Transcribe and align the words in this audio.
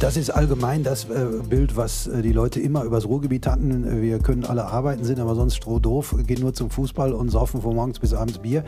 Das 0.00 0.16
ist 0.16 0.30
allgemein 0.30 0.84
das 0.84 1.04
äh, 1.04 1.26
Bild, 1.48 1.76
was 1.76 2.06
äh, 2.06 2.22
die 2.22 2.32
Leute 2.32 2.60
immer 2.60 2.84
übers 2.84 3.06
Ruhrgebiet 3.06 3.48
hatten. 3.48 4.00
Wir 4.00 4.20
können 4.20 4.44
alle 4.44 4.66
arbeiten, 4.66 5.02
sind 5.04 5.18
aber 5.18 5.34
sonst 5.34 5.56
strohdoof, 5.56 6.14
gehen 6.24 6.40
nur 6.40 6.54
zum 6.54 6.70
Fußball 6.70 7.12
und 7.12 7.30
saufen 7.30 7.62
von 7.62 7.74
morgens 7.74 7.98
bis 7.98 8.14
abends 8.14 8.38
Bier. 8.38 8.62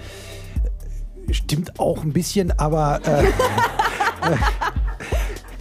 Stimmt 1.31 1.79
auch 1.79 2.03
ein 2.03 2.13
bisschen, 2.13 2.59
aber 2.59 3.01
äh, 3.07 3.25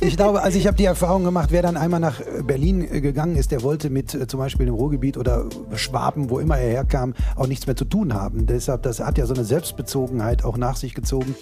ich 0.06 0.18
glaube, 0.18 0.42
also 0.42 0.58
ich 0.58 0.66
habe 0.66 0.76
die 0.76 0.86
Erfahrung 0.86 1.24
gemacht, 1.24 1.50
wer 1.52 1.62
dann 1.62 1.78
einmal 1.78 2.00
nach 2.00 2.20
Berlin 2.48 2.82
äh, 2.92 3.00
gegangen 3.00 3.36
ist, 3.36 3.52
der 3.52 3.62
wollte 3.62 3.92
mit 3.92 4.16
äh, 4.16 4.26
zum 4.26 4.40
Beispiel 4.40 4.66
dem 4.66 4.74
Ruhrgebiet 4.74 5.18
oder 5.18 5.46
Schwaben, 5.76 6.32
wo 6.32 6.40
immer 6.40 6.58
er 6.58 6.72
herkam, 6.72 7.14
auch 7.36 7.46
nichts 7.46 7.68
mehr 7.68 7.76
zu 7.76 7.86
tun 7.86 8.16
haben. 8.16 8.48
Deshalb, 8.48 8.82
das 8.82 9.02
hat 9.02 9.20
ja 9.20 9.28
so 9.28 9.36
eine 9.36 9.46
Selbstbezogenheit 9.46 10.44
auch 10.44 10.58
nach 10.58 10.78
sich 10.78 10.96
gezogen. 10.96 11.36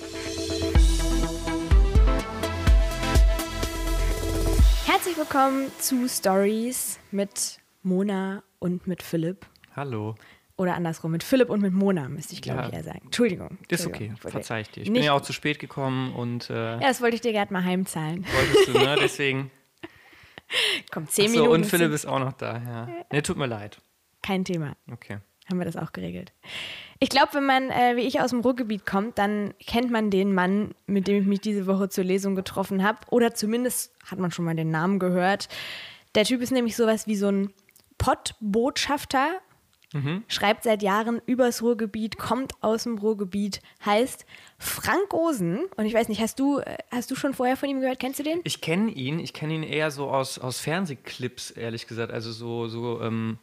Willkommen 5.38 5.72
zu 5.78 6.10
Stories 6.10 6.98
mit 7.12 7.60
Mona 7.84 8.42
und 8.58 8.88
mit 8.88 9.04
Philipp. 9.04 9.46
Hallo. 9.76 10.16
Oder 10.56 10.74
andersrum, 10.74 11.12
mit 11.12 11.22
Philipp 11.24 11.52
und 11.52 11.62
mit 11.62 11.74
Mona, 11.74 12.10
müsste 12.10 12.34
ich 12.34 12.42
glaube 12.42 12.62
Ja. 12.62 12.68
ich 12.70 12.74
eher 12.74 12.84
sagen. 12.84 13.02
Entschuldigung. 13.04 13.60
Ist 13.70 13.86
Entschuldigung. 13.86 14.16
okay, 14.20 14.32
verzeih 14.32 14.62
ich 14.62 14.72
dir. 14.72 14.82
Ich 14.82 14.92
bin 14.92 15.04
ja 15.04 15.14
auch 15.14 15.22
zu 15.22 15.34
spät 15.34 15.60
gekommen 15.60 16.12
und 16.16 16.50
äh, 16.50 16.54
Ja, 16.56 16.80
das 16.80 17.02
wollte 17.02 17.18
ich 17.18 17.22
dir 17.22 17.34
gerade 17.34 17.54
mal 17.54 17.64
heimzahlen. 17.64 18.26
wolltest 18.26 18.68
du, 18.68 18.72
ne? 18.80 18.96
Deswegen. 19.00 19.52
Komm, 20.92 21.08
zehn 21.08 21.26
Ach 21.26 21.30
so, 21.30 21.36
Minuten. 21.42 21.54
und 21.54 21.66
Philipp 21.68 21.92
ist 21.92 22.08
auch 22.08 22.18
noch 22.20 22.34
da, 22.34 22.58
ja. 22.58 22.90
Ne, 23.12 23.22
tut 23.22 23.38
mir 23.38 23.46
leid. 23.46 23.80
Kein 24.24 24.44
Thema. 24.44 24.76
Okay. 24.92 25.20
Haben 25.48 25.60
wir 25.60 25.66
das 25.66 25.78
auch 25.78 25.92
geregelt. 25.94 26.34
Ich 27.00 27.10
glaube, 27.10 27.34
wenn 27.34 27.46
man, 27.46 27.70
äh, 27.70 27.96
wie 27.96 28.02
ich, 28.02 28.20
aus 28.22 28.32
dem 28.32 28.40
Ruhrgebiet 28.40 28.86
kommt, 28.86 29.18
dann 29.18 29.54
kennt 29.66 29.92
man 29.92 30.10
den 30.10 30.34
Mann, 30.34 30.74
mit 30.88 31.08
dem 31.08 31.22
ich 31.22 31.28
mich 31.28 31.42
diese 31.42 31.68
Woche 31.68 31.90
zur 31.90 32.04
Lesung 32.04 32.36
getroffen 32.36 32.84
habe. 32.84 33.00
Oder 33.10 33.34
zumindest 33.34 33.94
hat 34.06 34.20
man 34.20 34.32
schon 34.32 34.46
mal 34.46 34.56
den 34.56 34.72
Namen 34.72 35.00
gehört. 35.00 35.48
Der 36.16 36.26
Typ 36.26 36.42
ist 36.42 36.52
nämlich 36.52 36.76
sowas 36.76 37.06
wie 37.08 37.16
so 37.16 37.28
ein 37.28 37.54
Pottbotschafter. 37.98 39.40
Schreibt 40.28 40.64
seit 40.64 40.84
Jahren 40.84 41.22
übers 41.26 41.62
Ruhrgebiet, 41.62 42.18
kommt 42.18 42.52
aus 42.62 42.84
dem 42.84 42.98
Ruhrgebiet, 42.98 43.62
heißt 43.86 44.26
Frank 44.60 45.14
Osen. 45.14 45.66
Und 45.78 45.86
ich 45.86 45.94
weiß 45.94 46.10
nicht, 46.10 46.22
hast 46.22 46.40
du, 46.40 46.60
äh, 46.60 46.78
hast 46.92 47.10
du 47.10 47.16
schon 47.16 47.34
vorher 47.34 47.56
von 47.56 47.70
ihm 47.70 47.80
gehört? 47.80 48.00
Kennst 48.00 48.20
du 48.20 48.24
den? 48.24 48.42
Ich 48.44 48.60
kenne 48.60 48.92
ihn, 48.92 49.20
ich 49.20 49.34
kenne 49.34 49.54
ihn 49.54 49.64
eher 49.64 49.90
so 49.90 50.10
aus, 50.10 50.40
aus 50.40 50.60
Fernsehclips, 50.60 51.52
ehrlich 51.52 51.88
gesagt. 51.88 52.12
Also 52.12 52.32
so, 52.32 52.68
so, 52.68 53.02
ähm, 53.02 53.40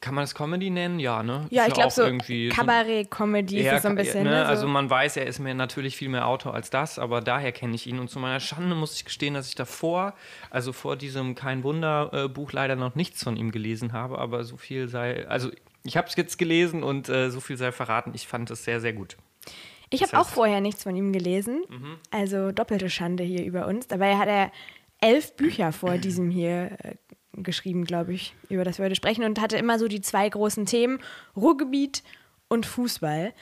kann 0.00 0.14
man 0.14 0.22
das 0.22 0.34
Comedy 0.34 0.70
nennen? 0.70 0.98
Ja, 0.98 1.22
ne? 1.22 1.46
Ja, 1.50 1.62
Ist 1.62 1.68
ich 1.68 1.74
glaube 1.74 1.90
so 1.90 2.02
irgendwie 2.02 2.48
Kabarett-Comedy 2.48 3.64
das 3.64 3.82
so 3.82 3.88
ein 3.88 3.94
bisschen. 3.94 4.24
Ne? 4.24 4.30
Ne? 4.30 4.42
So. 4.42 4.48
Also 4.48 4.68
man 4.68 4.88
weiß, 4.88 5.16
er 5.16 5.26
ist 5.26 5.38
mir 5.38 5.54
natürlich 5.54 5.96
viel 5.96 6.08
mehr 6.08 6.26
Autor 6.26 6.54
als 6.54 6.70
das, 6.70 6.98
aber 6.98 7.20
daher 7.20 7.52
kenne 7.52 7.74
ich 7.74 7.86
ihn. 7.86 7.98
Und 7.98 8.08
zu 8.10 8.18
meiner 8.18 8.40
Schande 8.40 8.74
muss 8.74 8.94
ich 8.94 9.04
gestehen, 9.04 9.34
dass 9.34 9.48
ich 9.48 9.54
davor, 9.54 10.14
also 10.50 10.72
vor 10.72 10.96
diesem 10.96 11.34
Kein 11.34 11.62
Wunder-Buch 11.62 12.52
leider 12.52 12.76
noch 12.76 12.94
nichts 12.94 13.22
von 13.22 13.36
ihm 13.36 13.50
gelesen 13.50 13.92
habe, 13.92 14.18
aber 14.18 14.44
so 14.44 14.56
viel 14.56 14.88
sei, 14.88 15.26
also 15.28 15.50
ich 15.84 15.96
habe 15.96 16.08
es 16.08 16.16
jetzt 16.16 16.38
gelesen 16.38 16.82
und 16.82 17.08
äh, 17.08 17.30
so 17.30 17.40
viel 17.40 17.56
sei 17.56 17.72
verraten. 17.72 18.12
Ich 18.14 18.26
fand 18.26 18.50
es 18.50 18.64
sehr, 18.64 18.80
sehr 18.80 18.92
gut. 18.92 19.16
Ich 19.90 20.02
habe 20.02 20.12
Das 20.12 20.20
auch 20.20 20.28
vorher 20.28 20.60
nichts 20.60 20.82
von 20.82 20.96
ihm 20.96 21.12
gelesen. 21.12 21.64
Also 22.10 22.52
doppelte 22.52 22.90
Schande 22.90 23.22
hier 23.22 23.44
über 23.44 23.66
uns. 23.66 23.86
Dabei 23.86 24.16
hat 24.16 24.28
er 24.28 24.50
elf 25.00 25.36
Bücher 25.36 25.72
vor 25.72 25.98
diesem 25.98 26.30
hier 26.30 26.78
äh, 26.82 26.94
geschrieben, 27.42 27.84
glaube 27.84 28.12
ich, 28.12 28.34
über 28.48 28.64
das 28.64 28.78
wir 28.78 28.84
heute 28.84 28.94
sprechen 28.94 29.24
und 29.24 29.40
hatte 29.40 29.56
immer 29.56 29.78
so 29.78 29.88
die 29.88 30.00
zwei 30.00 30.28
großen 30.28 30.66
Themen: 30.66 31.00
Ruhrgebiet 31.36 32.02
und 32.48 32.66
Fußball. 32.66 33.32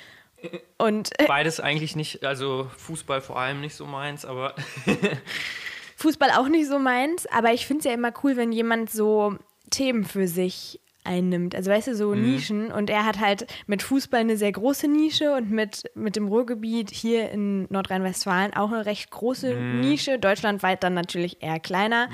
Und 0.79 1.11
Beides 1.27 1.61
eigentlich 1.61 1.97
nicht, 1.97 2.25
also 2.25 2.71
Fußball 2.77 3.21
vor 3.21 3.39
allem 3.39 3.61
nicht 3.61 3.75
so 3.75 3.87
meins, 3.87 4.25
aber 4.25 4.55
Fußball 5.97 6.31
auch 6.31 6.49
nicht 6.49 6.67
so 6.67 6.79
meins, 6.79 7.27
aber 7.27 7.53
ich 7.53 7.67
finde 7.67 7.81
es 7.81 7.85
ja 7.85 7.93
immer 7.93 8.13
cool, 8.25 8.37
wenn 8.37 8.51
jemand 8.51 8.91
so 8.91 9.37
Themen 9.71 10.05
für 10.05 10.27
sich 10.27 10.81
einnimmt. 11.05 11.55
Also 11.55 11.71
weißt 11.71 11.89
du, 11.89 11.97
so 11.97 12.15
Nischen. 12.15 12.71
Und 12.71 12.89
er 12.89 13.05
hat 13.05 13.19
halt 13.19 13.47
mit 13.67 13.83
Fußball 13.83 14.21
eine 14.21 14.37
sehr 14.37 14.53
große 14.53 14.89
Nische 14.89 15.35
und 15.35 15.51
mit, 15.51 15.91
mit 15.95 16.17
dem 16.17 16.29
Ruhrgebiet 16.29 16.91
hier 16.91 17.31
in 17.31 17.67
Nordrhein-Westfalen 17.71 18.55
auch 18.55 18.71
eine 18.71 18.87
recht 18.87 19.11
große 19.11 19.55
Nische. 19.55 20.19
Deutschlandweit 20.19 20.83
dann 20.83 20.95
natürlich 20.95 21.43
eher 21.43 21.59
kleiner. 21.59 22.09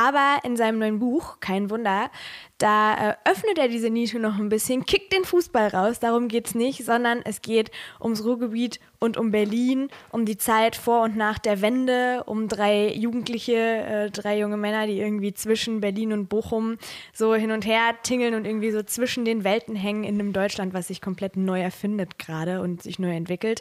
Aber 0.00 0.38
in 0.44 0.56
seinem 0.56 0.78
neuen 0.78 0.98
Buch, 0.98 1.40
kein 1.40 1.68
Wunder, 1.68 2.10
da 2.56 3.10
äh, 3.10 3.14
öffnet 3.26 3.58
er 3.58 3.68
diese 3.68 3.90
Nische 3.90 4.18
noch 4.18 4.38
ein 4.38 4.48
bisschen, 4.48 4.86
kickt 4.86 5.12
den 5.12 5.24
Fußball 5.24 5.68
raus, 5.68 6.00
darum 6.00 6.28
geht 6.28 6.46
es 6.46 6.54
nicht, 6.54 6.86
sondern 6.86 7.20
es 7.22 7.42
geht 7.42 7.70
ums 8.00 8.24
Ruhrgebiet 8.24 8.80
und 8.98 9.18
um 9.18 9.30
Berlin, 9.30 9.90
um 10.10 10.24
die 10.24 10.38
Zeit 10.38 10.74
vor 10.74 11.02
und 11.02 11.18
nach 11.18 11.38
der 11.38 11.60
Wende, 11.60 12.24
um 12.24 12.48
drei 12.48 12.94
Jugendliche, 12.94 13.56
äh, 13.56 14.10
drei 14.10 14.38
junge 14.38 14.56
Männer, 14.56 14.86
die 14.86 14.98
irgendwie 14.98 15.34
zwischen 15.34 15.82
Berlin 15.82 16.14
und 16.14 16.30
Bochum 16.30 16.78
so 17.12 17.34
hin 17.34 17.50
und 17.50 17.66
her 17.66 17.94
tingeln 18.02 18.32
und 18.32 18.46
irgendwie 18.46 18.70
so 18.70 18.82
zwischen 18.82 19.26
den 19.26 19.44
Welten 19.44 19.76
hängen 19.76 20.04
in 20.04 20.14
einem 20.14 20.32
Deutschland, 20.32 20.72
was 20.72 20.88
sich 20.88 21.02
komplett 21.02 21.36
neu 21.36 21.60
erfindet 21.60 22.18
gerade 22.18 22.62
und 22.62 22.82
sich 22.82 22.98
neu 22.98 23.14
entwickelt. 23.14 23.60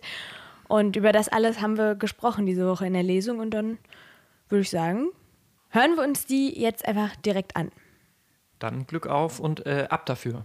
Und 0.70 0.96
über 0.96 1.12
das 1.12 1.28
alles 1.28 1.60
haben 1.60 1.78
wir 1.78 1.96
gesprochen 1.96 2.46
diese 2.46 2.66
Woche 2.66 2.88
in 2.88 2.94
der 2.94 3.04
Lesung 3.04 3.40
und 3.40 3.50
dann 3.50 3.78
würde 4.48 4.62
ich 4.62 4.70
sagen, 4.70 5.10
hören 5.70 5.96
wir 5.96 6.04
uns 6.04 6.26
die 6.26 6.60
jetzt 6.60 6.86
einfach 6.86 7.16
direkt 7.18 7.56
an. 7.56 7.72
dann 8.60 8.86
Glück 8.88 9.08
auf 9.08 9.40
und 9.40 9.66
äh, 9.66 9.88
ab 9.90 10.06
dafür. 10.06 10.44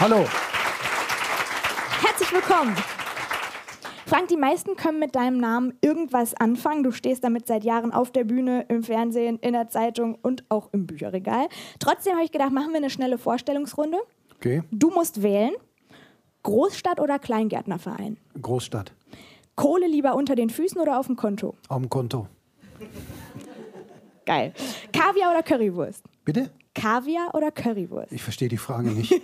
Hallo. 0.00 0.26
Herzlich 2.00 2.32
willkommen. 2.32 2.74
Frank, 4.10 4.26
die 4.26 4.36
meisten 4.36 4.74
können 4.74 4.98
mit 4.98 5.14
deinem 5.14 5.38
Namen 5.38 5.72
irgendwas 5.82 6.34
anfangen. 6.34 6.82
Du 6.82 6.90
stehst 6.90 7.22
damit 7.22 7.46
seit 7.46 7.62
Jahren 7.62 7.92
auf 7.92 8.10
der 8.10 8.24
Bühne, 8.24 8.64
im 8.68 8.82
Fernsehen, 8.82 9.38
in 9.38 9.52
der 9.52 9.68
Zeitung 9.68 10.18
und 10.20 10.42
auch 10.48 10.68
im 10.72 10.84
Bücherregal. 10.88 11.46
Trotzdem 11.78 12.14
habe 12.14 12.24
ich 12.24 12.32
gedacht, 12.32 12.50
machen 12.50 12.70
wir 12.70 12.78
eine 12.78 12.90
schnelle 12.90 13.18
Vorstellungsrunde. 13.18 13.98
Okay, 14.34 14.64
Du 14.72 14.90
musst 14.90 15.22
wählen. 15.22 15.52
Großstadt 16.42 16.98
oder 16.98 17.20
Kleingärtnerverein? 17.20 18.16
Großstadt. 18.42 18.92
Kohle 19.54 19.86
lieber 19.86 20.16
unter 20.16 20.34
den 20.34 20.50
Füßen 20.50 20.80
oder 20.80 20.98
auf 20.98 21.06
dem 21.06 21.14
Konto? 21.14 21.54
Auf 21.68 21.78
dem 21.78 21.88
Konto. 21.88 22.26
Geil. 24.26 24.52
Kaviar 24.92 25.30
oder 25.30 25.44
Currywurst? 25.44 26.02
Bitte? 26.24 26.50
Kaviar 26.74 27.32
oder 27.32 27.52
Currywurst? 27.52 28.10
Ich 28.10 28.24
verstehe 28.24 28.48
die 28.48 28.56
Frage 28.56 28.90
nicht. 28.90 29.14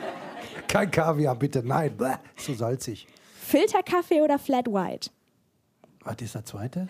Kein 0.68 0.90
Kaviar, 0.90 1.36
bitte. 1.36 1.62
Nein, 1.62 1.94
Bäh, 1.94 2.14
so 2.38 2.54
salzig. 2.54 3.06
Filterkaffee 3.44 4.22
oder 4.22 4.38
Flat 4.38 4.66
White? 4.68 5.10
Was 6.00 6.16
ist 6.20 6.34
der 6.34 6.44
zweite? 6.44 6.88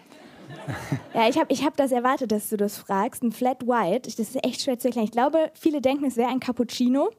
Ja, 1.14 1.28
ich 1.28 1.38
habe 1.38 1.52
ich 1.52 1.64
hab 1.64 1.76
das 1.76 1.90
erwartet, 1.90 2.32
dass 2.32 2.48
du 2.48 2.56
das 2.56 2.76
fragst. 2.78 3.22
Ein 3.22 3.32
Flat 3.32 3.66
White, 3.66 4.02
das 4.02 4.18
ist 4.18 4.44
echt 4.44 4.62
schwer 4.62 4.78
zu 4.78 4.88
erklären. 4.88 5.06
Ich 5.06 5.12
glaube, 5.12 5.50
viele 5.54 5.80
denken, 5.80 6.04
es 6.04 6.16
wäre 6.16 6.28
ein 6.28 6.40
Cappuccino. 6.40 7.10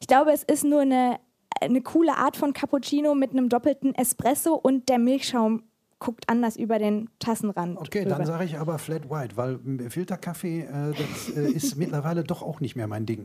Ich 0.00 0.06
glaube, 0.06 0.32
es 0.32 0.42
ist 0.42 0.64
nur 0.64 0.82
eine, 0.82 1.18
eine 1.60 1.82
coole 1.82 2.16
Art 2.16 2.36
von 2.36 2.52
Cappuccino 2.52 3.14
mit 3.14 3.30
einem 3.30 3.48
doppelten 3.48 3.94
Espresso 3.94 4.54
und 4.54 4.88
der 4.88 4.98
Milchschaum 4.98 5.64
guckt 6.04 6.24
anders 6.28 6.56
über 6.56 6.78
den 6.78 7.08
Tassenrand. 7.18 7.78
Okay, 7.78 8.00
rüber. 8.00 8.10
dann 8.10 8.26
sage 8.26 8.44
ich 8.44 8.58
aber 8.58 8.78
Flat 8.78 9.08
White, 9.08 9.38
weil 9.38 9.54
m, 9.54 9.90
Filterkaffee, 9.90 10.60
äh, 10.60 10.92
das 10.92 11.34
äh, 11.34 11.50
ist 11.50 11.76
mittlerweile 11.78 12.24
doch 12.24 12.42
auch 12.42 12.60
nicht 12.60 12.76
mehr 12.76 12.86
mein 12.86 13.06
Ding. 13.06 13.24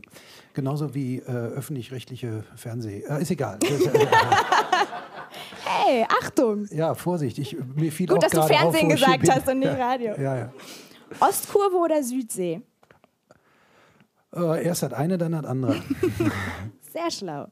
Genauso 0.54 0.94
wie 0.94 1.18
äh, 1.18 1.24
öffentlich-rechtliche 1.30 2.42
Fernseh. 2.56 3.04
Äh, 3.06 3.22
ist 3.22 3.30
egal. 3.30 3.58
Hey, 5.62 6.04
Achtung! 6.08 6.66
ja, 6.70 6.94
Vorsicht. 6.94 7.38
Ich, 7.38 7.56
mir 7.76 7.92
fiel 7.92 8.06
Gut, 8.06 8.16
auch 8.16 8.20
dass 8.20 8.32
du 8.32 8.40
auf, 8.40 8.48
Fernsehen 8.48 8.86
hier 8.86 8.96
gesagt 8.96 9.30
hast 9.30 9.48
und 9.48 9.60
nicht 9.60 9.78
Radio. 9.78 10.14
Ja, 10.18 10.36
ja. 10.36 10.52
Ostkurve 11.20 11.76
oder 11.76 12.02
Südsee? 12.02 12.62
Äh, 14.34 14.64
erst 14.64 14.82
das 14.82 14.92
eine, 14.92 15.16
dann 15.16 15.32
das 15.32 15.44
andere. 15.44 15.80
Sehr 16.92 17.10
schlau. 17.10 17.46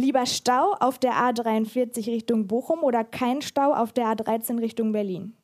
Lieber 0.00 0.24
Stau 0.24 0.74
auf 0.80 0.98
der 0.98 1.12
A43 1.12 2.06
Richtung 2.06 2.46
Bochum 2.46 2.82
oder 2.84 3.04
kein 3.04 3.42
Stau 3.42 3.74
auf 3.74 3.92
der 3.92 4.06
A13 4.06 4.58
Richtung 4.58 4.92
Berlin? 4.92 5.34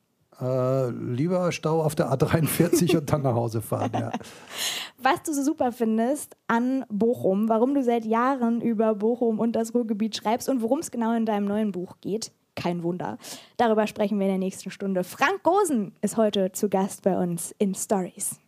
äh, 0.41 0.89
lieber 0.89 1.51
Stau 1.51 1.83
auf 1.83 1.93
der 1.93 2.11
A43 2.11 2.97
und 2.97 3.11
dann 3.11 3.21
nach 3.21 3.35
Hause 3.35 3.61
fahren. 3.61 3.91
Ja. 3.93 4.11
was 4.97 5.21
du 5.21 5.33
so 5.33 5.43
super 5.43 5.71
findest 5.71 6.35
an 6.47 6.85
Bochum, 6.89 7.49
warum 7.49 7.75
du 7.75 7.83
seit 7.83 8.03
Jahren 8.03 8.59
über 8.61 8.95
Bochum 8.95 9.39
und 9.39 9.55
das 9.55 9.75
Ruhrgebiet 9.75 10.15
schreibst 10.15 10.49
und 10.49 10.63
worum 10.63 10.79
es 10.79 10.89
genau 10.89 11.13
in 11.13 11.27
deinem 11.27 11.45
neuen 11.45 11.71
Buch 11.71 11.97
geht. 12.01 12.31
Kein 12.55 12.81
Wunder. 12.81 13.19
Darüber 13.57 13.85
sprechen 13.85 14.17
wir 14.17 14.25
in 14.25 14.31
der 14.31 14.39
nächsten 14.39 14.71
Stunde. 14.71 15.03
Frank 15.03 15.43
Gosen 15.43 15.93
ist 16.01 16.17
heute 16.17 16.51
zu 16.51 16.67
Gast 16.67 17.03
bei 17.03 17.15
uns 17.15 17.53
in 17.59 17.75
Stories. 17.75 18.39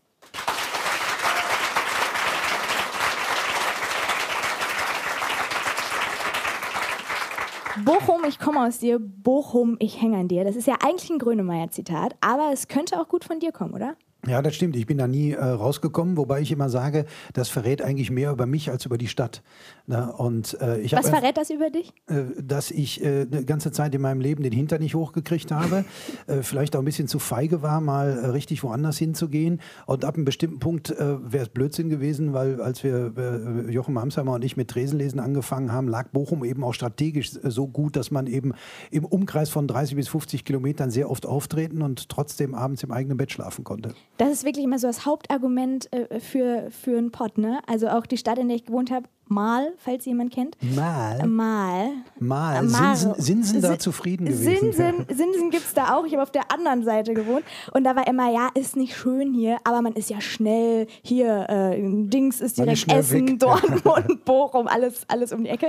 Bochum, 7.78 8.24
ich 8.28 8.40
komme 8.40 8.66
aus 8.66 8.80
dir. 8.80 9.00
Bochum, 9.00 9.78
ich 9.80 10.02
hänge 10.02 10.18
an 10.18 10.28
dir. 10.28 10.44
Das 10.44 10.56
ist 10.56 10.68
ja 10.68 10.76
eigentlich 10.84 11.10
ein 11.10 11.20
Grönemeyer-Zitat, 11.20 12.16
aber 12.22 12.52
es 12.52 12.68
könnte 12.68 13.00
auch 13.00 13.08
gut 13.08 13.24
von 13.24 13.40
dir 13.40 13.52
kommen, 13.52 13.74
oder? 13.74 13.96
Ja, 14.28 14.42
das 14.42 14.54
stimmt. 14.54 14.76
Ich 14.76 14.86
bin 14.86 14.98
da 14.98 15.08
nie 15.08 15.32
äh, 15.32 15.42
rausgekommen, 15.42 16.18
wobei 16.18 16.42
ich 16.42 16.52
immer 16.52 16.70
sage, 16.70 17.06
das 17.32 17.48
verrät 17.48 17.82
eigentlich 17.82 18.12
mehr 18.12 18.32
über 18.32 18.46
mich 18.46 18.70
als 18.70 18.86
über 18.86 18.98
die 18.98 19.08
Stadt. 19.08 19.42
Na, 19.88 20.10
und, 20.10 20.60
äh, 20.60 20.82
ich 20.82 20.92
Was 20.92 21.10
verrät 21.10 21.38
das 21.38 21.50
über 21.50 21.70
dich? 21.70 21.94
Äh, 22.08 22.24
dass 22.38 22.70
ich 22.70 23.02
äh, 23.02 23.22
eine 23.22 23.46
ganze 23.46 23.72
Zeit 23.72 23.96
in 23.96 24.02
meinem 24.02 24.20
Leben 24.20 24.44
den 24.44 24.52
Hintern 24.52 24.82
nicht 24.82 24.94
hochgekriegt 24.94 25.54
habe, 25.54 25.86
äh, 26.28 26.42
vielleicht 26.42 26.76
auch 26.76 26.80
ein 26.80 26.86
bisschen 26.86 27.08
zu 27.08 27.18
feige 27.18 27.62
war, 27.62 27.80
mal 27.80 28.10
äh, 28.10 28.26
richtig 28.28 28.62
woanders 28.62 28.98
hinzugehen. 28.98 29.62
Und 29.86 30.04
ab 30.04 30.16
einem 30.16 30.26
bestimmten 30.26 30.60
Punkt 30.60 30.90
wäre 30.90 31.44
es 31.44 31.50
Blödsinn 31.50 31.90
gewesen, 31.90 32.34
weil 32.34 32.62
als 32.62 32.84
wir 32.84 33.14
Jochen 33.70 33.98
Hamsheimer 33.98 34.34
und 34.34 34.44
ich 34.44 34.58
mit 34.58 34.70
Tresenlesen 34.70 35.20
angefangen 35.20 35.72
haben, 35.72 35.88
lag 35.88 36.10
Bochum 36.10 36.44
eben 36.44 36.64
auch 36.64 36.74
strategisch 36.74 37.32
so 37.32 37.68
gut, 37.68 37.96
dass 37.96 38.12
man 38.12 38.28
eben 38.28 38.54
im 38.92 39.06
Umkreis 39.06 39.50
von 39.50 39.68
30 39.68 39.96
bis 39.96 40.08
50 40.10 40.46
Kilometern 40.46 40.92
sehr 40.92 41.10
oft 41.10 41.26
auftreten 41.26 41.82
und 41.82 42.10
trotzdem 42.10 42.54
abends 42.54 42.84
im 42.84 42.92
eigenen 42.92 43.18
Bett 43.18 43.32
schlafen 43.32 43.64
konnte. 43.64 43.94
Das 44.20 44.32
ist 44.32 44.44
wirklich 44.44 44.66
immer 44.66 44.78
so 44.78 44.88
das 44.88 45.06
Hauptargument 45.06 45.92
äh, 45.94 46.20
für, 46.20 46.70
für 46.72 46.98
einen 46.98 47.10
Pott, 47.12 47.38
ne? 47.38 47.62
Also 47.68 47.88
auch 47.88 48.06
die 48.06 48.18
Stadt, 48.18 48.38
in 48.38 48.50
der 48.50 48.58
ich 48.58 48.66
gewohnt 48.66 48.92
habe, 48.92 49.08
Mal, 49.32 49.74
falls 49.78 50.06
jemand 50.06 50.34
kennt. 50.34 50.58
Mal. 50.76 51.24
Mal. 51.28 51.92
Mal. 52.18 52.68
Sinsen, 52.68 53.14
Sinsen 53.16 53.62
da 53.62 53.78
zufrieden 53.78 54.26
gewesen. 54.26 54.74
Sinsen, 54.74 55.06
Sinsen 55.16 55.52
gibt 55.52 55.66
es 55.66 55.76
da 55.76 55.96
auch. 55.96 56.04
Ich 56.06 56.14
habe 56.14 56.24
auf 56.24 56.32
der 56.32 56.52
anderen 56.52 56.84
Seite 56.84 57.14
gewohnt. 57.14 57.46
Und 57.72 57.84
da 57.84 57.96
war 57.96 58.08
immer, 58.08 58.32
ja, 58.32 58.50
ist 58.56 58.76
nicht 58.76 58.98
schön 58.98 59.32
hier, 59.32 59.60
aber 59.66 59.84
man 59.84 59.94
ist 59.94 60.10
ja 60.10 60.20
schnell. 60.20 60.88
Hier, 61.04 61.48
äh, 61.48 61.80
Dings 61.80 62.42
ist 62.42 62.58
direkt 62.58 62.92
Essen, 62.92 63.28
weg. 63.28 63.40
Dortmund, 63.40 64.26
Bochum, 64.26 64.68
alles, 64.68 65.04
alles 65.08 65.32
um 65.32 65.44
die 65.44 65.52
Ecke. 65.52 65.68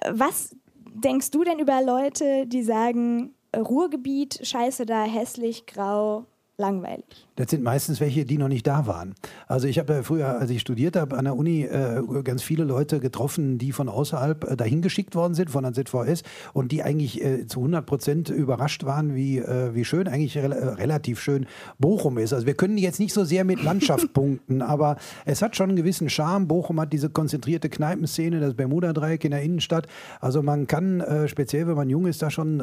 Äh, 0.00 0.12
was 0.12 0.56
denkst 0.94 1.30
du 1.32 1.44
denn 1.44 1.58
über 1.58 1.82
Leute, 1.82 2.46
die 2.46 2.62
sagen, 2.62 3.34
Ruhrgebiet, 3.54 4.40
scheiße 4.42 4.86
da, 4.86 5.04
hässlich, 5.04 5.66
grau, 5.66 6.24
langweilig? 6.56 7.25
Das 7.36 7.50
sind 7.50 7.62
meistens 7.62 8.00
welche, 8.00 8.24
die 8.24 8.38
noch 8.38 8.48
nicht 8.48 8.66
da 8.66 8.86
waren. 8.86 9.14
Also 9.46 9.68
ich 9.68 9.78
habe 9.78 9.92
ja 9.92 10.02
früher, 10.02 10.38
als 10.38 10.50
ich 10.50 10.62
studiert 10.62 10.96
habe, 10.96 11.16
an 11.16 11.26
der 11.26 11.36
Uni 11.36 11.62
äh, 11.62 12.02
ganz 12.24 12.42
viele 12.42 12.64
Leute 12.64 12.98
getroffen, 12.98 13.58
die 13.58 13.72
von 13.72 13.90
außerhalb 13.90 14.52
äh, 14.52 14.56
dahin 14.56 14.80
geschickt 14.80 15.14
worden 15.14 15.34
sind, 15.34 15.50
von 15.50 15.62
der 15.62 15.74
ZVS, 15.74 16.22
und 16.54 16.72
die 16.72 16.82
eigentlich 16.82 17.22
äh, 17.22 17.46
zu 17.46 17.60
100 17.60 17.84
Prozent 17.84 18.30
überrascht 18.30 18.84
waren, 18.84 19.14
wie, 19.14 19.38
äh, 19.38 19.74
wie 19.74 19.84
schön, 19.84 20.08
eigentlich 20.08 20.36
re 20.38 20.46
äh, 20.46 20.68
relativ 20.68 21.20
schön 21.20 21.46
Bochum 21.78 22.16
ist. 22.16 22.32
Also 22.32 22.46
wir 22.46 22.54
können 22.54 22.78
jetzt 22.78 23.00
nicht 23.00 23.12
so 23.12 23.24
sehr 23.24 23.44
mit 23.44 23.62
Landschaft 23.62 24.12
punkten, 24.14 24.62
aber 24.62 24.96
es 25.26 25.42
hat 25.42 25.56
schon 25.56 25.68
einen 25.68 25.76
gewissen 25.76 26.08
Charme. 26.08 26.48
Bochum 26.48 26.80
hat 26.80 26.92
diese 26.92 27.10
konzentrierte 27.10 27.68
Kneipenszene, 27.68 28.40
das 28.40 28.54
Bermuda-Dreieck 28.54 29.24
in 29.24 29.32
der 29.32 29.42
Innenstadt. 29.42 29.86
Also 30.20 30.42
man 30.42 30.66
kann, 30.66 31.00
äh, 31.02 31.28
speziell 31.28 31.66
wenn 31.66 31.76
man 31.76 31.90
jung 31.90 32.06
ist, 32.06 32.22
da 32.22 32.30
schon 32.30 32.62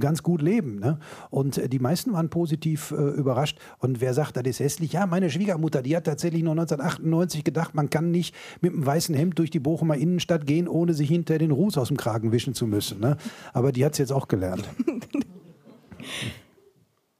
ganz 0.00 0.22
gut 0.22 0.42
leben. 0.42 0.78
Ne? 0.78 0.98
Und 1.28 1.60
die 1.72 1.78
meisten 1.78 2.12
waren 2.12 2.30
positiv 2.30 2.90
überrascht. 2.90 3.59
Und 3.78 4.00
wer 4.00 4.14
sagt, 4.14 4.36
das 4.36 4.44
ist 4.46 4.60
hässlich? 4.60 4.92
Ja, 4.92 5.06
meine 5.06 5.30
Schwiegermutter, 5.30 5.82
die 5.82 5.96
hat 5.96 6.04
tatsächlich 6.04 6.42
noch 6.42 6.52
1998 6.52 7.44
gedacht, 7.44 7.74
man 7.74 7.90
kann 7.90 8.10
nicht 8.10 8.34
mit 8.60 8.72
einem 8.72 8.84
weißen 8.84 9.14
Hemd 9.14 9.38
durch 9.38 9.50
die 9.50 9.60
Bochumer 9.60 9.96
Innenstadt 9.96 10.46
gehen, 10.46 10.68
ohne 10.68 10.94
sich 10.94 11.08
hinter 11.08 11.38
den 11.38 11.50
Ruß 11.50 11.78
aus 11.78 11.88
dem 11.88 11.96
Kragen 11.96 12.32
wischen 12.32 12.54
zu 12.54 12.66
müssen. 12.66 13.00
Ne? 13.00 13.16
Aber 13.52 13.72
die 13.72 13.84
hat 13.84 13.92
es 13.92 13.98
jetzt 13.98 14.12
auch 14.12 14.28
gelernt. 14.28 14.64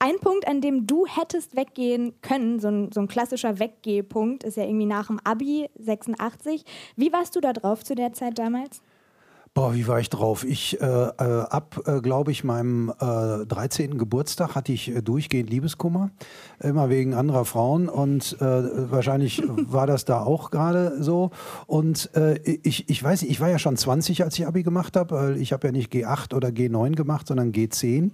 Ein 0.03 0.19
Punkt, 0.19 0.49
an 0.49 0.63
dem 0.63 0.87
du 0.87 1.05
hättest 1.07 1.57
weggehen 1.57 2.15
können, 2.23 2.59
so 2.59 2.69
ein, 2.69 2.91
so 2.91 3.01
ein 3.01 3.09
klassischer 3.09 3.59
Weggehpunkt, 3.59 4.45
ist 4.45 4.57
ja 4.57 4.65
irgendwie 4.65 4.87
nach 4.87 5.09
dem 5.09 5.21
Abi 5.25 5.69
86. 5.79 6.65
Wie 6.97 7.13
warst 7.13 7.37
du 7.37 7.41
da 7.43 7.53
drauf 7.53 7.85
zu 7.85 7.95
der 7.95 8.15
Zeit 8.15 8.39
damals? 8.39 8.81
Boah, 9.53 9.75
wie 9.75 9.89
war 9.89 9.99
ich 9.99 10.09
drauf? 10.09 10.45
Ich, 10.45 10.81
äh, 10.81 10.87
äh 10.87 11.09
ab, 11.19 11.81
äh, 11.85 12.01
glaube 12.01 12.31
ich, 12.31 12.45
meinem 12.45 12.93
äh, 13.01 13.45
13. 13.47 13.99
Geburtstag 13.99 14.55
hatte 14.55 14.73
ich 14.73 14.95
äh, 14.95 15.03
durchgehend 15.03 15.51
Liebeskummer, 15.51 16.13
immer 16.61 16.89
wegen 16.89 17.15
anderer 17.15 17.45
Frauen 17.45 17.89
und 17.89 18.37
äh, 18.41 18.45
wahrscheinlich 18.93 19.43
war 19.57 19.89
das 19.89 20.05
da 20.05 20.23
auch 20.23 20.53
gerade 20.53 21.03
so. 21.03 21.31
Und 21.67 22.11
ich, 22.45 22.89
ich 22.89 23.03
weiß, 23.03 23.23
ich 23.23 23.41
war 23.41 23.49
ja 23.49 23.59
schon 23.59 23.77
20, 23.77 24.23
als 24.23 24.39
ich 24.39 24.47
Abi 24.47 24.63
gemacht 24.63 24.97
habe, 24.97 25.37
ich 25.39 25.53
habe 25.53 25.67
ja 25.67 25.73
nicht 25.73 25.93
G8 25.93 26.35
oder 26.35 26.49
G9 26.49 26.95
gemacht, 26.95 27.27
sondern 27.27 27.51
G10 27.51 28.13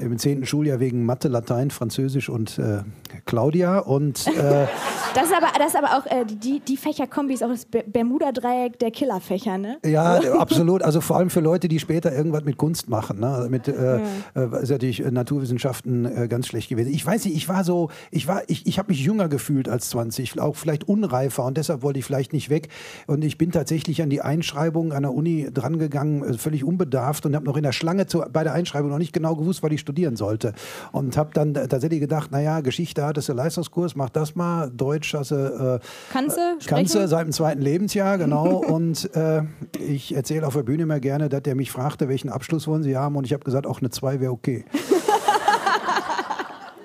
im 0.00 0.18
zehnten 0.18 0.46
Schuljahr 0.46 0.80
wegen 0.80 1.04
Mathe, 1.04 1.28
Latein, 1.28 1.70
Französisch 1.70 2.28
und 2.28 2.58
äh, 2.58 2.82
Claudia. 3.26 3.78
Und, 3.78 4.26
äh, 4.26 4.32
das, 5.14 5.24
ist 5.24 5.34
aber, 5.36 5.48
das 5.58 5.74
ist 5.74 5.76
aber 5.76 5.98
auch, 5.98 6.06
äh, 6.06 6.24
die, 6.26 6.60
die 6.60 6.76
Fächerkombi 6.76 7.34
ist 7.34 7.42
auch 7.42 7.48
das 7.48 7.66
Bermuda-Dreieck 7.66 8.78
der 8.78 8.90
Killerfächer, 8.90 9.58
ne? 9.58 9.78
Ja, 9.84 10.14
absolut. 10.38 10.82
Also 10.82 11.00
vor 11.00 11.16
allem 11.16 11.30
für 11.30 11.40
Leute, 11.40 11.68
die 11.68 11.78
später 11.78 12.12
irgendwas 12.12 12.44
mit 12.44 12.56
Kunst 12.56 12.88
machen. 12.88 13.20
Ne? 13.20 13.28
Also 13.28 13.50
mit, 13.50 13.68
äh, 13.68 14.00
ja. 14.00 14.02
Äh, 14.34 14.62
ist 14.62 14.70
natürlich 14.70 15.00
Naturwissenschaften 15.00 16.04
äh, 16.04 16.28
ganz 16.28 16.46
schlecht 16.46 16.68
gewesen. 16.68 16.92
Ich 16.92 17.04
weiß 17.04 17.24
nicht, 17.24 17.36
ich 17.36 17.48
war 17.48 17.64
so, 17.64 17.90
ich 18.10 18.26
war, 18.26 18.42
ich, 18.48 18.66
ich 18.66 18.78
habe 18.78 18.90
mich 18.90 19.04
jünger 19.04 19.28
gefühlt 19.28 19.68
als 19.68 19.90
20, 19.90 20.40
auch 20.40 20.56
vielleicht 20.56 20.84
unreifer 20.84 21.44
und 21.44 21.56
deshalb 21.56 21.82
wollte 21.82 21.98
ich 21.98 22.04
vielleicht 22.04 22.32
nicht 22.32 22.50
weg. 22.50 22.68
Und 23.06 23.24
ich 23.24 23.38
bin 23.38 23.50
tatsächlich 23.50 24.02
an 24.02 24.10
die 24.10 24.22
Einschreibung 24.22 24.92
an 24.92 25.02
der 25.02 25.12
Uni 25.12 25.48
drangegangen, 25.52 26.38
völlig 26.38 26.64
unbedarft 26.64 27.26
und 27.26 27.34
habe 27.34 27.44
noch 27.44 27.56
in 27.56 27.62
der 27.62 27.72
Schlange 27.72 28.06
zu, 28.06 28.24
bei 28.32 28.44
der 28.44 28.52
Einschreibung 28.52 28.90
noch 28.90 28.98
nicht 28.98 29.12
genau 29.12 29.36
gewusst, 29.36 29.62
was 29.62 29.70
ich 29.72 29.80
studieren 29.90 30.16
sollte. 30.16 30.52
Und 30.92 31.16
habe 31.16 31.30
dann 31.34 31.54
tatsächlich 31.54 32.00
gedacht, 32.00 32.30
naja, 32.30 32.60
Geschichte 32.60 33.04
hattest 33.04 33.28
du 33.28 33.32
Leistungskurs, 33.32 33.96
mach 33.96 34.08
das 34.10 34.36
mal. 34.36 34.70
Deutsch 34.70 35.14
hast 35.14 35.32
du... 35.32 35.80
Äh, 35.80 35.86
kannst 36.12 36.36
du 36.36 36.40
Kannst 36.66 36.94
du 36.94 37.08
seit 37.08 37.26
dem 37.26 37.32
zweiten 37.32 37.60
Lebensjahr, 37.60 38.18
genau. 38.18 38.56
und 38.66 39.14
äh, 39.16 39.42
ich 39.80 40.14
erzähle 40.14 40.46
auf 40.46 40.54
der 40.54 40.62
Bühne 40.62 40.84
immer 40.84 41.00
gerne, 41.00 41.28
dass 41.28 41.42
der 41.42 41.56
mich 41.56 41.72
fragte, 41.72 42.08
welchen 42.08 42.30
Abschluss 42.30 42.68
wollen 42.68 42.84
Sie 42.84 42.96
haben? 42.96 43.16
Und 43.16 43.24
ich 43.24 43.32
habe 43.32 43.42
gesagt, 43.42 43.66
auch 43.66 43.80
eine 43.80 43.90
2 43.90 44.20
wäre 44.20 44.32
okay. 44.32 44.64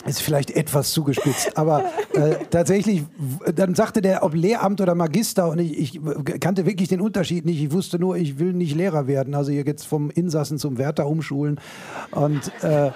Ist 0.06 0.22
vielleicht 0.22 0.52
etwas 0.52 0.92
zugespitzt, 0.92 1.58
aber 1.58 1.86
äh, 2.14 2.36
tatsächlich, 2.52 3.04
dann 3.56 3.74
sagte 3.74 4.02
der, 4.02 4.24
ob 4.24 4.36
Lehramt 4.36 4.80
oder 4.80 4.94
Magister, 4.94 5.50
und 5.50 5.60
ich, 5.60 5.96
ich, 5.96 6.40
kannte 6.40 6.66
wirklich 6.66 6.90
den 6.90 7.02
Unterschied 7.02 7.46
nicht. 7.46 7.62
Ich 7.62 7.72
wusste 7.72 7.98
nur, 7.98 8.16
ich 8.16 8.38
will 8.38 8.54
nicht 8.54 8.76
Lehrer 8.76 9.08
werden. 9.08 9.34
Also 9.34 9.52
hier 9.52 9.64
geht 9.64 9.80
es 9.80 9.86
vom 9.86 10.12
Insassen 10.12 10.60
zum 10.60 10.78
Wärter 10.78 11.08
umschulen. 11.08 11.60
Und 12.12 12.52
äh, 12.64 12.92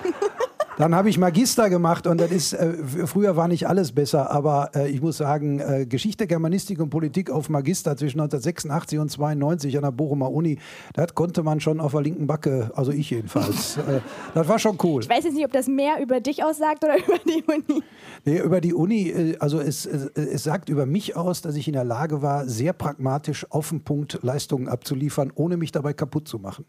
dann 0.79 0.95
habe 0.95 1.09
ich 1.09 1.17
Magister 1.17 1.69
gemacht 1.69 2.07
und 2.07 2.21
das 2.21 2.31
ist, 2.31 2.53
äh, 2.53 2.73
früher 3.05 3.35
war 3.35 3.49
nicht 3.49 3.67
alles 3.67 3.91
besser, 3.91 4.31
aber 4.31 4.71
äh, 4.73 4.89
ich 4.89 5.01
muss 5.01 5.17
sagen, 5.17 5.59
äh, 5.59 5.85
Geschichte, 5.85 6.25
Germanistik 6.25 6.79
und 6.79 6.89
Politik 6.89 7.29
auf 7.29 7.49
Magister 7.49 7.97
zwischen 7.97 8.21
1986 8.21 8.97
und 8.97 9.11
92 9.11 9.75
an 9.75 9.83
der 9.83 9.91
Bochumer 9.91 10.31
Uni, 10.31 10.57
das 10.93 11.13
konnte 11.15 11.43
man 11.43 11.59
schon 11.59 11.81
auf 11.81 11.91
der 11.91 12.01
linken 12.01 12.27
Backe, 12.27 12.71
also 12.75 12.93
ich 12.93 13.09
jedenfalls. 13.09 13.77
Äh, 13.89 14.01
das 14.33 14.47
war 14.47 14.59
schon 14.59 14.77
cool. 14.83 15.01
Ich 15.01 15.09
weiß 15.09 15.23
jetzt 15.23 15.33
nicht, 15.33 15.45
ob 15.45 15.51
das 15.51 15.67
mehr 15.67 16.01
über 16.01 16.19
dich 16.19 16.43
aussagt 16.43 16.83
oder 16.83 16.97
über 17.07 17.17
die 17.25 17.43
Uni. 17.43 17.83
Nee, 18.25 18.39
über 18.39 18.61
die 18.61 18.73
Uni, 18.73 19.09
äh, 19.09 19.37
also 19.39 19.59
es, 19.59 19.85
es 19.85 20.43
sagt 20.43 20.69
über 20.69 20.85
mich 20.85 21.15
aus, 21.15 21.41
dass 21.41 21.55
ich 21.55 21.68
in 21.68 21.73
der 21.73 21.85
Lage 21.85 22.21
war, 22.21 22.47
sehr 22.47 22.73
pragmatisch 22.73 23.49
auf 23.49 23.69
den 23.69 23.81
Punkt 23.81 24.19
Leistungen 24.21 24.68
abzuliefern, 24.68 25.31
ohne 25.33 25.57
mich 25.57 25.71
dabei 25.71 25.94
kaputt 25.94 26.27
zu 26.27 26.39
machen. 26.39 26.65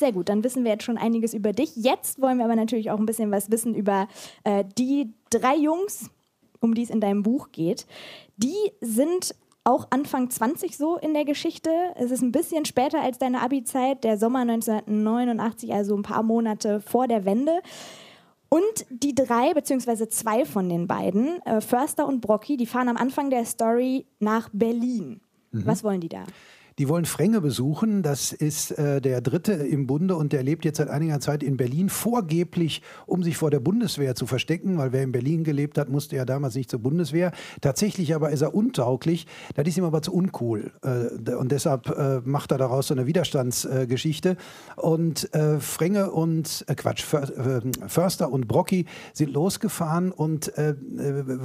Sehr 0.00 0.12
gut, 0.12 0.30
dann 0.30 0.42
wissen 0.42 0.64
wir 0.64 0.70
jetzt 0.70 0.84
schon 0.84 0.96
einiges 0.96 1.34
über 1.34 1.52
dich. 1.52 1.76
Jetzt 1.76 2.22
wollen 2.22 2.38
wir 2.38 2.46
aber 2.46 2.56
natürlich 2.56 2.90
auch 2.90 2.98
ein 2.98 3.04
bisschen 3.04 3.30
was 3.30 3.50
wissen 3.50 3.74
über 3.74 4.08
äh, 4.44 4.64
die 4.78 5.12
drei 5.28 5.54
Jungs, 5.56 6.08
um 6.58 6.74
die 6.74 6.84
es 6.84 6.88
in 6.88 7.02
deinem 7.02 7.22
Buch 7.22 7.52
geht. 7.52 7.86
Die 8.38 8.56
sind 8.80 9.34
auch 9.62 9.88
Anfang 9.90 10.30
20 10.30 10.78
so 10.78 10.96
in 10.96 11.12
der 11.12 11.26
Geschichte. 11.26 11.68
Es 11.96 12.10
ist 12.10 12.22
ein 12.22 12.32
bisschen 12.32 12.64
später 12.64 13.02
als 13.02 13.18
deine 13.18 13.42
Abi-Zeit, 13.42 14.02
der 14.02 14.16
Sommer 14.16 14.38
1989, 14.38 15.74
also 15.74 15.94
ein 15.94 16.02
paar 16.02 16.22
Monate 16.22 16.80
vor 16.80 17.06
der 17.06 17.26
Wende. 17.26 17.60
Und 18.48 18.86
die 18.88 19.14
drei, 19.14 19.52
beziehungsweise 19.52 20.08
zwei 20.08 20.46
von 20.46 20.70
den 20.70 20.86
beiden, 20.86 21.42
äh, 21.42 21.60
Förster 21.60 22.08
und 22.08 22.22
Brocky, 22.22 22.56
die 22.56 22.64
fahren 22.64 22.88
am 22.88 22.96
Anfang 22.96 23.28
der 23.28 23.44
Story 23.44 24.06
nach 24.18 24.48
Berlin. 24.54 25.20
Mhm. 25.50 25.66
Was 25.66 25.84
wollen 25.84 26.00
die 26.00 26.08
da? 26.08 26.24
Die 26.80 26.88
wollen 26.88 27.04
Fränge 27.04 27.42
besuchen. 27.42 28.02
Das 28.02 28.32
ist 28.32 28.70
äh, 28.70 29.02
der 29.02 29.20
Dritte 29.20 29.52
im 29.52 29.86
Bunde 29.86 30.16
und 30.16 30.32
der 30.32 30.42
lebt 30.42 30.64
jetzt 30.64 30.78
seit 30.78 30.88
einiger 30.88 31.20
Zeit 31.20 31.42
in 31.42 31.58
Berlin, 31.58 31.90
vorgeblich, 31.90 32.80
um 33.04 33.22
sich 33.22 33.36
vor 33.36 33.50
der 33.50 33.60
Bundeswehr 33.60 34.14
zu 34.14 34.24
verstecken, 34.24 34.78
weil 34.78 34.90
wer 34.90 35.02
in 35.02 35.12
Berlin 35.12 35.44
gelebt 35.44 35.76
hat, 35.76 35.90
musste 35.90 36.16
ja 36.16 36.24
damals 36.24 36.54
nicht 36.54 36.70
zur 36.70 36.80
Bundeswehr. 36.80 37.32
Tatsächlich 37.60 38.14
aber 38.14 38.30
ist 38.30 38.40
er 38.40 38.54
untauglich. 38.54 39.26
Das 39.56 39.68
ist 39.68 39.76
ihm 39.76 39.84
aber 39.84 40.00
zu 40.00 40.14
uncool. 40.14 40.72
Äh, 40.80 41.34
und 41.34 41.52
deshalb 41.52 41.90
äh, 41.90 42.22
macht 42.24 42.50
er 42.50 42.56
daraus 42.56 42.86
so 42.86 42.94
eine 42.94 43.06
Widerstandsgeschichte. 43.06 44.38
und 44.76 45.34
äh, 45.34 45.60
Fränge 45.60 46.10
und, 46.10 46.64
äh, 46.66 46.74
Quatsch, 46.76 47.04
äh, 47.12 47.60
Förster 47.88 48.32
und 48.32 48.48
Brocky 48.48 48.86
sind 49.12 49.34
losgefahren 49.34 50.12
und 50.12 50.50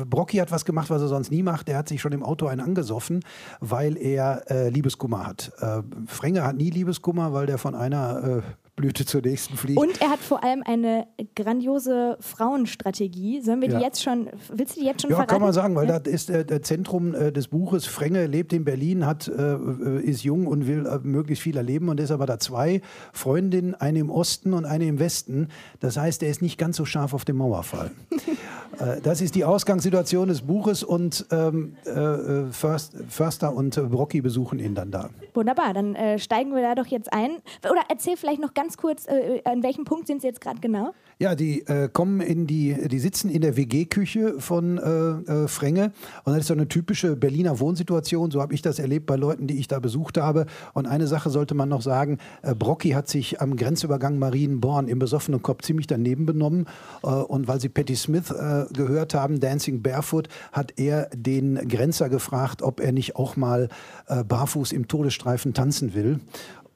Brocky 0.10 0.38
hat 0.38 0.52
was 0.52 0.64
gemacht, 0.64 0.90
was 0.90 1.02
er 1.02 1.10
sonst 1.10 1.30
nie 1.30 1.44
macht. 1.44 1.68
Er 1.68 1.80
hat 1.80 1.90
sich 1.90 2.00
schon 2.00 2.14
im 2.14 2.24
Auto 2.24 2.48
einen 2.48 2.62
angesoffen, 2.62 3.20
weil 3.60 3.98
er 3.98 4.70
Liebeskummer 4.70 5.25
hat. 5.26 5.52
Äh, 5.60 5.82
Frenge 6.08 6.44
hat 6.44 6.56
nie 6.56 6.70
Liebeskummer, 6.70 7.34
weil 7.34 7.46
der 7.46 7.58
von 7.58 7.76
einer 7.76 8.24
äh, 8.24 8.42
Blüte 8.76 9.06
zur 9.06 9.22
nächsten 9.22 9.56
fliegt. 9.56 9.80
Und 9.80 10.02
er 10.02 10.10
hat 10.10 10.20
vor 10.20 10.44
allem 10.44 10.62
eine 10.66 11.08
grandiose 11.36 12.18
Frauenstrategie. 12.20 13.42
Sollen 13.42 13.62
wir 13.62 13.70
die 13.70 13.76
Ja. 13.76 13.80
jetzt 13.82 14.04
schon, 14.04 14.28
willst 14.54 14.76
du 14.76 14.82
die 14.82 14.86
jetzt 14.86 15.02
schon 15.02 15.12
Ja, 15.12 15.18
verraten? 15.18 15.32
kann 15.32 15.42
man 15.42 15.54
sagen, 15.54 15.76
weil 15.76 15.88
Ja. 15.88 16.00
das 16.00 16.12
ist 16.14 16.30
äh, 16.30 16.44
das 16.46 16.62
Zentrum 16.64 17.14
äh, 17.16 17.32
des 17.32 17.48
Buches. 17.48 17.86
Frenge 17.86 18.28
lebt 18.28 18.52
in 18.54 18.66
Berlin, 18.66 19.06
hat, 19.06 19.28
äh, 19.28 19.32
äh, 19.54 20.02
ist 20.02 20.24
jung 20.24 20.48
und 20.48 20.68
will 20.68 20.86
äh, 20.86 21.00
möglichst 21.04 21.44
viel 21.44 21.56
erleben. 21.58 21.88
Und 21.90 22.00
deshalb 22.00 22.20
hat 22.22 22.30
er 22.30 22.40
zwei 22.40 22.82
Freundinnen, 23.14 23.76
eine 23.76 24.00
im 24.00 24.10
Osten 24.10 24.54
und 24.54 24.66
eine 24.66 24.86
im 24.86 25.00
Westen. 25.00 25.50
Das 25.80 25.98
heißt, 25.98 26.22
er 26.24 26.30
ist 26.30 26.42
nicht 26.42 26.58
ganz 26.58 26.78
so 26.78 26.86
scharf 26.86 27.14
auf 27.14 27.24
den 27.24 27.38
Mauerfall. 27.38 27.92
äh, 28.80 29.00
das 29.02 29.22
ist 29.22 29.36
die 29.36 29.46
Ausgangssituation 29.46 30.28
des 30.28 30.42
Buches 30.42 30.84
und 30.84 31.26
ähm, 31.32 31.76
äh, 31.86 31.90
äh, 31.92 32.46
Först, 32.52 32.94
Förster 33.10 33.54
und 33.56 33.76
Brocki 33.90 34.22
besuchen 34.22 34.60
ihn 34.60 34.76
dann 34.76 34.92
da. 34.92 35.10
Wunderbar, 35.34 35.74
dann 35.74 35.96
steigen 36.18 36.54
wir 36.56 36.62
da 36.62 36.76
doch 36.76 36.86
jetzt 36.88 37.12
ein. 37.12 37.38
Oder 37.70 37.82
erzähl 37.90 38.16
vielleicht 38.18 38.40
noch 38.42 38.54
ganz 38.54 38.65
kurz, 38.78 39.08
äh, 39.08 39.42
an 39.46 39.64
welchem 39.64 39.86
Punkt 39.86 40.08
sind 40.08 40.22
Sie 40.22 40.28
jetzt 40.28 40.42
gerade 40.42 40.60
genau? 40.60 40.94
Ja, 41.18 41.34
die 41.34 41.62
äh, 41.68 41.88
kommen 41.88 42.20
in 42.20 42.46
die, 42.46 42.76
die 42.90 43.00
sitzen 43.00 43.30
in 43.30 43.42
der 43.42 43.56
WG-Küche 43.56 44.36
von 44.40 44.78
äh, 44.78 45.44
äh, 45.44 45.48
Frenge 45.48 45.94
und 46.26 46.34
das 46.34 46.40
ist 46.40 46.48
so 46.48 46.54
eine 46.54 46.68
typische 46.68 47.16
Berliner 47.16 47.60
Wohnsituation. 47.62 48.32
So 48.32 48.42
habe 48.42 48.54
ich 48.54 48.62
das 48.62 48.80
erlebt 48.80 49.06
bei 49.06 49.16
Leuten, 49.16 49.48
die 49.48 49.58
ich 49.58 49.70
da 49.70 49.80
besucht 49.80 50.18
habe. 50.18 50.46
Und 50.74 50.88
eine 50.88 51.08
Sache 51.08 51.30
sollte 51.30 51.56
man 51.56 51.70
noch 51.70 51.82
sagen: 51.82 52.18
äh, 52.42 52.54
Brocki 52.54 52.90
hat 52.90 53.08
sich 53.08 53.40
am 53.40 53.56
Grenzübergang 53.56 54.20
Marienborn 54.20 54.90
im 54.90 55.00
besoffenen 55.00 55.42
Kopf 55.42 55.64
ziemlich 55.64 55.88
daneben 55.88 56.26
benommen. 56.26 56.66
Äh, 57.02 57.08
und 57.08 57.48
weil 57.48 57.62
sie 57.62 57.70
Patti 57.70 57.96
Smith 57.96 58.32
äh, 58.32 58.66
gehört 58.74 59.14
haben, 59.14 59.40
Dancing 59.40 59.82
Barefoot, 59.82 60.28
hat 60.52 60.74
er 60.78 61.10
den 61.16 61.56
Grenzer 61.68 62.10
gefragt, 62.10 62.62
ob 62.62 62.82
er 62.82 62.92
nicht 62.92 63.16
auch 63.16 63.38
mal 63.38 63.70
äh, 64.08 64.26
barfuß 64.26 64.74
im 64.74 64.90
Todesstreifen 64.90 65.54
tanzen 65.54 65.94
will 65.94 66.20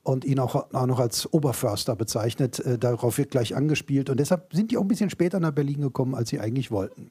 und 0.03 0.25
ihn 0.25 0.39
auch, 0.39 0.73
auch 0.73 0.85
noch 0.85 0.99
als 0.99 1.31
Oberförster 1.31 1.95
bezeichnet. 1.95 2.59
Äh, 2.59 2.77
darauf 2.77 3.17
wird 3.17 3.31
gleich 3.31 3.55
angespielt 3.55 4.09
und 4.09 4.19
deshalb 4.19 4.53
sind 4.53 4.71
die 4.71 4.77
auch 4.77 4.81
ein 4.81 4.87
bisschen 4.87 5.09
später 5.09 5.39
nach 5.39 5.51
Berlin 5.51 5.81
gekommen, 5.81 6.15
als 6.15 6.29
sie 6.29 6.39
eigentlich 6.39 6.71
wollten. 6.71 7.09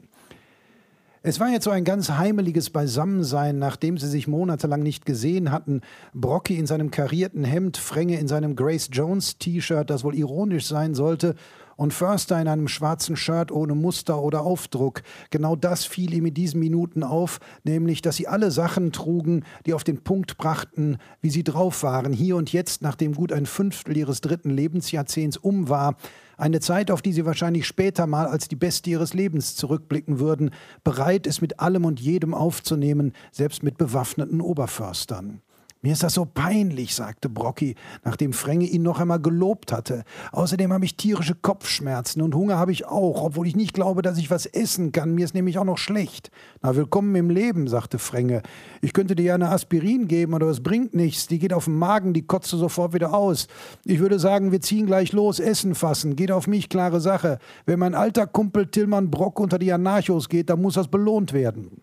Es 1.22 1.40
war 1.40 1.48
jetzt 1.48 1.64
so 1.64 1.70
ein 1.70 1.84
ganz 1.84 2.10
heimeliges 2.10 2.70
Beisammensein, 2.70 3.58
nachdem 3.58 3.98
sie 3.98 4.06
sich 4.06 4.28
monatelang 4.28 4.82
nicht 4.82 5.04
gesehen 5.04 5.50
hatten. 5.50 5.82
Brocky 6.14 6.56
in 6.56 6.66
seinem 6.66 6.90
karierten 6.90 7.44
Hemd, 7.44 7.76
Frenge 7.76 8.18
in 8.18 8.28
seinem 8.28 8.54
Grace 8.54 8.88
Jones 8.92 9.36
T-Shirt, 9.38 9.90
das 9.90 10.04
wohl 10.04 10.14
ironisch 10.14 10.66
sein 10.66 10.94
sollte, 10.94 11.34
und 11.78 11.94
Förster 11.94 12.40
in 12.40 12.48
einem 12.48 12.66
schwarzen 12.66 13.16
Shirt 13.16 13.52
ohne 13.52 13.76
Muster 13.76 14.20
oder 14.20 14.42
Aufdruck. 14.42 15.02
Genau 15.30 15.54
das 15.54 15.84
fiel 15.84 16.12
ihm 16.12 16.26
in 16.26 16.34
diesen 16.34 16.58
Minuten 16.58 17.04
auf, 17.04 17.38
nämlich, 17.62 18.02
dass 18.02 18.16
sie 18.16 18.26
alle 18.26 18.50
Sachen 18.50 18.90
trugen, 18.90 19.44
die 19.64 19.74
auf 19.74 19.84
den 19.84 20.02
Punkt 20.02 20.38
brachten, 20.38 20.98
wie 21.20 21.30
sie 21.30 21.44
drauf 21.44 21.84
waren, 21.84 22.12
hier 22.12 22.34
und 22.34 22.52
jetzt, 22.52 22.82
nachdem 22.82 23.14
gut 23.14 23.32
ein 23.32 23.46
Fünftel 23.46 23.96
ihres 23.96 24.20
dritten 24.20 24.50
Lebensjahrzehnts 24.50 25.36
um 25.36 25.68
war. 25.68 25.94
Eine 26.36 26.58
Zeit, 26.58 26.90
auf 26.90 27.00
die 27.00 27.12
sie 27.12 27.24
wahrscheinlich 27.24 27.64
später 27.64 28.08
mal 28.08 28.26
als 28.26 28.48
die 28.48 28.56
beste 28.56 28.90
ihres 28.90 29.14
Lebens 29.14 29.54
zurückblicken 29.54 30.18
würden, 30.18 30.50
bereit, 30.82 31.28
es 31.28 31.40
mit 31.40 31.60
allem 31.60 31.84
und 31.84 32.00
jedem 32.00 32.34
aufzunehmen, 32.34 33.12
selbst 33.30 33.62
mit 33.62 33.78
bewaffneten 33.78 34.40
Oberförstern. 34.40 35.42
Mir 35.80 35.92
ist 35.92 36.02
das 36.02 36.14
so 36.14 36.24
peinlich, 36.24 36.96
sagte 36.96 37.28
Brocki, 37.28 37.76
nachdem 38.02 38.32
Frenge 38.32 38.64
ihn 38.64 38.82
noch 38.82 38.98
einmal 38.98 39.20
gelobt 39.20 39.70
hatte. 39.70 40.02
Außerdem 40.32 40.72
habe 40.72 40.84
ich 40.84 40.96
tierische 40.96 41.36
Kopfschmerzen 41.36 42.20
und 42.20 42.34
Hunger 42.34 42.56
habe 42.58 42.72
ich 42.72 42.86
auch, 42.86 43.22
obwohl 43.22 43.46
ich 43.46 43.54
nicht 43.54 43.74
glaube, 43.74 44.02
dass 44.02 44.18
ich 44.18 44.28
was 44.28 44.46
essen 44.46 44.90
kann. 44.90 45.14
Mir 45.14 45.24
ist 45.24 45.34
nämlich 45.34 45.56
auch 45.56 45.64
noch 45.64 45.78
schlecht. 45.78 46.32
Na, 46.62 46.74
willkommen 46.74 47.14
im 47.14 47.30
Leben, 47.30 47.68
sagte 47.68 48.00
Frenge. 48.00 48.42
Ich 48.82 48.92
könnte 48.92 49.14
dir 49.14 49.22
ja 49.22 49.34
eine 49.36 49.50
Aspirin 49.50 50.08
geben, 50.08 50.34
aber 50.34 50.46
es 50.46 50.64
bringt 50.64 50.94
nichts. 50.94 51.28
Die 51.28 51.38
geht 51.38 51.52
auf 51.52 51.66
den 51.66 51.78
Magen, 51.78 52.12
die 52.12 52.26
kotzt 52.26 52.50
sofort 52.50 52.92
wieder 52.92 53.14
aus. 53.14 53.46
Ich 53.84 54.00
würde 54.00 54.18
sagen, 54.18 54.50
wir 54.50 54.60
ziehen 54.60 54.86
gleich 54.86 55.12
los, 55.12 55.38
Essen 55.38 55.76
fassen. 55.76 56.16
Geht 56.16 56.32
auf 56.32 56.48
mich, 56.48 56.70
klare 56.70 57.00
Sache. 57.00 57.38
Wenn 57.66 57.78
mein 57.78 57.94
alter 57.94 58.26
Kumpel 58.26 58.66
Tillmann 58.66 59.12
Brock 59.12 59.38
unter 59.38 59.60
die 59.60 59.72
Anarchos 59.72 60.28
geht, 60.28 60.50
dann 60.50 60.60
muss 60.60 60.74
das 60.74 60.88
belohnt 60.88 61.32
werden. 61.32 61.82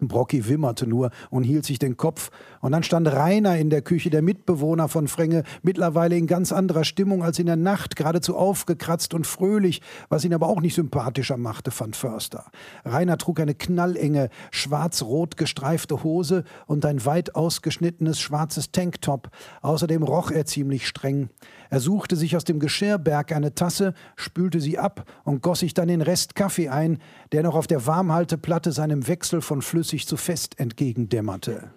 Brocki 0.00 0.46
wimmerte 0.46 0.86
nur 0.86 1.10
und 1.30 1.42
hielt 1.42 1.64
sich 1.64 1.78
den 1.78 1.96
Kopf. 1.96 2.30
Und 2.60 2.72
dann 2.72 2.82
stand 2.82 3.08
Rainer 3.08 3.56
in 3.56 3.70
der 3.70 3.80
Küche, 3.80 4.10
der 4.10 4.20
Mitbewohner 4.20 4.88
von 4.88 5.08
Frenge, 5.08 5.42
mittlerweile 5.62 6.16
in 6.16 6.26
ganz 6.26 6.52
anderer 6.52 6.84
Stimmung 6.84 7.22
als 7.22 7.38
in 7.38 7.46
der 7.46 7.56
Nacht, 7.56 7.96
geradezu 7.96 8.36
aufgekratzt 8.36 9.14
und 9.14 9.26
fröhlich, 9.26 9.80
was 10.10 10.24
ihn 10.24 10.34
aber 10.34 10.48
auch 10.48 10.60
nicht 10.60 10.74
sympathischer 10.74 11.38
machte, 11.38 11.70
fand 11.70 11.96
Förster. 11.96 12.44
Rainer 12.84 13.16
trug 13.16 13.40
eine 13.40 13.54
knallenge, 13.54 14.28
schwarz-rot 14.50 15.38
gestreifte 15.38 16.02
Hose 16.02 16.44
und 16.66 16.84
ein 16.84 17.04
weit 17.06 17.34
ausgeschnittenes 17.34 18.20
schwarzes 18.20 18.72
Tanktop. 18.72 19.30
Außerdem 19.62 20.02
roch 20.02 20.30
er 20.30 20.44
ziemlich 20.44 20.86
streng. 20.86 21.30
Er 21.70 21.80
suchte 21.80 22.16
sich 22.16 22.36
aus 22.36 22.44
dem 22.44 22.60
Geschirrberg 22.60 23.32
eine 23.32 23.54
Tasse, 23.54 23.94
spülte 24.16 24.60
sie 24.60 24.78
ab 24.78 25.04
und 25.24 25.42
goss 25.42 25.60
sich 25.60 25.74
dann 25.74 25.88
den 25.88 26.02
Rest 26.02 26.34
Kaffee 26.34 26.68
ein, 26.68 26.98
der 27.32 27.42
noch 27.42 27.54
auf 27.54 27.66
der 27.66 27.86
Warmhalteplatte 27.86 28.72
seinem 28.72 29.08
Wechsel 29.08 29.40
von 29.40 29.62
flüssig 29.62 30.06
zu 30.06 30.16
fest 30.16 30.58
entgegendämmerte. 30.58 31.70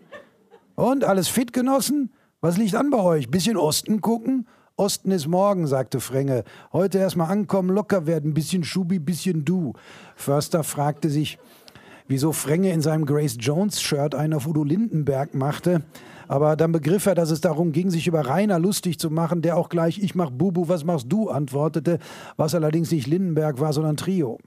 Und 0.75 1.03
alles 1.03 1.27
fit, 1.27 1.53
Genossen? 1.53 2.12
Was 2.41 2.58
liegt 2.58 2.75
an 2.75 2.89
bei 2.89 3.00
euch? 3.00 3.29
Bisschen 3.29 3.58
Osten 3.58 4.00
gucken? 4.00 4.48
Osten 4.77 5.12
ist 5.12 5.27
morgen, 5.27 5.67
sagte 5.67 6.00
Frenge. 6.00 6.46
Heute 6.72 7.00
erstmal 7.00 7.29
ankommen, 7.29 7.69
locker 7.69 8.08
werden, 8.08 8.34
bisschen 8.34 8.63
Schubi, 8.63 8.98
bisschen 8.98 9.43
du. 9.43 9.74
Förster 10.15 10.63
fragte 10.63 11.10
sich, 11.10 11.38
wieso 12.08 12.31
Frenge 12.31 12.72
in 12.72 12.79
seinem 12.81 13.05
Grace 13.05 13.36
Jones-Shirt 13.38 14.15
einen 14.15 14.34
auf 14.34 14.48
Udo 14.48 14.63
Lindenberg 14.63 15.34
machte. 15.34 15.84
Aber 16.29 16.55
dann 16.55 16.71
begriff 16.71 17.07
er, 17.07 17.15
dass 17.15 17.31
es 17.31 17.41
darum 17.41 17.71
ging, 17.71 17.89
sich 17.89 18.05
über 18.05 18.21
Rainer 18.27 18.59
lustig 18.59 19.00
zu 19.00 19.09
machen, 19.09 19.41
der 19.41 19.57
auch 19.57 19.67
gleich 19.67 19.98
Ich 19.98 20.13
mach 20.13 20.29
Bubu, 20.29 20.69
was 20.69 20.86
machst 20.86 21.07
du? 21.09 21.29
antwortete, 21.29 21.98
was 22.38 22.53
allerdings 22.53 22.91
nicht 22.91 23.07
Lindenberg 23.07 23.59
war, 23.59 23.74
sondern 23.74 23.98
Trio. 23.98 24.38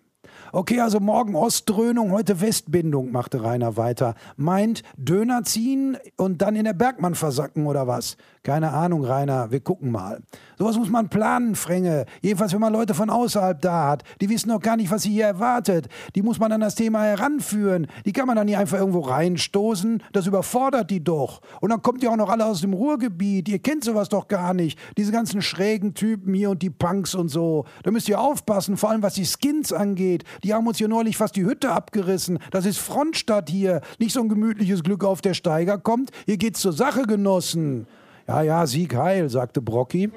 Okay, 0.52 0.80
also 0.80 1.00
morgen 1.00 1.34
Ostdröhnung, 1.34 2.12
heute 2.12 2.40
Westbindung, 2.40 3.10
machte 3.10 3.42
Rainer 3.42 3.76
weiter. 3.76 4.14
Meint 4.36 4.84
Döner 4.96 5.42
ziehen 5.42 5.96
und 6.16 6.40
dann 6.40 6.54
in 6.54 6.64
der 6.64 6.72
Bergmann 6.72 7.16
versacken 7.16 7.66
oder 7.66 7.88
was? 7.88 8.16
Keine 8.44 8.72
Ahnung, 8.72 9.04
Rainer, 9.04 9.52
wir 9.52 9.60
gucken 9.60 9.92
mal. 9.92 10.20
Sowas 10.58 10.76
muss 10.76 10.90
man 10.90 11.08
planen, 11.08 11.54
Frenge. 11.54 12.06
Jedenfalls, 12.22 12.52
wenn 12.52 12.60
man 12.60 12.72
Leute 12.72 12.92
von 12.92 13.08
außerhalb 13.08 13.60
da 13.60 13.90
hat. 13.90 14.02
Die 14.20 14.28
wissen 14.28 14.48
noch 14.48 14.60
gar 14.60 14.76
nicht, 14.76 14.90
was 14.90 15.02
sie 15.02 15.10
hier 15.10 15.26
erwartet. 15.26 15.88
Die 16.16 16.22
muss 16.22 16.40
man 16.40 16.50
an 16.50 16.60
das 16.60 16.74
Thema 16.74 17.04
heranführen. 17.04 17.86
Die 18.04 18.12
kann 18.12 18.26
man 18.26 18.34
dann 18.34 18.46
nicht 18.46 18.56
einfach 18.56 18.78
irgendwo 18.78 18.98
reinstoßen. 18.98 20.02
Das 20.12 20.26
überfordert 20.26 20.90
die 20.90 21.04
doch. 21.04 21.40
Und 21.60 21.70
dann 21.70 21.82
kommt 21.82 22.02
ihr 22.02 22.10
auch 22.10 22.16
noch 22.16 22.30
alle 22.30 22.44
aus 22.44 22.62
dem 22.62 22.72
Ruhrgebiet. 22.72 23.48
Ihr 23.48 23.60
kennt 23.60 23.84
sowas 23.84 24.08
doch 24.08 24.26
gar 24.26 24.54
nicht. 24.54 24.76
Diese 24.96 25.12
ganzen 25.12 25.40
schrägen 25.40 25.94
Typen 25.94 26.34
hier 26.34 26.50
und 26.50 26.62
die 26.62 26.70
Punks 26.70 27.14
und 27.14 27.28
so. 27.28 27.64
Da 27.84 27.92
müsst 27.92 28.08
ihr 28.08 28.20
aufpassen, 28.20 28.76
vor 28.76 28.90
allem 28.90 29.04
was 29.04 29.14
die 29.14 29.26
Skins 29.26 29.72
angeht. 29.72 30.24
Die 30.42 30.52
haben 30.52 30.66
uns 30.66 30.78
hier 30.78 30.88
neulich 30.88 31.16
fast 31.16 31.36
die 31.36 31.44
Hütte 31.44 31.70
abgerissen. 31.70 32.40
Das 32.50 32.66
ist 32.66 32.78
Frontstadt 32.78 33.48
hier. 33.48 33.82
Nicht 34.00 34.12
so 34.12 34.20
ein 34.20 34.28
gemütliches 34.28 34.82
Glück 34.82 35.04
auf 35.04 35.20
der 35.20 35.34
Steiger 35.34 35.78
kommt. 35.78 36.10
Hier 36.26 36.38
geht's 36.38 36.60
zur 36.60 36.72
Sache, 36.72 37.02
Genossen. 37.02 37.86
Ja, 38.26 38.42
ja, 38.42 38.66
Sieg 38.66 38.94
heil, 38.94 39.28
sagte 39.28 39.60
Brocki. 39.60 40.10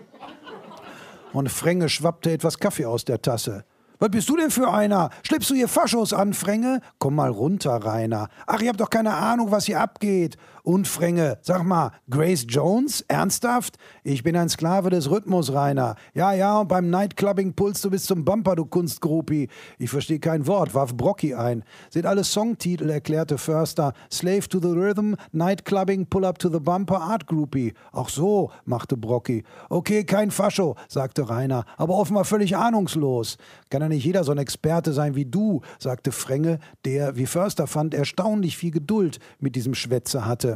Und 1.33 1.49
Frenge 1.49 1.89
schwappte 1.89 2.31
etwas 2.31 2.59
Kaffee 2.59 2.85
aus 2.85 3.03
der 3.03 3.21
Tasse. 3.21 3.65
Was 3.99 4.09
bist 4.09 4.29
du 4.29 4.35
denn 4.35 4.51
für 4.51 4.71
einer? 4.71 5.09
Schleppst 5.23 5.49
du 5.49 5.55
hier 5.55 5.67
Faschos 5.67 6.13
an, 6.13 6.33
Frenge? 6.33 6.81
Komm 6.99 7.15
mal 7.15 7.29
runter, 7.29 7.75
Rainer. 7.75 8.27
Ach, 8.45 8.61
ihr 8.61 8.69
habt 8.69 8.79
doch 8.79 8.89
keine 8.89 9.13
Ahnung, 9.13 9.51
was 9.51 9.65
hier 9.65 9.79
abgeht. 9.79 10.37
Und 10.65 10.87
Frenge, 10.87 11.37
sag 11.43 11.63
mal, 11.63 11.91
Grace 12.09 12.47
Jones? 12.49 13.05
Ernsthaft? 13.07 13.77
Ich 14.03 14.23
bin 14.23 14.35
ein 14.35 14.49
Sklave 14.49 14.89
des 14.89 15.11
Rhythmus, 15.11 15.53
Rainer. 15.53 15.93
Ja, 16.15 16.33
ja, 16.33 16.61
und 16.61 16.69
beim 16.69 16.89
Nightclubbing 16.89 17.53
pulst 17.53 17.85
du 17.85 17.91
bis 17.91 18.05
zum 18.05 18.25
Bumper, 18.25 18.55
du 18.55 18.65
Kunstgrupi. 18.65 19.47
Ich 19.77 19.91
verstehe 19.91 20.17
kein 20.17 20.47
Wort, 20.47 20.73
warf 20.73 20.97
Brocky 20.97 21.35
ein. 21.35 21.63
Sind 21.91 22.07
alle 22.07 22.23
Songtitel, 22.23 22.89
erklärte 22.89 23.37
Förster. 23.37 23.93
Slave 24.11 24.49
to 24.49 24.59
the 24.59 24.69
Rhythm, 24.69 25.13
Nightclubbing, 25.33 26.07
Pull 26.07 26.25
Up 26.25 26.39
to 26.39 26.49
the 26.49 26.59
Bumper, 26.59 26.99
Art 26.99 27.27
Groupie. 27.27 27.75
Ach 27.91 28.09
so, 28.09 28.49
machte 28.65 28.97
Brocky. 28.97 29.43
Okay, 29.69 30.03
kein 30.03 30.31
Fascho, 30.31 30.77
sagte 30.87 31.29
Rainer, 31.29 31.65
aber 31.77 31.93
offenbar 31.93 32.25
völlig 32.25 32.57
ahnungslos. 32.57 33.37
Kann 33.69 33.83
ja 33.83 33.87
nicht 33.87 34.03
jeder 34.03 34.23
so 34.23 34.31
ein 34.31 34.39
Experte 34.39 34.93
sein 34.93 35.13
wie 35.13 35.25
du, 35.25 35.61
sagte 35.77 36.11
Frenge, 36.11 36.57
der, 36.85 37.17
wie 37.17 37.27
Förster 37.27 37.67
fand, 37.67 37.93
erstaunlich 37.93 38.57
viel 38.57 38.71
Geduld 38.71 39.19
mit 39.39 39.55
diesem 39.55 39.75
Schwätzer 39.75 40.25
hatte. 40.25 40.54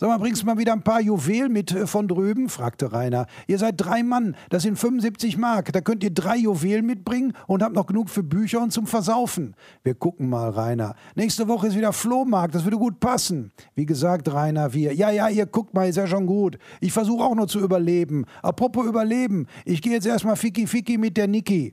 Sag 0.00 0.10
mal, 0.10 0.18
bringst 0.18 0.42
du 0.42 0.46
mal 0.46 0.58
wieder 0.58 0.74
ein 0.74 0.82
paar 0.82 1.00
Juwelen 1.00 1.52
mit 1.52 1.72
äh, 1.72 1.88
von 1.88 2.06
drüben? 2.06 2.48
fragte 2.48 2.92
Rainer. 2.92 3.26
Ihr 3.48 3.58
seid 3.58 3.74
drei 3.78 4.04
Mann, 4.04 4.36
das 4.48 4.62
sind 4.62 4.78
75 4.78 5.36
Mark. 5.38 5.72
Da 5.72 5.80
könnt 5.80 6.04
ihr 6.04 6.14
drei 6.14 6.36
Juwelen 6.36 6.86
mitbringen 6.86 7.32
und 7.48 7.64
habt 7.64 7.74
noch 7.74 7.86
genug 7.86 8.08
für 8.08 8.22
Bücher 8.22 8.62
und 8.62 8.72
zum 8.72 8.86
Versaufen. 8.86 9.56
Wir 9.82 9.96
gucken 9.96 10.28
mal, 10.28 10.50
Rainer. 10.50 10.94
Nächste 11.16 11.48
Woche 11.48 11.66
ist 11.66 11.76
wieder 11.76 11.92
Flohmarkt, 11.92 12.54
das 12.54 12.62
würde 12.62 12.78
gut 12.78 13.00
passen. 13.00 13.50
Wie 13.74 13.86
gesagt, 13.86 14.32
Rainer, 14.32 14.72
wir. 14.72 14.94
Ja, 14.94 15.10
ja, 15.10 15.30
ihr 15.30 15.46
guckt 15.46 15.74
mal, 15.74 15.88
ist 15.88 15.96
ja 15.96 16.06
schon 16.06 16.26
gut. 16.26 16.58
Ich 16.80 16.92
versuche 16.92 17.24
auch 17.24 17.34
nur 17.34 17.48
zu 17.48 17.58
überleben. 17.58 18.24
Apropos 18.40 18.86
Überleben, 18.86 19.48
ich 19.64 19.82
gehe 19.82 19.94
jetzt 19.94 20.06
erstmal 20.06 20.36
Ficky 20.36 20.68
Ficky 20.68 20.96
mit 20.96 21.16
der 21.16 21.26
Niki. 21.26 21.72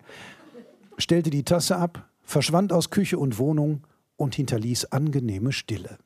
Stellte 0.97 1.29
die 1.29 1.43
Tasse 1.43 1.77
ab, 1.77 2.09
verschwand 2.23 2.73
aus 2.73 2.89
Küche 2.89 3.19
und 3.19 3.37
Wohnung 3.37 3.83
und 4.17 4.33
hinterließ 4.33 4.85
angenehme 4.85 5.51
Stille. 5.51 5.99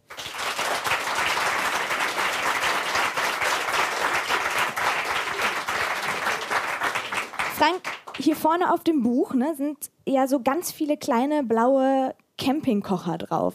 Frank, 7.59 7.91
hier 8.17 8.37
vorne 8.37 8.73
auf 8.73 8.85
dem 8.85 9.03
Buch 9.03 9.33
ne, 9.33 9.53
sind 9.53 9.91
ja 10.05 10.29
so 10.29 10.39
ganz 10.39 10.71
viele 10.71 10.95
kleine 10.95 11.43
blaue 11.43 12.15
Campingkocher 12.37 13.17
drauf. 13.17 13.53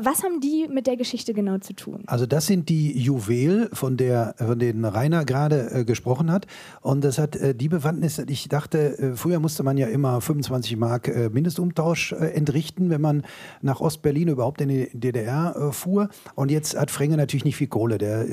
Was 0.00 0.24
haben 0.24 0.40
die 0.40 0.68
mit 0.70 0.86
der 0.86 0.96
Geschichte 0.96 1.34
genau 1.34 1.58
zu 1.58 1.74
tun? 1.74 2.04
Also 2.06 2.24
das 2.24 2.46
sind 2.46 2.70
die 2.70 2.98
Juwel, 2.98 3.68
von, 3.74 3.98
der, 3.98 4.34
von 4.38 4.58
denen 4.58 4.86
Rainer 4.86 5.26
gerade 5.26 5.70
äh, 5.70 5.84
gesprochen 5.84 6.32
hat. 6.32 6.46
Und 6.80 7.04
das 7.04 7.18
hat 7.18 7.36
äh, 7.36 7.54
die 7.54 7.68
Bewandtnis, 7.68 8.18
ich 8.18 8.48
dachte, 8.48 8.98
äh, 8.98 9.16
früher 9.16 9.38
musste 9.38 9.62
man 9.62 9.76
ja 9.76 9.88
immer 9.88 10.22
25 10.22 10.78
Mark 10.78 11.08
äh, 11.08 11.28
Mindestumtausch 11.28 12.12
äh, 12.12 12.28
entrichten, 12.28 12.88
wenn 12.88 13.02
man 13.02 13.22
nach 13.60 13.82
Ostberlin 13.82 14.28
überhaupt 14.28 14.62
in 14.62 14.70
die 14.70 14.88
DDR 14.94 15.54
äh, 15.56 15.72
fuhr. 15.72 16.08
Und 16.36 16.50
jetzt 16.50 16.74
hat 16.74 16.90
Frenge 16.90 17.18
natürlich 17.18 17.44
nicht 17.44 17.56
viel 17.56 17.66
Kohle. 17.66 17.98
Der 17.98 18.24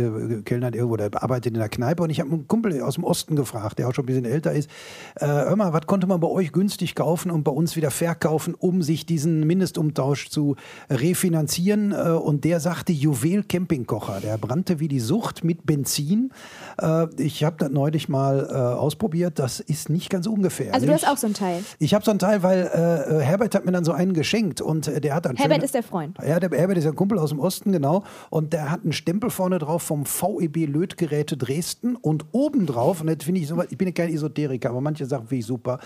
Kellner 0.45 0.73
irgendwo, 0.73 0.95
der 0.95 1.11
arbeitet 1.21 1.47
in 1.47 1.59
der 1.59 1.67
Kneipe. 1.67 2.03
Und 2.03 2.09
ich 2.09 2.21
habe 2.21 2.31
einen 2.31 2.47
Kumpel 2.47 2.81
aus 2.81 2.95
dem 2.95 3.03
Osten 3.03 3.35
gefragt, 3.35 3.79
der 3.79 3.89
auch 3.89 3.93
schon 3.93 4.05
ein 4.05 4.07
bisschen 4.07 4.23
älter 4.23 4.53
ist. 4.53 4.69
hör 5.17 5.55
mal, 5.57 5.73
was 5.73 5.87
konnte 5.87 6.07
man 6.07 6.21
bei 6.21 6.27
euch 6.27 6.53
günstig 6.53 6.95
kaufen 6.95 7.31
und 7.31 7.43
bei 7.43 7.51
uns 7.51 7.75
wieder 7.75 7.91
verkaufen, 7.91 8.55
um 8.55 8.81
sich 8.81 9.05
diesen 9.05 9.45
Mindestumtausch 9.45 10.29
zu 10.29 10.55
refinanzieren? 10.89 11.48
Finanzieren 11.49 11.91
äh, 11.91 12.11
und 12.11 12.43
der 12.43 12.59
sagte 12.59 12.93
Juwel 12.93 13.43
Campingkocher. 13.43 14.19
Der 14.21 14.37
brannte 14.37 14.79
wie 14.79 14.87
die 14.87 14.99
Sucht 14.99 15.43
mit 15.43 15.65
Benzin. 15.65 16.31
Äh, 16.81 17.07
ich 17.17 17.43
habe 17.43 17.55
das 17.57 17.69
neulich 17.69 18.09
mal 18.09 18.47
äh, 18.49 18.53
ausprobiert. 18.53 19.39
Das 19.39 19.59
ist 19.59 19.89
nicht 19.89 20.09
ganz 20.09 20.27
ungefährlich. 20.27 20.73
Also 20.73 20.85
du 20.85 20.93
hast 20.93 21.07
auch 21.07 21.17
so 21.17 21.27
ein 21.27 21.33
Teil. 21.33 21.63
Ich 21.79 21.93
habe 21.93 22.05
so 22.05 22.11
ein 22.11 22.19
Teil, 22.19 22.43
weil 22.43 22.61
äh, 22.67 23.23
Herbert 23.23 23.55
hat 23.55 23.65
mir 23.65 23.71
dann 23.71 23.83
so 23.83 23.91
einen 23.91 24.13
geschenkt 24.13 24.61
und 24.61 24.87
äh, 24.87 25.01
der 25.01 25.15
hat 25.15 25.25
dann 25.25 25.35
Herbert 25.35 25.57
schöne, 25.57 25.65
ist 25.65 25.73
der 25.73 25.83
Freund. 25.83 26.17
Ja, 26.25 26.39
der 26.39 26.49
Herbert 26.57 26.77
ist 26.77 26.85
ein 26.85 26.95
Kumpel 26.95 27.17
aus 27.17 27.29
dem 27.29 27.39
Osten, 27.39 27.71
genau. 27.71 28.03
Und 28.29 28.53
der 28.53 28.71
hat 28.71 28.83
einen 28.83 28.93
Stempel 28.93 29.29
vorne 29.29 29.59
drauf 29.59 29.81
vom 29.81 30.05
VEB 30.05 30.67
Lötgeräte 30.67 31.37
Dresden 31.37 31.95
und 31.95 32.25
obendrauf, 32.31 33.01
und 33.01 33.07
das 33.07 33.23
finde 33.23 33.41
ich 33.41 33.47
so, 33.47 33.61
ich 33.69 33.77
bin 33.77 33.87
ja 33.87 33.93
kein 33.93 34.13
Esoteriker, 34.13 34.69
aber 34.69 34.81
manche 34.81 35.05
Sachen 35.05 35.27
finde 35.27 35.39
ich 35.39 35.45
super, 35.45 35.79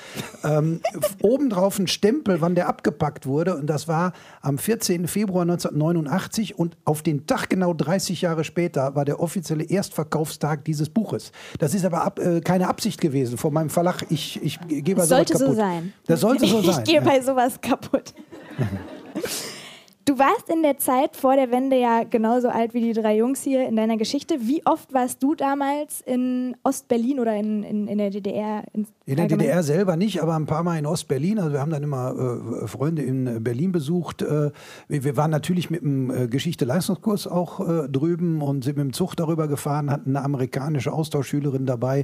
ähm, 0.44 0.82
obendrauf 1.22 1.80
ein 1.80 1.88
Stempel, 1.88 2.42
wann 2.42 2.56
der 2.56 2.68
abgepackt 2.68 3.26
wurde 3.26 3.56
und 3.56 3.68
das 3.68 3.88
war 3.88 4.14
am 4.42 4.58
14. 4.58 5.08
Februar 5.08 5.46
1989 5.54 6.58
und 6.58 6.78
auf 6.86 7.02
den 7.02 7.26
Tag 7.26 7.50
genau 7.50 7.74
30 7.74 8.22
Jahre 8.22 8.44
später 8.44 8.96
war 8.96 9.06
der 9.06 9.20
offizielle 9.20 9.64
Erstverkaufstag 9.64 10.66
dieses 10.66 10.90
Buches. 10.90 11.32
Das 11.60 11.74
ist 11.74 11.86
aber 11.86 12.04
ab, 12.04 12.20
äh, 12.20 12.42
keine 12.42 12.68
Absicht 12.68 13.00
gewesen 13.00 13.38
von 13.38 13.54
meinem 13.54 13.70
Verlag. 13.70 14.06
Ich, 14.10 14.42
ich 14.44 14.60
gehe 14.68 14.96
bei 14.96 15.08
kaputt. 15.08 15.08
Sollte 15.08 15.38
so 15.38 15.54
sein. 15.54 15.94
Das 16.06 16.22
sollte 16.22 16.46
so 16.46 16.62
sein. 16.64 16.80
Ich 16.80 16.92
gehe 16.92 17.02
ja. 17.02 17.02
bei 17.02 17.22
sowas 17.22 17.60
kaputt. 17.62 18.14
Du 20.06 20.20
warst 20.20 20.50
in 20.50 20.64
der 20.64 20.78
Zeit 20.80 21.16
vor 21.16 21.38
der 21.38 21.50
Wende 21.50 21.80
ja 21.80 22.04
genauso 22.04 22.50
alt 22.50 22.74
wie 22.74 22.82
die 22.82 22.92
drei 22.92 23.16
Jungs 23.16 23.42
hier 23.42 23.66
in 23.66 23.78
deiner 23.78 23.96
Geschichte. 23.96 24.36
Wie 24.42 24.66
oft 24.66 24.94
warst 24.94 25.24
du 25.24 25.34
damals 25.34 26.02
in 26.02 26.58
Ostberlin 26.64 27.22
oder 27.22 27.38
in, 27.38 27.64
in, 27.64 27.88
in 27.88 27.98
der 28.00 28.10
DDR? 28.10 28.64
In, 28.74 28.86
in 29.06 29.16
der 29.16 29.28
DDR 29.28 29.64
selber 29.64 29.96
nicht, 29.96 30.22
aber 30.22 30.36
ein 30.36 30.46
paar 30.46 30.64
Mal 30.64 30.78
in 30.78 30.86
Ostberlin. 30.86 31.40
Also 31.40 31.54
wir 31.54 31.62
haben 31.62 31.72
dann 31.72 31.84
immer 31.84 32.64
äh, 32.64 32.68
Freunde 32.68 33.02
in 33.02 33.42
Berlin 33.44 33.72
besucht. 33.72 34.24
Äh, 34.24 34.52
wir 34.90 35.16
waren 35.16 35.32
natürlich 35.32 35.70
mit 35.70 35.84
dem 35.84 36.12
äh, 36.12 36.28
Geschichte-Leistungskurs 36.28 37.28
auch 37.28 37.62
äh, 37.62 37.88
drüben 37.88 38.42
und 38.42 38.66
sind 38.66 38.76
mit 38.76 38.84
dem 38.86 38.94
Zug 38.94 39.16
darüber 39.16 39.48
gefahren, 39.48 39.90
hatten 39.90 40.18
eine 40.18 40.26
amerikanische 40.26 40.92
Austauschschülerin 40.92 41.66
dabei, 41.66 42.04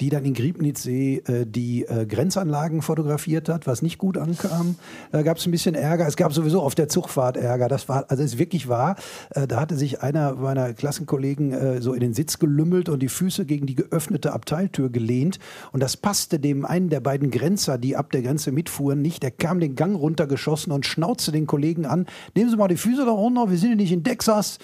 die 0.00 0.08
dann 0.08 0.24
in 0.24 0.34
Griebnitzsee 0.34 1.22
äh, 1.26 1.46
die 1.46 1.84
Grenzanlagen 2.08 2.82
fotografiert 2.82 3.48
hat, 3.48 3.66
was 3.66 3.82
nicht 3.82 3.98
gut 3.98 4.18
ankam. 4.18 4.76
Da 5.10 5.22
gab 5.22 5.38
es 5.38 5.46
ein 5.46 5.50
bisschen 5.50 5.74
Ärger. 5.74 6.06
Es 6.06 6.16
gab 6.16 6.32
sowieso 6.32 6.62
auf 6.62 6.74
der 6.74 6.88
Zugfahrt 6.88 7.39
Ärger. 7.40 7.68
Das 7.68 7.88
war, 7.88 8.04
also 8.08 8.22
ist 8.22 8.38
wirklich 8.38 8.68
wahr. 8.68 8.96
Äh, 9.30 9.46
da 9.46 9.60
hatte 9.60 9.76
sich 9.76 10.02
einer 10.02 10.34
meiner 10.34 10.72
Klassenkollegen 10.74 11.52
äh, 11.52 11.82
so 11.82 11.92
in 11.92 12.00
den 12.00 12.14
Sitz 12.14 12.38
gelümmelt 12.38 12.88
und 12.88 13.00
die 13.00 13.08
Füße 13.08 13.44
gegen 13.44 13.66
die 13.66 13.74
geöffnete 13.74 14.32
Abteiltür 14.32 14.90
gelehnt. 14.90 15.38
Und 15.72 15.82
das 15.82 15.96
passte 15.96 16.38
dem 16.38 16.64
einen 16.64 16.90
der 16.90 17.00
beiden 17.00 17.30
Grenzer, 17.30 17.78
die 17.78 17.96
ab 17.96 18.12
der 18.12 18.22
Grenze 18.22 18.52
mitfuhren, 18.52 19.02
nicht. 19.02 19.22
Der 19.22 19.30
kam 19.30 19.60
den 19.60 19.74
Gang 19.74 19.96
runtergeschossen 19.96 20.72
und 20.72 20.86
schnauzte 20.86 21.32
den 21.32 21.46
Kollegen 21.46 21.86
an. 21.86 22.06
Nehmen 22.34 22.50
Sie 22.50 22.56
mal 22.56 22.68
die 22.68 22.76
Füße 22.76 23.04
da 23.04 23.10
runter, 23.10 23.50
wir 23.50 23.58
sind 23.58 23.70
ja 23.70 23.76
nicht 23.76 23.92
in 23.92 24.04
Texas. 24.04 24.58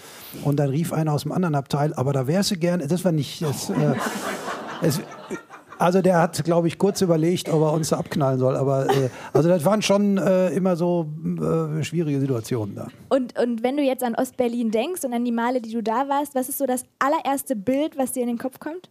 Und 0.44 0.58
dann 0.58 0.70
rief 0.70 0.92
einer 0.92 1.12
aus 1.12 1.22
dem 1.22 1.32
anderen 1.32 1.54
Abteil, 1.54 1.94
aber 1.94 2.12
da 2.12 2.26
wärst 2.26 2.50
du 2.50 2.56
gern. 2.56 2.82
Das 2.86 3.04
war 3.04 3.12
nicht. 3.12 3.42
Das, 3.42 3.70
äh, 3.70 3.94
es, 4.82 5.00
also 5.78 6.02
der 6.02 6.20
hat, 6.20 6.42
glaube 6.44 6.68
ich, 6.68 6.78
kurz 6.78 7.00
überlegt, 7.00 7.48
ob 7.48 7.62
er 7.62 7.72
uns 7.72 7.90
da 7.90 7.98
abknallen 7.98 8.38
soll. 8.38 8.56
Aber 8.56 8.88
äh, 8.88 9.10
also 9.32 9.48
das 9.48 9.64
waren 9.64 9.82
schon 9.82 10.18
äh, 10.18 10.50
immer 10.50 10.76
so 10.76 11.06
äh, 11.24 11.82
schwierige 11.82 12.20
Situationen 12.20 12.74
da. 12.74 12.88
Und, 13.08 13.38
und 13.38 13.62
wenn 13.62 13.76
du 13.76 13.82
jetzt 13.82 14.02
an 14.02 14.14
Ostberlin 14.14 14.70
denkst 14.70 15.04
und 15.04 15.12
an 15.12 15.24
die 15.24 15.32
Male, 15.32 15.60
die 15.60 15.72
du 15.72 15.82
da 15.82 16.08
warst, 16.08 16.34
was 16.34 16.48
ist 16.48 16.58
so 16.58 16.66
das 16.66 16.84
allererste 16.98 17.56
Bild, 17.56 17.98
was 17.98 18.12
dir 18.12 18.22
in 18.22 18.28
den 18.28 18.38
Kopf 18.38 18.58
kommt? 18.58 18.88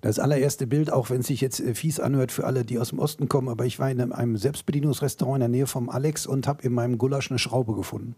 Das 0.00 0.20
allererste 0.20 0.68
Bild, 0.68 0.92
auch 0.92 1.10
wenn 1.10 1.20
es 1.20 1.26
sich 1.26 1.40
jetzt 1.40 1.58
äh, 1.58 1.74
fies 1.74 1.98
anhört 1.98 2.30
für 2.30 2.44
alle, 2.44 2.64
die 2.64 2.78
aus 2.78 2.90
dem 2.90 3.00
Osten 3.00 3.28
kommen, 3.28 3.48
aber 3.48 3.64
ich 3.64 3.80
war 3.80 3.90
in 3.90 4.12
einem 4.12 4.36
Selbstbedienungsrestaurant 4.36 5.36
in 5.36 5.40
der 5.40 5.48
Nähe 5.48 5.66
vom 5.66 5.88
Alex 5.88 6.26
und 6.26 6.46
habe 6.46 6.62
in 6.62 6.72
meinem 6.72 6.98
Gulasch 6.98 7.30
eine 7.30 7.38
Schraube 7.38 7.74
gefunden 7.74 8.14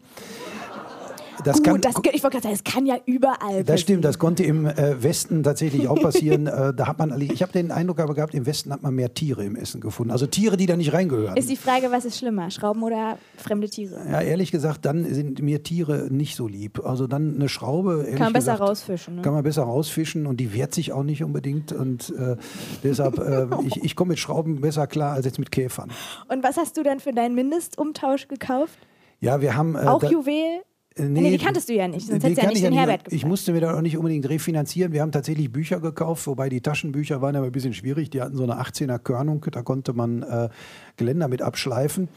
das 1.44 1.56
Gut, 1.56 1.64
kann, 1.64 1.80
das, 1.80 1.94
ich 2.12 2.22
wollte 2.22 2.40
gerade 2.40 2.42
sagen, 2.42 2.60
das 2.64 2.64
kann 2.64 2.86
ja 2.86 2.96
überall 3.06 3.36
passieren. 3.38 3.66
Das 3.66 3.80
stimmt, 3.80 4.04
das 4.04 4.18
konnte 4.18 4.44
im 4.44 4.66
äh, 4.66 5.02
Westen 5.02 5.42
tatsächlich 5.42 5.88
auch 5.88 6.00
passieren. 6.00 6.46
äh, 6.46 6.74
da 6.74 6.86
hat 6.86 6.98
man, 6.98 7.18
ich 7.20 7.42
habe 7.42 7.52
den 7.52 7.70
Eindruck 7.70 8.00
aber 8.00 8.14
gehabt, 8.14 8.34
im 8.34 8.46
Westen 8.46 8.72
hat 8.72 8.82
man 8.82 8.94
mehr 8.94 9.14
Tiere 9.14 9.44
im 9.44 9.56
Essen 9.56 9.80
gefunden. 9.80 10.10
Also 10.10 10.26
Tiere, 10.26 10.56
die 10.56 10.66
da 10.66 10.76
nicht 10.76 10.92
reingehören. 10.92 11.36
Ist 11.36 11.50
die 11.50 11.56
Frage, 11.56 11.90
was 11.90 12.04
ist 12.04 12.18
schlimmer, 12.18 12.50
Schrauben 12.50 12.82
oder 12.82 13.18
fremde 13.36 13.68
Tiere? 13.68 14.00
Ja, 14.10 14.20
ehrlich 14.20 14.50
gesagt, 14.50 14.84
dann 14.84 15.04
sind 15.12 15.42
mir 15.42 15.62
Tiere 15.62 16.08
nicht 16.10 16.36
so 16.36 16.46
lieb. 16.46 16.84
Also 16.84 17.06
dann 17.06 17.34
eine 17.36 17.48
Schraube. 17.48 18.06
Kann 18.10 18.18
man 18.18 18.32
besser 18.32 18.52
gesagt, 18.52 18.60
rausfischen. 18.68 19.16
Ne? 19.16 19.22
Kann 19.22 19.32
man 19.32 19.42
besser 19.42 19.62
rausfischen 19.62 20.26
und 20.26 20.38
die 20.38 20.52
wehrt 20.54 20.74
sich 20.74 20.92
auch 20.92 21.02
nicht 21.02 21.24
unbedingt. 21.24 21.72
Und 21.72 22.14
äh, 22.16 22.36
deshalb, 22.82 23.18
äh, 23.18 23.46
ich, 23.66 23.82
ich 23.82 23.96
komme 23.96 24.10
mit 24.10 24.18
Schrauben 24.18 24.60
besser 24.60 24.86
klar 24.86 25.14
als 25.14 25.26
jetzt 25.26 25.38
mit 25.38 25.50
Käfern. 25.50 25.90
Und 26.28 26.42
was 26.42 26.56
hast 26.56 26.76
du 26.76 26.82
dann 26.82 27.00
für 27.00 27.12
deinen 27.12 27.34
Mindestumtausch 27.34 28.28
gekauft? 28.28 28.78
Ja, 29.20 29.40
wir 29.40 29.56
haben. 29.56 29.76
Äh, 29.76 29.80
auch 29.80 30.02
Juwel? 30.02 30.62
Äh, 30.96 31.04
nee, 31.04 31.20
nee, 31.20 31.30
die 31.30 31.38
kanntest 31.44 31.68
du 31.68 31.74
ja 31.74 31.86
nicht, 31.86 32.06
sonst 32.06 32.24
hättest 32.24 32.38
du 32.38 32.42
ja 32.42 32.48
nicht 32.48 32.64
den 32.64 32.72
Herbert 32.72 33.04
gefragt. 33.04 33.12
Ich 33.12 33.24
musste 33.24 33.52
mir 33.52 33.60
da 33.60 33.76
auch 33.76 33.80
nicht 33.80 33.96
unbedingt 33.96 34.28
refinanzieren. 34.28 34.92
Wir 34.92 35.02
haben 35.02 35.12
tatsächlich 35.12 35.52
Bücher 35.52 35.80
gekauft, 35.80 36.26
wobei 36.26 36.48
die 36.48 36.60
Taschenbücher 36.60 37.22
waren 37.22 37.36
aber 37.36 37.46
ein 37.46 37.52
bisschen 37.52 37.74
schwierig. 37.74 38.10
Die 38.10 38.20
hatten 38.20 38.36
so 38.36 38.42
eine 38.42 38.60
18er 38.60 38.98
Körnung, 38.98 39.44
da 39.52 39.62
konnte 39.62 39.92
man 39.92 40.22
äh, 40.22 40.48
Geländer 40.96 41.28
mit 41.28 41.42
abschleifen. 41.42 42.08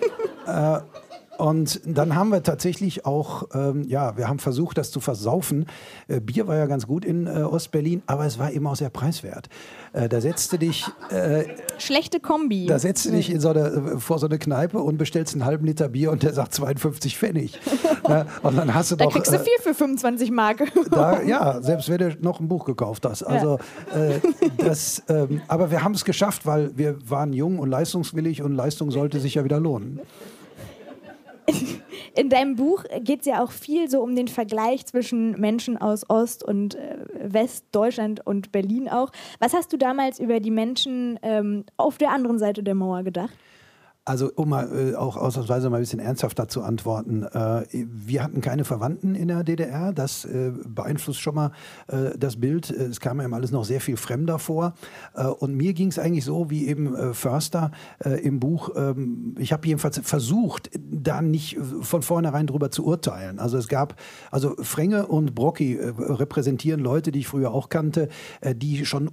äh, 0.46 0.80
und 1.40 1.80
dann 1.84 2.14
haben 2.14 2.30
wir 2.30 2.42
tatsächlich 2.42 3.06
auch, 3.06 3.48
ähm, 3.54 3.84
ja, 3.88 4.16
wir 4.16 4.28
haben 4.28 4.38
versucht, 4.38 4.78
das 4.78 4.90
zu 4.90 5.00
versaufen. 5.00 5.66
Äh, 6.08 6.20
Bier 6.20 6.46
war 6.46 6.56
ja 6.56 6.66
ganz 6.66 6.86
gut 6.86 7.04
in 7.04 7.26
äh, 7.26 7.42
Ostberlin, 7.42 8.02
aber 8.06 8.26
es 8.26 8.38
war 8.38 8.52
eben 8.52 8.66
auch 8.66 8.76
sehr 8.76 8.90
preiswert. 8.90 9.48
Äh, 9.92 10.08
da 10.08 10.20
setzte 10.20 10.58
dich. 10.58 10.86
Äh, 11.10 11.44
Schlechte 11.78 12.20
Kombi. 12.20 12.66
Da 12.66 12.78
setzte 12.78 13.10
dich 13.10 13.30
in 13.30 13.40
so 13.40 13.48
eine, 13.48 13.60
äh, 13.60 13.98
vor 13.98 14.18
so 14.18 14.26
eine 14.26 14.38
Kneipe 14.38 14.78
und 14.78 14.98
bestellst 14.98 15.34
einen 15.34 15.44
halben 15.44 15.66
Liter 15.66 15.88
Bier 15.88 16.10
und 16.10 16.22
der 16.22 16.32
sagt 16.32 16.54
52 16.54 17.16
Pfennig. 17.16 17.58
und 18.42 18.56
dann 18.56 18.74
hast 18.74 18.90
du 18.90 18.96
da 18.96 19.06
doch. 19.06 19.12
kriegst 19.12 19.32
du 19.32 19.36
äh, 19.36 19.40
viel 19.40 19.58
für 19.62 19.74
25 19.74 20.30
Mark. 20.30 20.62
da, 20.90 21.22
ja, 21.22 21.60
selbst 21.62 21.88
wenn 21.88 21.98
du 21.98 22.16
noch 22.20 22.40
ein 22.40 22.48
Buch 22.48 22.64
gekauft 22.64 23.06
hast. 23.06 23.22
Also, 23.22 23.58
ja. 23.94 24.20
das, 24.58 25.02
ähm, 25.08 25.40
aber 25.48 25.70
wir 25.70 25.82
haben 25.82 25.94
es 25.94 26.04
geschafft, 26.04 26.46
weil 26.46 26.76
wir 26.76 26.96
waren 27.08 27.32
jung 27.32 27.58
und 27.58 27.70
leistungswillig 27.70 28.42
und 28.42 28.54
Leistung 28.54 28.90
sollte 28.90 29.20
sich 29.20 29.34
ja 29.34 29.44
wieder 29.44 29.58
lohnen. 29.58 30.00
In 32.16 32.28
deinem 32.28 32.56
Buch 32.56 32.84
geht 33.02 33.20
es 33.20 33.26
ja 33.26 33.42
auch 33.42 33.52
viel 33.52 33.88
so 33.88 34.02
um 34.02 34.14
den 34.14 34.28
Vergleich 34.28 34.86
zwischen 34.86 35.38
Menschen 35.40 35.76
aus 35.76 36.08
Ost- 36.08 36.44
und 36.44 36.74
äh, 36.74 36.98
Westdeutschland 37.22 38.26
und 38.26 38.52
Berlin 38.52 38.88
auch. 38.88 39.10
Was 39.38 39.54
hast 39.54 39.72
du 39.72 39.76
damals 39.76 40.18
über 40.18 40.40
die 40.40 40.50
Menschen 40.50 41.18
ähm, 41.22 41.64
auf 41.76 41.98
der 41.98 42.10
anderen 42.10 42.38
Seite 42.38 42.62
der 42.62 42.74
Mauer 42.74 43.02
gedacht? 43.02 43.32
Also 44.06 44.30
um 44.34 44.48
mal 44.48 44.92
äh, 44.92 44.96
auch 44.96 45.16
ausnahmsweise 45.16 45.68
mal 45.68 45.76
ein 45.76 45.82
bisschen 45.82 46.00
ernsthafter 46.00 46.48
zu 46.48 46.62
antworten. 46.62 47.22
Äh, 47.22 47.64
wir 47.70 48.24
hatten 48.24 48.40
keine 48.40 48.64
Verwandten 48.64 49.14
in 49.14 49.28
der 49.28 49.44
DDR. 49.44 49.92
Das 49.92 50.24
äh, 50.24 50.52
beeinflusst 50.66 51.20
schon 51.20 51.34
mal 51.34 51.52
äh, 51.86 52.18
das 52.18 52.40
Bild. 52.40 52.70
Es 52.70 52.98
kam 52.98 53.20
einem 53.20 53.34
alles 53.34 53.50
noch 53.50 53.64
sehr 53.64 53.80
viel 53.80 53.96
fremder 53.98 54.38
vor. 54.38 54.74
Äh, 55.14 55.26
und 55.26 55.54
mir 55.54 55.74
ging 55.74 55.88
es 55.88 55.98
eigentlich 55.98 56.24
so 56.24 56.50
wie 56.50 56.66
eben 56.66 56.94
äh, 56.94 57.14
Förster 57.14 57.70
im 58.22 58.40
Buch. 58.40 58.70
Ähm, 58.74 59.34
ich 59.38 59.52
habe 59.52 59.66
jedenfalls 59.66 59.98
versucht, 59.98 60.70
da 61.02 61.22
nicht 61.22 61.56
von 61.80 62.02
vornherein 62.02 62.46
drüber 62.46 62.70
zu 62.70 62.84
urteilen. 62.84 63.38
Also 63.38 63.58
es 63.58 63.68
gab, 63.68 63.96
also 64.30 64.54
Frenge 64.60 65.06
und 65.06 65.34
Brocki 65.34 65.78
repräsentieren 65.80 66.80
Leute, 66.80 67.12
die 67.12 67.20
ich 67.20 67.28
früher 67.28 67.52
auch 67.52 67.68
kannte, 67.68 68.08
die 68.54 68.84
schon 68.84 69.10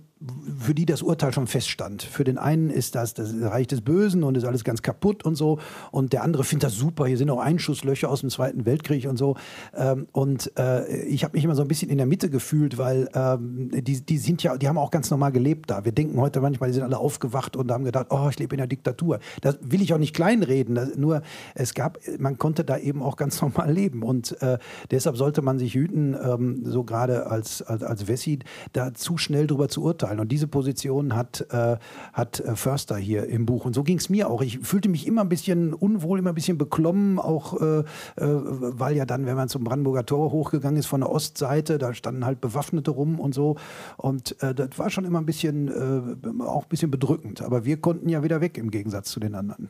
für 0.60 0.74
die 0.74 0.86
das 0.86 1.04
Urteil 1.04 1.32
schon 1.32 1.46
feststand. 1.46 2.02
Für 2.02 2.24
den 2.24 2.40
einen 2.40 2.72
ist 2.72 2.96
das 2.96 3.14
das 3.14 3.34
Reich 3.40 3.68
des 3.68 3.82
Bösen 3.82 4.24
und 4.24 4.36
ist 4.36 4.46
alles 4.46 4.64
ganz 4.64 4.82
kaputt 4.82 5.24
und 5.24 5.36
so. 5.36 5.60
Und 5.92 6.12
der 6.12 6.24
andere 6.24 6.44
findet 6.44 6.64
das 6.64 6.74
super. 6.74 7.06
Hier 7.06 7.18
sind 7.18 7.30
auch 7.30 7.40
Einschusslöcher 7.40 8.10
aus 8.10 8.22
dem 8.22 8.32
Zweiten 8.32 8.66
Weltkrieg 8.66 9.08
und 9.08 9.18
so. 9.18 9.36
Ähm, 9.76 10.08
und 10.14 10.52
äh, 10.58 11.04
ich 11.04 11.24
habe 11.24 11.36
mich 11.38 11.44
immer 11.44 11.54
so 11.54 11.62
ein 11.62 11.68
bisschen 11.68 11.90
in 11.90 11.98
der 11.98 12.08
Mitte 12.08 12.32
gefühlt, 12.32 12.80
weil 12.80 13.10
ähm, 13.14 13.70
die, 13.72 14.02
die 14.02 14.18
sind 14.18 14.42
ja, 14.42 14.58
die 14.58 14.68
haben 14.68 14.80
auch 14.80 14.90
ganz 14.90 15.12
normal 15.12 15.32
gelebt 15.32 15.70
da. 15.70 15.86
Wir 15.86 15.92
denken 15.92 16.20
heute 16.20 16.42
manchmal, 16.42 16.70
die 16.70 16.74
sind 16.74 16.84
alle 16.84 16.98
aufgewacht 16.98 17.56
und 17.56 17.72
haben 17.72 17.86
gedacht, 17.86 18.08
oh, 18.10 18.28
ich 18.30 18.40
lebe 18.40 18.56
in 18.56 18.60
der 18.60 18.68
Diktatur. 18.68 19.20
Das 19.42 19.60
will 19.62 19.84
ich 19.84 19.94
auch 19.94 20.00
nicht 20.00 20.16
kleinreden. 20.16 20.74
Das, 20.74 20.96
nur 20.98 21.22
es 21.54 21.76
gab, 21.76 22.00
man 22.18 22.40
konnte 22.40 22.66
da 22.66 22.78
eben 22.78 23.04
auch 23.04 23.18
ganz 23.18 23.40
normal 23.42 23.72
leben. 23.72 24.02
Und 24.02 24.42
äh, 24.42 24.58
deshalb 24.90 25.16
sollte 25.16 25.44
man 25.44 25.60
sich 25.60 25.76
hüten, 25.76 26.18
ähm, 26.20 26.64
so 26.66 26.84
gerade 26.84 27.28
als, 27.28 27.62
als, 27.62 27.84
als 27.84 28.08
Wessi, 28.08 28.40
da 28.74 28.96
zu 28.96 29.20
schnell 29.20 29.46
drüber 29.46 29.70
zu 29.70 29.84
urteilen 29.84 30.07
beurteilen. 30.08 30.20
Und 30.20 30.32
diese 30.32 30.48
Position 30.48 31.16
hat, 31.16 31.46
äh, 31.52 31.78
hat 32.14 32.40
äh, 32.40 32.56
Förster 32.56 32.98
hier 32.98 33.28
im 33.28 33.46
Buch. 33.46 33.66
Und 33.66 33.74
so 33.74 33.84
ging 33.84 33.98
es 33.98 34.10
mir 34.10 34.30
auch. 34.30 34.42
Ich 34.42 34.60
fühlte 34.60 34.90
mich 34.90 35.08
immer 35.08 35.22
ein 35.22 35.30
bisschen 35.30 35.74
unwohl, 35.74 36.20
immer 36.20 36.32
ein 36.32 36.36
bisschen 36.36 36.58
beklommen, 36.58 37.20
auch 37.20 37.60
äh, 37.62 37.80
äh, 37.80 37.84
weil 38.18 38.96
ja 38.96 39.06
dann, 39.06 39.26
wenn 39.26 39.36
man 39.36 39.50
zum 39.50 39.64
Brandenburger 39.64 40.06
Tor 40.06 40.32
hochgegangen 40.32 40.80
ist 40.80 40.88
von 40.88 41.02
der 41.02 41.12
Ostseite, 41.12 41.78
da 41.78 41.94
standen 41.94 42.26
halt 42.26 42.42
Bewaffnete 42.42 42.92
rum 42.92 43.20
und 43.20 43.34
so. 43.34 43.58
Und 43.98 44.42
äh, 44.42 44.54
das 44.54 44.78
war 44.78 44.90
schon 44.90 45.06
immer 45.06 45.20
ein 45.20 45.26
bisschen, 45.26 45.68
äh, 45.68 46.44
auch 46.44 46.64
ein 46.64 46.70
bisschen 46.70 46.92
bedrückend. 46.92 47.42
Aber 47.42 47.66
wir 47.66 47.78
konnten 47.78 48.10
ja 48.10 48.24
wieder 48.24 48.42
weg 48.42 48.58
im 48.58 48.72
Gegensatz 48.72 49.12
zu 49.12 49.20
den 49.20 49.36
anderen. 49.36 49.70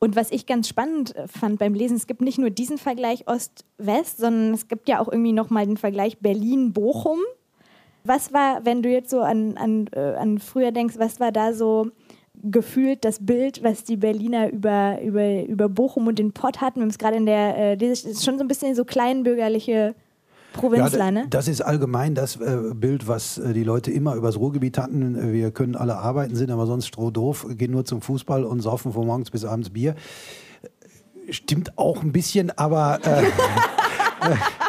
Und 0.00 0.14
was 0.14 0.30
ich 0.30 0.46
ganz 0.46 0.68
spannend 0.68 1.14
fand 1.26 1.58
beim 1.58 1.74
Lesen, 1.74 1.96
es 1.96 2.06
gibt 2.06 2.20
nicht 2.20 2.38
nur 2.38 2.50
diesen 2.50 2.78
Vergleich 2.78 3.26
Ost-West, 3.26 4.18
sondern 4.18 4.54
es 4.54 4.68
gibt 4.68 4.88
ja 4.88 5.00
auch 5.00 5.08
irgendwie 5.08 5.32
nochmal 5.32 5.66
den 5.66 5.76
Vergleich 5.76 6.20
Berlin-Bochum. 6.20 7.18
Was 8.08 8.32
war, 8.32 8.64
wenn 8.64 8.82
du 8.82 8.88
jetzt 8.88 9.10
so 9.10 9.20
an, 9.20 9.58
an, 9.58 9.86
äh, 9.92 10.14
an 10.14 10.38
früher 10.38 10.72
denkst, 10.72 10.94
was 10.96 11.20
war 11.20 11.30
da 11.30 11.52
so 11.52 11.90
gefühlt 12.42 13.04
das 13.04 13.18
Bild, 13.26 13.62
was 13.62 13.84
die 13.84 13.98
Berliner 13.98 14.50
über, 14.50 14.98
über, 15.02 15.44
über 15.44 15.68
Bochum 15.68 16.06
und 16.06 16.18
den 16.18 16.32
Pott 16.32 16.62
hatten? 16.62 16.76
Wir 16.76 16.84
haben 16.84 16.90
es 16.90 16.96
gerade 16.96 17.18
in 17.18 17.26
der, 17.26 17.72
äh, 17.72 17.76
das 17.76 18.04
ist 18.04 18.24
schon 18.24 18.38
so 18.38 18.44
ein 18.44 18.48
bisschen 18.48 18.74
so 18.74 18.86
kleinbürgerliche 18.86 19.94
Provinzler, 20.54 21.04
ja, 21.04 21.10
ne? 21.10 21.26
Das 21.28 21.48
ist 21.48 21.60
allgemein 21.60 22.14
das 22.14 22.36
äh, 22.36 22.72
Bild, 22.74 23.06
was 23.06 23.36
äh, 23.36 23.52
die 23.52 23.62
Leute 23.62 23.90
immer 23.90 24.14
übers 24.14 24.38
Ruhrgebiet 24.38 24.78
hatten. 24.78 25.30
Wir 25.30 25.50
können 25.50 25.76
alle 25.76 25.98
arbeiten, 25.98 26.34
sind 26.34 26.50
aber 26.50 26.64
sonst 26.64 26.86
strohdoof, 26.86 27.46
gehen 27.58 27.72
nur 27.72 27.84
zum 27.84 28.00
Fußball 28.00 28.42
und 28.42 28.60
saufen 28.60 28.94
von 28.94 29.06
morgens 29.06 29.30
bis 29.30 29.44
abends 29.44 29.68
Bier. 29.68 29.94
Stimmt 31.28 31.76
auch 31.76 32.02
ein 32.02 32.12
bisschen, 32.12 32.56
aber 32.56 33.00
äh, 33.04 33.24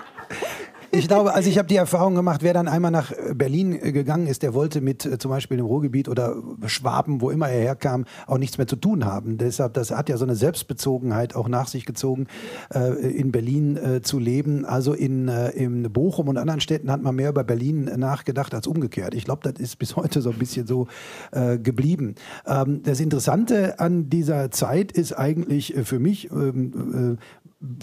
ich 0.99 1.07
glaube, 1.07 1.33
also 1.33 1.49
ich 1.49 1.57
habe 1.57 1.67
die 1.67 1.77
Erfahrung 1.77 2.13
gemacht, 2.13 2.43
wer 2.43 2.53
dann 2.53 2.67
einmal 2.67 2.91
nach 2.91 3.13
Berlin 3.33 3.71
äh, 3.71 3.91
gegangen 3.93 4.27
ist, 4.27 4.43
der 4.43 4.53
wollte 4.53 4.81
mit 4.81 5.05
äh, 5.05 5.17
zum 5.17 5.31
Beispiel 5.31 5.57
dem 5.57 5.65
Ruhrgebiet 5.65 6.09
oder 6.09 6.35
Schwaben, 6.65 7.21
wo 7.21 7.29
immer 7.29 7.47
er 7.47 7.61
herkam, 7.61 8.05
auch 8.27 8.37
nichts 8.37 8.57
mehr 8.57 8.67
zu 8.67 8.75
tun 8.75 9.05
haben. 9.05 9.37
Deshalb, 9.37 9.73
das 9.75 9.91
hat 9.91 10.09
ja 10.09 10.17
so 10.17 10.25
eine 10.25 10.35
Selbstbezogenheit 10.35 11.35
auch 11.35 11.47
nach 11.47 11.67
sich 11.67 11.85
gezogen, 11.85 12.27
äh, 12.73 12.93
in 13.09 13.31
Berlin 13.31 13.77
äh, 13.77 14.01
zu 14.01 14.19
leben. 14.19 14.65
Also 14.65 14.93
in, 14.93 15.29
äh, 15.29 15.51
in 15.51 15.83
Bochum 15.91 16.27
und 16.27 16.37
anderen 16.37 16.59
Städten 16.59 16.91
hat 16.91 17.01
man 17.01 17.15
mehr 17.15 17.29
über 17.29 17.45
Berlin 17.45 17.85
nachgedacht 17.95 18.53
als 18.53 18.67
umgekehrt. 18.67 19.13
Ich 19.15 19.23
glaube, 19.23 19.49
das 19.49 19.59
ist 19.59 19.77
bis 19.77 19.95
heute 19.95 20.21
so 20.21 20.31
ein 20.31 20.37
bisschen 20.37 20.67
so 20.67 20.87
äh, 21.31 21.57
geblieben. 21.57 22.15
Ähm, 22.45 22.83
das 22.83 22.99
Interessante 22.99 23.79
an 23.79 24.09
dieser 24.09 24.51
Zeit 24.51 24.91
ist 24.91 25.13
eigentlich 25.13 25.75
für 25.83 25.99
mich, 25.99 26.29
ähm, 26.29 27.17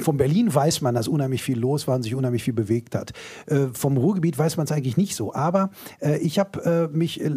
von 0.00 0.16
Berlin 0.16 0.54
weiß 0.54 0.80
man, 0.80 0.94
dass 0.94 1.06
unheimlich 1.06 1.42
viel 1.42 1.58
los 1.58 1.86
war 1.86 1.96
und 1.96 2.02
sich 2.02 2.14
unheimlich 2.14 2.42
viel 2.42 2.54
bewegt 2.54 2.94
hat. 2.94 3.12
Äh, 3.46 3.66
vom 3.74 3.98
Ruhrgebiet 3.98 4.38
weiß 4.38 4.56
man 4.56 4.64
es 4.64 4.72
eigentlich 4.72 4.96
nicht 4.96 5.14
so. 5.14 5.34
Aber 5.34 5.70
äh, 6.00 6.18
ich 6.18 6.38
habe 6.38 6.90
äh, 6.92 6.96
mich 6.96 7.20
äh, 7.20 7.30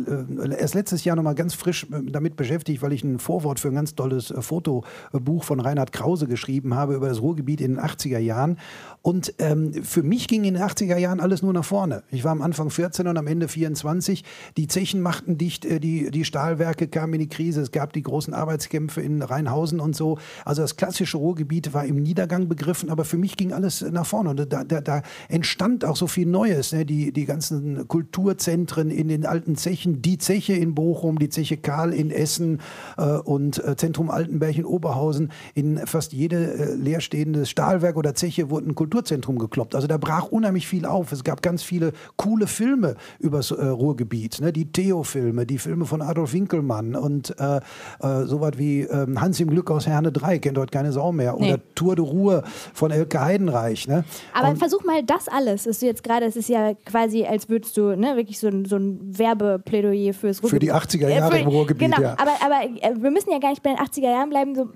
erst 0.58 0.74
letztes 0.74 1.04
Jahr 1.04 1.18
nochmal 1.18 1.36
ganz 1.36 1.54
frisch 1.54 1.86
äh, 1.92 2.02
damit 2.10 2.38
beschäftigt, 2.38 2.82
weil 2.82 2.94
ich 2.94 3.04
ein 3.04 3.20
Vorwort 3.20 3.60
für 3.60 3.68
ein 3.68 3.76
ganz 3.76 3.94
tolles 3.94 4.32
äh, 4.32 4.42
Fotobuch 4.42 5.44
von 5.44 5.60
Reinhard 5.60 5.92
Krause 5.92 6.28
geschrieben 6.28 6.76
habe 6.76 6.96
über 6.96 7.10
das 7.10 7.22
Ruhrgebiet 7.22 7.60
in 7.60 7.76
den 7.76 7.84
80er 7.84 8.20
Jahren. 8.20 8.58
Und 9.02 9.34
ähm, 9.40 9.74
für 9.84 10.04
mich 10.04 10.28
ging 10.28 10.44
in 10.44 10.56
den 10.56 10.64
80er 10.64 10.98
Jahren 10.98 11.22
alles 11.22 11.42
nur 11.42 11.54
nach 11.54 11.64
vorne. 11.64 12.04
Ich 12.12 12.26
war 12.26 12.32
am 12.32 12.42
Anfang 12.42 12.70
14 12.70 13.08
und 13.08 13.18
am 13.18 13.28
Ende 13.28 13.48
24. 13.48 14.26
Die 14.58 14.68
Zechen 14.68 15.02
machten 15.02 15.38
dicht, 15.38 15.64
die, 15.64 16.12
die 16.12 16.26
Stahlwerke 16.26 16.90
kamen 16.90 17.14
in 17.14 17.20
die 17.22 17.30
Krise. 17.30 17.62
Es 17.62 17.72
gab 17.72 17.94
die 17.94 18.04
großen 18.04 18.34
Arbeitskämpfe 18.34 19.02
in 19.02 19.22
Rheinhausen 19.22 19.80
und 19.80 19.96
so. 19.96 20.18
Also 20.44 20.64
das 20.64 20.76
klassische 20.76 21.18
Ruhrgebiet 21.18 21.74
war 21.74 21.86
im 21.86 21.96
Niedergang 21.96 22.50
begriffen, 22.50 22.90
aber 22.90 23.06
für 23.06 23.18
mich 23.18 23.38
ging 23.38 23.54
alles 23.54 23.82
nach 23.82 24.06
vorne. 24.06 24.32
Und 24.32 24.52
da, 24.52 24.66
da, 24.66 24.82
da 24.82 25.02
entstand 25.30 25.86
auch 25.86 25.96
so 25.96 26.08
viel 26.08 26.28
Neues. 26.28 26.74
Ne? 26.74 26.86
Die, 26.86 27.14
die 27.14 27.26
ganzen 27.26 27.88
Kulturzentren 27.88 28.92
in 28.92 29.08
den 29.08 29.26
alten 29.26 29.56
Zechen, 29.56 30.02
die 30.02 30.18
Zeche 30.18 30.54
in 30.54 30.76
Bochum, 30.76 31.20
die 31.20 31.30
Zeche 31.30 31.56
Karl 31.56 31.94
in 31.94 32.12
Essen 32.12 32.60
äh, 32.98 33.06
und 33.06 33.64
äh, 33.64 33.78
Zentrum 33.78 34.10
Altenberg 34.10 34.58
in 34.58 34.66
Oberhausen. 34.66 35.32
In 35.54 35.78
fast 35.88 36.12
jede 36.12 36.54
äh, 36.54 36.76
leerstehende 36.76 37.46
Stahlwerk 37.46 37.96
oder 37.96 38.14
Zeche 38.14 38.50
wurde 38.50 38.68
ein 38.68 38.76
Kulturzentrum 38.90 39.38
gekloppt. 39.38 39.76
Also 39.76 39.88
da 39.88 39.98
brach 39.98 40.26
unheimlich 40.26 40.68
viel 40.68 40.86
auf. 40.86 41.12
Es 41.12 41.24
gab 41.24 41.44
ganz 41.44 41.62
viele 41.62 41.94
coole 42.18 42.48
Filme 42.48 42.96
übers 43.20 43.52
äh, 43.52 43.64
Ruhrgebiet. 43.64 44.42
Ne? 44.42 44.52
Die 44.52 44.72
Theo-Filme, 44.72 45.46
die 45.46 45.60
Filme 45.60 45.86
von 45.86 46.02
Adolf 46.02 46.34
Winkelmann 46.34 46.96
und 46.96 47.36
äh, 47.40 47.58
äh, 48.02 48.26
sowas 48.26 48.54
wie 48.58 48.82
ähm, 48.82 49.22
Hans 49.22 49.40
im 49.40 49.52
Glück 49.52 49.70
aus 49.70 49.86
Herne 49.86 50.12
3, 50.12 50.40
kennt 50.40 50.58
heute 50.58 50.72
keine 50.72 50.92
Sau 50.92 51.12
mehr. 51.12 51.38
Oder 51.38 51.58
nee. 51.58 51.64
Tour 51.76 51.96
de 51.96 52.04
Ruhr 52.04 52.44
von 52.74 52.90
Elke 52.90 53.22
Heidenreich. 53.22 53.88
Ne? 53.88 54.06
Aber 54.34 54.50
und 54.50 54.58
versuch 54.58 54.84
mal 54.84 55.04
das 55.04 55.28
alles, 55.28 55.68
ist 55.68 55.84
jetzt 55.84 56.04
gerade, 56.04 56.26
es 56.26 56.36
ist 56.36 56.50
ja 56.50 56.74
quasi, 56.86 57.26
als 57.26 57.48
würdest 57.48 57.78
du 57.78 57.96
ne, 57.96 58.16
wirklich 58.16 58.40
so 58.40 58.48
ein, 58.48 58.66
so 58.66 58.78
ein 58.78 59.00
Werbeplädoyer 59.18 60.14
fürs 60.14 60.42
Ruhrgebiet. 60.42 60.72
Für 60.72 60.80
die 60.80 61.06
80er 61.06 61.10
Jahre 61.10 61.36
äh, 61.36 61.38
für, 61.38 61.44
im 61.44 61.48
Ruhrgebiet, 61.50 61.92
genau, 61.92 62.02
ja. 62.02 62.16
Aber, 62.18 62.32
aber 62.44 62.64
äh, 62.82 62.96
wir 63.00 63.12
müssen 63.12 63.30
ja 63.32 63.38
gar 63.38 63.52
nicht 63.52 63.62
bei 63.62 63.70
den 63.70 63.80
80er 63.80 64.12
Jahren 64.12 64.30
bleiben. 64.30 64.56
So, 64.56 64.70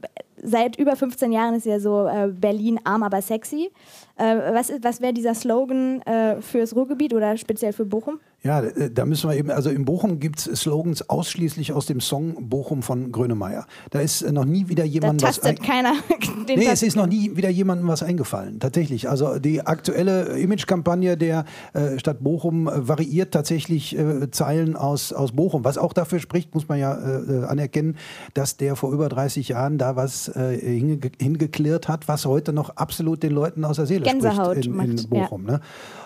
seit 0.44 0.78
über 0.78 0.96
15 0.96 1.32
Jahren 1.32 1.56
ist 1.56 1.66
ja 1.66 1.80
so 1.80 2.08
äh, 2.08 2.28
Berlin 2.28 2.80
arm, 2.84 3.04
aber 3.04 3.22
sexy. 3.22 3.72
Äh, 4.16 4.54
was 4.54 4.72
was 4.82 5.02
wäre 5.02 5.14
dieser 5.14 5.34
Slogan 5.34 6.02
äh, 6.04 6.40
fürs 6.42 6.76
Ruhrgebiet 6.76 7.14
oder 7.14 7.36
speziell 7.36 7.74
für 7.74 7.86
Bochum? 7.86 8.20
Ja, 8.44 8.62
äh, 8.62 8.92
da 8.92 9.06
müssen 9.06 9.30
wir 9.30 9.38
eben, 9.38 9.50
also 9.50 9.70
in 9.70 9.86
Bochum 9.86 10.20
gibt 10.20 10.46
es 10.46 10.62
Slogans 10.62 11.10
ausschließlich 11.10 11.72
aus 11.72 11.86
dem 11.86 12.02
Song 12.02 12.50
Bochum 12.50 12.84
von 12.84 13.12
Grönemeyer. 13.12 13.66
Da 13.90 14.02
ist 14.02 14.22
äh, 14.22 14.32
noch 14.32 14.44
nie 14.44 14.68
wieder 14.68 14.84
jemand 14.84 15.24
da 15.24 15.28
tastet 15.28 15.60
was. 15.60 15.68
keiner 15.68 15.94
den 16.48 16.60
nee, 16.60 16.68
es 16.68 16.84
ist 16.84 16.96
noch 16.96 17.08
nie 17.08 17.36
wieder 17.38 17.50
jemandem 17.50 17.88
was 17.88 18.04
eingefallen. 18.04 18.60
Tatsächlich. 18.60 19.10
Also 19.10 19.40
die 19.40 19.66
aktuelle 19.66 20.38
Imagekampagne 20.38 21.18
der 21.18 21.46
äh, 21.74 21.98
Stadt 21.98 22.22
Bochum 22.22 22.70
variiert 22.72 23.34
tatsächlich 23.34 23.98
äh, 23.98 24.30
Zeilen 24.30 24.76
aus, 24.76 25.14
aus 25.14 25.32
Bochum. 25.32 25.64
Was 25.64 25.78
auch 25.78 25.94
dafür 25.94 26.20
spricht, 26.20 26.54
muss 26.54 26.68
man 26.68 26.80
ja 26.80 26.94
äh, 26.94 27.46
anerkennen, 27.46 27.98
dass 28.34 28.58
der 28.58 28.76
vor 28.76 28.92
über 28.92 29.08
30 29.08 29.48
Jahren 29.48 29.78
da 29.78 29.96
was 29.96 30.32
hinge 30.34 31.00
hingeklirrt 31.20 31.88
hat, 31.88 32.08
was 32.08 32.26
heute 32.26 32.54
noch 32.54 32.76
absolut 32.76 33.24
den 33.24 33.32
Leuten 33.32 33.66
aus 33.66 33.78
der 33.78 33.86
Seele 33.86 34.04
Gänsehaut 34.22 34.58
in, 34.58 34.64
in 34.64 34.76
macht, 34.76 35.10
Bochum. 35.10 35.46
Ja. 35.46 35.52
Ne? 35.54 35.62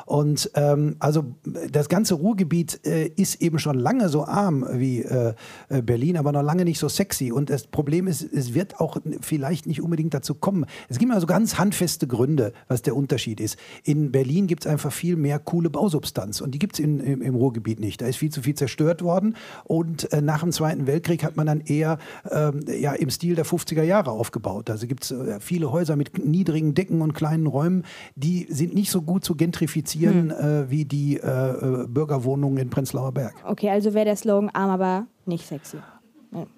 Und 0.08 0.52
ähm, 0.56 0.96
also 1.00 1.36
das 1.70 1.90
ganze 1.90 2.14
Ruhrgebiet 2.14 2.80
äh, 2.86 3.08
ist 3.18 3.42
eben 3.42 3.60
schon 3.60 3.78
lange 3.78 4.08
so 4.08 4.24
arm 4.24 4.66
wie 4.72 5.02
äh, 5.02 5.34
äh, 5.68 5.82
Berlin, 5.82 6.16
aber 6.16 6.32
noch 6.32 6.44
lange 6.44 6.64
nicht 6.64 6.80
so 6.80 6.88
sexy. 6.88 7.34
Und 7.34 7.50
das 7.50 7.68
Problem 7.68 8.08
ist, 8.08 8.22
es 8.22 8.54
wird 8.54 8.80
auch 8.80 8.96
vielleicht 9.20 9.68
nicht 9.68 9.82
unbedingt 9.82 10.14
dazu 10.14 10.34
kommen. 10.34 10.66
Es 10.88 10.98
gibt 10.98 11.12
also 11.12 11.28
ganz 11.28 11.58
handfeste 11.60 12.08
Gründe, 12.08 12.54
was 12.70 12.82
der 12.84 12.96
Unterschied 12.96 13.42
ist. 13.42 13.58
In 13.84 14.14
Berlin 14.14 14.48
gibt 14.48 14.66
es 14.66 14.72
einfach 14.72 14.94
viel 14.94 15.18
mehr 15.18 15.40
coole 15.40 15.70
Bausubstanz 15.70 16.40
und 16.40 16.52
die 16.52 16.60
gibt 16.60 16.76
es 16.76 16.80
im, 16.80 17.02
im, 17.02 17.36
Ruhrgebiet 17.36 17.82
nicht. 17.82 18.02
Da 18.02 18.08
ist 18.08 18.16
viel 18.16 18.32
zu 18.32 18.42
viel 18.42 18.56
zerstört 18.56 19.02
worden 19.02 19.36
und 19.66 20.10
äh, 20.14 20.22
nach 20.22 20.40
dem 20.40 20.54
Zweiten 20.54 20.88
Weltkrieg 20.88 21.22
hat 21.22 21.36
man 21.36 21.48
dann 21.48 21.60
eher 21.60 21.98
ähm, 22.32 22.62
ja, 22.80 22.94
im 22.94 23.10
Stil 23.10 23.36
der 23.36 23.46
50er 23.46 23.84
Jahre 23.84 24.12
aufgebaut. 24.12 24.70
Also 24.70 24.88
gibt 24.88 25.04
es 25.04 25.12
äh, 25.12 25.42
viele 25.42 25.70
Häuser 25.70 25.98
mit 25.98 26.26
niedrigen 26.26 26.76
Decken 26.76 27.02
und 27.02 27.14
kleinen 27.14 27.46
Räumen, 27.46 27.84
die 28.16 28.48
sind 28.50 28.74
nicht 28.74 28.90
so 28.90 29.02
gut 29.02 29.26
zu 29.26 29.36
gentrifizieren 29.36 29.97
produzieren 29.98 30.30
hm. 30.32 30.64
äh, 30.66 30.70
wie 30.70 30.86
die 30.86 31.18
äh, 31.18 31.28
äh, 31.28 31.88
Bürgerwohnungen 31.88 32.58
in 32.58 32.70
Prenzlauer 32.70 33.12
Berg. 33.12 33.34
Okay, 33.46 33.70
also 33.70 33.94
wäre 33.94 34.06
der 34.06 34.16
Slogan 34.16 34.50
arm, 34.50 34.70
aber 34.70 35.08
nicht 35.26 35.46
sexy. 35.46 35.78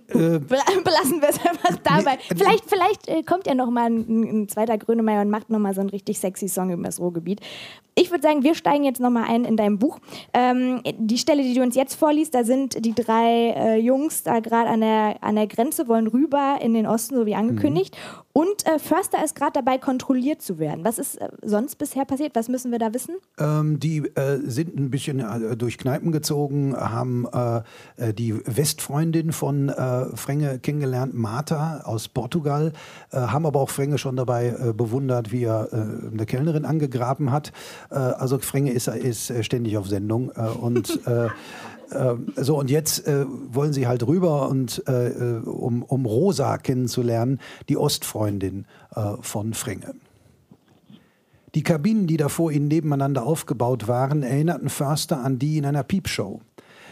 Äh, 0.10 0.40
Belassen 0.40 1.22
wir 1.22 1.30
es 1.30 1.40
einfach 1.46 1.78
dabei. 1.84 2.18
Nee, 2.30 2.36
vielleicht 2.38 2.70
vielleicht 2.70 3.08
äh, 3.08 3.24
kommt 3.24 3.48
ja 3.48 3.56
noch 3.56 3.70
mal 3.70 3.86
ein, 3.86 4.44
ein 4.44 4.50
zweiter 4.50 4.78
Grönemeyer 4.78 5.22
und 5.22 5.30
macht 5.30 5.50
noch 5.50 5.60
mal 5.60 5.74
so 5.74 5.82
einen 5.82 5.90
richtig 5.90 6.20
sexy 6.20 6.48
Song 6.48 6.72
über 6.72 6.84
das 6.84 7.00
Ruhrgebiet. 7.00 7.42
Ich 8.00 8.12
würde 8.12 8.22
sagen, 8.22 8.44
wir 8.44 8.56
steigen 8.56 8.86
jetzt 8.86 9.02
noch 9.02 9.10
mal 9.10 9.26
ein 9.26 9.44
in 9.44 9.58
deinem 9.58 9.78
Buch. 9.78 10.00
Ähm, 10.34 10.82
die 10.98 11.18
Stelle, 11.18 11.44
die 11.44 11.54
du 11.54 11.62
uns 11.62 11.76
jetzt 11.76 11.96
vorliest, 11.96 12.34
da 12.34 12.46
sind 12.46 12.86
die 12.86 12.96
drei 12.96 13.50
äh, 13.50 13.76
Jungs 13.78 14.24
da 14.24 14.40
gerade 14.40 14.70
an 14.70 14.80
der, 14.80 15.18
an 15.22 15.36
der 15.36 15.48
Grenze, 15.48 15.90
wollen 15.90 16.08
rüber 16.08 16.60
in 16.62 16.74
den 16.74 16.88
Osten, 16.88 17.16
so 17.16 17.26
wie 17.26 17.36
angekündigt. 17.36 17.98
Mhm. 17.98 18.42
Und 18.42 18.66
äh, 18.66 18.80
Förster 18.80 19.22
ist 19.22 19.36
gerade 19.36 19.52
dabei, 19.52 19.78
kontrolliert 19.80 20.42
zu 20.42 20.60
werden. 20.60 20.86
Was 20.86 20.98
ist 20.98 21.20
äh, 21.20 21.28
sonst 21.42 21.76
bisher 21.76 22.06
passiert? 22.06 22.36
Was 22.36 22.48
müssen 22.48 22.72
wir 22.72 22.80
da 22.80 22.94
wissen? 22.94 23.16
Ähm, 23.38 23.82
die 23.82 23.98
äh, 24.16 24.40
sind 24.46 24.78
ein 24.80 24.90
bisschen 24.90 25.20
äh, 25.20 25.58
durch 25.58 25.78
Kneipen 25.78 26.14
gezogen, 26.14 26.76
haben 26.78 27.28
die 28.18 28.36
Westfreundin 28.46 29.32
von 29.32 29.72
Frenge 30.16 30.60
kennengelernt, 30.60 31.14
Martha 31.14 31.82
aus 31.84 32.08
Portugal, 32.08 32.74
haben 33.12 33.46
aber 33.46 33.60
auch 33.60 33.70
Frenge 33.70 33.98
schon 33.98 34.16
dabei 34.16 34.52
bewundert, 34.76 35.32
wie 35.32 35.44
er 35.44 35.70
eine 35.72 36.26
Kellnerin 36.26 36.66
angegraben 36.66 37.32
hat. 37.32 37.52
also 37.90 38.40
Frenge 38.40 38.72
ist, 38.72 38.88
ist 38.88 39.34
ständig 39.46 39.78
auf 39.78 39.88
Sendung 39.88 40.30
und 40.30 41.00
so, 42.36 42.58
und 42.58 42.70
jetzt 42.70 43.08
äh, 43.08 43.26
wollen 43.28 43.74
sie 43.74 43.88
halt 43.88 44.06
rüber 44.06 44.50
und 44.50 44.84
äh, 44.88 45.40
um, 45.44 45.84
um 45.84 46.06
Rosa 46.06 46.58
kennenzulernen, 46.58 47.40
die 47.68 47.78
Ostfreundin 47.78 48.66
äh, 48.96 49.14
von 49.22 49.54
Frenge. 49.54 49.96
Die 51.56 51.64
Kabinen, 51.64 52.06
die 52.06 52.18
da 52.18 52.30
vor 52.30 52.52
ihnen 52.52 52.68
nebeneinander 52.68 53.24
aufgebaut 53.24 53.88
waren, 53.88 54.22
erinnerten 54.22 54.70
Förster 54.70 55.24
an 55.24 55.40
die 55.40 55.58
in 55.58 55.66
einer 55.66 55.84
Piepshow. 55.84 56.42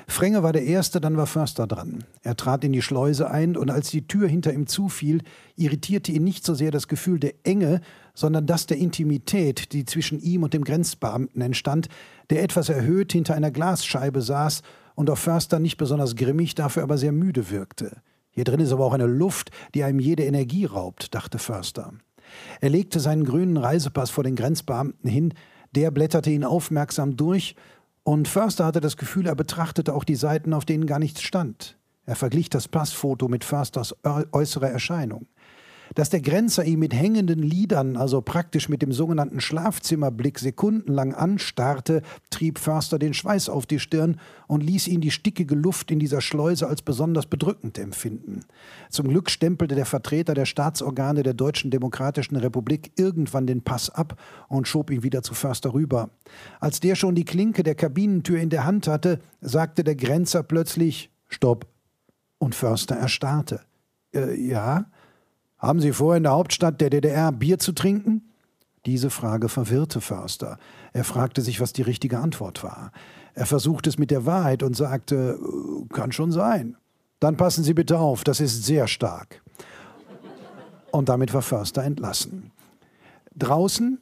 Frenge 0.10 0.42
war 0.42 0.54
der 0.54 0.64
Erste, 0.64 1.02
dann 1.02 1.18
war 1.18 1.28
Förster 1.28 1.68
dran. 1.68 2.06
Er 2.24 2.38
trat 2.38 2.64
in 2.64 2.72
die 2.72 2.82
Schleuse 2.82 3.30
ein 3.30 3.58
und 3.58 3.70
als 3.70 3.90
die 3.90 4.08
Tür 4.08 4.28
hinter 4.28 4.54
ihm 4.54 4.66
zufiel, 4.66 5.22
irritierte 5.58 6.14
ihn 6.14 6.24
nicht 6.24 6.46
so 6.46 6.54
sehr 6.54 6.72
das 6.72 6.88
Gefühl 6.88 7.20
der 7.20 7.34
Enge, 7.44 7.82
sondern 8.14 8.46
das 8.48 8.68
der 8.68 8.78
Intimität, 8.78 9.74
die 9.74 9.86
zwischen 9.86 10.20
ihm 10.20 10.44
und 10.44 10.54
dem 10.54 10.64
Grenzbeamten 10.64 11.42
entstand, 11.42 11.90
der 12.30 12.42
etwas 12.42 12.70
erhöht 12.70 13.12
hinter 13.12 13.36
einer 13.36 13.52
Glasscheibe 13.52 14.22
saß 14.22 14.62
und 14.96 15.10
auf 15.10 15.20
Förster 15.20 15.60
nicht 15.60 15.78
besonders 15.78 16.16
grimmig, 16.16 16.56
dafür 16.56 16.84
aber 16.84 16.98
sehr 16.98 17.12
müde 17.12 17.52
wirkte. 17.52 17.98
Hier 18.32 18.46
drin 18.46 18.62
ist 18.62 18.72
aber 18.72 18.86
auch 18.86 18.94
eine 18.94 19.08
Luft, 19.08 19.52
die 19.76 19.84
einem 19.84 20.00
jede 20.00 20.24
Energie 20.24 20.66
raubt, 20.66 21.14
dachte 21.16 21.38
Förster. 21.38 21.94
Er 22.62 22.70
legte 22.70 23.00
seinen 23.00 23.26
grünen 23.26 23.58
Reisepass 23.58 24.10
vor 24.10 24.24
den 24.24 24.36
Grenzbeamten 24.36 25.10
hin, 25.10 25.34
der 25.76 25.92
blätterte 25.92 26.32
ihn 26.32 26.44
aufmerksam 26.44 27.18
durch, 27.18 27.56
und 28.08 28.30
Förster 28.30 28.64
hatte 28.64 28.80
das 28.80 28.96
Gefühl, 28.96 29.28
er 29.28 29.36
betrachtete 29.36 29.94
auch 29.94 30.06
die 30.06 30.16
Seiten, 30.16 30.54
auf 30.54 30.64
denen 30.64 30.86
gar 30.86 30.98
nichts 30.98 31.22
stand. 31.22 31.78
Er 32.06 32.16
verglich 32.16 32.50
das 32.50 32.70
Passfoto 32.70 33.28
mit 33.28 33.44
Försters 33.44 33.94
äußerer 34.32 34.70
Erscheinung. 34.70 35.28
Dass 35.96 36.10
der 36.10 36.22
Grenzer 36.22 36.66
ihn 36.66 36.80
mit 36.80 36.94
hängenden 36.94 37.42
Lidern, 37.42 37.98
also 37.98 38.22
praktisch 38.22 38.70
mit 38.70 38.82
dem 38.82 38.92
sogenannten 38.92 39.42
Schlafzimmerblick, 39.42 40.40
sekundenlang 40.40 41.14
anstarrte, 41.14 42.02
trieb 42.30 42.60
Förster 42.60 43.00
den 43.00 43.14
Schweiß 43.14 43.50
auf 43.50 43.66
die 43.66 43.80
Stirn 43.80 44.20
und 44.48 44.62
ließ 44.64 44.88
ihn 44.88 45.02
die 45.02 45.12
stickige 45.12 45.56
Luft 45.56 45.92
in 45.92 46.00
dieser 46.00 46.22
Schleuse 46.22 46.68
als 46.68 46.82
besonders 46.82 47.26
bedrückend 47.26 47.78
empfinden. 47.78 48.42
Zum 48.90 49.08
Glück 49.08 49.30
stempelte 49.30 49.76
der 49.76 49.86
Vertreter 49.86 50.34
der 50.34 50.46
Staatsorgane 50.46 51.24
der 51.24 51.34
Deutschen 51.34 51.72
Demokratischen 51.72 52.36
Republik 52.36 52.92
irgendwann 52.96 53.48
den 53.48 53.62
Pass 53.62 53.90
ab 53.90 54.20
und 54.50 54.68
schob 54.68 54.92
ihn 54.92 55.04
wieder 55.04 55.24
zu 55.24 55.34
Förster 55.34 55.74
rüber. 55.74 56.10
Als 56.60 56.80
der 56.80 56.96
schon 56.96 57.16
die 57.16 57.26
Klinke 57.26 57.64
der 57.64 57.76
Kabinentür 57.76 58.40
in 58.40 58.50
der 58.50 58.66
Hand 58.66 58.88
hatte, 58.88 59.20
sagte 59.42 59.84
der 59.84 59.96
Grenzer 59.96 60.44
plötzlich 60.44 61.10
Stopp. 61.28 61.68
Und 62.40 62.54
Förster 62.54 62.96
erstarrte. 62.96 63.62
Äh, 64.14 64.40
ja? 64.40 64.86
Haben 65.60 65.80
Sie 65.80 65.92
vor, 65.92 66.16
in 66.16 66.24
der 66.24 66.34
Hauptstadt 66.34 66.82
der 66.82 66.90
DDR 66.90 67.32
Bier 67.32 67.58
zu 67.58 67.72
trinken? 67.72 68.22
Diese 68.86 69.10
Frage 69.10 69.50
verwirrte 69.50 70.02
Förster. 70.02 70.60
Er 70.94 71.04
fragte 71.04 71.42
sich, 71.42 71.60
was 71.60 71.74
die 71.74 71.82
richtige 71.82 72.20
Antwort 72.20 72.64
war. 72.64 72.92
Er 73.34 73.46
versuchte 73.46 73.90
es 73.90 73.98
mit 73.98 74.12
der 74.12 74.26
Wahrheit 74.26 74.64
und 74.64 74.76
sagte, 74.76 75.38
kann 75.92 76.12
schon 76.12 76.32
sein. 76.32 76.78
Dann 77.20 77.38
passen 77.38 77.64
Sie 77.64 77.74
bitte 77.74 78.00
auf, 78.00 78.24
das 78.24 78.40
ist 78.40 78.64
sehr 78.64 78.88
stark. 78.88 79.42
Und 80.92 81.10
damit 81.10 81.34
war 81.34 81.42
Förster 81.42 81.84
entlassen. 81.84 82.52
Draußen, 83.36 84.00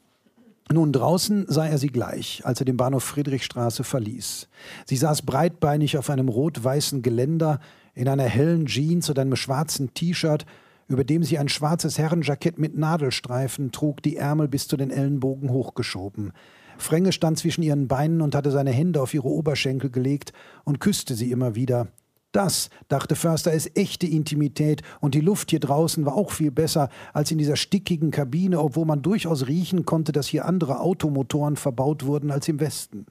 nun 0.72 0.92
draußen 0.92 1.46
sah 1.48 1.68
er 1.68 1.78
sie 1.78 1.88
gleich, 1.88 2.42
als 2.46 2.60
er 2.60 2.66
den 2.66 2.78
Bahnhof 2.78 3.04
Friedrichstraße 3.04 3.84
verließ. 3.84 4.48
Sie 4.86 4.98
saß 4.98 5.24
breitbeinig 5.24 5.98
auf 5.98 6.10
einem 6.10 6.30
rot-weißen 6.30 7.02
Geländer 7.02 7.60
in 7.94 8.08
einer 8.08 8.24
hellen 8.24 8.66
Jeans 8.66 9.10
und 9.10 9.20
einem 9.20 9.36
schwarzen 9.36 9.94
T-Shirt 9.94 10.46
über 10.88 11.04
dem 11.04 11.24
sie 11.24 11.38
ein 11.38 11.50
schwarzes 11.50 11.98
Herrenjackett 11.98 12.60
mit 12.60 12.78
Nadelstreifen 12.78 13.72
trug, 13.72 14.02
die 14.04 14.18
Ärmel 14.18 14.48
bis 14.48 14.68
zu 14.68 14.78
den 14.78 14.92
Ellenbogen 14.92 15.50
hochgeschoben. 15.50 16.32
Fränge 16.78 17.12
stand 17.12 17.38
zwischen 17.40 17.64
ihren 17.64 17.88
Beinen 17.88 18.22
und 18.22 18.36
hatte 18.36 18.52
seine 18.52 18.72
Hände 18.72 19.02
auf 19.02 19.14
ihre 19.14 19.28
Oberschenkel 19.28 19.90
gelegt 19.90 20.34
und 20.64 20.80
küsste 20.80 21.16
sie 21.16 21.32
immer 21.32 21.56
wieder. 21.56 21.88
Das, 22.36 22.70
dachte 22.90 23.16
Förster, 23.16 23.54
ist 23.54 23.78
echte 23.78 24.08
Intimität 24.08 24.82
und 25.00 25.16
die 25.16 25.22
Luft 25.22 25.52
hier 25.52 25.62
draußen 25.62 26.06
war 26.06 26.16
auch 26.16 26.32
viel 26.32 26.52
besser 26.52 26.90
als 27.14 27.32
in 27.32 27.38
dieser 27.38 27.56
stickigen 27.56 28.12
Kabine, 28.12 28.60
obwohl 28.60 28.84
man 28.84 29.02
durchaus 29.02 29.48
riechen 29.48 29.86
konnte, 29.86 30.12
dass 30.12 30.28
hier 30.28 30.46
andere 30.46 30.82
Automotoren 30.82 31.56
verbaut 31.56 32.06
wurden 32.06 32.32
als 32.32 32.50
im 32.50 32.60
Westen. 32.60 33.06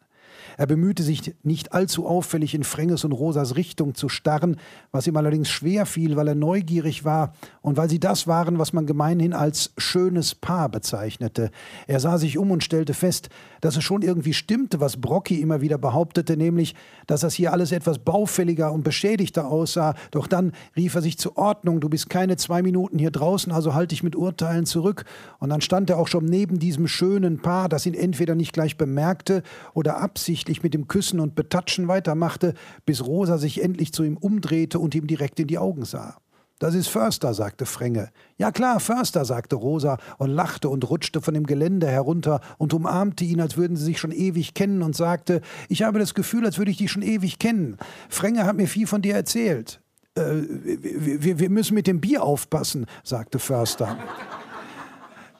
Er 0.57 0.67
bemühte 0.67 1.03
sich, 1.03 1.35
nicht 1.43 1.73
allzu 1.73 2.07
auffällig 2.07 2.55
in 2.55 2.65
Fränges 2.65 3.05
und 3.05 3.13
Rosas 3.13 3.57
Richtung 3.57 3.95
zu 3.95 4.09
starren, 4.09 4.57
was 4.93 5.07
ihm 5.07 5.17
allerdings 5.17 5.49
schwer 5.49 5.87
fiel, 5.87 6.17
weil 6.17 6.29
er 6.29 6.35
neugierig 6.35 7.05
war 7.05 7.35
und 7.63 7.77
weil 7.77 7.89
sie 7.91 8.01
das 8.01 8.27
waren, 8.27 8.59
was 8.59 8.73
man 8.73 8.87
gemeinhin 8.87 9.33
als 9.33 9.73
schönes 9.79 10.35
Paar 10.35 10.69
bezeichnete. 10.69 11.51
Er 11.87 12.01
sah 12.01 12.19
sich 12.19 12.39
um 12.39 12.51
und 12.51 12.65
stellte 12.65 12.95
fest, 12.95 13.29
dass 13.65 13.79
es 13.79 13.83
schon 13.83 14.03
irgendwie 14.03 14.35
stimmte, 14.35 14.79
was 14.79 14.99
Brocky 14.99 15.41
immer 15.41 15.63
wieder 15.63 15.79
behauptete, 15.79 16.37
nämlich, 16.37 16.75
dass 17.07 17.23
das 17.23 17.33
hier 17.33 17.51
alles 17.51 17.73
etwas 17.73 17.99
baufälliger 17.99 18.71
und 18.71 18.85
beschädigter 18.85 19.47
aussah. 19.47 19.95
Doch 20.11 20.27
dann 20.27 20.53
rief 20.77 20.95
er 20.95 21.01
sich 21.01 21.17
zur 21.17 21.39
Ordnung, 21.39 21.81
du 21.81 21.89
bist 21.89 22.11
keine 22.11 22.37
zwei 22.37 22.61
Minuten 22.61 22.99
hier 22.99 23.11
draußen, 23.11 23.51
also 23.53 23.73
halte 23.73 23.95
ich 23.95 24.03
mit 24.03 24.17
Urteilen 24.17 24.67
zurück. 24.67 25.07
Und 25.39 25.49
dann 25.49 25.63
stand 25.63 25.89
er 25.89 25.97
auch 25.97 26.09
schon 26.09 26.27
neben 26.27 26.59
diesem 26.59 26.87
schönen 26.87 27.41
Paar, 27.41 27.71
das 27.71 27.87
ihn 27.87 27.95
entweder 27.95 28.35
nicht 28.35 28.53
gleich 28.53 28.77
bemerkte 28.77 29.43
oder 29.73 29.97
absichtlich 29.97 30.63
mit 30.63 30.75
dem 30.75 30.87
Küssen 30.87 31.19
und 31.19 31.35
Betatschen 31.35 31.89
weitermachte, 31.89 32.53
bis 32.85 33.03
Rosa 33.03 33.39
sich 33.39 33.63
endlich 33.63 33.95
zu 33.95 34.05
ihm 34.05 34.19
umdrehte 34.19 34.79
und 34.79 34.95
ihm 34.95 35.07
direkt 35.07 35.41
in 35.41 35.47
die 35.47 35.57
Augen 35.57 35.87
sah. 35.87 36.19
Das 36.65 36.75
ist 36.75 36.89
Förster, 36.89 37.35
sagte 37.35 37.67
Frenge. 37.67 38.09
Ja 38.39 38.51
klar, 38.51 38.81
Förster, 38.81 39.27
sagte 39.27 39.55
Rosa 39.55 39.99
und 40.17 40.31
lachte 40.31 40.71
und 40.71 40.89
rutschte 40.89 41.21
von 41.21 41.35
dem 41.35 41.45
Gelände 41.45 41.87
herunter 41.89 42.41
und 42.57 42.73
umarmte 42.73 43.27
ihn, 43.27 43.43
als 43.43 43.59
würden 43.59 43.77
sie 43.77 43.85
sich 43.85 43.99
schon 43.99 44.13
ewig 44.13 44.55
kennen 44.55 44.83
und 44.83 44.97
sagte, 44.97 45.43
ich 45.69 45.83
habe 45.83 45.99
das 45.99 46.15
Gefühl, 46.15 46.47
als 46.47 46.57
würde 46.57 46.71
ich 46.71 46.79
dich 46.79 46.91
schon 46.91 47.03
ewig 47.03 47.39
kennen. 47.39 47.77
Frenge 48.09 48.47
hat 48.47 48.57
mir 48.57 48.67
viel 48.67 48.87
von 48.87 49.03
dir 49.03 49.15
erzählt. 49.15 49.83
Äh, 50.15 50.23
wir, 50.23 51.39
wir 51.39 51.51
müssen 51.51 51.75
mit 51.75 51.87
dem 51.87 52.01
Bier 52.01 52.23
aufpassen, 52.23 52.87
sagte 53.03 53.39
Förster. 53.39 53.99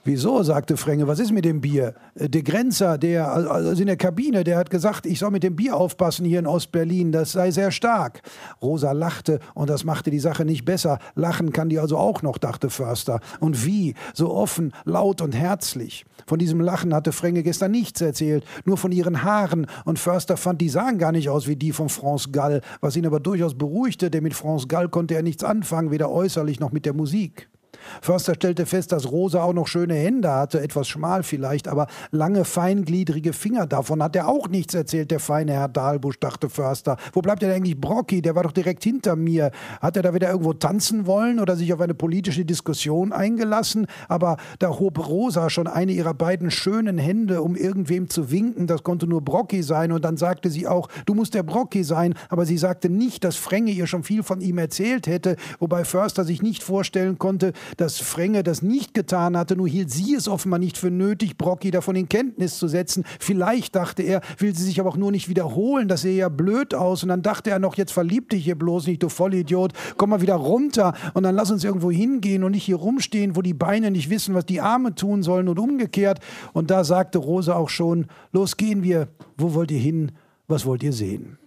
Wieso? 0.07 0.43
sagte 0.43 0.77
Frenge. 0.77 1.09
Was 1.09 1.19
ist 1.19 1.33
mit 1.33 1.47
dem 1.47 1.63
Bier? 1.63 1.95
Äh, 2.15 2.29
der 2.29 2.43
Grenzer, 2.43 2.99
der 2.99 3.33
also 3.33 3.81
in 3.81 3.87
der 3.87 3.97
Kabine, 3.97 4.45
der 4.45 4.59
hat 4.59 4.69
gesagt, 4.69 5.07
ich 5.07 5.19
soll 5.19 5.31
mit 5.31 5.43
dem 5.43 5.57
Bier 5.57 5.77
aufpassen 5.77 6.27
hier 6.27 6.41
in 6.41 6.47
Ostberlin. 6.47 7.11
Das 7.11 7.33
sei 7.33 7.51
sehr 7.51 7.71
stark. 7.71 8.21
Rosa 8.61 8.93
lachte 8.93 9.41
und 9.55 9.71
das 9.71 9.85
machte 9.85 10.11
die 10.11 10.19
Sache 10.19 10.45
nicht 10.45 10.67
besser. 10.67 10.99
Lachen 11.15 11.53
kann 11.53 11.71
die 11.71 11.79
also 11.79 11.97
auch 11.97 12.21
noch, 12.21 12.37
dachte 12.37 12.69
Förster. 12.69 13.21
Und 13.41 13.65
wie? 13.65 13.95
So 14.13 14.35
offen, 14.35 14.75
laut 14.85 15.23
und 15.23 15.35
herzlich. 15.35 16.05
Von 16.27 16.39
diesem 16.39 16.61
Lachen 16.61 16.95
hatte 16.95 17.13
Frenge 17.13 17.43
gestern 17.43 17.71
nichts 17.71 18.03
erzählt, 18.03 18.45
nur 18.67 18.77
von 18.77 18.93
ihren 18.93 19.23
Haaren. 19.23 19.67
Und 19.87 19.99
Förster 19.99 20.37
fand, 20.37 20.61
die 20.61 20.69
sahen 20.69 20.99
gar 20.99 21.13
nicht 21.13 21.31
aus 21.31 21.47
wie 21.47 21.57
die 21.57 21.73
von 21.73 21.89
France 21.89 22.31
Gall, 22.31 22.61
was 22.83 22.95
ihn 22.97 23.07
aber 23.07 23.21
durchaus 23.21 23.57
beruhigte, 23.57 24.11
denn 24.11 24.23
mit 24.23 24.35
France 24.35 24.67
Gall 24.67 24.91
konnte 24.91 25.15
er 25.15 25.23
nichts 25.23 25.45
anfangen, 25.45 25.91
weder 25.91 26.11
äußerlich 26.11 26.61
noch 26.61 26.73
mit 26.73 26.85
der 26.85 26.93
Musik. 26.93 27.49
Förster 28.01 28.35
stellte 28.35 28.67
fest, 28.67 28.93
dass 28.93 29.11
Rosa 29.11 29.43
auch 29.43 29.53
noch 29.53 29.67
schöne 29.67 29.95
Hände 29.95 30.31
hatte, 30.31 30.61
etwas 30.61 30.89
schmal 30.89 31.23
vielleicht, 31.23 31.69
aber 31.69 31.87
lange, 32.11 32.45
feingliedrige 32.45 33.33
Finger. 33.33 33.67
Davon 33.67 34.03
hat 34.03 34.17
er 34.17 34.29
auch 34.29 34.49
nichts 34.49 34.75
erzählt, 34.75 35.11
der 35.11 35.21
feine 35.21 35.53
Herr 35.53 35.69
Dahlbusch, 35.69 36.19
dachte 36.21 36.49
Förster. 36.49 36.97
Wo 37.13 37.21
bleibt 37.21 37.43
denn 37.43 37.51
eigentlich 37.51 37.81
Brocky? 37.81 38.23
Der 38.23 38.35
war 38.35 38.43
doch 38.43 38.53
direkt 38.53 38.85
hinter 38.85 39.17
mir. 39.17 39.51
Hat 39.81 39.97
er 39.97 40.03
da 40.03 40.15
wieder 40.15 40.31
irgendwo 40.31 40.53
tanzen 40.53 41.07
wollen 41.07 41.41
oder 41.41 41.57
sich 41.57 41.73
auf 41.73 41.81
eine 41.81 41.95
politische 41.95 42.45
Diskussion 42.45 43.13
eingelassen? 43.13 43.87
Aber 44.09 44.37
da 44.59 44.69
hob 44.79 45.07
Rosa 45.07 45.51
schon 45.51 45.67
eine 45.67 45.93
ihrer 45.93 46.15
beiden 46.15 46.51
schönen 46.51 46.99
Hände, 46.99 47.43
um 47.43 47.57
irgendwem 47.57 48.09
zu 48.09 48.31
winken. 48.31 48.67
Das 48.67 48.83
konnte 48.83 49.07
nur 49.07 49.23
Brocky 49.23 49.63
sein. 49.63 49.93
Und 49.93 50.05
dann 50.05 50.17
sagte 50.17 50.51
sie 50.51 50.67
auch, 50.67 50.89
du 51.07 51.15
musst 51.15 51.35
der 51.35 51.43
Brocky 51.43 51.85
sein. 51.85 52.15
Aber 52.29 52.47
sie 52.47 52.59
sagte 52.59 52.89
nicht, 52.89 53.25
dass 53.25 53.37
Frenge 53.37 53.71
ihr 53.71 53.87
schon 53.87 54.03
viel 54.03 54.23
von 54.23 54.41
ihm 54.41 54.59
erzählt 54.59 55.07
hätte, 55.07 55.37
wobei 55.59 55.85
Förster 55.85 56.25
sich 56.25 56.43
nicht 56.43 56.63
vorstellen 56.63 57.19
konnte, 57.19 57.53
dass 57.77 57.99
Frenge 57.99 58.43
das 58.43 58.63
nicht 58.63 58.95
getan 58.95 59.37
hatte, 59.37 59.57
nur 59.57 59.69
hielt 59.69 59.91
sie 59.91 60.15
es 60.15 60.29
offenbar 60.29 60.59
nicht 60.59 60.79
für 60.79 60.91
nötig, 60.91 61.39
Brocky 61.39 61.71
davon 61.71 61.97
in 61.97 62.09
Kenntnis 62.09 62.59
zu 62.59 62.69
setzen. 62.69 63.05
Vielleicht, 63.19 63.75
dachte 63.77 64.03
er, 64.03 64.21
will 64.39 64.55
sie 64.55 64.65
sich 64.65 64.81
aber 64.81 64.91
auch 64.91 64.97
nur 64.97 65.11
nicht 65.11 65.29
wiederholen, 65.29 65.89
das 65.89 66.03
sehe 66.03 66.17
ja 66.17 66.29
blöd 66.29 66.75
aus. 66.75 67.03
Und 67.03 67.09
dann 67.09 67.23
dachte 67.23 67.51
er 67.51 67.59
noch, 67.59 67.77
jetzt 67.77 67.93
verlieb 67.93 68.31
dich 68.31 68.45
hier 68.45 68.57
bloß 68.57 68.87
nicht, 68.87 69.03
du 69.03 69.09
Vollidiot, 69.09 69.73
komm 69.97 70.11
mal 70.11 70.21
wieder 70.21 70.35
runter 70.35 70.95
und 71.15 71.23
dann 71.23 71.35
lass 71.35 71.51
uns 71.51 71.65
irgendwo 71.65 71.91
hingehen 71.91 72.45
und 72.45 72.53
nicht 72.53 72.65
hier 72.65 72.77
rumstehen, 72.77 73.37
wo 73.37 73.43
die 73.43 73.55
Beine 73.55 73.91
nicht 73.91 74.11
wissen, 74.11 74.35
was 74.35 74.47
die 74.47 74.61
Arme 74.61 74.95
tun 74.95 75.23
sollen 75.23 75.49
und 75.49 75.59
umgekehrt. 75.59 76.21
Und 76.53 76.71
da 76.71 76.85
sagte 76.85 77.19
Rose 77.19 77.55
auch 77.55 77.69
schon, 77.69 78.07
los 78.33 78.57
gehen 78.57 78.83
wir, 78.83 79.09
wo 79.37 79.55
wollt 79.55 79.71
ihr 79.71 79.79
hin, 79.79 80.13
was 80.47 80.67
wollt 80.67 80.83
ihr 80.83 80.93
sehen? 80.93 81.39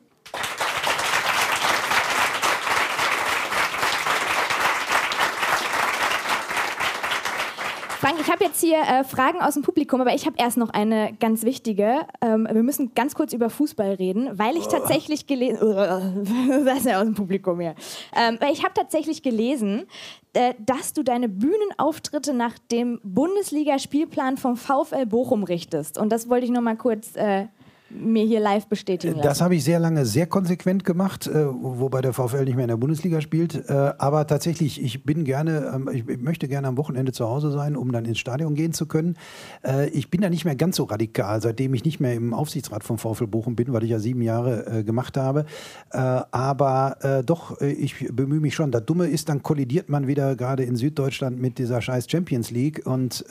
Frank, 8.00 8.20
ich 8.22 8.32
habe 8.32 8.44
jetzt 8.44 8.62
hier 8.62 8.78
äh, 8.78 9.04
Fragen 9.04 9.42
aus 9.42 9.56
dem 9.56 9.64
Publikum, 9.64 10.02
aber 10.02 10.14
ich 10.14 10.28
habe 10.28 10.36
erst 10.38 10.56
noch 10.56 10.70
eine 10.70 11.14
ganz 11.20 11.42
wichtige. 11.42 12.02
Ähm, 12.22 12.48
wir 12.50 12.62
müssen 12.62 12.94
ganz 12.94 13.16
kurz 13.16 13.34
über 13.34 13.50
Fußball 13.50 13.94
reden, 13.94 14.38
weil 14.38 14.56
ich 14.56 14.68
tatsächlich 14.68 15.26
gelesen, 15.26 15.58
das 16.66 16.78
ist 16.78 16.86
ja 16.86 17.00
aus 17.00 17.06
dem 17.06 17.16
Publikum 17.16 17.60
hier, 17.60 17.74
ähm, 18.16 18.38
weil 18.40 18.54
ich 18.54 18.64
habe 18.64 18.76
tatsächlich 18.76 19.24
gelesen, 19.24 19.88
äh, 20.34 20.54
dass 20.60 20.94
du 20.94 21.02
deine 21.02 21.28
Bühnenauftritte 21.28 22.36
nach 22.36 22.60
dem 22.72 23.00
Bundesligaspielplan 23.02 24.38
vom 24.38 24.58
VfL 24.58 25.08
Bochum 25.08 25.44
richtest. 25.44 25.98
Und 25.98 26.12
das 26.12 26.30
wollte 26.30 26.46
ich 26.46 26.52
noch 26.52 26.62
mal 26.62 26.78
kurz 26.78 27.16
äh, 27.16 27.48
mir 27.90 28.26
hier 28.26 28.40
live 28.40 28.68
bestätigen 28.68 29.16
lassen. 29.16 29.28
Das 29.28 29.42
habe 29.42 29.56
ich 29.56 29.64
sehr 29.64 29.80
lange 29.80 30.06
sehr 30.06 30.28
konsequent 30.28 30.84
gemacht, 30.84 31.28
äh, 31.28 31.46
wobei 31.48 32.02
der 32.02 32.14
VfL 32.14 32.44
nicht 32.44 32.56
mehr 32.56 32.66
in 32.66 32.70
der 32.70 32.78
Bundesliga 32.78 33.22
spielt. 33.22 33.70
Äh, 33.70 33.94
aber 33.98 34.28
tatsächlich, 34.28 34.82
ich 34.82 35.04
bin 35.04 35.24
gerne, 35.24 35.72
ähm, 35.74 35.90
ich 35.94 36.06
möchte 36.20 36.48
gerne 36.48 36.68
am 36.68 36.78
Wochenende 36.78 37.12
zu 37.12 37.28
Hause 37.28 37.52
sein, 37.52 37.76
um 37.76 37.92
dann 37.92 38.06
ins 38.06 38.20
Stadion 38.20 38.56
gehen 38.56 38.74
zu 38.74 38.86
können. 38.88 39.16
Äh, 39.64 39.90
ich 39.90 40.10
bin 40.10 40.22
da 40.22 40.30
nicht 40.30 40.46
mehr 40.46 40.56
ganz 40.56 40.76
so 40.76 40.84
radikal, 40.84 41.42
seitdem 41.42 41.74
ich 41.74 41.86
nicht 41.86 42.00
mehr 42.00 42.14
im 42.14 42.34
Aufsichtsrat 42.34 42.84
vom 42.84 42.98
VfL 42.98 43.28
Bochum 43.28 43.56
bin, 43.56 43.72
weil 43.72 43.84
ich 43.84 43.92
ja 43.92 44.00
sieben 44.00 44.22
Jahre 44.22 44.84
gemacht 44.84 45.18
habe. 45.18 45.46
aber 45.90 46.98
doch, 47.26 47.60
ich 47.62 48.08
bemühe 48.12 48.40
mich 48.40 48.56
schon. 48.56 48.72
Das 48.72 48.86
Dumme 48.86 49.08
ist, 49.08 49.30
dann 49.30 49.44
kollidiert 49.44 49.90
man 49.90 50.08
wieder 50.08 50.36
gerade 50.36 50.64
in 50.64 50.76
Süddeutschland 50.76 51.40
mit 51.40 51.58
dieser 51.58 51.82
scheiß 51.82 52.10
Champions 52.10 52.52
League 52.52 52.86
und 52.86 53.26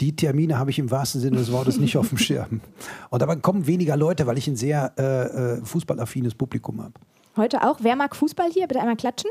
die 0.00 0.16
Termine 0.16 0.58
habe 0.58 0.70
ich 0.70 0.78
im 0.78 0.90
wahrsten 0.90 1.20
Sinne 1.20 1.36
des 1.36 1.52
Wortes 1.52 1.78
nicht 1.78 1.96
auf 1.96 2.08
dem 2.08 2.18
Schirm. 2.18 2.60
Und 3.10 3.22
dabei 3.22 3.36
kommen 3.36 3.66
weniger 3.68 3.96
Leute, 3.96 4.26
weil 4.26 4.38
ich 4.38 4.48
ein 4.48 4.56
sehr 4.56 4.92
äh, 4.98 5.02
äh 5.58 5.64
fußballaffines 5.64 6.34
Publikum 6.34 6.82
habe. 6.82 6.94
Heute 7.36 7.62
auch. 7.62 7.78
Wer 7.80 7.94
mag 7.94 8.16
Fußball 8.16 8.50
hier? 8.50 8.66
Bitte 8.66 8.80
einmal 8.80 8.96
klatschen. 8.96 9.30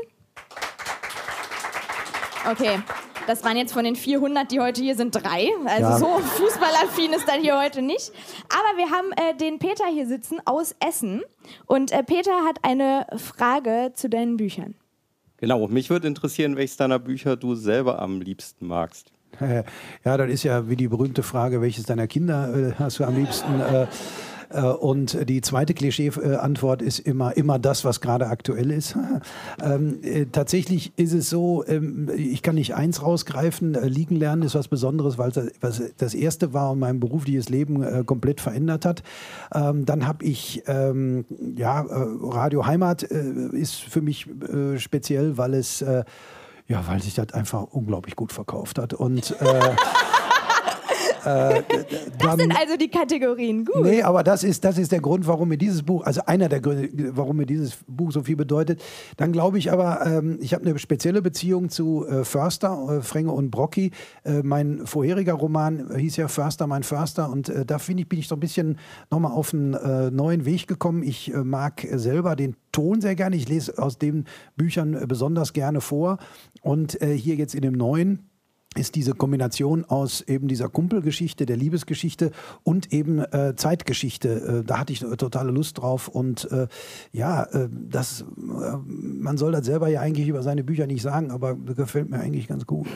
Okay. 2.50 2.78
Das 3.26 3.44
waren 3.44 3.58
jetzt 3.58 3.74
von 3.74 3.84
den 3.84 3.94
400, 3.94 4.50
die 4.50 4.58
heute 4.58 4.80
hier 4.80 4.96
sind, 4.96 5.14
drei. 5.14 5.50
Also 5.66 5.82
ja. 5.82 5.98
so 5.98 6.18
fußballaffin 6.18 7.12
ist 7.12 7.28
dann 7.28 7.42
hier 7.42 7.60
heute 7.60 7.82
nicht. 7.82 8.10
Aber 8.48 8.78
wir 8.78 8.90
haben 8.90 9.12
äh, 9.12 9.36
den 9.36 9.58
Peter 9.58 9.84
hier 9.84 10.06
sitzen 10.06 10.38
aus 10.46 10.74
Essen. 10.80 11.20
Und 11.66 11.92
äh, 11.92 12.02
Peter 12.02 12.46
hat 12.46 12.60
eine 12.62 13.06
Frage 13.18 13.92
zu 13.92 14.08
deinen 14.08 14.38
Büchern. 14.38 14.76
Genau, 15.36 15.68
mich 15.68 15.90
würde 15.90 16.08
interessieren, 16.08 16.56
welches 16.56 16.78
deiner 16.78 16.98
Bücher 16.98 17.36
du 17.36 17.54
selber 17.54 18.00
am 18.00 18.22
liebsten 18.22 18.66
magst. 18.66 19.12
Ja, 20.04 20.16
das 20.16 20.30
ist 20.30 20.42
ja 20.42 20.68
wie 20.68 20.76
die 20.76 20.88
berühmte 20.88 21.22
Frage, 21.22 21.60
welches 21.60 21.84
deiner 21.84 22.06
Kinder 22.06 22.54
äh, 22.54 22.72
hast 22.78 22.98
du 22.98 23.04
am 23.04 23.14
liebsten? 23.16 23.60
Äh, 23.60 23.86
äh, 24.50 24.62
und 24.62 25.28
die 25.28 25.40
zweite 25.40 25.74
Klischee-Antwort 25.74 26.82
ist 26.82 26.98
immer, 27.00 27.36
immer 27.36 27.58
das, 27.58 27.84
was 27.84 28.00
gerade 28.00 28.26
aktuell 28.28 28.70
ist. 28.70 28.96
Ähm, 29.60 29.98
äh, 30.02 30.26
tatsächlich 30.26 30.92
ist 30.96 31.12
es 31.12 31.28
so, 31.28 31.64
ähm, 31.66 32.08
ich 32.16 32.42
kann 32.42 32.54
nicht 32.54 32.74
eins 32.74 33.02
rausgreifen. 33.02 33.74
Äh, 33.74 33.88
liegen 33.88 34.14
lernen 34.14 34.42
ist 34.42 34.54
was 34.54 34.68
Besonderes, 34.68 35.18
weil 35.18 35.30
es 35.30 35.82
das 35.96 36.14
erste 36.14 36.52
war 36.52 36.72
und 36.72 36.78
mein 36.78 37.00
berufliches 37.00 37.48
Leben 37.48 38.06
komplett 38.06 38.40
verändert 38.40 38.84
hat. 38.84 39.02
Ähm, 39.52 39.84
dann 39.84 40.06
habe 40.06 40.24
ich, 40.24 40.62
ja, 40.66 41.86
Radio 41.88 42.66
Heimat 42.66 43.02
ist 43.02 43.76
für 43.76 44.00
mich 44.00 44.26
speziell, 44.76 45.36
weil 45.36 45.54
es 45.54 45.84
ja, 46.68 46.86
weil 46.86 47.02
sich 47.02 47.14
das 47.14 47.32
einfach 47.32 47.62
unglaublich 47.62 48.14
gut 48.14 48.32
verkauft 48.32 48.78
hat. 48.78 48.94
Und 48.94 49.40
äh, 49.40 49.60
Äh, 51.24 51.62
das 52.18 52.36
sind 52.36 52.54
also 52.56 52.76
die 52.76 52.88
Kategorien. 52.88 53.64
Gut. 53.64 53.82
Nee, 53.82 54.02
aber 54.02 54.22
das 54.22 54.44
ist, 54.44 54.64
das 54.64 54.78
ist 54.78 54.92
der 54.92 55.00
Grund, 55.00 55.26
warum 55.26 55.48
mir 55.48 55.58
dieses 55.58 55.82
Buch, 55.82 56.04
also 56.04 56.22
einer 56.26 56.48
der 56.48 56.60
Gründe, 56.60 57.16
warum 57.16 57.36
mir 57.36 57.46
dieses 57.46 57.78
Buch 57.86 58.12
so 58.12 58.22
viel 58.22 58.36
bedeutet. 58.36 58.82
Dann 59.16 59.32
glaube 59.32 59.58
ich 59.58 59.72
aber, 59.72 60.04
ähm, 60.06 60.38
ich 60.40 60.54
habe 60.54 60.66
eine 60.66 60.78
spezielle 60.78 61.22
Beziehung 61.22 61.70
zu 61.70 62.06
äh, 62.06 62.24
Förster, 62.24 62.98
äh, 62.98 63.02
Frenge 63.02 63.32
und 63.32 63.50
Brocki. 63.50 63.90
Äh, 64.24 64.42
mein 64.42 64.86
vorheriger 64.86 65.34
Roman 65.34 65.96
hieß 65.96 66.16
ja 66.16 66.28
Förster, 66.28 66.66
mein 66.66 66.82
Förster. 66.82 67.30
Und 67.30 67.48
äh, 67.48 67.64
da 67.64 67.78
finde 67.78 68.02
ich, 68.02 68.08
bin 68.08 68.18
ich 68.18 68.28
so 68.28 68.36
ein 68.36 68.40
bisschen 68.40 68.78
nochmal 69.10 69.32
auf 69.32 69.52
einen 69.52 69.74
äh, 69.74 70.10
neuen 70.10 70.44
Weg 70.44 70.66
gekommen. 70.66 71.02
Ich 71.02 71.32
mag 71.34 71.86
selber 71.92 72.36
den 72.36 72.56
Ton 72.72 73.00
sehr 73.00 73.14
gerne. 73.14 73.36
Ich 73.36 73.48
lese 73.48 73.78
aus 73.78 73.98
den 73.98 74.26
Büchern 74.56 75.06
besonders 75.08 75.52
gerne 75.52 75.80
vor. 75.80 76.18
Und 76.62 76.98
hier 77.00 77.36
jetzt 77.36 77.54
in 77.54 77.62
dem 77.62 77.74
neuen 77.74 78.27
ist 78.78 78.94
diese 78.94 79.14
Kombination 79.14 79.84
aus 79.84 80.20
eben 80.22 80.48
dieser 80.48 80.68
Kumpelgeschichte, 80.68 81.46
der 81.46 81.56
Liebesgeschichte 81.56 82.30
und 82.62 82.92
eben 82.92 83.18
äh, 83.18 83.54
Zeitgeschichte. 83.56 84.60
Äh, 84.62 84.64
da 84.64 84.78
hatte 84.78 84.92
ich 84.92 85.00
totale 85.00 85.50
Lust 85.50 85.78
drauf 85.78 86.08
und 86.08 86.50
äh, 86.50 86.68
ja, 87.12 87.44
äh, 87.44 87.68
das, 87.70 88.22
äh, 88.22 88.76
man 88.86 89.36
soll 89.36 89.52
das 89.52 89.66
selber 89.66 89.88
ja 89.88 90.00
eigentlich 90.00 90.28
über 90.28 90.42
seine 90.42 90.64
Bücher 90.64 90.86
nicht 90.86 91.02
sagen, 91.02 91.30
aber 91.30 91.54
gefällt 91.54 92.10
mir 92.10 92.20
eigentlich 92.20 92.48
ganz 92.48 92.66
gut. 92.66 92.86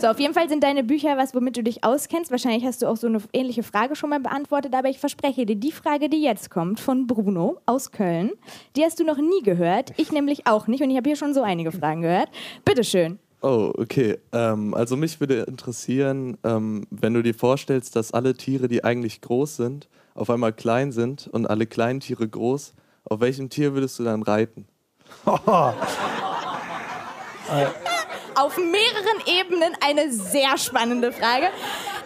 So, 0.00 0.06
auf 0.06 0.18
jeden 0.18 0.32
Fall 0.32 0.48
sind 0.48 0.64
deine 0.64 0.82
Bücher 0.82 1.18
was, 1.18 1.34
womit 1.34 1.58
du 1.58 1.62
dich 1.62 1.84
auskennst. 1.84 2.30
Wahrscheinlich 2.30 2.64
hast 2.64 2.80
du 2.80 2.86
auch 2.86 2.96
so 2.96 3.06
eine 3.06 3.20
ähnliche 3.34 3.62
Frage 3.62 3.96
schon 3.96 4.08
mal 4.08 4.20
beantwortet, 4.20 4.74
aber 4.74 4.88
ich 4.88 4.98
verspreche 4.98 5.44
dir, 5.44 5.56
die 5.56 5.72
Frage, 5.72 6.08
die 6.08 6.22
jetzt 6.22 6.48
kommt 6.48 6.80
von 6.80 7.06
Bruno 7.06 7.58
aus 7.66 7.92
Köln, 7.92 8.30
die 8.76 8.82
hast 8.82 8.98
du 8.98 9.04
noch 9.04 9.18
nie 9.18 9.42
gehört. 9.42 9.92
Ich 9.98 10.10
nämlich 10.10 10.46
auch 10.46 10.68
nicht 10.68 10.82
und 10.82 10.88
ich 10.88 10.96
habe 10.96 11.06
hier 11.06 11.16
schon 11.16 11.34
so 11.34 11.42
einige 11.42 11.70
Fragen 11.70 12.00
gehört. 12.00 12.30
Bitteschön. 12.64 13.18
Oh, 13.42 13.72
okay. 13.76 14.18
Ähm, 14.32 14.74
also 14.74 14.96
mich 14.96 15.18
würde 15.20 15.42
interessieren, 15.42 16.36
ähm, 16.44 16.86
wenn 16.90 17.14
du 17.14 17.22
dir 17.22 17.34
vorstellst, 17.34 17.96
dass 17.96 18.12
alle 18.12 18.34
Tiere, 18.34 18.68
die 18.68 18.84
eigentlich 18.84 19.20
groß 19.22 19.56
sind, 19.56 19.88
auf 20.14 20.28
einmal 20.28 20.52
klein 20.52 20.92
sind 20.92 21.26
und 21.28 21.46
alle 21.46 21.66
kleinen 21.66 22.00
Tiere 22.00 22.28
groß, 22.28 22.74
auf 23.04 23.20
welchem 23.20 23.48
Tier 23.48 23.72
würdest 23.74 23.98
du 23.98 24.04
dann 24.04 24.22
reiten? 24.22 24.66
auf 28.34 28.56
mehreren 28.56 29.20
Ebenen 29.26 29.72
eine 29.80 30.12
sehr 30.12 30.56
spannende 30.58 31.12
Frage. 31.12 31.48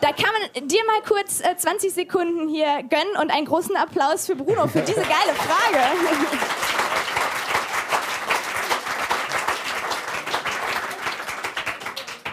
Da 0.00 0.08
kann 0.08 0.30
man 0.32 0.68
dir 0.68 0.84
mal 0.86 1.00
kurz 1.06 1.40
äh, 1.40 1.56
20 1.56 1.92
Sekunden 1.92 2.48
hier 2.48 2.82
gönnen 2.88 3.16
und 3.20 3.30
einen 3.30 3.46
großen 3.46 3.76
Applaus 3.76 4.26
für 4.26 4.36
Bruno 4.36 4.66
für 4.66 4.80
diese 4.80 5.00
geile 5.00 5.34
Frage. 5.34 5.78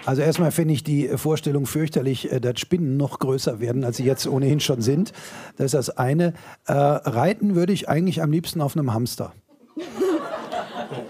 Also 0.06 0.22
erstmal 0.22 0.52
finde 0.52 0.74
ich 0.74 0.84
die 0.84 1.08
Vorstellung 1.10 1.66
fürchterlich, 1.66 2.32
äh, 2.32 2.40
dass 2.40 2.60
Spinnen 2.60 2.98
noch 2.98 3.20
größer 3.20 3.60
werden, 3.60 3.84
als 3.84 3.98
sie 3.98 4.04
jetzt 4.04 4.28
ohnehin 4.28 4.60
schon 4.60 4.82
sind. 4.82 5.14
Das 5.58 5.68
ist 5.68 5.74
das 5.74 5.90
eine. 5.98 6.34
Äh, 6.66 6.74
reiten 6.74 7.56
würde 7.56 7.74
ich 7.74 7.90
eigentlich 7.90 8.22
am 8.22 8.32
liebsten 8.32 8.62
auf 8.62 8.76
einem 8.76 8.94
Hamster. 8.94 9.34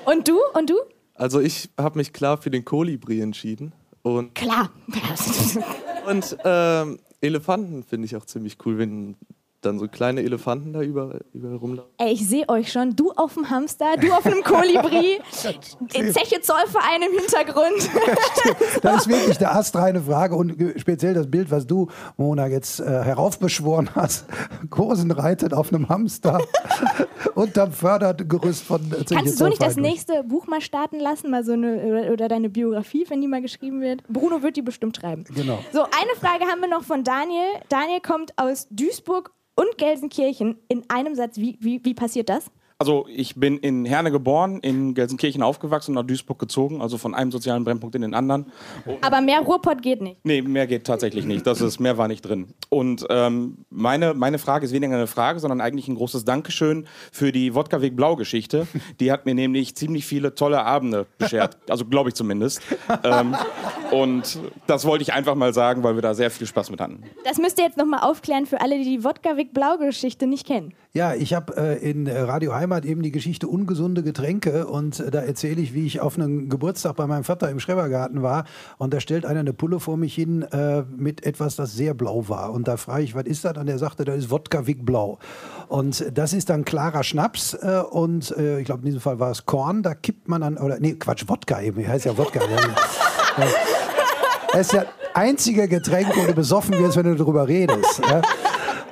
Und 0.06 0.28
du? 0.28 0.38
Und 0.54 0.70
du? 0.70 0.76
Also 1.16 1.40
ich 1.40 1.70
habe 1.78 2.00
mich 2.00 2.14
klar 2.14 2.38
für 2.38 2.50
den 2.50 2.66
Kolibri 2.66 3.22
entschieden. 3.22 3.74
Und 4.02 4.36
klar. 4.36 4.72
und 6.10 6.38
ähm, 6.44 7.00
Elefanten 7.22 7.84
finde 7.84 8.06
ich 8.06 8.16
auch 8.16 8.26
ziemlich 8.26 8.58
cool, 8.66 8.78
wenn 8.78 9.16
dann 9.62 9.80
so 9.80 9.88
kleine 9.88 10.22
Elefanten 10.24 10.74
da 10.74 10.82
überall, 10.82 11.24
überall 11.34 11.56
rumlaufen. 11.58 11.92
Ey, 11.98 12.14
ich 12.14 12.28
sehe 12.28 12.50
euch 12.50 12.72
schon. 12.72 12.96
Du 12.96 13.12
auf 13.12 13.36
dem 13.36 13.50
Hamster, 13.50 13.96
du 13.98 14.12
auf 14.12 14.26
einem 14.26 14.44
Kolibri, 14.44 15.20
Zeche 15.32 16.42
Zollverein 16.42 17.02
im 17.02 17.18
Hintergrund. 17.18 17.90
das 18.82 19.02
ist 19.02 19.08
wirklich 19.08 19.38
eine 19.38 19.52
astreine 19.52 20.02
Frage 20.02 20.36
und 20.36 20.56
speziell 20.78 21.14
das 21.14 21.30
Bild, 21.30 21.52
was 21.52 21.68
du, 21.68 21.88
Mona, 22.18 22.48
jetzt 22.48 22.80
äh, 22.80 22.86
heraufbeschworen 22.86 23.92
hast. 23.96 24.26
Kursen 24.70 25.12
reitet 25.12 25.54
auf 25.54 25.72
einem 25.72 25.90
Hamster 25.90 26.40
unterm 27.36 27.72
Fördergerüst 27.72 28.64
von 28.64 28.82
Zeche 28.92 29.16
Kannst 29.16 29.34
du 29.36 29.46
so 29.46 29.48
nicht 29.48 29.62
das 29.62 29.76
nächste 29.76 30.24
Buch 30.24 30.48
mal 30.48 30.62
starten 30.62 31.00
lassen, 31.00 31.30
mal 31.30 31.44
so 31.44 31.54
eine, 31.54 32.12
oder 32.12 32.28
deine 32.28 32.50
Biografie, 32.50 33.06
wenn 33.10 33.22
die 33.22 33.28
mal 33.28 33.42
geschrieben 33.42 33.82
wird? 33.82 34.04
Bruno 34.08 34.42
wird 34.42 34.58
die 34.58 34.62
bestimmt 34.62 34.98
schreiben. 34.98 35.24
Genau. 35.36 35.60
So, 35.72 35.82
eine 35.82 36.16
Frage 36.20 36.46
haben 36.46 36.62
wir 36.62 36.68
noch 36.68 36.84
von 36.84 37.04
Daniel. 37.04 37.46
Daniel 37.70 38.02
kommt 38.02 38.34
aus 38.38 38.68
Duisburg 38.72 39.32
und 39.56 39.78
Gelsenkirchen 39.78 40.58
in 40.68 40.90
einem 40.90 41.16
Satz. 41.16 41.38
Wie, 41.38 41.58
wie, 41.62 41.84
wie 41.84 41.94
passiert 41.94 42.30
das? 42.30 42.52
Also 42.82 43.06
ich 43.08 43.36
bin 43.36 43.60
in 43.60 43.86
Herne 43.86 44.10
geboren, 44.10 44.60
in 44.62 44.96
Gelsenkirchen 44.96 45.44
aufgewachsen 45.44 45.92
und 45.92 46.02
nach 46.02 46.08
Duisburg 46.08 46.40
gezogen, 46.40 46.82
also 46.82 46.98
von 46.98 47.14
einem 47.14 47.32
sozialen 47.32 47.64
Brennpunkt 47.64 47.94
in 47.94 48.02
den 48.02 48.16
anderen. 48.16 48.48
Aber 49.02 49.22
mehr 49.22 49.42
Ruhrpott 49.42 49.84
geht 49.84 50.02
nicht? 50.02 50.18
Nee, 50.24 50.42
mehr 50.42 50.66
geht 50.66 50.88
tatsächlich 50.88 51.26
nicht. 51.26 51.46
Das 51.46 51.62
ist, 51.62 51.80
mehr 51.80 52.00
war 52.00 52.08
nicht 52.08 52.24
drin. 52.24 52.48
Und 52.70 53.06
ähm, 53.12 53.66
meine, 53.70 54.16
meine 54.16 54.40
Frage 54.40 54.66
ist 54.66 54.74
weniger 54.74 54.96
eine 54.96 55.06
Frage, 55.06 55.40
sondern 55.40 55.62
eigentlich 55.62 55.90
ein 55.90 55.94
großes 55.94 56.26
Dankeschön 56.26 56.88
für 57.12 57.32
die 57.32 57.54
Wodka-Weg 57.54 57.96
Blau-Geschichte. 57.96 58.66
Die 59.00 59.12
hat 59.12 59.28
mir 59.28 59.36
nämlich 59.36 59.76
ziemlich 59.76 60.08
viele 60.08 60.34
tolle 60.34 60.66
Abende 60.66 61.06
beschert, 61.20 61.60
also 61.70 61.86
glaube 61.86 62.10
ich 62.10 62.16
zumindest. 62.16 62.64
Ähm, 63.04 63.36
und 63.92 64.40
das 64.66 64.86
wollte 64.86 65.04
ich 65.04 65.14
einfach 65.14 65.36
mal 65.36 65.54
sagen, 65.54 65.84
weil 65.84 65.94
wir 65.94 66.02
da 66.02 66.16
sehr 66.16 66.32
viel 66.32 66.48
Spaß 66.48 66.72
mit 66.72 66.82
hatten. 66.82 67.04
Das 67.26 67.38
müsst 67.38 67.60
ihr 67.60 67.66
jetzt 67.66 67.78
nochmal 67.78 68.00
aufklären 68.02 68.48
für 68.48 68.60
alle, 68.60 68.80
die 68.80 68.86
die 68.86 69.04
Wodka-Weg 69.04 69.54
Blau-Geschichte 69.54 70.26
nicht 70.26 70.48
kennen. 70.48 70.74
Ja, 70.94 71.14
ich 71.14 71.34
habe 71.34 71.56
äh, 71.56 71.90
in 71.90 72.06
Radio 72.06 72.54
Heimat 72.54 72.84
eben 72.84 73.02
die 73.02 73.14
Geschichte 73.14 73.48
ungesunde 73.48 74.04
Getränke 74.04 74.68
und 74.68 75.00
äh, 75.00 75.10
da 75.10 75.22
erzähle 75.22 75.62
ich, 75.62 75.74
wie 75.74 75.86
ich 75.86 76.02
auf 76.02 76.18
einem 76.18 76.50
Geburtstag 76.50 76.98
bei 76.98 77.08
meinem 77.08 77.24
Vater 77.24 77.50
im 77.50 77.62
Schrebergarten 77.62 78.22
war 78.24 78.44
und 78.78 78.94
da 78.94 79.00
stellt 79.00 79.26
einer 79.26 79.40
eine 79.40 79.54
Pulle 79.54 79.80
vor 79.80 79.96
mich 79.96 80.14
hin 80.14 80.42
äh, 80.42 80.84
mit 80.98 81.26
etwas, 81.26 81.56
das 81.56 81.72
sehr 81.76 81.94
blau 81.94 82.28
war 82.28 82.52
und 82.52 82.68
da 82.68 82.76
frage 82.76 83.04
ich, 83.04 83.16
was 83.16 83.24
ist 83.24 83.46
das? 83.46 83.56
Und 83.56 83.70
er 83.70 83.78
sagte, 83.78 84.04
das 84.04 84.18
ist 84.18 84.32
Wodka 84.32 84.68
Wick 84.68 84.86
Blau. 84.86 85.18
Und 85.70 86.12
das 86.14 86.34
ist 86.34 86.50
dann 86.50 86.66
klarer 86.66 87.06
Schnaps 87.06 87.54
äh, 87.54 87.84
und 87.90 88.36
äh, 88.38 88.60
ich 88.60 88.66
glaube 88.66 88.82
in 88.82 88.88
diesem 88.88 89.00
Fall 89.00 89.18
war 89.18 89.32
es 89.32 89.46
Korn, 89.46 89.84
da 89.84 89.94
kippt 89.94 90.28
man 90.28 90.42
dann, 90.42 90.58
oder 90.58 90.78
nee, 90.82 90.96
Quatsch, 90.96 91.24
Wodka 91.26 91.62
eben, 91.62 91.88
heißt 91.88 92.04
ja 92.04 92.18
Wodka. 92.18 92.42
das 94.52 94.60
ist 94.68 94.74
ja 94.74 94.84
einzige 95.14 95.70
Getränk, 95.70 96.10
wo 96.18 96.26
du 96.26 96.34
besoffen 96.34 96.78
wirst, 96.80 96.98
wenn 96.98 97.06
du 97.06 97.16
darüber 97.16 97.48
redest. 97.48 98.02
Ja? 98.10 98.22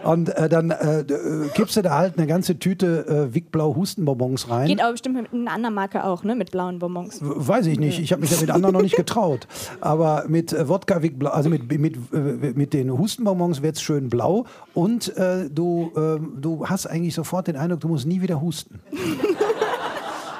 Und 0.03 0.29
äh, 0.29 0.49
dann 0.49 0.71
äh, 0.71 1.01
äh, 1.01 1.49
kippst 1.53 1.77
du 1.77 1.81
da 1.81 1.97
halt 1.97 2.17
eine 2.17 2.27
ganze 2.27 2.57
Tüte 2.57 3.05
äh, 3.07 3.33
Wickblau 3.33 3.75
Hustenbonbons 3.75 4.49
rein. 4.49 4.67
Geht 4.67 4.81
aber 4.81 4.93
bestimmt 4.93 5.15
mit 5.15 5.33
einer 5.33 5.51
anderen 5.51 5.75
Marke 5.75 6.03
auch, 6.03 6.23
ne? 6.23 6.35
Mit 6.35 6.51
blauen 6.51 6.79
Bonbons. 6.79 7.19
Weiß 7.21 7.65
ich 7.67 7.79
nicht. 7.79 7.99
Ich 7.99 8.11
habe 8.11 8.21
mich 8.21 8.31
ja 8.31 8.39
mit 8.39 8.49
anderen 8.49 8.73
noch 8.73 8.81
nicht 8.81 8.95
getraut. 8.97 9.47
Aber 9.81 10.25
mit 10.27 10.53
äh, 10.53 10.67
Wodka 10.67 11.01
Wickblau, 11.01 11.31
also 11.31 11.49
mit, 11.49 11.71
mit, 11.79 11.97
äh, 12.13 12.17
mit 12.55 12.73
den 12.73 12.97
Hustenbonbons 12.97 13.61
wird 13.61 13.75
es 13.75 13.81
schön 13.81 14.09
blau 14.09 14.45
und 14.73 15.15
äh, 15.17 15.49
du, 15.49 15.91
äh, 15.95 16.19
du 16.39 16.65
hast 16.67 16.85
eigentlich 16.85 17.13
sofort 17.13 17.47
den 17.47 17.55
Eindruck, 17.55 17.81
du 17.81 17.87
musst 17.89 18.07
nie 18.07 18.21
wieder 18.21 18.41
husten. 18.41 18.79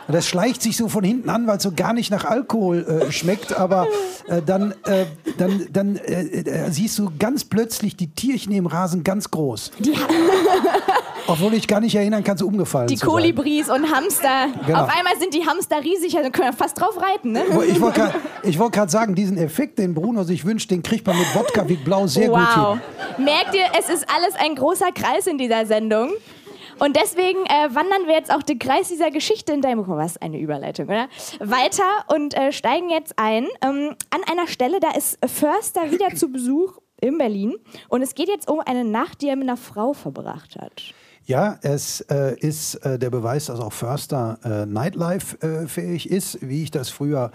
Und 0.09 0.15
das 0.15 0.27
schleicht 0.27 0.63
sich 0.63 0.75
so 0.75 0.87
von 0.87 1.03
hinten 1.03 1.29
an, 1.29 1.45
weil 1.45 1.57
es 1.57 1.63
so 1.63 1.71
gar 1.71 1.93
nicht 1.93 2.09
nach 2.09 2.25
Alkohol 2.25 2.79
äh, 2.79 3.11
schmeckt. 3.11 3.55
Aber 3.55 3.85
äh, 4.27 4.41
dann, 4.43 4.73
äh, 4.85 5.05
dann, 5.37 5.67
dann 5.71 5.97
äh, 5.97 6.23
äh, 6.23 6.71
siehst 6.71 6.97
du 6.97 7.11
ganz 7.19 7.43
plötzlich 7.45 7.95
die 7.95 8.07
Tierchen 8.07 8.51
im 8.53 8.65
Rasen 8.65 9.03
ganz 9.03 9.29
groß. 9.29 9.69
Die, 9.77 9.93
Obwohl 11.27 11.53
ich 11.53 11.67
gar 11.67 11.79
nicht 11.79 11.93
erinnern 11.93 12.23
kann, 12.23 12.37
so 12.37 12.47
umgefallen 12.47 12.87
die 12.87 12.95
zu 12.95 13.01
sein. 13.01 13.09
Kolibris 13.09 13.69
und 13.69 13.93
Hamster. 13.93 14.47
Genau. 14.65 14.81
Auf 14.81 14.89
einmal 14.89 15.15
sind 15.19 15.31
die 15.35 15.45
Hamster 15.45 15.83
riesig, 15.83 16.17
also 16.17 16.31
können 16.31 16.47
wir 16.47 16.57
fast 16.57 16.81
drauf 16.81 16.99
reiten. 16.99 17.33
Ne? 17.33 17.43
Ich 17.67 17.79
wollte 17.79 17.99
gerade 17.99 18.13
wollt 18.57 18.73
grad 18.73 18.89
sagen, 18.89 19.13
diesen 19.13 19.37
Effekt, 19.37 19.77
den 19.77 19.93
Bruno 19.93 20.23
sich 20.23 20.43
wünscht, 20.43 20.71
den 20.71 20.81
kriegt 20.81 21.05
man 21.05 21.19
mit 21.19 21.35
Wodka 21.35 21.69
wie 21.69 21.75
Blau 21.75 22.07
sehr 22.07 22.29
gut 22.29 22.39
wow. 22.39 22.79
hin. 23.15 23.25
Merkt 23.25 23.53
ihr, 23.53 23.65
es 23.77 23.89
ist 23.89 24.07
alles 24.09 24.33
ein 24.39 24.55
großer 24.55 24.91
Kreis 24.91 25.27
in 25.27 25.37
dieser 25.37 25.67
Sendung. 25.67 26.09
Und 26.79 26.95
deswegen 26.95 27.45
äh, 27.45 27.73
wandern 27.75 28.07
wir 28.07 28.15
jetzt 28.15 28.33
auch 28.33 28.43
den 28.43 28.59
Kreis 28.59 28.87
dieser 28.87 29.11
Geschichte 29.11 29.53
in 29.53 29.61
deinem... 29.61 29.79
Was 29.87 30.17
eine 30.17 30.39
Überleitung, 30.39 30.85
oder? 30.85 31.07
Weiter 31.39 31.83
und 32.07 32.35
äh, 32.35 32.51
steigen 32.51 32.89
jetzt 32.89 33.13
ein 33.17 33.47
ähm, 33.61 33.95
an 34.11 34.21
einer 34.29 34.47
Stelle, 34.47 34.79
da 34.79 34.91
ist 34.91 35.17
Förster 35.25 35.91
wieder 35.91 36.15
zu 36.15 36.31
Besuch 36.31 36.77
in 37.01 37.17
Berlin. 37.17 37.55
Und 37.87 38.01
es 38.01 38.13
geht 38.13 38.27
jetzt 38.27 38.47
um 38.47 38.59
eine 38.59 38.83
Nacht, 38.83 39.21
die 39.21 39.29
er 39.29 39.35
mit 39.35 39.47
einer 39.47 39.57
Frau 39.57 39.93
verbracht 39.93 40.57
hat. 40.57 40.93
Ja, 41.25 41.59
es 41.61 42.01
äh, 42.01 42.35
ist 42.39 42.75
äh, 42.85 42.97
der 42.97 43.09
Beweis, 43.09 43.45
dass 43.45 43.59
auch 43.59 43.73
Förster 43.73 44.39
äh, 44.43 44.65
Nightlife-fähig 44.65 46.09
ist, 46.09 46.39
wie 46.41 46.63
ich 46.63 46.71
das 46.71 46.89
früher 46.89 47.31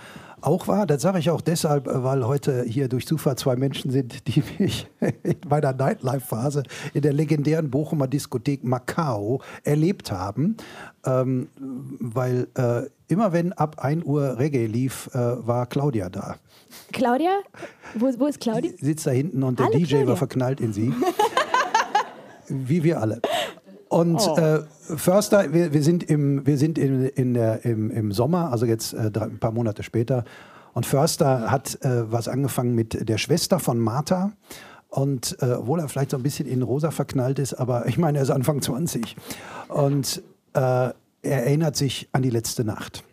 auch 0.46 0.68
war. 0.68 0.86
Das 0.86 1.02
sage 1.02 1.18
ich 1.18 1.30
auch 1.30 1.40
deshalb, 1.40 1.86
äh, 1.86 2.04
weil 2.04 2.26
heute 2.26 2.64
hier 2.64 2.88
durch 2.88 3.06
Zufall 3.06 3.36
zwei 3.36 3.56
Menschen 3.56 3.90
sind, 3.90 4.26
die 4.34 4.42
mich 4.58 4.86
in 5.22 5.36
meiner 5.48 5.72
Nightlife-Phase 5.72 6.62
in 6.92 7.02
der 7.02 7.12
legendären 7.12 7.70
Bochumer 7.70 8.06
Diskothek 8.06 8.64
Macau 8.64 9.40
erlebt 9.62 10.12
haben. 10.12 10.56
Ähm, 11.04 11.48
weil 12.00 12.48
äh, 12.54 12.82
immer 13.08 13.32
wenn 13.32 13.52
ab 13.52 13.76
1 13.78 14.04
Uhr 14.04 14.38
Reggae 14.38 14.66
lief, 14.66 15.10
äh, 15.12 15.18
war 15.18 15.66
Claudia 15.66 16.08
da. 16.08 16.36
Claudia? 16.92 17.40
Wo, 17.94 18.12
wo 18.18 18.26
ist 18.26 18.40
Claudia? 18.40 18.72
Die 18.72 18.84
sitzt 18.84 19.06
da 19.06 19.10
hinten 19.10 19.42
und 19.42 19.58
der 19.58 19.66
Alle 19.66 19.78
DJ 19.78 19.86
Claudia. 19.86 20.08
war 20.08 20.16
verknallt 20.16 20.60
in 20.60 20.72
sie. 20.72 20.92
Wie 22.48 22.82
wir 22.82 23.00
alle. 23.00 23.20
Und 23.94 24.20
Oh. 24.26 24.36
äh, 24.36 24.62
Förster, 24.96 25.52
wir, 25.52 25.72
wir 25.72 25.82
sind, 25.84 26.02
im, 26.02 26.44
wir 26.44 26.58
sind 26.58 26.78
in, 26.78 27.04
in 27.06 27.32
der, 27.34 27.64
im, 27.64 27.92
im 27.92 28.10
Sommer, 28.10 28.50
also 28.50 28.66
jetzt 28.66 28.92
äh, 28.92 29.08
ein 29.20 29.38
paar 29.38 29.52
Monate 29.52 29.84
später. 29.84 30.24
Und 30.72 30.84
Förster 30.84 31.48
hat 31.52 31.78
äh, 31.84 32.10
was 32.10 32.26
angefangen 32.26 32.74
mit 32.74 33.08
der 33.08 33.18
Schwester 33.18 33.60
von 33.60 33.78
Martha. 33.78 34.32
Und 34.88 35.36
äh, 35.40 35.52
obwohl 35.52 35.78
er 35.78 35.88
vielleicht 35.88 36.10
so 36.10 36.16
ein 36.16 36.24
bisschen 36.24 36.48
in 36.48 36.62
Rosa 36.62 36.90
verknallt 36.90 37.38
ist, 37.38 37.54
aber 37.54 37.86
ich 37.86 37.96
meine, 37.96 38.18
er 38.18 38.24
ist 38.24 38.30
Anfang 38.30 38.60
20. 38.62 39.14
Und 39.68 40.22
äh, 40.54 40.58
er 40.60 40.94
erinnert 41.22 41.76
sich 41.76 42.08
an 42.10 42.22
die 42.22 42.30
letzte 42.30 42.64
Nacht. 42.64 43.04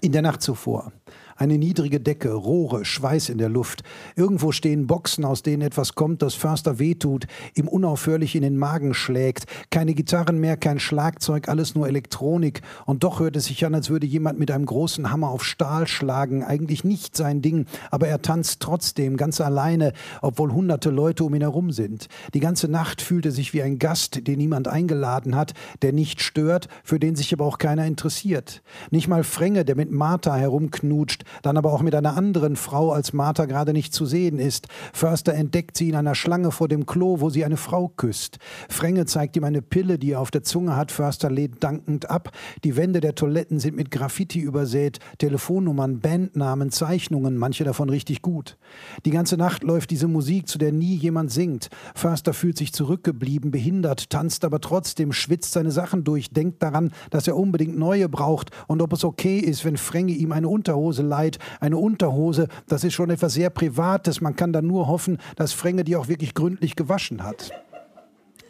In 0.00 0.10
der 0.10 0.22
Nacht 0.22 0.42
zuvor. 0.42 0.90
Eine 1.38 1.58
niedrige 1.58 2.00
Decke, 2.00 2.32
Rohre, 2.32 2.86
Schweiß 2.86 3.28
in 3.28 3.36
der 3.36 3.50
Luft. 3.50 3.82
Irgendwo 4.14 4.52
stehen 4.52 4.86
Boxen, 4.86 5.22
aus 5.26 5.42
denen 5.42 5.60
etwas 5.60 5.94
kommt, 5.94 6.22
das 6.22 6.32
Förster 6.34 6.78
wehtut, 6.78 7.26
ihm 7.54 7.68
unaufhörlich 7.68 8.34
in 8.34 8.40
den 8.40 8.56
Magen 8.56 8.94
schlägt. 8.94 9.44
Keine 9.68 9.92
Gitarren 9.92 10.38
mehr, 10.38 10.56
kein 10.56 10.80
Schlagzeug, 10.80 11.50
alles 11.50 11.74
nur 11.74 11.88
Elektronik. 11.88 12.62
Und 12.86 13.04
doch 13.04 13.20
hört 13.20 13.36
es 13.36 13.44
sich 13.44 13.66
an, 13.66 13.74
als 13.74 13.90
würde 13.90 14.06
jemand 14.06 14.38
mit 14.38 14.50
einem 14.50 14.64
großen 14.64 15.10
Hammer 15.10 15.28
auf 15.28 15.44
Stahl 15.44 15.86
schlagen. 15.86 16.42
Eigentlich 16.42 16.84
nicht 16.84 17.14
sein 17.14 17.42
Ding, 17.42 17.66
aber 17.90 18.08
er 18.08 18.22
tanzt 18.22 18.60
trotzdem, 18.60 19.18
ganz 19.18 19.38
alleine, 19.42 19.92
obwohl 20.22 20.54
hunderte 20.54 20.88
Leute 20.88 21.22
um 21.24 21.34
ihn 21.34 21.42
herum 21.42 21.70
sind. 21.70 22.08
Die 22.32 22.40
ganze 22.40 22.66
Nacht 22.66 23.02
fühlt 23.02 23.26
er 23.26 23.32
sich 23.32 23.52
wie 23.52 23.60
ein 23.60 23.78
Gast, 23.78 24.26
den 24.26 24.38
niemand 24.38 24.68
eingeladen 24.68 25.36
hat, 25.36 25.52
der 25.82 25.92
nicht 25.92 26.22
stört, 26.22 26.68
für 26.82 26.98
den 26.98 27.14
sich 27.14 27.34
aber 27.34 27.44
auch 27.44 27.58
keiner 27.58 27.84
interessiert. 27.84 28.62
Nicht 28.90 29.08
mal 29.08 29.22
Frenge, 29.22 29.66
der 29.66 29.76
mit 29.76 29.90
Martha 29.90 30.34
herumknutscht, 30.34 31.25
dann 31.42 31.56
aber 31.56 31.72
auch 31.72 31.82
mit 31.82 31.94
einer 31.94 32.16
anderen 32.16 32.56
Frau, 32.56 32.92
als 32.92 33.12
Martha 33.12 33.44
gerade 33.46 33.72
nicht 33.72 33.92
zu 33.92 34.06
sehen 34.06 34.38
ist. 34.38 34.68
Förster 34.92 35.34
entdeckt 35.34 35.76
sie 35.76 35.88
in 35.88 35.96
einer 35.96 36.14
Schlange 36.14 36.50
vor 36.50 36.68
dem 36.68 36.86
Klo, 36.86 37.20
wo 37.20 37.30
sie 37.30 37.44
eine 37.44 37.56
Frau 37.56 37.88
küsst. 37.88 38.38
Frenge 38.68 39.06
zeigt 39.06 39.36
ihm 39.36 39.44
eine 39.44 39.62
Pille, 39.62 39.98
die 39.98 40.12
er 40.12 40.20
auf 40.20 40.30
der 40.30 40.42
Zunge 40.42 40.76
hat. 40.76 40.92
Förster 40.92 41.30
lehnt 41.30 41.62
dankend 41.62 42.10
ab. 42.10 42.30
Die 42.64 42.76
Wände 42.76 43.00
der 43.00 43.14
Toiletten 43.14 43.58
sind 43.58 43.76
mit 43.76 43.90
Graffiti 43.90 44.40
übersät. 44.40 44.98
Telefonnummern, 45.18 46.00
Bandnamen, 46.00 46.70
Zeichnungen, 46.70 47.36
manche 47.36 47.64
davon 47.64 47.88
richtig 47.88 48.22
gut. 48.22 48.56
Die 49.04 49.10
ganze 49.10 49.36
Nacht 49.36 49.62
läuft 49.62 49.90
diese 49.90 50.08
Musik, 50.08 50.48
zu 50.48 50.58
der 50.58 50.72
nie 50.72 50.94
jemand 50.94 51.30
singt. 51.30 51.68
Förster 51.94 52.32
fühlt 52.32 52.56
sich 52.58 52.72
zurückgeblieben, 52.72 53.50
behindert, 53.50 54.10
tanzt 54.10 54.44
aber 54.44 54.60
trotzdem, 54.60 55.12
schwitzt 55.12 55.52
seine 55.52 55.70
Sachen 55.70 56.04
durch, 56.04 56.30
denkt 56.30 56.62
daran, 56.62 56.92
dass 57.10 57.28
er 57.28 57.36
unbedingt 57.36 57.78
neue 57.78 58.08
braucht 58.08 58.50
und 58.66 58.82
ob 58.82 58.92
es 58.92 59.04
okay 59.04 59.38
ist, 59.38 59.64
wenn 59.64 59.76
Frenge 59.76 60.12
ihm 60.12 60.32
eine 60.32 60.48
Unterhose 60.48 61.02
leiht. 61.02 61.15
Eine 61.60 61.78
Unterhose, 61.78 62.48
das 62.68 62.84
ist 62.84 62.94
schon 62.94 63.10
etwas 63.10 63.34
sehr 63.34 63.50
Privates. 63.50 64.20
Man 64.20 64.36
kann 64.36 64.52
da 64.52 64.62
nur 64.62 64.86
hoffen, 64.86 65.18
dass 65.36 65.52
Frenge 65.52 65.84
die 65.84 65.96
auch 65.96 66.08
wirklich 66.08 66.34
gründlich 66.34 66.76
gewaschen 66.76 67.22
hat. 67.22 67.52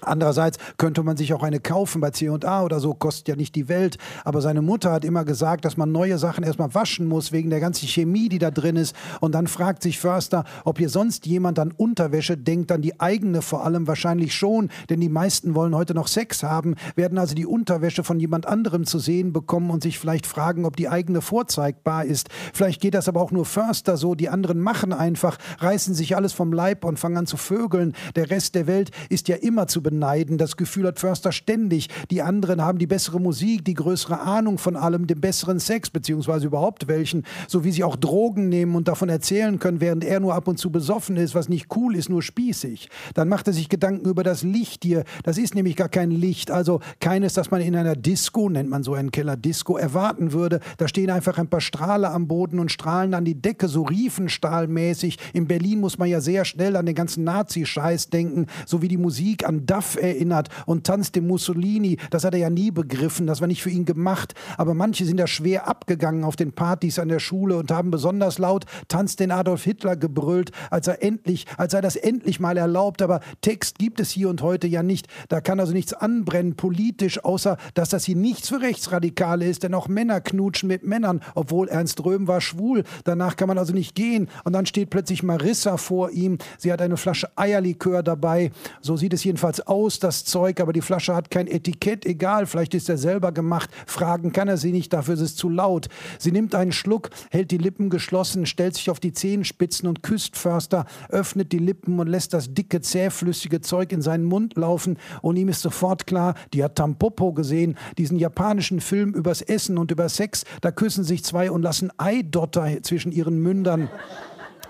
Andererseits 0.01 0.59
könnte 0.77 1.03
man 1.03 1.17
sich 1.17 1.33
auch 1.33 1.43
eine 1.43 1.61
kaufen 1.61 2.01
bei 2.01 2.11
C&A 2.11 2.63
oder 2.63 2.81
so, 2.81 2.95
kostet 2.95 3.29
ja 3.29 3.37
nicht 3.37 3.55
die 3.55 3.69
Welt. 3.69 3.99
Aber 4.25 4.41
seine 4.41 4.63
Mutter 4.63 4.93
hat 4.93 5.05
immer 5.05 5.25
gesagt, 5.25 5.65
dass 5.65 5.77
man 5.77 5.93
neue 5.93 6.19
Sachen 6.19 6.45
erstmal 6.45 6.75
waschen 6.75 7.07
muss, 7.07 7.33
wegen 7.33 7.51
der 7.51 7.61
ganzen 7.61 7.89
Chemie, 7.89 8.29
die 8.29 8.39
da 8.39 8.51
drin 8.51 8.77
ist. 8.77 8.95
Und 9.21 9.35
dann 9.35 9.47
fragt 9.47 9.83
sich 9.83 9.99
Förster, 9.99 10.45
ob 10.65 10.79
hier 10.79 10.89
sonst 10.89 11.27
jemand 11.27 11.59
an 11.59 11.73
Unterwäsche 11.73 12.37
denkt, 12.37 12.73
an 12.73 12.83
die 12.83 13.01
eigene 13.01 13.43
vor 13.43 13.65
allem 13.65 13.87
wahrscheinlich 13.87 14.35
schon. 14.35 14.71
Denn 14.91 15.01
die 15.01 15.09
meisten 15.09 15.55
wollen 15.55 15.75
heute 15.75 15.95
noch 15.95 16.09
Sex 16.09 16.43
haben, 16.43 16.75
werden 16.95 17.19
also 17.19 17.35
die 17.35 17.47
Unterwäsche 17.47 18.05
von 18.05 18.21
jemand 18.21 18.47
anderem 18.47 18.85
zu 18.85 18.99
sehen 18.99 19.33
bekommen 19.33 19.71
und 19.71 19.83
sich 19.83 19.99
vielleicht 19.99 20.27
fragen, 20.27 20.65
ob 20.65 20.77
die 20.77 20.89
eigene 20.89 21.21
vorzeigbar 21.21 22.05
ist. 22.05 22.29
Vielleicht 22.53 22.81
geht 22.81 22.95
das 22.95 23.09
aber 23.09 23.21
auch 23.21 23.33
nur 23.33 23.45
Förster 23.45 23.97
so, 23.97 24.15
die 24.15 24.29
anderen 24.29 24.61
machen 24.61 24.93
einfach, 24.93 25.39
reißen 25.59 25.95
sich 25.95 26.17
alles 26.17 26.33
vom 26.33 26.53
Leib 26.53 26.85
und 26.85 26.99
fangen 26.99 27.17
an 27.17 27.27
zu 27.27 27.37
vögeln. 27.37 27.95
Der 28.15 28.31
Rest 28.31 28.55
der 28.55 28.67
Welt 28.67 28.91
ist 29.09 29.29
ja 29.29 29.37
immer 29.37 29.67
zu 29.67 29.83
beneiden. 29.87 30.37
Das 30.37 30.57
Gefühl 30.57 30.89
hat 30.89 30.99
Förster 30.99 31.31
ständig. 31.31 31.89
Die 32.11 32.21
anderen 32.21 32.61
haben 32.61 32.79
die 32.79 32.89
bessere 32.89 33.21
Musik, 33.21 33.65
die 33.65 33.75
größere 33.75 34.19
Ahnung 34.19 34.59
von 34.59 34.75
allem, 34.75 35.07
den 35.07 35.21
besseren 35.21 35.61
Sex, 35.61 35.91
beziehungsweise 35.91 36.47
überhaupt 36.47 36.89
welchen, 36.89 37.23
so 37.47 37.63
wie 37.63 37.71
sie 37.71 37.85
auch 37.85 37.95
Drogen 37.95 38.49
nehmen 38.49 38.75
und 38.75 38.89
davon 38.89 39.09
erzählen 39.09 39.61
können, 39.61 39.81
während 39.81 40.03
er 40.03 40.19
nur 40.19 40.35
ab 40.35 40.49
und 40.49 40.59
zu 40.59 40.71
besoffen 40.71 41.17
ist, 41.17 41.37
was 41.37 41.49
nicht 41.49 41.69
cool 41.77 41.95
ist, 41.95 42.09
nur 42.09 42.21
spießig. 42.21 42.89
Dann 43.15 43.29
macht 43.29 43.47
er 43.47 43.53
sich 43.53 43.69
Gedanken 43.69 44.09
über 44.09 44.25
das 44.25 44.43
Licht 44.43 44.83
hier. 44.83 45.05
Das 45.23 45.39
ist 45.39 45.55
nämlich 45.55 45.77
gar 45.77 45.89
kein 45.89 46.11
Licht, 46.11 46.51
also 46.51 46.81
keines, 46.99 47.35
das 47.35 47.53
man 47.53 47.61
in 47.61 47.77
einer 47.77 47.95
Disco, 47.95 48.49
nennt 48.49 48.69
man 48.69 48.83
so 48.83 48.95
einen 48.95 49.13
Keller 49.13 49.37
Disco, 49.37 49.77
erwarten 49.77 50.33
würde. 50.33 50.59
Da 50.79 50.89
stehen 50.89 51.11
einfach 51.11 51.39
ein 51.39 51.49
paar 51.49 51.61
Strahler 51.61 52.13
am 52.13 52.27
Boden 52.27 52.59
und 52.59 52.73
strahlen 52.73 53.15
an 53.15 53.25
die 53.25 53.41
Decke, 53.41 53.69
so 53.69 53.83
riefenstahlmäßig. 53.83 55.19
In 55.33 55.47
Berlin 55.47 55.79
muss 55.79 55.97
man 55.97 56.09
ja 56.09 56.21
sehr 56.21 56.45
schnell 56.45 56.75
an 56.75 56.87
den 56.87 56.97
ganzen 56.97 57.23
Nazi-Scheiß 57.23 58.11
denken, 58.11 58.47
so 58.67 58.83
wie 58.83 58.89
die 58.89 58.97
Musik 58.97 59.47
an 59.47 59.65
Duff 59.77 59.97
erinnert 60.01 60.49
und 60.65 60.87
tanzt 60.87 61.17
dem 61.17 61.27
Mussolini. 61.27 61.99
Das 62.11 62.25
hat 62.25 62.35
er 62.35 62.41
ja 62.41 62.51
nie 62.51 62.71
begriffen, 62.71 63.27
das 63.27 63.41
war 63.41 63.49
nicht 63.49 63.63
für 63.63 63.71
ihn 63.71 63.85
gemacht. 63.85 64.35
Aber 64.57 64.75
manche 64.75 65.05
sind 65.05 65.19
da 65.19 65.27
schwer 65.27 65.69
abgegangen 65.69 66.25
auf 66.25 66.37
den 66.37 66.53
Partys 66.53 66.99
an 66.99 67.09
der 67.09 67.19
Schule 67.19 67.57
und 67.57 67.71
haben 67.71 67.91
besonders 67.91 68.39
laut 68.39 68.65
Tanz 68.89 69.17
den 69.17 69.31
Adolf 69.31 69.65
Hitler 69.65 69.97
gebrüllt, 69.97 70.51
als 70.71 70.89
er 70.89 71.03
endlich, 71.03 71.47
als 71.59 71.75
er 71.75 71.83
das 71.83 71.97
endlich 71.97 72.41
mal 72.41 72.57
erlaubt. 72.57 73.03
Aber 73.03 73.21
Text 73.43 73.79
gibt 73.79 74.01
es 74.01 74.11
hier 74.11 74.29
und 74.31 74.43
heute 74.43 74.67
ja 74.67 74.83
nicht. 74.83 75.09
Da 75.29 75.41
kann 75.41 75.61
also 75.61 75.73
nichts 75.73 75.93
anbrennen 75.93 76.57
politisch, 76.57 77.23
außer 77.23 77.59
dass 77.75 77.91
das 77.91 78.05
hier 78.05 78.17
nichts 78.17 78.49
für 78.49 78.61
Rechtsradikale 78.61 79.47
ist, 79.47 79.63
denn 79.63 79.75
auch 79.75 79.89
Männer 79.89 80.21
knutschen 80.21 80.69
mit 80.69 80.85
Männern, 80.85 81.21
obwohl 81.35 81.69
Ernst 81.69 82.03
Röhm 82.05 82.27
war 82.27 82.41
schwul. 82.41 82.85
Danach 83.05 83.37
kann 83.37 83.49
man 83.49 83.59
also 83.59 83.73
nicht 83.73 83.95
gehen. 83.95 84.29
Und 84.45 84.55
dann 84.55 84.67
steht 84.67 84.91
plötzlich 84.91 85.23
Marissa 85.23 85.77
vor 85.77 86.11
ihm. 86.11 86.39
Sie 86.59 86.73
hat 86.73 86.81
eine 86.81 86.97
Flasche 86.97 87.29
Eierlikör 87.37 88.03
dabei. 88.03 88.51
So 88.81 88.97
sieht 88.97 89.13
es 89.13 89.23
jedenfalls 89.23 89.66
aus, 89.67 89.99
das 89.99 90.25
Zeug, 90.25 90.61
aber 90.61 90.73
die 90.73 90.81
Flasche 90.81 91.15
hat 91.15 91.31
kein 91.31 91.47
Etikett. 91.47 92.07
Egal, 92.07 92.47
vielleicht 92.47 92.75
ist 92.75 92.89
er 92.89 92.97
selber 92.97 93.33
gemacht. 93.33 93.71
Fragen 93.87 94.33
kann 94.33 94.49
er 94.49 94.57
sie 94.57 94.73
nicht, 94.73 94.93
dafür 94.93 95.15
ist 95.15 95.21
es 95.21 95.37
zu 95.37 95.49
laut. 95.49 95.89
Sie 96.19 96.33
nimmt 96.33 96.55
einen 96.55 96.73
Schluck, 96.73 97.11
hält 97.31 97.51
die 97.51 97.59
Lippen 97.59 97.91
geschlossen, 97.91 98.47
stellt 98.47 98.77
sich 98.77 98.91
auf 98.91 99.01
die 99.01 99.13
Zehenspitzen 99.13 99.89
und 99.89 100.03
küsst 100.03 100.37
Förster, 100.37 100.87
öffnet 101.09 101.53
die 101.53 101.59
Lippen 101.59 101.99
und 101.99 102.07
lässt 102.07 102.33
das 102.33 102.55
dicke, 102.55 102.81
zähflüssige 102.81 103.61
Zeug 103.61 103.93
in 103.93 104.03
seinen 104.03 104.25
Mund 104.25 104.57
laufen. 104.57 104.99
Und 105.23 105.37
ihm 105.37 105.49
ist 105.49 105.63
sofort 105.63 106.07
klar, 106.07 106.35
die 106.53 106.63
hat 106.65 106.77
Tampopo 106.77 107.33
gesehen, 107.33 107.77
diesen 107.99 108.19
japanischen 108.19 108.81
Film 108.81 109.13
übers 109.13 109.43
Essen 109.43 109.79
und 109.79 109.91
über 109.91 110.09
Sex. 110.09 110.45
Da 110.61 110.71
küssen 110.71 111.05
sich 111.05 111.25
zwei 111.25 111.51
und 111.51 111.63
lassen 111.63 111.91
Eidotter 111.99 112.83
zwischen 112.83 113.13
ihren 113.13 113.41
Mündern. 113.41 113.89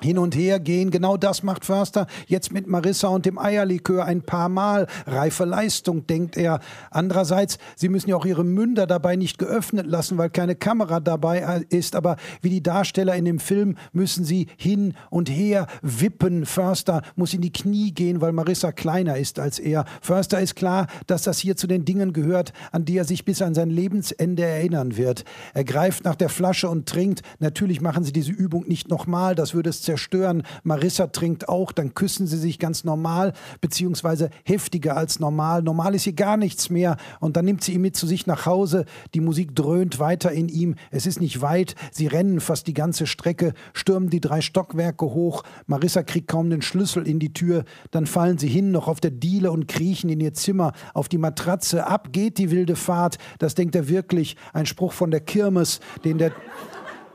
Hin 0.03 0.19
und 0.19 0.37
her 0.37 0.61
gehen. 0.61 0.91
Genau 0.91 1.17
das 1.17 1.43
macht 1.43 1.65
Förster 1.65 2.07
jetzt 2.27 2.53
mit 2.53 2.67
Marissa 2.67 3.09
und 3.09 3.27
dem 3.27 3.39
Eierlikör 3.39 4.05
ein 4.05 4.23
paar 4.23 4.49
Mal. 4.49 4.87
Reife 5.07 5.45
Leistung, 5.45 6.07
denkt 6.07 6.37
er. 6.37 6.61
Andererseits, 6.91 7.59
sie 7.77 7.89
müssen 7.89 8.11
ja 8.11 8.17
auch 8.17 8.27
ihre 8.27 8.45
Münder 8.45 8.87
dabei 8.87 9.17
nicht 9.17 9.39
geöffnet 9.39 9.87
lassen, 9.87 10.19
weil 10.19 10.31
keine 10.31 10.55
Kamera 10.55 11.01
dabei 11.01 11.65
ist. 11.69 11.97
Aber 11.97 12.17
wie 12.43 12.51
die 12.51 12.63
Darsteller 12.63 13.15
in 13.17 13.25
dem 13.25 13.39
Film 13.39 13.77
müssen 13.93 14.25
sie 14.25 14.49
hin 14.57 14.95
und 15.11 15.31
her 15.31 15.67
wippen. 15.83 16.47
Förster 16.47 17.03
muss 17.15 17.35
in 17.35 17.41
die 17.41 17.53
Knie 17.53 17.93
gehen, 17.93 18.21
weil 18.21 18.33
Marissa 18.33 18.73
kleiner 18.73 19.17
ist 19.17 19.39
als 19.39 19.59
er. 19.59 19.85
Förster 20.01 20.41
ist 20.41 20.57
klar, 20.57 20.87
dass 21.07 21.23
das 21.23 21.39
hier 21.39 21.57
zu 21.57 21.67
den 21.67 21.85
Dingen 21.85 22.13
gehört, 22.13 22.53
an 22.73 22.85
die 22.85 22.97
er 22.97 23.05
sich 23.05 23.25
bis 23.25 23.43
an 23.43 23.55
sein 23.55 23.71
Lebensende 23.71 24.45
erinnern 24.45 24.97
wird. 24.97 25.25
Er 25.55 25.65
greift 25.65 26.05
nach 26.05 26.17
der 26.17 26.29
Flasche 26.29 26.69
und 26.69 26.89
trinkt. 26.89 27.23
Natürlich 27.39 27.81
machen 27.81 28.05
sie 28.05 28.13
diese 28.13 28.33
Übung 28.33 28.67
nicht 28.67 28.89
nochmal, 28.89 29.35
das 29.35 29.55
würde 29.55 29.71
es 29.71 29.86
zerstören. 29.87 30.43
Marissa 30.65 31.07
trinkt 31.07 31.49
auch, 31.49 31.73
dann 31.73 31.95
küssen 31.95 32.27
sie 32.27 32.37
sich 32.37 32.59
ganz 32.59 32.85
normal, 32.85 33.33
beziehungsweise 33.61 34.29
heftiger 34.45 34.97
als 34.97 35.21
normal. 35.21 35.63
Normal 35.63 35.95
ist 35.95 36.03
hier 36.03 36.13
gar 36.13 36.37
nichts 36.37 36.69
mehr. 36.69 36.97
Und 37.21 37.37
dann 37.37 37.47
nimmt 37.47 37.65
sie 37.65 37.73
ihn 37.73 37.81
mit 37.81 37.97
zu 37.97 38.07
sich 38.07 38.27
nach 38.27 38.45
Hause. 38.45 38.85
Die 39.15 39.21
Musik 39.21 39.55
dröhnt 39.55 39.99
weiter 39.99 40.33
in 40.33 40.49
ihm. 40.49 40.75
Es 40.91 41.07
ist 41.07 41.21
nicht 41.21 41.41
weit. 41.41 41.75
Sie 41.93 42.07
rennen 42.07 42.41
fast 42.41 42.67
die 42.67 42.75
ganze 42.75 43.07
Strecke, 43.07 43.55
stürmen 43.73 44.11
die 44.11 44.21
drei 44.21 44.43
Stockwerke 44.43 45.07
hoch. 45.07 45.43
Marissa 45.67 46.03
kriegt 46.03 46.29
kaum 46.29 46.51
den 46.51 46.63
Schlüssel 46.63 47.07
in 47.07 47.19
die 47.19 47.33
Tür. 47.33 47.65
Dann 47.93 48.07
fallen 48.07 48.39
sie 48.39 48.49
hin, 48.49 48.73
noch 48.73 48.89
auf 48.89 49.01
der 49.01 49.13
Diele 49.13 49.51
und 49.51 49.69
kriechen 49.69 50.11
in 50.11 50.21
ihr 50.21 50.35
Zimmer, 50.35 50.73
auf 50.93 51.09
die 51.09 51.19
Matratze. 51.19 51.87
Ab 51.87 52.09
geht 52.13 52.39
die 52.39 52.51
wilde 52.51 52.77
Fahrt. 52.77 53.19
Das 53.39 53.55
denkt 53.55 53.75
er 53.77 53.89
wirklich. 53.89 54.37
Ein 54.53 54.67
Spruch 54.67 54.93
von 54.93 55.11
der 55.11 55.21
Kirmes, 55.21 55.81
den 56.05 56.19
der, 56.19 56.33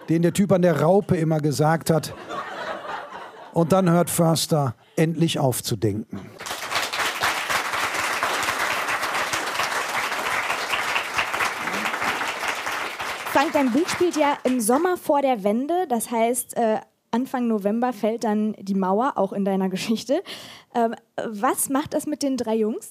den 0.07 0.21
der 0.21 0.33
Typ 0.33 0.51
an 0.53 0.61
der 0.61 0.81
Raupe 0.81 1.17
immer 1.17 1.39
gesagt 1.39 1.89
hat. 1.89 2.13
Und 3.53 3.71
dann 3.71 3.89
hört 3.89 4.09
Förster 4.09 4.75
endlich 4.95 5.39
auf 5.39 5.61
zu 5.63 5.75
denken. 5.75 6.21
Frank, 13.31 13.53
dein 13.53 13.71
Buch 13.71 13.87
spielt 13.87 14.17
ja 14.17 14.37
im 14.43 14.59
Sommer 14.59 14.97
vor 14.97 15.21
der 15.21 15.43
Wende. 15.43 15.87
Das 15.87 16.11
heißt, 16.11 16.57
äh, 16.57 16.79
Anfang 17.11 17.47
November 17.47 17.93
fällt 17.93 18.23
dann 18.23 18.53
die 18.59 18.73
Mauer, 18.73 19.13
auch 19.15 19.33
in 19.33 19.45
deiner 19.45 19.69
Geschichte. 19.69 20.21
Ähm, 20.75 20.95
was 21.27 21.69
macht 21.69 21.93
das 21.93 22.05
mit 22.07 22.23
den 22.23 22.37
drei 22.37 22.55
Jungs? 22.55 22.89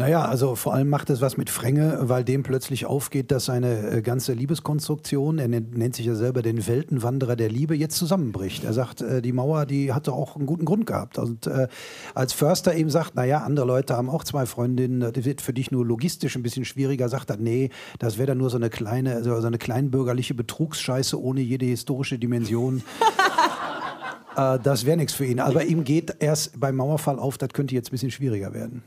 Naja, 0.00 0.24
also 0.24 0.54
vor 0.56 0.72
allem 0.72 0.88
macht 0.88 1.10
es 1.10 1.20
was 1.20 1.36
mit 1.36 1.50
Fränge, 1.50 1.98
weil 2.00 2.24
dem 2.24 2.42
plötzlich 2.42 2.86
aufgeht, 2.86 3.30
dass 3.30 3.44
seine 3.44 3.90
äh, 3.90 4.00
ganze 4.00 4.32
Liebeskonstruktion, 4.32 5.38
er 5.38 5.46
nennt, 5.48 5.94
sich 5.94 6.06
ja 6.06 6.14
selber 6.14 6.40
den 6.40 6.66
Weltenwanderer 6.66 7.36
der 7.36 7.50
Liebe, 7.50 7.76
jetzt 7.76 7.98
zusammenbricht. 7.98 8.64
Er 8.64 8.72
sagt, 8.72 9.02
äh, 9.02 9.20
die 9.20 9.34
Mauer, 9.34 9.66
die 9.66 9.92
hatte 9.92 10.14
auch 10.14 10.36
einen 10.36 10.46
guten 10.46 10.64
Grund 10.64 10.86
gehabt. 10.86 11.18
Und 11.18 11.46
äh, 11.46 11.68
als 12.14 12.32
Förster 12.32 12.74
eben 12.74 12.88
sagt, 12.88 13.14
naja, 13.14 13.42
andere 13.42 13.66
Leute 13.66 13.94
haben 13.94 14.08
auch 14.08 14.24
zwei 14.24 14.46
Freundinnen, 14.46 15.12
das 15.12 15.26
wird 15.26 15.42
für 15.42 15.52
dich 15.52 15.70
nur 15.70 15.84
logistisch 15.84 16.34
ein 16.34 16.42
bisschen 16.42 16.64
schwieriger, 16.64 17.10
sagt 17.10 17.28
er, 17.28 17.36
nee, 17.36 17.68
das 17.98 18.16
wäre 18.16 18.28
dann 18.28 18.38
nur 18.38 18.48
so 18.48 18.56
eine 18.56 18.70
kleine, 18.70 19.22
so 19.22 19.34
eine 19.34 19.58
kleinbürgerliche 19.58 20.32
Betrugsscheiße 20.32 21.22
ohne 21.22 21.42
jede 21.42 21.66
historische 21.66 22.18
Dimension. 22.18 22.82
äh, 24.38 24.58
das 24.62 24.86
wäre 24.86 24.96
nichts 24.96 25.12
für 25.12 25.26
ihn. 25.26 25.40
Aber 25.40 25.64
ihm 25.64 25.84
geht 25.84 26.16
erst 26.20 26.58
beim 26.58 26.76
Mauerfall 26.76 27.18
auf, 27.18 27.36
das 27.36 27.50
könnte 27.50 27.74
jetzt 27.74 27.88
ein 27.88 27.92
bisschen 27.92 28.10
schwieriger 28.10 28.54
werden. 28.54 28.82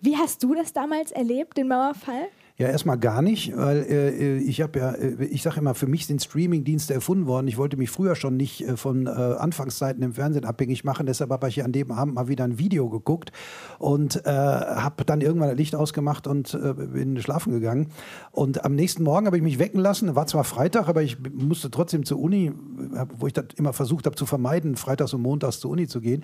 Wie 0.00 0.16
hast 0.16 0.42
du 0.42 0.54
das 0.54 0.72
damals 0.72 1.12
erlebt, 1.12 1.56
den 1.56 1.68
Mauerfall? 1.68 2.28
Ja, 2.56 2.68
erstmal 2.68 2.98
gar 2.98 3.20
nicht, 3.20 3.56
weil 3.56 3.78
äh, 3.82 4.36
ich 4.36 4.60
habe 4.60 4.78
ja, 4.78 4.92
äh, 4.92 5.24
ich 5.24 5.42
sage 5.42 5.58
immer, 5.58 5.74
für 5.74 5.88
mich 5.88 6.06
sind 6.06 6.22
Streamingdienste 6.22 6.94
erfunden 6.94 7.26
worden. 7.26 7.48
Ich 7.48 7.58
wollte 7.58 7.76
mich 7.76 7.90
früher 7.90 8.14
schon 8.14 8.36
nicht 8.36 8.60
äh, 8.60 8.76
von 8.76 9.08
äh, 9.08 9.10
Anfangszeiten 9.10 10.04
im 10.04 10.12
Fernsehen 10.12 10.44
abhängig 10.44 10.84
machen, 10.84 11.06
deshalb 11.06 11.30
habe 11.30 11.48
ich 11.48 11.64
an 11.64 11.72
dem 11.72 11.90
Abend 11.90 12.14
mal 12.14 12.28
wieder 12.28 12.44
ein 12.44 12.56
Video 12.56 12.88
geguckt 12.88 13.32
und 13.80 14.24
äh, 14.24 14.30
habe 14.30 15.04
dann 15.04 15.20
irgendwann 15.20 15.48
das 15.48 15.58
Licht 15.58 15.74
ausgemacht 15.74 16.28
und 16.28 16.54
äh, 16.54 16.74
bin 16.74 17.20
schlafen 17.20 17.52
gegangen. 17.52 17.88
Und 18.30 18.64
am 18.64 18.76
nächsten 18.76 19.02
Morgen 19.02 19.26
habe 19.26 19.36
ich 19.36 19.42
mich 19.42 19.58
wecken 19.58 19.80
lassen. 19.80 20.14
War 20.14 20.28
zwar 20.28 20.44
Freitag, 20.44 20.86
aber 20.86 21.02
ich 21.02 21.16
musste 21.32 21.72
trotzdem 21.72 22.04
zur 22.04 22.20
Uni, 22.20 22.52
wo 23.18 23.26
ich 23.26 23.32
das 23.32 23.46
immer 23.56 23.72
versucht 23.72 24.06
habe 24.06 24.14
zu 24.14 24.26
vermeiden, 24.26 24.76
freitags 24.76 25.12
und 25.12 25.22
montags 25.22 25.58
zur 25.58 25.72
Uni 25.72 25.88
zu 25.88 26.00
gehen. 26.00 26.22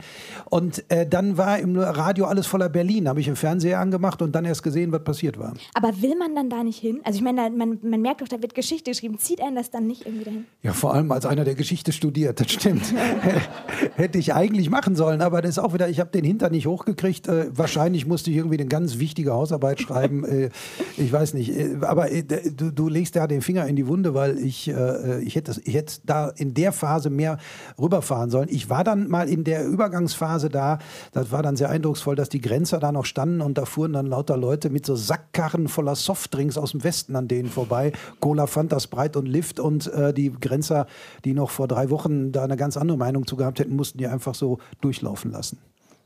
Und 0.49 0.85
dann 1.09 1.37
war 1.37 1.59
im 1.59 1.76
Radio 1.76 2.26
alles 2.26 2.47
voller 2.47 2.68
Berlin. 2.68 3.09
Habe 3.09 3.20
ich 3.20 3.28
im 3.28 3.37
Fernseher 3.37 3.81
angemacht 3.81 4.22
und 4.22 4.33
dann 4.33 4.45
erst 4.45 4.62
gesehen, 4.62 4.93
was 4.93 5.03
passiert 5.03 5.39
war. 5.39 5.55
Aber 5.74 5.89
will 6.01 6.14
man 6.20 6.36
dann 6.36 6.48
da 6.48 6.62
nicht 6.62 6.78
hin? 6.78 7.00
Also 7.02 7.16
ich 7.16 7.24
meine, 7.24 7.50
man, 7.50 7.78
man 7.82 8.00
merkt 8.00 8.20
doch, 8.20 8.28
da 8.28 8.40
wird 8.40 8.54
Geschichte 8.54 8.90
geschrieben. 8.90 9.18
Zieht 9.18 9.40
einen 9.40 9.56
das 9.56 9.70
dann 9.70 9.86
nicht 9.86 10.06
irgendwie 10.06 10.24
dahin? 10.24 10.44
Ja, 10.62 10.72
vor 10.72 10.94
allem 10.94 11.10
als 11.10 11.26
einer, 11.26 11.44
der 11.44 11.56
Geschichte 11.56 11.90
studiert, 11.92 12.38
das 12.38 12.52
stimmt. 12.52 12.94
Hätte 13.96 14.18
ich 14.18 14.34
eigentlich 14.34 14.70
machen 14.70 14.94
sollen, 14.94 15.22
aber 15.22 15.42
das 15.42 15.52
ist 15.52 15.58
auch 15.58 15.74
wieder, 15.74 15.88
ich 15.88 15.98
habe 15.98 16.10
den 16.10 16.24
Hintern 16.24 16.52
nicht 16.52 16.66
hochgekriegt. 16.66 17.26
Äh, 17.26 17.46
wahrscheinlich 17.56 18.06
musste 18.06 18.30
ich 18.30 18.36
irgendwie 18.36 18.58
eine 18.58 18.68
ganz 18.68 18.98
wichtige 18.98 19.32
Hausarbeit 19.32 19.80
schreiben. 19.80 20.24
äh, 20.24 20.50
ich 20.96 21.12
weiß 21.12 21.34
nicht. 21.34 21.50
Äh, 21.50 21.78
aber 21.80 22.12
äh, 22.12 22.22
du, 22.22 22.70
du, 22.70 22.88
legst 22.88 23.14
ja 23.14 23.26
den 23.26 23.40
Finger 23.40 23.66
in 23.66 23.76
die 23.76 23.86
Wunde, 23.86 24.14
weil 24.14 24.38
ich, 24.38 24.68
äh, 24.68 25.22
ich, 25.22 25.34
hätte, 25.34 25.60
ich 25.64 25.74
hätte 25.74 25.94
da 26.04 26.28
in 26.28 26.54
der 26.54 26.72
Phase 26.72 27.10
mehr 27.10 27.38
rüberfahren 27.80 28.30
sollen. 28.30 28.48
Ich 28.50 28.68
war 28.68 28.84
dann 28.84 29.08
mal 29.08 29.28
in 29.28 29.44
der 29.44 29.66
Übergangsphase 29.66 30.50
da. 30.50 30.78
Das 31.12 31.32
war 31.32 31.42
dann 31.42 31.56
sehr 31.56 31.70
eindrucksvoll, 31.70 32.14
dass 32.14 32.28
die 32.28 32.40
Grenzer 32.40 32.78
da 32.78 32.92
noch 32.92 33.06
standen 33.06 33.40
und 33.40 33.56
da 33.56 33.64
fuhren 33.64 33.94
dann 33.94 34.06
lauter 34.06 34.36
Leute 34.36 34.68
mit 34.68 34.84
so 34.84 34.94
Sackkarren 34.94 35.68
voller 35.68 35.96
Soft 35.96 36.09
Softdrinks 36.11 36.58
aus 36.58 36.72
dem 36.72 36.82
Westen 36.82 37.14
an 37.14 37.28
denen 37.28 37.48
vorbei. 37.48 37.92
Cola, 38.18 38.48
Fanta, 38.48 38.80
Sprite 38.80 39.16
und 39.16 39.26
Lift 39.26 39.61
und 39.61 39.86
äh, 39.92 40.12
die 40.12 40.32
Grenzer, 40.32 40.88
die 41.24 41.34
noch 41.34 41.50
vor 41.50 41.68
drei 41.68 41.88
Wochen 41.90 42.32
da 42.32 42.42
eine 42.42 42.56
ganz 42.56 42.76
andere 42.76 42.98
Meinung 42.98 43.28
zu 43.28 43.36
gehabt 43.36 43.61
hätten, 43.61 43.76
mussten 43.76 43.98
die 43.98 44.08
einfach 44.08 44.34
so 44.34 44.58
durchlaufen 44.80 45.30
lassen. 45.30 45.58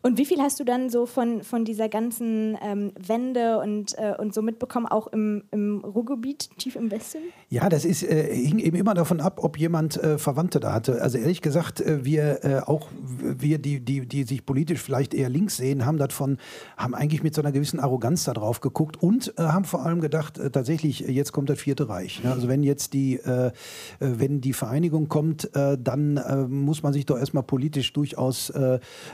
Und 0.06 0.18
wie 0.18 0.26
viel 0.26 0.38
hast 0.42 0.60
du 0.60 0.64
dann 0.64 0.90
so 0.90 1.06
von, 1.06 1.42
von 1.42 1.64
dieser 1.64 1.88
ganzen 1.88 2.58
ähm, 2.60 2.92
Wende 2.94 3.58
und, 3.58 3.96
äh, 3.96 4.12
und 4.18 4.34
so 4.34 4.42
mitbekommen, 4.42 4.84
auch 4.84 5.06
im, 5.06 5.44
im 5.50 5.82
Ruhrgebiet, 5.82 6.50
tief 6.58 6.76
im 6.76 6.90
Westen? 6.90 7.20
Ja, 7.48 7.70
das 7.70 7.86
ist, 7.86 8.02
äh, 8.02 8.34
hing 8.34 8.58
eben 8.58 8.76
immer 8.76 8.92
davon 8.92 9.22
ab, 9.22 9.42
ob 9.42 9.58
jemand 9.58 9.96
äh, 9.96 10.18
Verwandte 10.18 10.60
da 10.60 10.74
hatte. 10.74 11.00
Also 11.00 11.16
ehrlich 11.16 11.40
gesagt, 11.40 11.80
äh, 11.80 12.04
wir 12.04 12.44
äh, 12.44 12.58
auch, 12.66 12.88
wir, 13.18 13.56
die, 13.56 13.80
die, 13.80 14.06
die 14.06 14.24
sich 14.24 14.44
politisch 14.44 14.82
vielleicht 14.82 15.14
eher 15.14 15.30
links 15.30 15.56
sehen, 15.56 15.86
haben 15.86 15.96
davon, 15.96 16.36
haben 16.76 16.94
eigentlich 16.94 17.22
mit 17.22 17.34
so 17.34 17.40
einer 17.40 17.52
gewissen 17.52 17.80
Arroganz 17.80 18.24
da 18.24 18.34
drauf 18.34 18.60
geguckt 18.60 19.02
und 19.02 19.32
äh, 19.38 19.42
haben 19.44 19.64
vor 19.64 19.86
allem 19.86 20.02
gedacht, 20.02 20.38
tatsächlich, 20.52 21.00
jetzt 21.00 21.32
kommt 21.32 21.48
das 21.48 21.58
Vierte 21.58 21.88
Reich. 21.88 22.22
Ne? 22.22 22.30
Also 22.30 22.46
wenn 22.48 22.62
jetzt 22.62 22.92
die, 22.92 23.20
wenn 24.00 24.40
die 24.42 24.52
Vereinigung 24.52 25.08
kommt, 25.08 25.48
dann 25.54 26.20
muss 26.48 26.82
man 26.82 26.92
sich 26.92 27.06
doch 27.06 27.18
erstmal 27.18 27.42
politisch 27.42 27.92
durchaus 27.92 28.52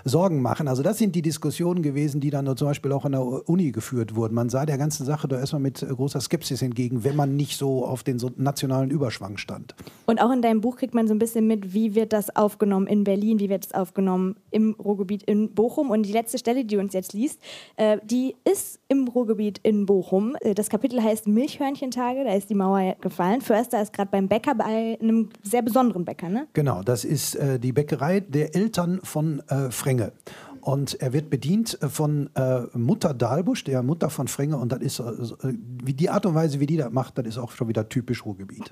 Sorgen 0.04 0.42
machen. 0.42 0.66
Also 0.66 0.79
also 0.80 0.88
das 0.88 0.96
sind 0.96 1.14
die 1.14 1.20
Diskussionen 1.20 1.82
gewesen, 1.82 2.22
die 2.22 2.30
dann 2.30 2.56
zum 2.56 2.66
Beispiel 2.66 2.90
auch 2.92 3.04
an 3.04 3.12
der 3.12 3.20
Uni 3.20 3.70
geführt 3.70 4.16
wurden. 4.16 4.34
Man 4.34 4.48
sah 4.48 4.64
der 4.64 4.78
ganzen 4.78 5.04
Sache 5.04 5.28
da 5.28 5.38
erstmal 5.38 5.60
mit 5.60 5.86
großer 5.86 6.22
Skepsis 6.22 6.62
entgegen, 6.62 7.04
wenn 7.04 7.16
man 7.16 7.36
nicht 7.36 7.58
so 7.58 7.84
auf 7.84 8.02
den 8.02 8.18
so 8.18 8.30
nationalen 8.38 8.90
Überschwang 8.90 9.36
stand. 9.36 9.74
Und 10.06 10.22
auch 10.22 10.32
in 10.32 10.40
deinem 10.40 10.62
Buch 10.62 10.78
kriegt 10.78 10.94
man 10.94 11.06
so 11.06 11.12
ein 11.12 11.18
bisschen 11.18 11.46
mit, 11.46 11.74
wie 11.74 11.94
wird 11.94 12.14
das 12.14 12.34
aufgenommen 12.34 12.86
in 12.86 13.04
Berlin, 13.04 13.40
wie 13.40 13.50
wird 13.50 13.66
es 13.66 13.74
aufgenommen 13.74 14.36
im 14.50 14.74
Ruhrgebiet 14.82 15.22
in 15.24 15.52
Bochum. 15.52 15.90
Und 15.90 16.04
die 16.04 16.12
letzte 16.12 16.38
Stelle, 16.38 16.64
die 16.64 16.76
du 16.76 16.80
uns 16.80 16.94
jetzt 16.94 17.12
liest, 17.12 17.42
äh, 17.76 17.98
die 18.02 18.36
ist 18.50 18.80
im 18.88 19.06
Ruhrgebiet 19.06 19.58
in 19.62 19.84
Bochum. 19.84 20.34
Äh, 20.40 20.54
das 20.54 20.70
Kapitel 20.70 21.02
heißt 21.02 21.28
Milchhörnchentage, 21.28 22.24
da 22.24 22.32
ist 22.32 22.48
die 22.48 22.54
Mauer 22.54 22.96
gefallen. 23.02 23.42
Förster 23.42 23.82
ist 23.82 23.92
gerade 23.92 24.10
beim 24.10 24.28
Bäcker, 24.28 24.54
bei 24.54 24.96
einem 24.98 25.28
sehr 25.42 25.60
besonderen 25.60 26.06
Bäcker, 26.06 26.30
ne? 26.30 26.46
Genau, 26.54 26.82
das 26.82 27.04
ist 27.04 27.34
äh, 27.34 27.58
die 27.58 27.72
Bäckerei 27.72 28.20
der 28.20 28.54
Eltern 28.54 29.00
von 29.02 29.42
äh, 29.48 29.70
Frenge. 29.70 30.12
Und 30.60 31.00
er 31.00 31.12
wird 31.12 31.30
bedient 31.30 31.78
von 31.88 32.30
äh, 32.34 32.62
Mutter 32.76 33.14
Dahlbusch, 33.14 33.64
der 33.64 33.82
Mutter 33.82 34.10
von 34.10 34.28
Frenge. 34.28 34.58
Und 34.58 34.72
das 34.72 34.80
ist, 34.80 35.00
äh, 35.00 35.54
wie 35.82 35.94
die 35.94 36.10
Art 36.10 36.26
und 36.26 36.34
Weise, 36.34 36.60
wie 36.60 36.66
die 36.66 36.76
das 36.76 36.90
macht, 36.90 37.18
das 37.18 37.26
ist 37.26 37.38
auch 37.38 37.52
schon 37.52 37.68
wieder 37.68 37.88
typisch 37.88 38.24
Ruhrgebiet. 38.24 38.70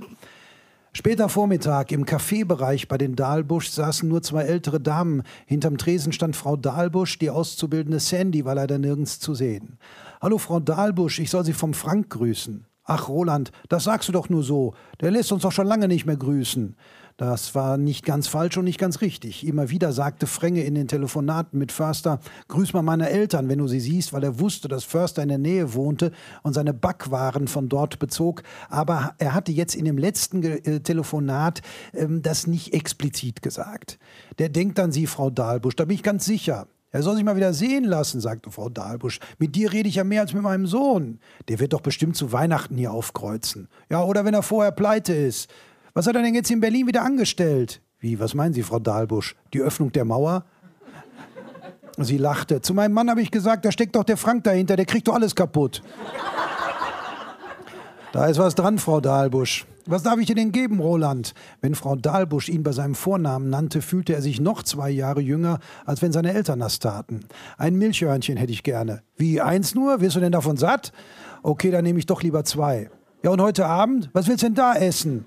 Später 0.93 1.29
Vormittag 1.29 1.93
im 1.93 2.05
Kaffeebereich 2.05 2.89
bei 2.89 2.99
den 2.99 3.15
Dahlbusch 3.15 3.71
saßen 3.71 4.09
nur 4.09 4.23
zwei 4.23 4.43
ältere 4.43 4.81
Damen. 4.81 5.23
Hinterm 5.47 5.79
Tresen 5.79 6.13
stand 6.13 6.35
Frau 6.35 6.57
Dahlbusch, 6.57 7.19
die 7.19 7.31
auszubildende 7.31 8.01
Sandy 8.01 8.45
war 8.45 8.55
leider 8.55 8.79
nirgends 8.79 9.21
zu 9.21 9.35
sehen. 9.35 9.79
Hallo 10.21 10.39
Frau 10.39 10.61
Dahlbusch, 10.61 11.21
ich 11.21 11.31
soll 11.31 11.45
Sie 11.45 11.53
vom 11.53 11.75
Frank 11.75 12.11
grüßen. 12.11 12.65
Ach 12.85 13.09
Roland, 13.09 13.53
das 13.69 13.85
sagst 13.85 14.09
du 14.09 14.13
doch 14.13 14.31
nur 14.31 14.43
so. 14.43 14.75
Der 15.01 15.11
lässt 15.11 15.31
uns 15.31 15.43
doch 15.43 15.53
schon 15.53 15.67
lange 15.67 15.89
nicht 15.89 16.07
mehr 16.07 16.17
grüßen. 16.17 16.75
Das 17.19 17.57
war 17.57 17.79
nicht 17.79 18.05
ganz 18.05 18.29
falsch 18.29 18.57
und 18.59 18.65
nicht 18.65 18.79
ganz 18.79 19.01
richtig. 19.01 19.45
Immer 19.45 19.71
wieder 19.71 19.91
sagte 19.91 20.29
Frenge 20.29 20.63
in 20.63 20.77
den 20.77 20.87
Telefonaten 20.87 21.59
mit 21.59 21.73
Förster, 21.73 22.21
grüß 22.47 22.75
mal 22.75 22.83
meine 22.83 23.11
Eltern, 23.11 23.49
wenn 23.49 23.59
du 23.59 23.67
sie 23.67 23.81
siehst, 23.81 24.13
weil 24.13 24.23
er 24.23 24.39
wusste, 24.39 24.69
dass 24.69 24.85
Förster 24.85 25.25
in 25.25 25.29
der 25.29 25.39
Nähe 25.39 25.75
wohnte 25.75 26.13
und 26.45 26.53
seine 26.53 26.73
Backwaren 26.73 27.49
von 27.49 27.69
dort 27.69 27.99
bezog. 27.99 28.45
Aber 28.71 29.17
er 29.19 29.35
hatte 29.35 29.51
jetzt 29.51 29.75
in 29.75 29.85
dem 29.85 29.99
letzten 29.99 30.45
äh, 30.45 30.79
Telefonat 30.79 31.61
ähm, 31.93 32.23
das 32.23 32.47
nicht 32.47 32.73
explizit 32.73 33.43
gesagt. 33.43 33.99
Der 34.39 34.49
denkt 34.49 34.79
an 34.79 34.93
Sie, 34.93 35.09
Frau 35.09 35.29
Dahlbusch, 35.29 35.75
da 35.75 35.87
bin 35.87 35.97
ich 35.97 36.05
ganz 36.05 36.25
sicher. 36.25 36.69
Er 36.91 37.03
soll 37.03 37.17
sich 37.17 37.25
mal 37.25 37.37
wieder 37.37 37.53
sehen 37.53 37.85
lassen, 37.85 38.21
sagte 38.21 38.51
Frau 38.51 38.71
Dahlbusch. 38.71 39.19
Mit 39.39 39.57
dir 39.57 39.73
rede 39.73 39.89
ich 39.89 39.97
ja 39.97 40.05
mehr 40.05 40.23
als 40.23 40.33
mit 40.33 40.43
meinem 40.43 40.67
Sohn. 40.67 41.19
Der 41.49 41.59
wird 41.59 41.75
doch 41.75 41.83
bestimmt 41.83 42.17
zu 42.17 42.33
Weihnachten 42.33 42.77
hier 42.77 42.93
aufkreuzen. 42.93 43.69
Ja, 43.91 44.05
oder 44.05 44.25
wenn 44.25 44.33
er 44.33 44.43
vorher 44.43 44.73
pleite 44.73 45.13
ist. 45.13 45.51
Was 45.99 46.07
hat 46.07 46.15
er 46.15 46.23
denn 46.23 46.37
jetzt 46.37 46.49
in 46.53 46.61
Berlin 46.61 46.87
wieder 46.87 47.03
angestellt? 47.03 47.83
Wie, 47.99 48.21
was 48.21 48.33
meinen 48.33 48.55
Sie, 48.55 48.63
Frau 48.63 48.79
Dahlbusch? 48.79 49.35
Die 49.53 49.61
Öffnung 49.61 49.91
der 49.91 50.05
Mauer? 50.05 50.45
Sie 51.97 52.19
lachte. 52.19 52.61
Zu 52.61 52.73
meinem 52.73 52.93
Mann 52.93 53.11
habe 53.11 53.21
ich 53.21 53.33
gesagt, 53.33 53.65
da 53.65 53.73
steckt 53.73 53.97
doch 53.97 54.05
der 54.05 54.17
Frank 54.17 54.45
dahinter, 54.45 54.77
der 54.77 54.85
kriegt 54.85 55.09
doch 55.09 55.17
alles 55.17 55.35
kaputt. 55.35 55.83
Da 58.13 58.27
ist 58.27 58.39
was 58.39 58.55
dran, 58.55 58.79
Frau 58.79 59.01
Dahlbusch. 59.01 59.67
Was 59.87 60.05
darf 60.05 60.21
ich 60.21 60.33
denn 60.33 60.53
geben, 60.53 60.79
Roland? 60.79 61.35
Wenn 61.63 61.75
Frau 61.75 61.97
Dahlbusch 61.97 62.49
ihn 62.49 62.63
bei 62.63 62.71
seinem 62.71 62.95
Vornamen 62.95 63.51
nannte, 63.51 63.83
fühlte 63.83 64.15
er 64.15 64.23
sich 64.23 64.41
noch 64.41 64.63
zwei 64.63 64.91
Jahre 64.91 65.21
jünger, 65.21 65.59
als 65.85 66.01
wenn 66.01 66.13
seine 66.13 66.33
Eltern 66.33 66.61
das 66.61 66.79
taten. 66.79 67.27
Ein 67.57 67.75
Milchhörnchen 67.75 68.37
hätte 68.37 68.53
ich 68.53 68.63
gerne. 68.63 69.03
Wie, 69.17 69.41
eins 69.41 69.75
nur? 69.75 70.01
Wirst 70.01 70.15
du 70.15 70.21
denn 70.21 70.31
davon 70.31 70.59
satt? 70.59 70.93
Okay, 71.43 71.73
dann 71.73 71.83
nehme 71.83 71.99
ich 71.99 72.07
doch 72.07 72.23
lieber 72.23 72.45
zwei. 72.45 72.89
Ja, 73.25 73.31
und 73.31 73.41
heute 73.41 73.67
Abend? 73.67 74.11
Was 74.13 74.29
willst 74.29 74.45
du 74.45 74.47
denn 74.47 74.55
da 74.55 74.75
essen? 74.75 75.27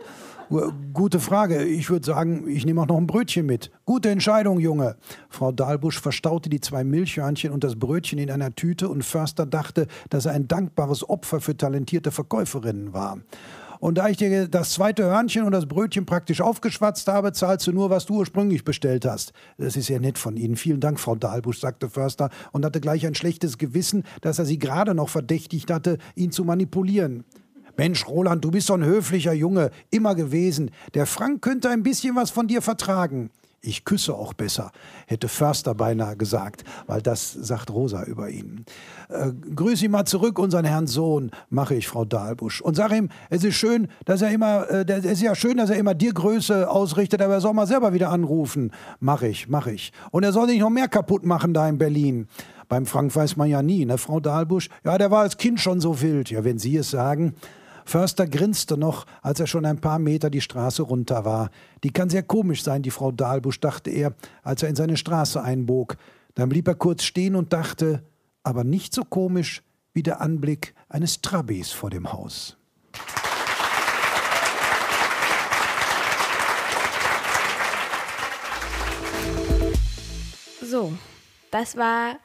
Gute 0.91 1.21
Frage. 1.21 1.63
Ich 1.63 1.89
würde 1.89 2.05
sagen, 2.05 2.45
ich 2.49 2.65
nehme 2.65 2.81
auch 2.81 2.87
noch 2.87 2.97
ein 2.97 3.07
Brötchen 3.07 3.45
mit. 3.45 3.71
Gute 3.85 4.09
Entscheidung, 4.09 4.59
Junge. 4.59 4.97
Frau 5.29 5.53
Dahlbusch 5.53 6.01
verstaute 6.01 6.49
die 6.49 6.59
zwei 6.59 6.83
Milchhörnchen 6.83 7.53
und 7.53 7.63
das 7.63 7.77
Brötchen 7.77 8.19
in 8.19 8.29
einer 8.29 8.53
Tüte 8.53 8.89
und 8.89 9.05
Förster 9.05 9.45
dachte, 9.45 9.87
dass 10.09 10.25
er 10.25 10.33
ein 10.33 10.49
dankbares 10.49 11.07
Opfer 11.07 11.39
für 11.39 11.55
talentierte 11.55 12.11
Verkäuferinnen 12.11 12.91
war. 12.91 13.19
Und 13.79 13.97
da 13.97 14.09
ich 14.09 14.17
dir 14.17 14.49
das 14.49 14.71
zweite 14.71 15.05
Hörnchen 15.05 15.43
und 15.43 15.53
das 15.53 15.67
Brötchen 15.67 16.05
praktisch 16.05 16.41
aufgeschwatzt 16.41 17.07
habe, 17.07 17.31
zahlst 17.31 17.65
du 17.67 17.71
nur, 17.71 17.89
was 17.89 18.05
du 18.05 18.15
ursprünglich 18.15 18.65
bestellt 18.65 19.05
hast. 19.05 19.31
Das 19.57 19.77
ist 19.77 19.87
ja 19.87 19.99
nett 19.99 20.17
von 20.17 20.35
Ihnen. 20.35 20.57
Vielen 20.57 20.81
Dank, 20.81 20.99
Frau 20.99 21.15
Dahlbusch, 21.15 21.61
sagte 21.61 21.89
Förster 21.89 22.29
und 22.51 22.65
hatte 22.65 22.81
gleich 22.81 23.07
ein 23.07 23.15
schlechtes 23.15 23.57
Gewissen, 23.57 24.03
dass 24.19 24.37
er 24.37 24.45
sie 24.45 24.59
gerade 24.59 24.93
noch 24.93 25.07
verdächtigt 25.07 25.71
hatte, 25.71 25.97
ihn 26.15 26.31
zu 26.31 26.43
manipulieren. 26.43 27.23
Mensch, 27.77 28.07
Roland, 28.07 28.43
du 28.43 28.51
bist 28.51 28.67
so 28.67 28.73
ein 28.73 28.83
höflicher 28.83 29.33
Junge, 29.33 29.71
immer 29.89 30.15
gewesen. 30.15 30.71
Der 30.93 31.05
Frank 31.05 31.41
könnte 31.41 31.69
ein 31.69 31.83
bisschen 31.83 32.15
was 32.15 32.31
von 32.31 32.47
dir 32.47 32.61
vertragen. 32.61 33.29
Ich 33.63 33.85
küsse 33.85 34.15
auch 34.15 34.33
besser, 34.33 34.71
hätte 35.05 35.27
Förster 35.27 35.75
beinahe 35.75 36.17
gesagt, 36.17 36.63
weil 36.87 36.99
das 36.99 37.31
sagt 37.31 37.69
Rosa 37.69 38.03
über 38.05 38.27
ihn. 38.27 38.65
Äh, 39.09 39.33
grüß 39.55 39.83
ihn 39.83 39.91
mal 39.91 40.05
zurück, 40.05 40.39
unseren 40.39 40.65
Herrn 40.65 40.87
Sohn, 40.87 41.29
mache 41.51 41.75
ich, 41.75 41.87
Frau 41.87 42.03
Dahlbusch. 42.03 42.61
Und 42.61 42.75
sag 42.75 42.91
ihm, 42.91 43.09
es 43.29 43.43
ist 43.43 43.53
schön, 43.53 43.87
dass 44.05 44.23
er 44.23 44.31
immer, 44.31 44.67
äh, 44.71 44.91
es 44.91 45.05
ist 45.05 45.21
ja 45.21 45.35
schön, 45.35 45.57
dass 45.57 45.69
er 45.69 45.77
immer 45.77 45.93
dir 45.93 46.11
Größe 46.11 46.67
ausrichtet, 46.71 47.21
aber 47.21 47.35
er 47.35 47.41
soll 47.41 47.53
mal 47.53 47.67
selber 47.67 47.93
wieder 47.93 48.09
anrufen. 48.09 48.71
Mach 48.99 49.21
ich, 49.21 49.47
mach 49.47 49.67
ich. 49.67 49.93
Und 50.09 50.23
er 50.23 50.33
soll 50.33 50.47
nicht 50.47 50.61
noch 50.61 50.71
mehr 50.71 50.87
kaputt 50.87 51.23
machen 51.23 51.53
da 51.53 51.69
in 51.69 51.77
Berlin. 51.77 52.27
Beim 52.67 52.87
Frank 52.87 53.15
weiß 53.15 53.35
man 53.35 53.47
ja 53.47 53.61
nie, 53.61 53.85
ne, 53.85 53.99
Frau 53.99 54.19
Dahlbusch? 54.19 54.69
Ja, 54.83 54.97
der 54.97 55.11
war 55.11 55.21
als 55.21 55.37
Kind 55.37 55.59
schon 55.59 55.79
so 55.81 56.01
wild. 56.01 56.31
Ja, 56.31 56.43
wenn 56.43 56.57
Sie 56.57 56.77
es 56.77 56.89
sagen. 56.89 57.35
Förster 57.91 58.25
grinste 58.25 58.77
noch, 58.77 59.05
als 59.21 59.41
er 59.41 59.47
schon 59.47 59.65
ein 59.65 59.81
paar 59.81 59.99
Meter 59.99 60.29
die 60.29 60.39
Straße 60.39 60.81
runter 60.81 61.25
war. 61.25 61.51
Die 61.83 61.91
kann 61.91 62.09
sehr 62.09 62.23
komisch 62.23 62.63
sein, 62.63 62.83
die 62.83 62.89
Frau 62.89 63.11
Dahlbusch, 63.11 63.59
dachte 63.59 63.89
er, 63.89 64.15
als 64.43 64.63
er 64.63 64.69
in 64.69 64.77
seine 64.77 64.95
Straße 64.95 65.43
einbog. 65.43 65.97
Dann 66.35 66.47
blieb 66.47 66.69
er 66.69 66.75
kurz 66.75 67.03
stehen 67.03 67.35
und 67.35 67.51
dachte, 67.51 68.01
aber 68.43 68.63
nicht 68.63 68.93
so 68.93 69.03
komisch 69.03 69.61
wie 69.93 70.03
der 70.03 70.21
Anblick 70.21 70.73
eines 70.87 71.19
Trabis 71.19 71.73
vor 71.73 71.89
dem 71.89 72.13
Haus. 72.13 72.55
So, 80.61 80.93
das 81.51 81.75
war 81.75 82.15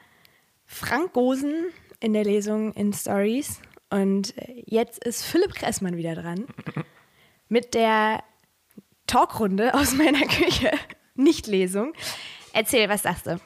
Frank 0.65 1.11
Gosen 1.11 1.65
in 1.99 2.13
der 2.13 2.23
Lesung 2.23 2.71
in 2.71 2.93
Stories. 2.93 3.59
Und 3.89 4.33
jetzt 4.65 5.03
ist 5.03 5.23
Philipp 5.23 5.53
Kressmann 5.53 5.97
wieder 5.97 6.15
dran 6.15 6.45
mit 7.47 7.73
der 7.73 8.23
Talkrunde 9.07 9.73
aus 9.73 9.93
meiner 9.93 10.25
Küche. 10.27 10.71
Nicht-Lesung. 11.15 11.93
Erzähl, 12.53 12.89
was 12.89 13.03
sagst 13.03 13.27
du? 13.27 13.39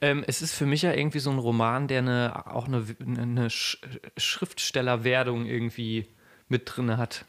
Ähm, 0.00 0.24
es 0.26 0.42
ist 0.42 0.54
für 0.54 0.66
mich 0.66 0.82
ja 0.82 0.92
irgendwie 0.92 1.20
so 1.20 1.30
ein 1.30 1.38
Roman, 1.38 1.88
der 1.88 1.98
eine, 2.00 2.46
auch 2.46 2.66
eine, 2.66 2.84
eine 3.00 3.48
Schriftstellerwerdung 3.50 5.46
irgendwie 5.46 6.08
mit 6.48 6.62
drin 6.64 6.96
hat 6.96 7.24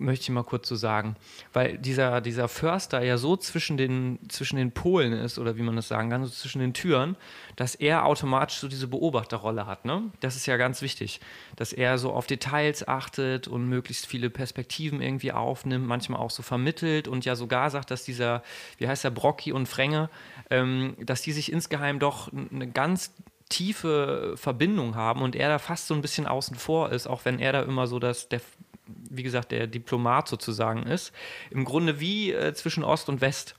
möchte 0.00 0.24
ich 0.24 0.30
mal 0.30 0.42
kurz 0.42 0.68
so 0.68 0.76
sagen. 0.76 1.16
Weil 1.52 1.78
dieser, 1.78 2.20
dieser 2.20 2.48
Förster 2.48 3.02
ja 3.02 3.18
so 3.18 3.36
zwischen 3.36 3.76
den, 3.76 4.18
zwischen 4.28 4.56
den 4.56 4.72
Polen 4.72 5.12
ist, 5.12 5.38
oder 5.38 5.56
wie 5.56 5.62
man 5.62 5.76
das 5.76 5.88
sagen 5.88 6.10
kann, 6.10 6.24
so 6.24 6.30
zwischen 6.30 6.60
den 6.60 6.74
Türen, 6.74 7.16
dass 7.56 7.74
er 7.74 8.06
automatisch 8.06 8.58
so 8.58 8.68
diese 8.68 8.88
Beobachterrolle 8.88 9.66
hat. 9.66 9.84
Ne? 9.84 10.10
Das 10.20 10.36
ist 10.36 10.46
ja 10.46 10.56
ganz 10.56 10.82
wichtig, 10.82 11.20
dass 11.56 11.72
er 11.72 11.98
so 11.98 12.12
auf 12.12 12.26
Details 12.26 12.88
achtet 12.88 13.46
und 13.46 13.68
möglichst 13.68 14.06
viele 14.06 14.30
Perspektiven 14.30 15.02
irgendwie 15.02 15.32
aufnimmt, 15.32 15.86
manchmal 15.86 16.20
auch 16.20 16.30
so 16.30 16.42
vermittelt 16.42 17.06
und 17.06 17.24
ja 17.24 17.36
sogar 17.36 17.70
sagt, 17.70 17.90
dass 17.90 18.04
dieser, 18.04 18.42
wie 18.78 18.88
heißt 18.88 19.04
der, 19.04 19.10
Brocki 19.10 19.52
und 19.52 19.66
Frenge, 19.66 20.08
ähm, 20.50 20.96
dass 21.00 21.22
die 21.22 21.32
sich 21.32 21.52
insgeheim 21.52 21.98
doch 21.98 22.32
eine 22.32 22.68
ganz 22.68 23.12
tiefe 23.50 24.34
Verbindung 24.36 24.94
haben 24.94 25.22
und 25.22 25.36
er 25.36 25.48
da 25.48 25.58
fast 25.58 25.88
so 25.88 25.94
ein 25.94 26.00
bisschen 26.00 26.26
außen 26.26 26.56
vor 26.56 26.92
ist, 26.92 27.06
auch 27.06 27.24
wenn 27.24 27.38
er 27.38 27.52
da 27.52 27.62
immer 27.62 27.86
so 27.86 27.98
das, 27.98 28.28
der 28.28 28.40
wie 29.08 29.22
gesagt, 29.22 29.52
der 29.52 29.66
Diplomat 29.66 30.28
sozusagen 30.28 30.84
ist. 30.84 31.12
Im 31.50 31.64
Grunde 31.64 32.00
wie 32.00 32.32
äh, 32.32 32.54
zwischen 32.54 32.84
Ost 32.84 33.08
und 33.08 33.20
West, 33.20 33.56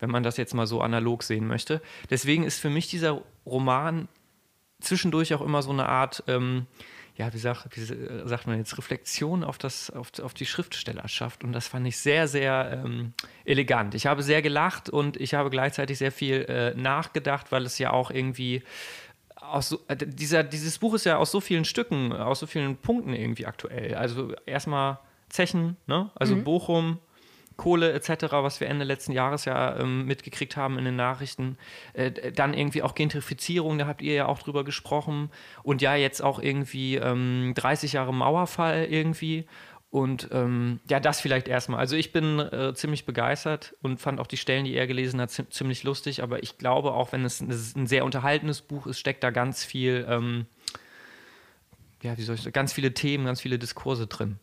wenn 0.00 0.10
man 0.10 0.22
das 0.22 0.36
jetzt 0.36 0.54
mal 0.54 0.66
so 0.66 0.80
analog 0.80 1.22
sehen 1.22 1.46
möchte. 1.46 1.80
Deswegen 2.10 2.44
ist 2.44 2.58
für 2.60 2.70
mich 2.70 2.88
dieser 2.88 3.22
Roman 3.46 4.08
zwischendurch 4.80 5.34
auch 5.34 5.40
immer 5.40 5.62
so 5.62 5.70
eine 5.70 5.88
Art, 5.88 6.24
ähm, 6.26 6.66
ja, 7.16 7.32
wie, 7.32 7.38
sag, 7.38 7.66
wie 7.70 8.28
sagt 8.28 8.46
man 8.46 8.58
jetzt, 8.58 8.76
Reflexion 8.78 9.44
auf, 9.44 9.58
das, 9.58 9.90
auf, 9.90 10.18
auf 10.20 10.34
die 10.34 10.46
Schriftstellerschaft. 10.46 11.44
Und 11.44 11.52
das 11.52 11.68
fand 11.68 11.86
ich 11.86 11.98
sehr, 11.98 12.26
sehr 12.26 12.82
ähm, 12.84 13.12
elegant. 13.44 13.94
Ich 13.94 14.06
habe 14.06 14.22
sehr 14.22 14.42
gelacht 14.42 14.88
und 14.88 15.18
ich 15.18 15.34
habe 15.34 15.50
gleichzeitig 15.50 15.98
sehr 15.98 16.12
viel 16.12 16.42
äh, 16.48 16.74
nachgedacht, 16.74 17.52
weil 17.52 17.64
es 17.64 17.78
ja 17.78 17.90
auch 17.90 18.10
irgendwie 18.10 18.62
aus 19.42 19.78
äh, 19.88 19.96
dieser, 19.96 20.42
dieses 20.44 20.78
Buch 20.78 20.94
ist 20.94 21.04
ja 21.04 21.18
aus 21.18 21.30
so 21.30 21.40
vielen 21.40 21.64
Stücken, 21.64 22.12
aus 22.12 22.40
so 22.40 22.46
vielen 22.46 22.76
Punkten 22.76 23.14
irgendwie 23.14 23.46
aktuell. 23.46 23.94
Also 23.94 24.32
erstmal 24.46 24.98
Zechen, 25.28 25.76
ne? 25.86 26.10
also 26.14 26.36
mhm. 26.36 26.44
Bochum, 26.44 26.98
Kohle 27.56 27.92
etc., 27.92 28.32
was 28.32 28.60
wir 28.60 28.68
Ende 28.68 28.84
letzten 28.84 29.12
Jahres 29.12 29.44
ja 29.44 29.78
ähm, 29.78 30.06
mitgekriegt 30.06 30.56
haben 30.56 30.78
in 30.78 30.84
den 30.84 30.96
Nachrichten. 30.96 31.58
Äh, 31.92 32.32
dann 32.32 32.54
irgendwie 32.54 32.82
auch 32.82 32.94
Gentrifizierung, 32.94 33.78
da 33.78 33.86
habt 33.86 34.02
ihr 34.02 34.14
ja 34.14 34.26
auch 34.26 34.40
drüber 34.40 34.64
gesprochen. 34.64 35.30
Und 35.62 35.82
ja, 35.82 35.94
jetzt 35.94 36.22
auch 36.22 36.40
irgendwie 36.40 36.96
ähm, 36.96 37.52
30 37.54 37.94
Jahre 37.94 38.14
Mauerfall 38.14 38.86
irgendwie. 38.86 39.46
Und 39.92 40.30
ähm, 40.32 40.80
ja, 40.88 41.00
das 41.00 41.20
vielleicht 41.20 41.48
erstmal. 41.48 41.78
Also 41.78 41.96
ich 41.96 42.12
bin 42.12 42.38
äh, 42.38 42.72
ziemlich 42.74 43.04
begeistert 43.04 43.76
und 43.82 44.00
fand 44.00 44.20
auch 44.20 44.26
die 44.26 44.38
Stellen, 44.38 44.64
die 44.64 44.74
er 44.74 44.86
gelesen 44.86 45.20
hat, 45.20 45.30
ziemlich 45.30 45.82
lustig. 45.82 46.22
Aber 46.22 46.42
ich 46.42 46.56
glaube, 46.56 46.92
auch 46.94 47.12
wenn 47.12 47.26
es 47.26 47.42
ein 47.42 47.86
sehr 47.86 48.06
unterhaltenes 48.06 48.62
Buch 48.62 48.86
ist, 48.86 48.98
steckt 48.98 49.22
da 49.22 49.28
ganz 49.28 49.66
viel, 49.66 50.06
ähm, 50.08 50.46
ja, 52.02 52.16
wie 52.16 52.22
soll 52.22 52.36
ich 52.36 52.40
sagen, 52.40 52.54
ganz 52.54 52.72
viele 52.72 52.94
Themen, 52.94 53.26
ganz 53.26 53.42
viele 53.42 53.58
Diskurse 53.58 54.06
drin. 54.06 54.38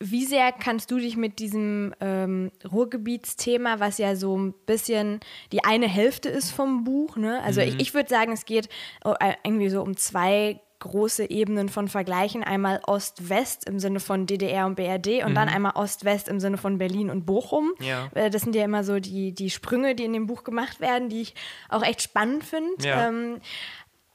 Wie 0.00 0.26
sehr 0.26 0.52
kannst 0.52 0.90
du 0.90 0.98
dich 0.98 1.16
mit 1.16 1.38
diesem 1.38 1.94
ähm, 2.00 2.52
Ruhrgebietsthema, 2.70 3.80
was 3.80 3.96
ja 3.96 4.16
so 4.16 4.36
ein 4.36 4.52
bisschen 4.66 5.20
die 5.50 5.64
eine 5.64 5.88
Hälfte 5.88 6.28
ist 6.28 6.50
vom 6.50 6.84
Buch, 6.84 7.16
ne? 7.16 7.42
Also 7.42 7.62
mhm. 7.62 7.68
ich, 7.68 7.80
ich 7.80 7.94
würde 7.94 8.10
sagen, 8.10 8.32
es 8.32 8.44
geht 8.44 8.68
äh, 9.02 9.32
irgendwie 9.44 9.70
so 9.70 9.80
um 9.80 9.96
zwei 9.96 10.60
große 10.78 11.30
Ebenen 11.30 11.68
von 11.68 11.88
Vergleichen. 11.88 12.42
Einmal 12.42 12.80
Ost-West 12.86 13.68
im 13.68 13.78
Sinne 13.78 14.00
von 14.00 14.26
DDR 14.26 14.66
und 14.66 14.74
BRD 14.74 15.24
und 15.24 15.30
mhm. 15.30 15.34
dann 15.34 15.48
einmal 15.48 15.72
Ost-West 15.74 16.28
im 16.28 16.40
Sinne 16.40 16.58
von 16.58 16.78
Berlin 16.78 17.10
und 17.10 17.26
Bochum. 17.26 17.72
Ja. 17.80 18.08
Äh, 18.14 18.30
das 18.30 18.42
sind 18.42 18.54
ja 18.54 18.64
immer 18.64 18.84
so 18.84 19.00
die, 19.00 19.32
die 19.32 19.50
Sprünge, 19.50 19.94
die 19.94 20.04
in 20.04 20.12
dem 20.12 20.26
Buch 20.26 20.44
gemacht 20.44 20.80
werden, 20.80 21.08
die 21.08 21.22
ich 21.22 21.34
auch 21.68 21.82
echt 21.82 22.02
spannend 22.02 22.44
finde. 22.44 22.86
Ja. 22.86 23.08
Ähm, 23.08 23.40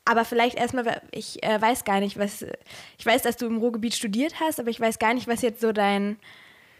aber 0.05 0.25
vielleicht 0.25 0.57
erstmal, 0.57 1.01
ich 1.11 1.43
äh, 1.43 1.61
weiß 1.61 1.83
gar 1.85 1.99
nicht, 1.99 2.17
was, 2.17 2.45
ich 2.97 3.05
weiß, 3.05 3.21
dass 3.21 3.37
du 3.37 3.45
im 3.45 3.57
Ruhrgebiet 3.57 3.93
studiert 3.93 4.39
hast, 4.39 4.59
aber 4.59 4.69
ich 4.69 4.79
weiß 4.79 4.99
gar 4.99 5.13
nicht, 5.13 5.27
was 5.27 5.41
jetzt 5.41 5.61
so 5.61 5.71
dein, 5.71 6.17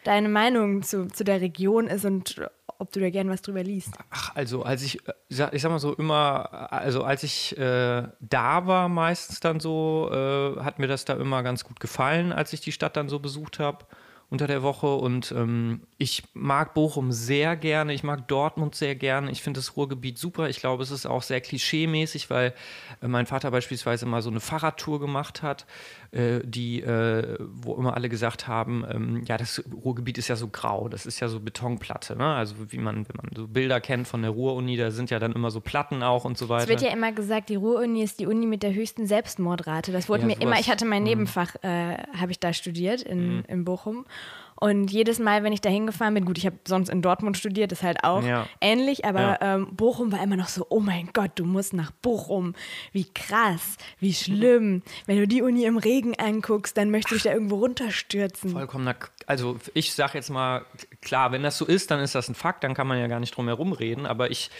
deine 0.03 0.29
Meinung 0.29 0.81
zu, 0.81 1.07
zu 1.07 1.23
der 1.23 1.39
Region 1.39 1.87
ist 1.87 2.05
und 2.05 2.41
ob 2.81 2.91
du 2.91 2.99
da 2.99 3.11
gerne 3.11 3.29
was 3.29 3.43
drüber 3.43 3.63
liest. 3.63 3.91
Ach, 4.09 4.35
also 4.35 4.63
als 4.63 4.81
ich, 4.81 5.07
äh, 5.07 5.13
ich 5.29 5.61
sag 5.61 5.69
mal 5.69 5.79
so 5.79 5.93
immer, 5.93 6.71
also 6.73 7.03
als 7.03 7.21
ich 7.21 7.55
äh, 7.57 8.07
da 8.19 8.67
war 8.67 8.89
meistens 8.89 9.39
dann 9.39 9.59
so, 9.59 10.09
äh, 10.11 10.59
hat 10.61 10.79
mir 10.79 10.87
das 10.87 11.05
da 11.05 11.13
immer 11.13 11.43
ganz 11.43 11.63
gut 11.63 11.79
gefallen, 11.79 12.33
als 12.33 12.53
ich 12.53 12.61
die 12.61 12.71
Stadt 12.71 12.97
dann 12.97 13.07
so 13.07 13.19
besucht 13.19 13.59
habe 13.59 13.85
unter 14.31 14.47
der 14.47 14.63
Woche. 14.63 14.87
Und 14.87 15.31
ähm, 15.33 15.81
ich 15.99 16.23
mag 16.33 16.73
Bochum 16.73 17.11
sehr 17.11 17.55
gerne, 17.55 17.93
ich 17.93 18.01
mag 18.01 18.27
Dortmund 18.27 18.73
sehr 18.73 18.95
gerne, 18.95 19.29
ich 19.29 19.43
finde 19.43 19.59
das 19.59 19.75
Ruhrgebiet 19.75 20.17
super, 20.17 20.49
ich 20.49 20.59
glaube, 20.59 20.81
es 20.81 20.89
ist 20.89 21.05
auch 21.05 21.21
sehr 21.21 21.41
klischeemäßig, 21.41 22.31
weil 22.31 22.55
äh, 23.01 23.07
mein 23.07 23.27
Vater 23.27 23.51
beispielsweise 23.51 24.07
mal 24.07 24.23
so 24.23 24.31
eine 24.31 24.39
Fahrradtour 24.39 24.99
gemacht 24.99 25.43
hat 25.43 25.67
äh, 26.11 26.41
die, 26.43 26.81
äh, 26.81 27.37
wo 27.39 27.75
immer 27.75 27.95
alle 27.95 28.09
gesagt 28.09 28.47
haben, 28.47 28.83
ähm, 28.89 29.23
ja, 29.25 29.37
das 29.37 29.63
Ruhrgebiet 29.83 30.17
ist 30.17 30.27
ja 30.27 30.35
so 30.35 30.49
grau, 30.49 30.89
das 30.89 31.05
ist 31.05 31.21
ja 31.21 31.29
so 31.29 31.39
Betonplatte, 31.39 32.17
ne? 32.17 32.25
Also 32.25 32.55
wie 32.69 32.77
man, 32.77 33.07
wenn 33.07 33.15
man 33.15 33.29
so 33.33 33.47
Bilder 33.47 33.79
kennt 33.79 34.07
von 34.09 34.21
der 34.21 34.31
Ruhr-Uni, 34.31 34.75
da 34.75 34.91
sind 34.91 35.09
ja 35.09 35.19
dann 35.19 35.31
immer 35.31 35.51
so 35.51 35.61
Platten 35.61 36.03
auch 36.03 36.25
und 36.25 36.37
so 36.37 36.49
weiter. 36.49 36.63
Es 36.63 36.69
wird 36.69 36.81
ja 36.81 36.91
immer 36.91 37.13
gesagt, 37.13 37.47
die 37.47 37.55
Ruhr-Uni 37.55 38.03
ist 38.03 38.19
die 38.19 38.27
Uni 38.27 38.45
mit 38.45 38.61
der 38.61 38.73
höchsten 38.73 39.07
Selbstmordrate. 39.07 39.93
Das 39.93 40.09
wurde 40.09 40.21
ja, 40.21 40.27
mir 40.27 40.33
sowas. 40.33 40.45
immer, 40.47 40.59
ich 40.59 40.69
hatte 40.69 40.85
mein 40.85 41.03
mhm. 41.03 41.09
Nebenfach, 41.09 41.55
äh, 41.63 41.97
habe 42.17 42.31
ich 42.31 42.39
da 42.39 42.51
studiert 42.51 43.01
in, 43.03 43.37
mhm. 43.37 43.43
in 43.47 43.63
Bochum. 43.63 44.05
Und 44.63 44.91
jedes 44.91 45.17
Mal, 45.17 45.43
wenn 45.43 45.53
ich 45.53 45.61
da 45.61 45.69
hingefahren 45.71 46.13
bin, 46.13 46.23
gut, 46.23 46.37
ich 46.37 46.45
habe 46.45 46.55
sonst 46.67 46.89
in 46.89 47.01
Dortmund 47.01 47.35
studiert, 47.35 47.71
ist 47.71 47.81
halt 47.81 48.03
auch 48.03 48.21
Ja. 48.23 48.47
ähnlich, 48.61 49.05
aber 49.05 49.19
Ja. 49.41 49.55
ähm, 49.55 49.75
Bochum 49.75 50.11
war 50.11 50.21
immer 50.21 50.35
noch 50.35 50.49
so, 50.49 50.67
oh 50.69 50.79
mein 50.79 51.09
Gott, 51.13 51.31
du 51.35 51.45
musst 51.45 51.73
nach 51.73 51.89
Bochum. 51.89 52.53
Wie 52.91 53.05
krass, 53.05 53.77
wie 53.99 54.13
schlimm. 54.13 54.83
Wenn 55.07 55.17
du 55.17 55.27
die 55.27 55.41
Uni 55.41 55.65
im 55.65 55.77
Regen 55.79 56.13
anguckst, 56.19 56.77
dann 56.77 56.91
möchte 56.91 57.15
ich 57.15 57.23
da 57.23 57.33
irgendwo 57.33 57.55
runterstürzen. 57.55 58.51
Vollkommener, 58.51 58.95
also 59.25 59.57
ich 59.73 59.93
sage 59.95 60.19
jetzt 60.19 60.29
mal, 60.29 60.63
klar, 61.01 61.31
wenn 61.31 61.41
das 61.41 61.57
so 61.57 61.65
ist, 61.65 61.89
dann 61.89 61.99
ist 61.99 62.13
das 62.13 62.29
ein 62.29 62.35
Fakt, 62.35 62.63
dann 62.63 62.75
kann 62.75 62.85
man 62.85 62.99
ja 62.99 63.07
gar 63.07 63.19
nicht 63.19 63.35
drum 63.35 63.47
herum 63.47 63.73
reden, 63.73 64.05
aber 64.05 64.29
ich 64.29 64.51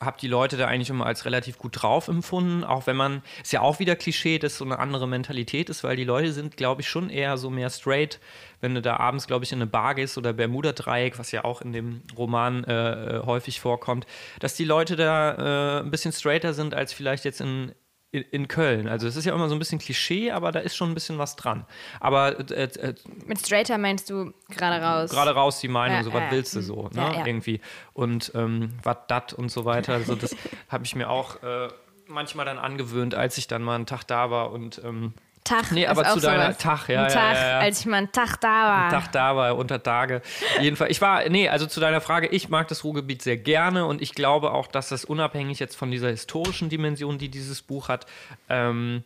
habe 0.00 0.18
die 0.20 0.28
Leute 0.28 0.56
da 0.56 0.66
eigentlich 0.66 0.90
immer 0.90 1.06
als 1.06 1.24
relativ 1.24 1.58
gut 1.58 1.82
drauf 1.82 2.08
empfunden, 2.08 2.64
auch 2.64 2.86
wenn 2.86 2.96
man, 2.96 3.22
ist 3.42 3.52
ja 3.52 3.60
auch 3.60 3.78
wieder 3.78 3.96
Klischee, 3.96 4.38
dass 4.38 4.58
so 4.58 4.64
eine 4.64 4.78
andere 4.78 5.08
Mentalität 5.08 5.70
ist, 5.70 5.84
weil 5.84 5.96
die 5.96 6.04
Leute 6.04 6.32
sind, 6.32 6.56
glaube 6.56 6.82
ich, 6.82 6.88
schon 6.88 7.10
eher 7.10 7.36
so 7.36 7.50
mehr 7.50 7.70
straight, 7.70 8.20
wenn 8.60 8.74
du 8.74 8.82
da 8.82 8.96
abends, 8.96 9.26
glaube 9.26 9.44
ich, 9.44 9.52
in 9.52 9.58
eine 9.58 9.66
Bar 9.66 9.94
gehst 9.94 10.16
oder 10.18 10.32
Bermuda-Dreieck, 10.32 11.18
was 11.18 11.32
ja 11.32 11.44
auch 11.44 11.62
in 11.62 11.72
dem 11.72 12.02
Roman 12.16 12.64
äh, 12.64 13.20
häufig 13.24 13.60
vorkommt, 13.60 14.06
dass 14.40 14.54
die 14.54 14.64
Leute 14.64 14.96
da 14.96 15.78
äh, 15.78 15.80
ein 15.82 15.90
bisschen 15.90 16.12
straighter 16.12 16.54
sind 16.54 16.74
als 16.74 16.92
vielleicht 16.92 17.24
jetzt 17.24 17.40
in, 17.40 17.72
in, 18.14 18.22
in 18.30 18.48
Köln. 18.48 18.86
Also 18.86 19.08
es 19.08 19.16
ist 19.16 19.24
ja 19.24 19.34
immer 19.34 19.48
so 19.48 19.56
ein 19.56 19.58
bisschen 19.58 19.78
Klischee, 19.80 20.30
aber 20.30 20.52
da 20.52 20.60
ist 20.60 20.76
schon 20.76 20.90
ein 20.90 20.94
bisschen 20.94 21.18
was 21.18 21.34
dran. 21.34 21.66
Aber 21.98 22.38
äh, 22.50 22.62
äh, 22.64 22.94
Mit 23.26 23.40
Straighter 23.40 23.76
meinst 23.76 24.08
du 24.08 24.32
gerade 24.50 24.82
raus. 24.84 25.10
gerade 25.10 25.32
raus 25.32 25.58
die 25.60 25.68
Meinung, 25.68 25.98
Ja, 25.98 26.04
so 26.04 26.12
was 26.12 26.22
ja, 26.22 26.30
willst 26.30 26.54
du 26.54 26.60
ja. 26.60 26.64
so, 26.64 26.82
ne? 26.84 26.90
Ja, 26.94 27.12
ja. 27.12 27.26
Irgendwie. 27.26 27.60
Und 27.92 28.30
ähm, 28.34 28.70
was 28.84 28.98
dat 29.08 29.32
und 29.32 29.50
so 29.50 29.64
weiter. 29.64 29.94
Also 29.94 30.14
das 30.14 30.36
habe 30.68 30.84
ich 30.84 30.94
mir 30.94 31.10
auch 31.10 31.42
äh, 31.42 31.68
manchmal 32.06 32.46
dann 32.46 32.58
angewöhnt, 32.58 33.14
als 33.14 33.36
ich 33.36 33.48
dann 33.48 33.62
mal 33.62 33.74
einen 33.74 33.86
Tag 33.86 34.04
da 34.04 34.30
war 34.30 34.52
und 34.52 34.80
ähm, 34.84 35.14
Tag. 35.44 35.70
Nee, 35.72 35.86
aber 35.86 36.04
zu 36.04 36.20
deiner- 36.20 36.44
sowas. 36.52 36.58
Tag, 36.58 36.88
ja, 36.88 37.04
Ein 37.04 37.12
Tag, 37.12 37.34
ja, 37.36 37.48
ja. 37.50 37.58
als 37.60 37.80
ich 37.80 37.86
mal 37.86 37.98
einen 37.98 38.12
Tag 38.12 38.40
da 38.40 38.48
war. 38.48 38.82
einen 38.84 38.90
Tag 38.90 39.12
da 39.12 39.36
war, 39.36 39.56
unter 39.56 39.82
Tage. 39.82 40.22
Jedenfalls, 40.60 40.90
ich 40.90 41.00
war, 41.00 41.28
nee, 41.28 41.48
also 41.48 41.66
zu 41.66 41.80
deiner 41.80 42.00
Frage, 42.00 42.28
ich 42.28 42.48
mag 42.48 42.66
das 42.68 42.82
Ruhrgebiet 42.82 43.22
sehr 43.22 43.36
gerne 43.36 43.86
und 43.86 44.02
ich 44.02 44.14
glaube 44.14 44.52
auch, 44.52 44.66
dass 44.66 44.88
das 44.88 45.04
unabhängig 45.04 45.58
jetzt 45.60 45.76
von 45.76 45.90
dieser 45.90 46.08
historischen 46.08 46.70
Dimension, 46.70 47.18
die 47.18 47.28
dieses 47.28 47.62
Buch 47.62 47.88
hat, 47.88 48.06
ähm, 48.48 49.04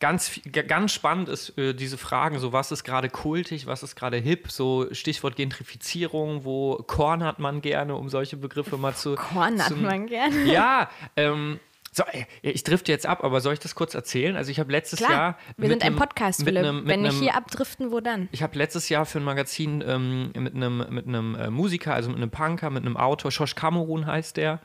Ganz, 0.00 0.40
ganz 0.68 0.92
spannend 0.92 1.28
ist 1.28 1.58
äh, 1.58 1.74
diese 1.74 1.98
Fragen, 1.98 2.38
so 2.38 2.52
was 2.52 2.70
ist 2.70 2.84
gerade 2.84 3.08
kultig, 3.08 3.66
was 3.66 3.82
ist 3.82 3.96
gerade 3.96 4.16
hip, 4.16 4.48
so 4.48 4.86
Stichwort 4.92 5.34
Gentrifizierung, 5.34 6.44
wo 6.44 6.76
cornert 6.86 7.40
man 7.40 7.62
gerne, 7.62 7.96
um 7.96 8.08
solche 8.08 8.36
Begriffe 8.36 8.76
mal 8.76 8.94
zu. 8.94 9.16
Korn 9.16 9.60
hat 9.60 9.76
man 9.76 10.06
gern. 10.06 10.46
Ja, 10.46 10.88
ähm, 11.16 11.58
so, 11.98 12.04
ey, 12.10 12.26
ich 12.42 12.64
drifte 12.64 12.90
jetzt 12.90 13.04
ab, 13.06 13.22
aber 13.22 13.40
soll 13.42 13.52
ich 13.52 13.58
das 13.60 13.74
kurz 13.74 13.94
erzählen? 13.94 14.36
Also 14.36 14.50
ich 14.50 14.58
habe 14.58 14.72
letztes 14.72 14.98
Klar, 15.00 15.10
Jahr. 15.12 15.38
wir 15.58 15.68
sind 15.68 15.82
ein 15.82 15.88
einem- 15.88 15.96
Podcast, 15.98 16.38
mit 16.40 16.48
Philipp. 16.48 16.64
einem- 16.64 16.86
Wenn 16.86 17.04
einem- 17.04 17.20
hier 17.20 17.34
abdriften, 17.36 17.92
wo 17.92 18.00
dann? 18.00 18.28
ich 18.32 18.42
habe 18.42 18.56
letztes 18.56 18.88
Jahr 18.88 19.04
für 19.04 19.18
ein 19.18 19.24
Magazin 19.24 19.84
ähm, 19.86 20.30
mit 20.34 20.54
einem 20.54 20.86
mit 20.90 21.06
einem 21.06 21.34
äh, 21.34 21.50
Musiker, 21.50 21.92
also 21.94 22.08
mit 22.08 22.16
einem 22.18 22.30
Punker, 22.30 22.70
mit 22.70 22.84
einem 22.86 22.96
Autor, 22.96 23.30
Josh 23.30 23.54
Kamerun 23.54 24.06
heißt 24.06 24.36
der, 24.38 24.60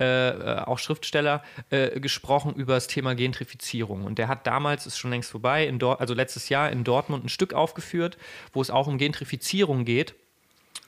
äh, 0.00 0.28
äh, 0.30 0.58
auch 0.64 0.78
Schriftsteller, 0.78 1.42
äh, 1.70 2.00
gesprochen 2.00 2.54
über 2.54 2.74
das 2.74 2.86
Thema 2.88 3.14
Gentrifizierung. 3.14 4.04
Und 4.04 4.18
der 4.18 4.28
hat 4.28 4.46
damals, 4.46 4.86
ist 4.86 4.98
schon 4.98 5.10
längst 5.10 5.30
vorbei, 5.30 5.72
also 5.98 6.14
letztes 6.14 6.48
Jahr 6.48 6.70
in 6.70 6.84
Dortmund 6.84 7.24
ein 7.24 7.28
Stück 7.28 7.54
aufgeführt, 7.54 8.18
wo 8.52 8.60
es 8.62 8.70
auch 8.70 8.86
um 8.86 8.98
Gentrifizierung 8.98 9.84
geht 9.84 10.14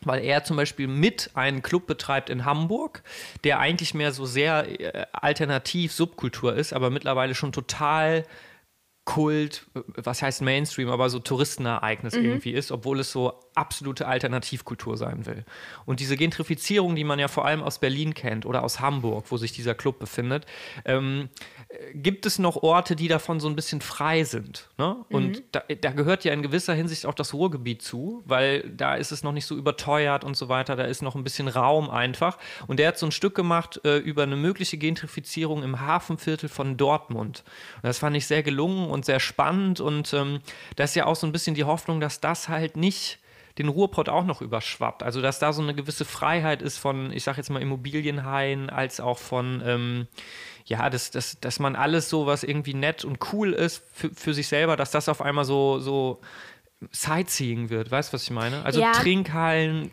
weil 0.03 0.25
er 0.25 0.45
zum 0.45 0.57
Beispiel 0.57 0.87
mit 0.87 1.31
einen 1.35 1.63
Club 1.63 1.87
betreibt 1.87 2.31
in 2.31 2.45
Hamburg, 2.45 3.03
der 3.45 3.59
eigentlich 3.59 3.95
mehr 3.95 4.13
so 4.13 4.27
sehr 4.27 4.81
äh, 4.81 5.07
alternativ 5.13 5.93
Subkultur 5.93 6.55
ist, 6.55 6.73
aber 6.73 6.91
mittlerweile 6.91 7.35
schon 7.35 7.53
total 7.53 8.25
Kult, 9.11 9.67
was 9.75 10.23
heißt 10.23 10.41
Mainstream, 10.41 10.89
aber 10.89 11.11
so 11.11 11.19
Touristenereignis 11.19 12.15
irgendwie 12.15 12.53
ist, 12.53 12.71
obwohl 12.71 13.01
es 13.01 13.11
so 13.11 13.41
absolute 13.57 14.07
Alternativkultur 14.07 14.97
sein 14.97 15.27
will. 15.27 15.45
Und 15.85 15.99
diese 15.99 16.17
Gentrifizierung, 16.17 16.95
die 16.95 17.03
man 17.03 17.19
ja 17.19 17.27
vor 17.27 17.45
allem 17.45 17.61
aus 17.61 17.81
Berlin 17.81 18.15
kennt 18.15 18.47
oder 18.47 18.63
aus 18.63 18.79
Hamburg, 18.79 19.27
wo 19.31 19.37
sich 19.37 19.51
dieser 19.51 19.75
Club 19.75 19.99
befindet, 19.99 20.47
ähm, 20.85 21.29
äh, 21.69 21.93
gibt 21.93 22.25
es 22.25 22.39
noch 22.39 22.63
Orte, 22.63 22.95
die 22.95 23.09
davon 23.09 23.41
so 23.41 23.49
ein 23.49 23.57
bisschen 23.57 23.81
frei 23.81 24.23
sind. 24.23 24.69
Ne? 24.79 25.05
Und 25.11 25.43
da, 25.51 25.65
da 25.81 25.91
gehört 25.91 26.25
ja 26.25 26.33
in 26.33 26.43
gewisser 26.43 26.75
Hinsicht 26.75 27.05
auch 27.05 27.15
das 27.15 27.35
Ruhrgebiet 27.35 27.83
zu, 27.83 28.23
weil 28.27 28.63
da 28.71 28.95
ist 28.95 29.11
es 29.11 29.25
noch 29.25 29.33
nicht 29.33 29.47
so 29.47 29.57
überteuert 29.57 30.23
und 30.23 30.37
so 30.37 30.49
weiter, 30.49 30.77
da 30.77 30.85
ist 30.85 31.03
noch 31.03 31.17
ein 31.17 31.25
bisschen 31.25 31.49
Raum 31.49 31.91
einfach. 31.91 32.39
Und 32.69 32.79
der 32.79 32.87
hat 32.87 32.99
so 32.99 33.07
ein 33.07 33.13
Stück 33.13 33.35
gemacht 33.35 33.81
äh, 33.85 33.99
über 33.99 34.23
eine 34.23 34.37
mögliche 34.37 34.79
Gentrifizierung 34.79 35.65
im 35.65 35.81
Hafenviertel 35.81 36.49
von 36.49 36.77
Dortmund. 36.77 37.43
Und 37.77 37.85
das 37.85 37.99
fand 37.99 38.17
ich 38.17 38.29
sehr 38.29 38.45
gelungen 38.45 38.89
und 38.89 39.00
sehr 39.05 39.21
spannend 39.21 39.81
und 39.81 40.13
ähm, 40.13 40.41
da 40.77 40.85
ist 40.85 40.97
ja 40.97 41.07
auch 41.07 41.17
so 41.17 41.27
ein 41.27 41.33
bisschen 41.33 41.55
die 41.55 41.65
Hoffnung, 41.65 42.01
dass 42.01 42.21
das 42.21 42.49
halt 42.49 42.77
nicht 42.77 43.19
den 43.59 43.69
Ruhrpott 43.69 44.09
auch 44.09 44.25
noch 44.25 44.41
überschwappt. 44.41 45.03
Also 45.03 45.21
dass 45.21 45.39
da 45.39 45.53
so 45.53 45.63
eine 45.63 45.75
gewisse 45.75 46.05
Freiheit 46.05 46.63
ist 46.63 46.79
von, 46.79 47.13
ich 47.13 47.25
sag 47.25 47.37
jetzt 47.37 47.51
mal, 47.51 47.61
Immobilienhaien, 47.61 48.71
als 48.71 49.01
auch 49.01 49.19
von, 49.19 49.63
ähm, 49.65 50.07
ja, 50.65 50.89
dass, 50.89 51.11
dass, 51.11 51.41
dass 51.41 51.59
man 51.59 51.77
alles 51.77 52.09
so, 52.09 52.27
was 52.27 52.43
irgendwie 52.43 52.75
nett 52.75 53.05
und 53.05 53.19
cool 53.33 53.53
ist 53.53 53.83
für, 53.93 54.11
für 54.11 54.35
sich 54.35 54.49
selber, 54.49 54.77
dass 54.77 54.91
das 54.91 55.09
auf 55.09 55.21
einmal 55.21 55.45
so, 55.45 55.79
so 55.81 56.21
Sightseeing 56.93 57.69
wird. 57.71 57.91
Weißt 57.91 58.11
du, 58.11 58.15
was 58.15 58.23
ich 58.23 58.31
meine? 58.31 58.65
Also 58.65 58.81
Ja. 58.81 58.93
Trinkhallen, 58.93 59.91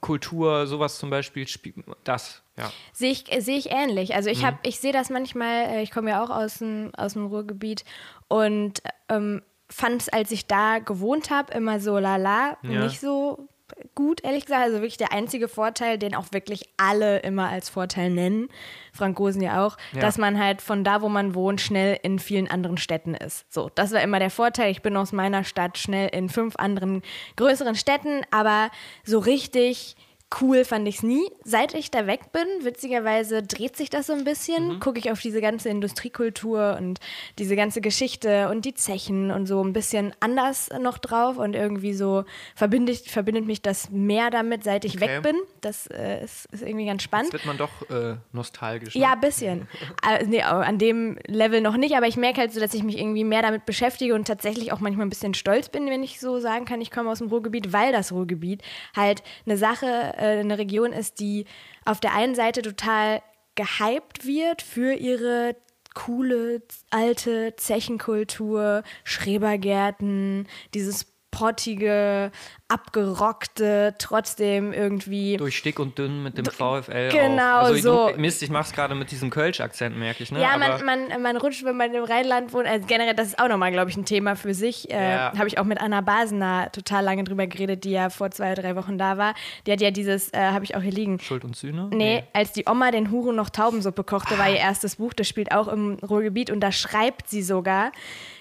Kultur, 0.00 0.66
sowas 0.66 0.98
zum 0.98 1.10
Beispiel, 1.10 1.46
spiel- 1.46 1.74
das, 2.04 2.42
ja. 2.56 2.70
Sehe 2.92 3.10
ich, 3.12 3.24
sehe 3.40 3.58
ich 3.58 3.70
ähnlich. 3.70 4.14
Also 4.14 4.30
Mhm. 4.30 4.36
ich 4.36 4.44
habe, 4.44 4.58
ich 4.62 4.80
sehe 4.80 4.92
das 4.92 5.10
manchmal, 5.10 5.66
äh, 5.66 5.82
ich 5.82 5.90
komme 5.90 6.10
ja 6.10 6.24
auch 6.24 6.30
aus 6.30 6.58
dem, 6.58 6.90
aus 6.96 7.12
dem 7.14 7.26
Ruhrgebiet 7.26 7.84
und 8.28 8.82
ähm, 9.08 9.42
fand 9.68 10.02
es, 10.02 10.08
als 10.08 10.30
ich 10.30 10.46
da 10.46 10.78
gewohnt 10.78 11.30
habe, 11.30 11.52
immer 11.52 11.80
so 11.80 11.98
lala, 11.98 12.56
Ja. 12.62 12.84
nicht 12.84 13.00
so 13.00 13.48
gut, 13.94 14.22
ehrlich 14.24 14.44
gesagt. 14.46 14.62
Also 14.62 14.76
wirklich 14.76 14.96
der 14.96 15.12
einzige 15.12 15.48
Vorteil, 15.48 15.98
den 15.98 16.14
auch 16.14 16.26
wirklich 16.32 16.68
alle 16.76 17.18
immer 17.20 17.48
als 17.48 17.68
Vorteil 17.68 18.10
nennen, 18.10 18.48
Frank 18.92 19.18
Rosen 19.18 19.42
ja 19.42 19.64
auch, 19.66 19.76
Ja. 19.92 20.00
dass 20.00 20.18
man 20.18 20.38
halt 20.42 20.62
von 20.62 20.84
da, 20.84 21.02
wo 21.02 21.08
man 21.08 21.34
wohnt, 21.34 21.60
schnell 21.60 21.98
in 22.02 22.18
vielen 22.18 22.48
anderen 22.48 22.78
Städten 22.78 23.14
ist. 23.14 23.44
So, 23.52 23.70
das 23.74 23.92
war 23.92 24.00
immer 24.02 24.18
der 24.18 24.30
Vorteil. 24.30 24.70
Ich 24.70 24.82
bin 24.82 24.96
aus 24.96 25.12
meiner 25.12 25.44
Stadt 25.44 25.78
schnell 25.78 26.08
in 26.08 26.28
fünf 26.28 26.56
anderen 26.56 27.02
größeren 27.36 27.74
Städten, 27.74 28.22
aber 28.30 28.70
so 29.04 29.18
richtig 29.18 29.96
cool 30.40 30.64
fand 30.64 30.86
ich 30.88 30.96
es 30.96 31.02
nie. 31.02 31.22
Seit 31.44 31.74
ich 31.74 31.90
da 31.90 32.06
weg 32.06 32.32
bin, 32.32 32.46
witzigerweise 32.62 33.42
dreht 33.42 33.76
sich 33.76 33.90
das 33.90 34.06
so 34.06 34.12
ein 34.12 34.24
bisschen. 34.24 34.80
Gucke 34.80 34.98
ich 34.98 35.10
auf 35.10 35.20
diese 35.20 35.40
ganze 35.40 35.68
Industriekultur 35.68 36.76
und 36.78 37.00
diese 37.38 37.56
ganze 37.56 37.80
Geschichte 37.80 38.48
und 38.50 38.64
die 38.64 38.74
Zechen 38.74 39.30
und 39.30 39.46
so 39.46 39.62
ein 39.62 39.72
bisschen 39.72 40.12
anders 40.20 40.70
noch 40.80 40.98
drauf 40.98 41.36
und 41.38 41.54
irgendwie 41.54 41.94
so 41.94 42.24
verbindet, 42.54 42.98
verbindet 43.08 43.46
mich 43.46 43.62
das 43.62 43.90
mehr 43.90 44.30
damit, 44.30 44.64
seit 44.64 44.84
ich 44.84 44.96
Okay. 44.96 45.16
weg 45.16 45.22
bin. 45.22 45.36
Das 45.60 45.86
äh, 45.88 46.22
ist, 46.24 46.46
ist 46.52 46.62
irgendwie 46.62 46.86
ganz 46.86 47.02
spannend. 47.02 47.32
Jetzt 47.32 47.44
wird 47.44 47.46
man 47.46 47.56
doch 47.58 47.88
äh, 47.90 48.16
nostalgisch. 48.32 48.94
ne? 48.94 49.00
Ja, 49.02 49.12
ein 49.12 49.20
bisschen. 49.20 49.68
äh, 50.08 50.24
nee, 50.26 50.42
an 50.42 50.78
dem 50.78 51.18
Level 51.26 51.60
noch 51.60 51.76
nicht, 51.76 51.96
aber 51.96 52.06
ich 52.06 52.16
merke 52.16 52.40
halt 52.40 52.52
so, 52.52 52.60
dass 52.60 52.74
ich 52.74 52.82
mich 52.82 52.98
irgendwie 52.98 53.24
mehr 53.24 53.42
damit 53.42 53.66
beschäftige 53.66 54.14
und 54.14 54.26
tatsächlich 54.26 54.72
auch 54.72 54.80
manchmal 54.80 55.06
ein 55.06 55.10
bisschen 55.10 55.34
stolz 55.34 55.68
bin, 55.68 55.86
wenn 55.90 56.02
ich 56.02 56.20
so 56.20 56.38
sagen 56.38 56.64
kann, 56.64 56.80
ich 56.80 56.90
komme 56.90 57.10
aus 57.10 57.18
dem 57.18 57.28
Ruhrgebiet, 57.28 57.72
weil 57.72 57.92
das 57.92 58.12
Ruhrgebiet 58.12 58.62
halt 58.96 59.22
eine 59.46 59.56
Sache, 59.56 60.14
eine 60.26 60.58
Region 60.58 60.92
ist, 60.92 61.20
die 61.20 61.46
auf 61.84 62.00
der 62.00 62.14
einen 62.14 62.34
Seite 62.34 62.62
total 62.62 63.22
gehypt 63.54 64.26
wird 64.26 64.62
für 64.62 64.94
ihre 64.94 65.56
coole 65.94 66.62
alte 66.90 67.54
Zechenkultur, 67.56 68.82
Schrebergärten, 69.04 70.48
dieses 70.74 71.13
pottige, 71.38 72.30
abgerockte, 72.68 73.94
trotzdem 73.98 74.72
irgendwie 74.72 75.36
Durch 75.36 75.62
dick 75.62 75.78
und 75.78 75.98
dünn 75.98 76.22
mit 76.22 76.38
dem 76.38 76.44
VfL. 76.46 77.08
genau 77.10 77.58
also, 77.58 77.74
so. 78.08 78.12
Du, 78.12 78.20
Mist, 78.20 78.42
ich 78.42 78.50
mach's 78.50 78.72
gerade 78.72 78.94
mit 78.94 79.10
diesem 79.10 79.30
Kölsch-Akzent, 79.30 79.96
merke 79.96 80.22
ich. 80.22 80.32
Ne? 80.32 80.40
Ja, 80.40 80.56
man, 80.56 80.84
man, 80.84 81.22
man 81.22 81.36
rutscht, 81.36 81.64
wenn 81.64 81.76
man 81.76 81.92
im 81.92 82.04
Rheinland 82.04 82.52
wohnt. 82.52 82.66
Also 82.66 82.86
generell, 82.86 83.14
das 83.14 83.28
ist 83.28 83.38
auch 83.38 83.48
nochmal, 83.48 83.72
glaube 83.72 83.90
ich, 83.90 83.96
ein 83.96 84.04
Thema 84.04 84.36
für 84.36 84.54
sich. 84.54 84.90
Äh, 84.90 84.94
Ja. 85.14 85.32
Habe 85.36 85.48
ich 85.48 85.58
auch 85.58 85.64
mit 85.64 85.80
Anna 85.80 86.00
Basener 86.00 86.70
total 86.72 87.04
lange 87.04 87.24
drüber 87.24 87.46
geredet, 87.46 87.84
die 87.84 87.90
ja 87.90 88.10
vor 88.10 88.30
zwei 88.30 88.52
oder 88.52 88.62
drei 88.62 88.76
Wochen 88.76 88.96
da 88.98 89.18
war. 89.18 89.34
Die 89.66 89.72
hat 89.72 89.80
ja 89.80 89.90
dieses, 89.90 90.32
äh, 90.32 90.38
habe 90.38 90.64
ich 90.64 90.74
auch 90.76 90.82
hier 90.82 90.92
liegen. 90.92 91.18
Schuld 91.20 91.44
und 91.44 91.56
Sühne? 91.56 91.88
Nee, 91.92 92.24
als 92.32 92.52
die 92.52 92.64
Oma 92.68 92.90
den 92.90 93.10
Huren 93.10 93.36
noch 93.36 93.50
Taubensuppe 93.50 94.04
kochte, 94.04 94.34
Ah. 94.34 94.38
war 94.38 94.48
ihr 94.50 94.56
erstes 94.56 94.96
Buch. 94.96 95.12
Das 95.12 95.28
spielt 95.28 95.52
auch 95.52 95.68
im 95.68 95.98
Ruhrgebiet 96.08 96.50
und 96.50 96.60
da 96.60 96.72
schreibt 96.72 97.28
sie 97.28 97.42
sogar 97.42 97.92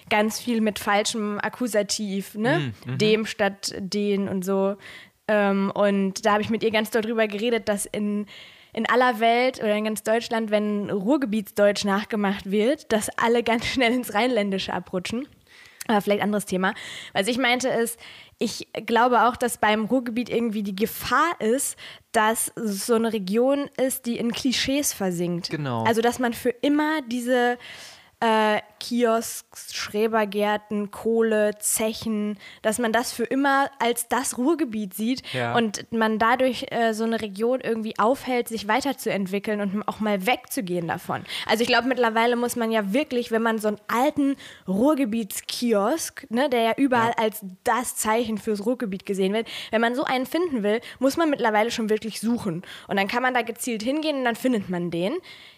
ganz 0.09 0.39
viel 0.39 0.61
mit 0.61 0.79
falschem 0.79 1.39
Akkusativ, 1.39 2.35
ne? 2.35 2.73
Mhm, 2.85 2.97
Dem 2.97 3.25
statt 3.25 3.73
den 3.77 4.27
und 4.27 4.43
so. 4.43 4.75
Ähm, 5.27 5.71
und 5.73 6.25
da 6.25 6.33
habe 6.33 6.41
ich 6.41 6.49
mit 6.49 6.63
ihr 6.63 6.71
ganz 6.71 6.91
doll 6.91 7.01
drüber 7.01 7.27
geredet, 7.27 7.69
dass 7.69 7.85
in, 7.85 8.25
in 8.73 8.89
aller 8.89 9.19
Welt 9.19 9.59
oder 9.59 9.75
in 9.75 9.85
ganz 9.85 10.03
Deutschland, 10.03 10.51
wenn 10.51 10.89
Ruhrgebietsdeutsch 10.89 11.85
nachgemacht 11.85 12.51
wird, 12.51 12.91
dass 12.91 13.09
alle 13.17 13.43
ganz 13.43 13.65
schnell 13.73 13.93
ins 13.93 14.13
Rheinländische 14.13 14.73
abrutschen. 14.73 15.27
Aber 15.87 15.99
vielleicht 15.99 16.21
anderes 16.21 16.45
Thema. 16.45 16.73
Was 17.11 17.27
ich 17.27 17.37
meinte 17.37 17.67
ist, 17.67 17.99
ich 18.39 18.67
glaube 18.85 19.23
auch, 19.23 19.35
dass 19.35 19.57
beim 19.57 19.85
Ruhrgebiet 19.85 20.29
irgendwie 20.29 20.63
die 20.63 20.75
Gefahr 20.75 21.39
ist, 21.39 21.77
dass 22.13 22.51
es 22.55 22.85
so 22.85 22.95
eine 22.95 23.11
Region 23.11 23.69
ist, 23.77 24.05
die 24.05 24.17
in 24.17 24.31
Klischees 24.31 24.93
versinkt. 24.93 25.49
Genau. 25.49 25.83
Also, 25.83 26.01
dass 26.01 26.19
man 26.19 26.33
für 26.33 26.49
immer 26.49 27.01
diese 27.07 27.57
äh, 28.23 28.61
Kiosks, 28.79 29.73
Schrebergärten, 29.73 30.91
Kohle, 30.91 31.57
Zechen, 31.59 32.37
dass 32.61 32.79
man 32.79 32.93
das 32.93 33.11
für 33.11 33.23
immer 33.25 33.69
als 33.79 34.07
das 34.07 34.37
Ruhrgebiet 34.37 34.93
sieht 34.93 35.23
Ja. 35.33 35.55
und 35.55 35.91
man 35.91 36.19
dadurch 36.19 36.67
äh, 36.71 36.93
so 36.93 37.03
eine 37.03 37.19
Region 37.21 37.59
irgendwie 37.59 37.99
aufhält, 37.99 38.47
sich 38.47 38.67
weiterzuentwickeln 38.69 39.59
und 39.59 39.87
auch 39.89 39.99
mal 39.99 40.25
wegzugehen 40.25 40.87
davon. 40.87 41.23
Also 41.47 41.63
ich 41.63 41.67
glaube, 41.67 41.87
mittlerweile 41.89 42.37
muss 42.37 42.55
man 42.55 42.71
ja 42.71 42.93
wirklich, 42.93 43.31
wenn 43.31 43.41
man 43.41 43.59
so 43.59 43.67
einen 43.67 43.81
alten 43.87 44.37
Ruhrgebietskiosk, 44.67 46.27
ne, 46.29 46.49
der 46.49 46.61
ja 46.61 46.73
überall 46.77 47.13
als 47.17 47.41
das 47.63 47.95
Zeichen 47.97 48.37
fürs 48.37 48.65
Ruhrgebiet 48.65 49.05
gesehen 49.05 49.33
wird, 49.33 49.47
wenn 49.71 49.81
man 49.81 49.95
so 49.95 50.03
einen 50.05 50.25
finden 50.25 50.63
will, 50.63 50.79
muss 50.99 51.17
man 51.17 51.29
mittlerweile 51.29 51.71
schon 51.71 51.89
wirklich 51.89 52.19
suchen. 52.21 52.63
Und 52.87 52.97
dann 52.97 53.07
kann 53.07 53.21
man 53.21 53.33
da 53.33 53.41
gezielt 53.41 53.83
hingehen 53.83 54.17
und 54.17 54.23
dann 54.23 54.35
findet 54.35 54.69
man 54.69 54.91
den. 54.91 55.13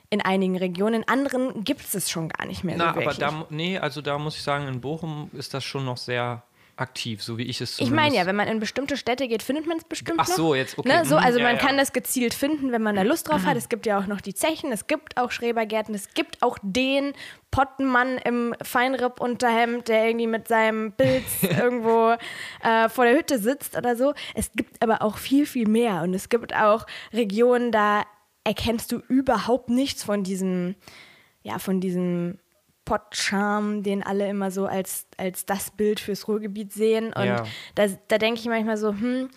In 0.09 0.21
einigen 0.21 0.57
Regionen, 0.57 1.01
in 1.01 1.07
anderen 1.07 1.63
gibt 1.63 1.81
es 1.81 1.95
es 1.95 2.09
schon 2.09 2.29
gar 2.29 2.45
nicht 2.45 2.63
mehr 2.63 2.75
Na, 2.77 2.93
so 2.93 2.99
aber 3.01 3.13
da, 3.13 3.45
nee, 3.49 3.77
also 3.77 4.01
da 4.01 4.17
muss 4.17 4.35
ich 4.35 4.43
sagen, 4.43 4.67
in 4.67 4.81
Bochum 4.81 5.29
ist 5.33 5.53
das 5.53 5.63
schon 5.63 5.85
noch 5.85 5.97
sehr 5.97 6.43
aktiv, 6.77 7.23
so 7.23 7.37
wie 7.37 7.43
ich 7.43 7.61
es 7.61 7.79
Ich 7.79 7.89
meine 7.89 8.15
ja, 8.15 8.25
wenn 8.25 8.35
man 8.35 8.47
in 8.47 8.59
bestimmte 8.59 8.97
Städte 8.97 9.27
geht, 9.27 9.43
findet 9.43 9.65
man 9.65 9.77
es 9.77 9.83
bestimmt 9.85 10.19
Ach 10.19 10.27
so, 10.27 10.55
jetzt, 10.55 10.77
okay. 10.77 10.89
Ne? 10.89 11.05
So, 11.05 11.15
Mhm, 11.15 11.23
also 11.23 11.39
ja, 11.39 11.45
man 11.45 11.55
ja. 11.55 11.61
kann 11.61 11.77
das 11.77 11.93
gezielt 11.93 12.33
finden, 12.33 12.71
wenn 12.71 12.81
man 12.81 12.95
da 12.95 13.03
Lust 13.03 13.29
drauf 13.29 13.45
hat. 13.45 13.55
Es 13.55 13.69
gibt 13.69 13.85
ja 13.85 13.97
auch 13.97 14.07
noch 14.07 14.21
die 14.21 14.33
Zechen, 14.33 14.71
es 14.71 14.87
gibt 14.87 15.17
auch 15.17 15.31
Schrebergärten, 15.31 15.95
es 15.95 16.13
gibt 16.13 16.41
auch 16.41 16.57
den 16.61 17.13
Pottenmann 17.51 18.17
im 18.17 18.53
Feinripp-Unterhemd, 18.61 19.87
der 19.87 20.07
irgendwie 20.07 20.27
mit 20.27 20.47
seinem 20.47 20.91
Pilz 20.91 21.23
irgendwo 21.43 22.15
äh, 22.63 22.89
vor 22.89 23.05
der 23.05 23.15
Hütte 23.15 23.39
sitzt 23.39 23.77
oder 23.77 23.95
so. 23.95 24.13
Es 24.33 24.51
gibt 24.51 24.81
aber 24.83 25.01
auch 25.01 25.17
viel, 25.17 25.45
viel 25.45 25.67
mehr. 25.67 26.01
Und 26.01 26.13
es 26.13 26.27
gibt 26.27 26.53
auch 26.53 26.85
Regionen, 27.13 27.71
da 27.71 28.03
erkennst 28.45 28.91
du 28.93 28.99
überhaupt 29.09 29.69
nichts 29.69 30.03
von 30.03 30.23
diesem, 30.23 30.75
ja, 31.43 31.59
von 31.59 31.81
diesem 31.81 32.39
Pottcharme, 32.85 33.81
den 33.81 34.03
alle 34.03 34.29
immer 34.29 34.51
so 34.51 34.67
als, 34.67 35.07
als 35.17 35.45
das 35.45 35.71
Bild 35.71 35.99
fürs 35.99 36.27
Ruhrgebiet 36.27 36.71
sehen. 36.71 37.11
Und 37.11 37.25
Ja. 37.25 37.43
da, 37.73 37.87
da 38.07 38.17
denke 38.17 38.39
ich 38.39 38.45
manchmal 38.45 38.77
so, 38.77 38.89
hm, 38.91 39.29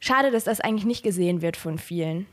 schade, 0.00 0.30
dass 0.30 0.44
das 0.44 0.60
eigentlich 0.60 0.84
nicht 0.84 1.02
gesehen 1.04 1.40
wird 1.40 1.56
von 1.56 1.78
vielen. 1.78 2.26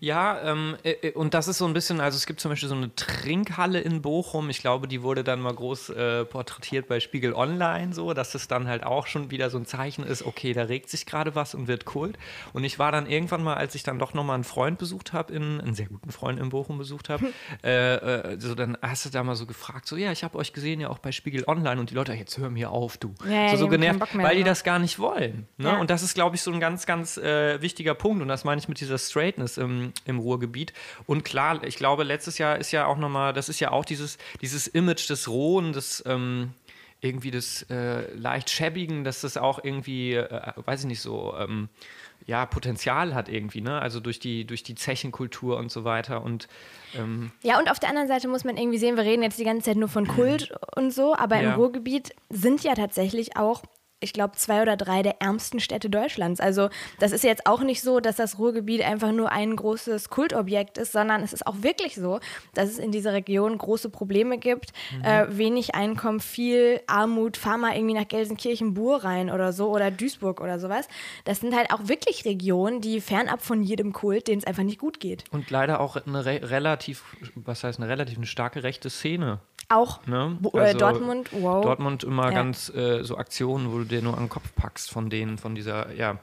Ja, 0.00 0.40
ähm, 0.42 0.76
äh, 0.82 0.92
äh, 0.92 1.12
und 1.12 1.34
das 1.34 1.48
ist 1.48 1.58
so 1.58 1.66
ein 1.66 1.72
bisschen, 1.72 2.00
also 2.00 2.16
es 2.16 2.26
gibt 2.26 2.40
zum 2.40 2.50
Beispiel 2.50 2.68
so 2.68 2.74
eine 2.74 2.94
Trinkhalle 2.94 3.80
in 3.80 4.02
Bochum. 4.02 4.50
Ich 4.50 4.60
glaube, 4.60 4.88
die 4.88 5.02
wurde 5.02 5.24
dann 5.24 5.40
mal 5.40 5.54
groß 5.54 5.90
äh, 5.90 6.24
porträtiert 6.24 6.88
bei 6.88 7.00
Spiegel 7.00 7.34
Online, 7.34 7.92
so, 7.92 8.14
dass 8.14 8.34
es 8.34 8.48
dann 8.48 8.66
halt 8.66 8.84
auch 8.84 9.06
schon 9.06 9.30
wieder 9.30 9.50
so 9.50 9.58
ein 9.58 9.66
Zeichen 9.66 10.04
ist, 10.04 10.24
okay, 10.24 10.52
da 10.52 10.62
regt 10.62 10.88
sich 10.90 11.06
gerade 11.06 11.34
was 11.34 11.54
und 11.54 11.68
wird 11.68 11.84
Kult. 11.84 12.18
Und 12.52 12.64
ich 12.64 12.78
war 12.78 12.92
dann 12.92 13.06
irgendwann 13.06 13.42
mal, 13.42 13.54
als 13.54 13.74
ich 13.74 13.82
dann 13.82 13.98
doch 13.98 14.14
nochmal 14.14 14.34
einen 14.34 14.44
Freund 14.44 14.78
besucht 14.78 15.12
habe, 15.12 15.34
einen 15.34 15.74
sehr 15.74 15.86
guten 15.86 16.10
Freund 16.10 16.40
in 16.40 16.48
Bochum 16.48 16.78
besucht 16.78 17.08
habe, 17.08 17.32
äh, 17.64 17.94
äh, 17.94 18.40
so 18.40 18.54
dann 18.54 18.78
hast 18.82 19.04
du 19.04 19.10
da 19.10 19.22
mal 19.22 19.36
so 19.36 19.46
gefragt, 19.46 19.86
so, 19.86 19.96
ja, 19.96 20.12
ich 20.12 20.24
habe 20.24 20.38
euch 20.38 20.52
gesehen 20.52 20.80
ja 20.80 20.88
auch 20.88 20.98
bei 20.98 21.12
Spiegel 21.12 21.44
Online 21.46 21.80
und 21.80 21.90
die 21.90 21.94
Leute, 21.94 22.12
jetzt 22.14 22.38
hör 22.38 22.50
mir 22.50 22.70
auf, 22.70 22.96
du. 22.96 23.14
Ja, 23.28 23.50
so, 23.50 23.56
so 23.56 23.68
genervt, 23.68 24.14
mehr 24.14 24.26
weil 24.26 24.36
die 24.36 24.44
das 24.44 24.64
gar 24.64 24.78
nicht 24.78 24.98
wollen. 24.98 25.46
Ne? 25.56 25.68
Ja. 25.68 25.78
Und 25.78 25.90
das 25.90 26.02
ist, 26.02 26.14
glaube 26.14 26.36
ich, 26.36 26.42
so 26.42 26.52
ein 26.52 26.60
ganz, 26.60 26.86
ganz 26.86 27.16
äh, 27.16 27.60
wichtiger 27.60 27.94
Punkt. 27.94 28.22
Und 28.22 28.28
das 28.28 28.44
meine 28.44 28.58
ich 28.60 28.68
mit 28.68 28.80
dieser 28.80 28.98
Straightness 28.98 29.57
im, 29.58 29.92
im 30.06 30.18
Ruhrgebiet. 30.18 30.72
Und 31.06 31.24
klar, 31.24 31.62
ich 31.64 31.76
glaube, 31.76 32.04
letztes 32.04 32.38
Jahr 32.38 32.56
ist 32.58 32.72
ja 32.72 32.86
auch 32.86 32.96
nochmal, 32.96 33.32
das 33.32 33.48
ist 33.48 33.60
ja 33.60 33.70
auch 33.72 33.84
dieses, 33.84 34.16
dieses 34.40 34.66
Image 34.66 35.08
des 35.10 35.28
Rohen, 35.28 35.72
des 35.72 36.02
ähm, 36.06 36.54
irgendwie 37.00 37.30
des 37.30 37.62
äh, 37.70 38.12
leicht 38.16 38.50
schäbigen, 38.50 39.04
dass 39.04 39.20
das 39.20 39.36
auch 39.36 39.62
irgendwie, 39.62 40.14
äh, 40.14 40.52
weiß 40.64 40.80
ich 40.80 40.86
nicht, 40.86 41.00
so 41.00 41.34
ähm, 41.38 41.68
ja, 42.26 42.44
Potenzial 42.44 43.14
hat 43.14 43.28
irgendwie, 43.28 43.60
ne? 43.60 43.80
Also 43.80 44.00
durch 44.00 44.18
die, 44.18 44.44
durch 44.44 44.64
die 44.64 44.74
Zechenkultur 44.74 45.56
und 45.58 45.70
so 45.70 45.84
weiter. 45.84 46.22
Und 46.22 46.48
ähm, 46.96 47.30
Ja, 47.42 47.58
und 47.60 47.70
auf 47.70 47.78
der 47.78 47.90
anderen 47.90 48.08
Seite 48.08 48.26
muss 48.26 48.42
man 48.44 48.56
irgendwie 48.56 48.78
sehen, 48.78 48.96
wir 48.96 49.04
reden 49.04 49.22
jetzt 49.22 49.38
die 49.38 49.44
ganze 49.44 49.66
Zeit 49.66 49.76
nur 49.76 49.88
von 49.88 50.08
Kult 50.08 50.52
und 50.74 50.90
so, 50.92 51.14
aber 51.14 51.36
Ja. 51.40 51.54
im 51.54 51.60
Ruhrgebiet 51.60 52.10
sind 52.30 52.64
ja 52.64 52.74
tatsächlich 52.74 53.36
auch, 53.36 53.62
ich 54.00 54.12
glaube, 54.12 54.36
zwei 54.36 54.62
oder 54.62 54.76
drei 54.76 55.02
der 55.02 55.20
ärmsten 55.20 55.60
Städte 55.60 55.90
Deutschlands. 55.90 56.40
Also 56.40 56.68
das 57.00 57.12
ist 57.12 57.24
jetzt 57.24 57.46
auch 57.46 57.62
nicht 57.62 57.82
so, 57.82 58.00
dass 58.00 58.16
das 58.16 58.38
Ruhrgebiet 58.38 58.82
einfach 58.82 59.12
nur 59.12 59.32
ein 59.32 59.56
großes 59.56 60.08
Kultobjekt 60.08 60.78
ist, 60.78 60.92
sondern 60.92 61.22
es 61.22 61.32
ist 61.32 61.46
auch 61.46 61.56
wirklich 61.62 61.96
so, 61.96 62.20
dass 62.54 62.68
es 62.70 62.78
in 62.78 62.92
dieser 62.92 63.12
Region 63.12 63.58
große 63.58 63.90
Probleme 63.90 64.38
gibt, 64.38 64.72
äh, 65.02 65.26
wenig 65.30 65.74
Einkommen, 65.74 66.20
viel 66.20 66.80
Armut, 66.86 67.36
fahr 67.36 67.58
mal 67.58 67.74
irgendwie 67.74 67.94
nach 67.94 68.06
Gelsenkirchen-Bur 68.08 69.02
rein 69.04 69.30
oder 69.30 69.52
so 69.52 69.70
oder 69.70 69.90
Duisburg 69.90 70.40
oder 70.40 70.60
sowas. 70.60 70.86
Das 71.24 71.40
sind 71.40 71.56
halt 71.56 71.72
auch 71.72 71.88
wirklich 71.88 72.24
Regionen, 72.24 72.80
die 72.80 73.00
fernab 73.00 73.42
von 73.42 73.62
jedem 73.62 73.92
Kult, 73.92 74.28
denen 74.28 74.38
es 74.38 74.46
einfach 74.46 74.62
nicht 74.62 74.78
gut 74.78 75.00
geht. 75.00 75.24
Und 75.32 75.50
leider 75.50 75.80
auch 75.80 75.96
eine 75.96 76.24
re 76.24 76.40
relativ, 76.42 77.02
was 77.34 77.64
heißt 77.64 77.80
eine 77.80 77.88
relativ 77.88 78.16
eine 78.16 78.26
starke 78.26 78.62
rechte 78.62 78.90
Szene. 78.90 79.40
Auch 79.70 80.06
Ne? 80.06 80.38
Äh, 80.54 80.58
Also 80.58 80.78
Dortmund, 80.78 81.28
wow. 81.32 81.62
Dortmund 81.62 82.02
immer 82.04 82.24
Ja. 82.26 82.30
ganz 82.30 82.70
äh, 82.70 83.02
so 83.04 83.18
Aktionen, 83.18 83.70
wo 83.70 83.78
du 83.78 83.84
dir 83.88 84.02
nur 84.02 84.14
an 84.14 84.24
den 84.24 84.28
Kopf 84.28 84.54
packst 84.54 84.90
von 84.90 85.10
denen, 85.10 85.38
von 85.38 85.54
dieser, 85.54 85.92
ja. 85.94 86.18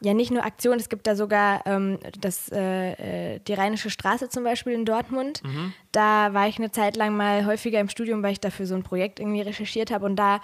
Ja, 0.00 0.12
nicht 0.12 0.30
nur 0.30 0.44
Aktionen, 0.44 0.78
es 0.78 0.90
gibt 0.90 1.06
da 1.06 1.16
sogar 1.16 1.66
ähm, 1.66 1.98
das, 2.20 2.50
äh, 2.52 3.34
äh, 3.36 3.40
die 3.40 3.54
Rheinische 3.54 3.88
Straße 3.88 4.28
zum 4.28 4.44
Beispiel 4.44 4.74
in 4.74 4.84
Dortmund. 4.84 5.42
Mhm. 5.42 5.72
Da 5.90 6.34
war 6.34 6.46
ich 6.48 6.58
eine 6.58 6.70
Zeit 6.70 6.96
lang 6.96 7.16
mal 7.16 7.46
häufiger 7.46 7.80
im 7.80 7.88
Studium, 7.88 8.22
weil 8.22 8.32
ich 8.32 8.40
dafür 8.40 8.66
so 8.66 8.74
ein 8.74 8.82
Projekt 8.82 9.20
irgendwie 9.20 9.40
recherchiert 9.40 9.90
habe. 9.90 10.04
Und 10.04 10.16
da 10.16 10.40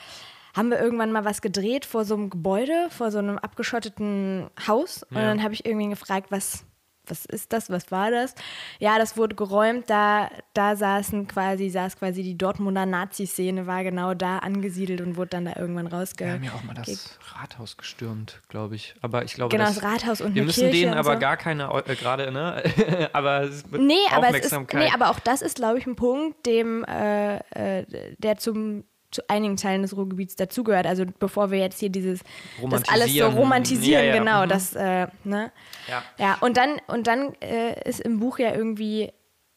haben 0.56 0.70
wir 0.70 0.80
irgendwann 0.80 1.12
mal 1.12 1.26
was 1.26 1.42
gedreht 1.42 1.84
vor 1.84 2.06
so 2.06 2.14
einem 2.14 2.30
Gebäude, 2.30 2.88
vor 2.90 3.10
so 3.10 3.18
einem 3.18 3.36
abgeschotteten 3.38 4.48
Haus. 4.66 5.02
Und 5.10 5.16
Ja. 5.18 5.24
dann 5.24 5.42
habe 5.42 5.52
ich 5.52 5.66
irgendwie 5.66 5.88
gefragt, 5.90 6.28
was, 6.30 6.64
was 7.06 7.24
ist 7.24 7.52
das, 7.52 7.68
was 7.68 7.90
war 7.90 8.10
das? 8.10 8.34
Ja, 8.78 8.98
das 8.98 9.16
wurde 9.16 9.34
geräumt, 9.34 9.90
da, 9.90 10.30
da 10.54 10.76
saßen 10.76 11.26
quasi, 11.26 11.68
saß 11.68 11.98
quasi 11.98 12.22
die 12.22 12.38
Dortmunder 12.38 12.86
Nazi-Szene, 12.86 13.66
war 13.66 13.82
genau 13.82 14.14
da 14.14 14.38
angesiedelt 14.38 15.00
und 15.00 15.16
wurde 15.16 15.30
dann 15.30 15.44
da 15.44 15.54
irgendwann 15.56 15.88
rausge... 15.88 16.24
Wir 16.24 16.32
haben 16.32 16.44
ja 16.44 16.52
auch 16.52 16.62
mal 16.62 16.74
das 16.74 17.18
Rathaus 17.34 17.76
gestürmt, 17.76 18.40
glaube 18.48 18.76
ich. 18.76 18.94
Aber 19.00 19.24
ich 19.24 19.34
glaube, 19.34 19.50
Genau, 19.56 19.66
das, 19.66 19.80
das 19.80 19.84
Rathaus 19.84 20.20
und 20.20 20.34
wir 20.34 20.44
müssen 20.44 20.60
Kirche 20.70 20.86
denen 20.86 20.94
aber 20.94 21.14
so. 21.14 21.18
gar 21.18 21.36
keine, 21.36 21.64
äh, 21.86 21.96
gerade, 21.96 22.30
ne? 22.30 22.62
aber 23.12 23.48
Nee, 23.70 23.94
aber, 24.10 24.28
es 24.28 24.46
ist, 24.46 24.52
Aufmerksamkeit. 24.52 24.80
nee, 24.80 24.90
aber 24.94 25.10
auch 25.10 25.18
das 25.18 25.42
ist, 25.42 25.56
glaube 25.56 25.78
ich, 25.78 25.86
ein 25.86 25.96
Punkt, 25.96 26.46
dem, 26.46 26.84
äh, 26.84 27.36
äh, 27.36 28.14
der 28.18 28.38
zum, 28.38 28.84
zu 29.12 29.22
einigen 29.28 29.56
Teilen 29.56 29.82
des 29.82 29.96
Ruhrgebiets 29.96 30.34
dazugehört. 30.36 30.86
Also 30.86 31.04
bevor 31.18 31.50
wir 31.50 31.58
jetzt 31.58 31.78
hier 31.78 31.90
dieses 31.90 32.20
das 32.68 32.88
alles 32.88 33.14
so 33.14 33.28
Romantisieren. 33.28 34.04
Ja, 34.04 34.14
ja, 34.14 34.18
genau, 34.18 34.44
mhm. 34.44 34.48
das, 34.48 34.74
äh, 34.74 35.06
ne? 35.22 35.52
Ja. 35.88 36.02
Ja, 36.18 36.38
und 36.40 36.56
dann, 36.56 36.80
und 36.88 37.06
dann 37.06 37.34
äh, 37.40 37.88
ist 37.88 38.00
im 38.00 38.18
Buch 38.18 38.38
ja 38.38 38.54
irgendwie 38.54 39.12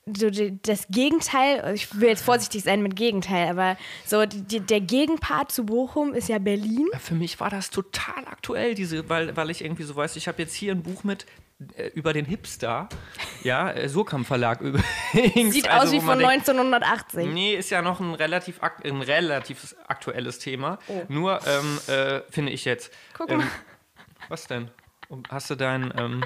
so 0.05 0.29
die, 0.29 0.61
das 0.61 0.87
Gegenteil, 0.89 1.73
ich 1.73 1.99
will 1.99 2.09
jetzt 2.09 2.23
vorsichtig 2.23 2.63
sein 2.63 2.83
mit 2.83 2.95
Gegenteil, 2.95 3.49
aber 3.49 3.75
so 4.05 4.25
die, 4.25 4.59
der 4.59 4.81
Gegenpart 4.81 5.51
zu 5.51 5.65
Bochum 5.65 6.13
ist 6.13 6.29
ja 6.29 6.37
Berlin. 6.37 6.87
Für 6.99 7.15
mich 7.15 7.39
war 7.39 7.49
das 7.49 7.71
total 7.71 8.27
aktuell, 8.27 8.75
diese, 8.75 9.09
weil, 9.09 9.35
weil 9.35 9.49
ich 9.49 9.63
irgendwie 9.63 9.83
so 9.83 9.95
weiß, 9.95 10.15
ich 10.15 10.27
habe 10.27 10.41
jetzt 10.43 10.53
hier 10.53 10.73
ein 10.73 10.83
Buch 10.83 11.03
mit 11.03 11.25
über 11.93 12.11
den 12.11 12.25
Hipster, 12.25 12.89
ja, 13.43 13.71
äh, 13.71 13.87
Surkamp 13.87 14.27
Verlag 14.27 14.59
übrigens. 15.13 15.53
Sieht 15.53 15.69
also, 15.69 15.87
aus 15.87 15.93
wie 15.93 15.99
von 15.99 16.19
denkt, 16.19 16.49
1980. 16.49 17.27
Nee, 17.27 17.55
ist 17.55 17.69
ja 17.69 17.81
noch 17.81 17.99
ein 17.99 18.13
relativ, 18.13 18.59
ein 18.61 19.01
relativ 19.01 19.75
aktuelles 19.87 20.39
Thema. 20.39 20.79
Nur, 21.07 21.39
ähm, 21.47 21.79
äh, 21.87 22.21
finde 22.29 22.51
ich 22.51 22.65
jetzt. 22.65 22.91
Oh. 22.93 23.17
Guck 23.19 23.31
ähm, 23.31 23.37
mal. 23.39 23.47
Was 24.27 24.47
denn? 24.47 24.69
Hast 25.29 25.49
du 25.49 25.55
dein, 25.55 25.93
ähm, 25.97 26.23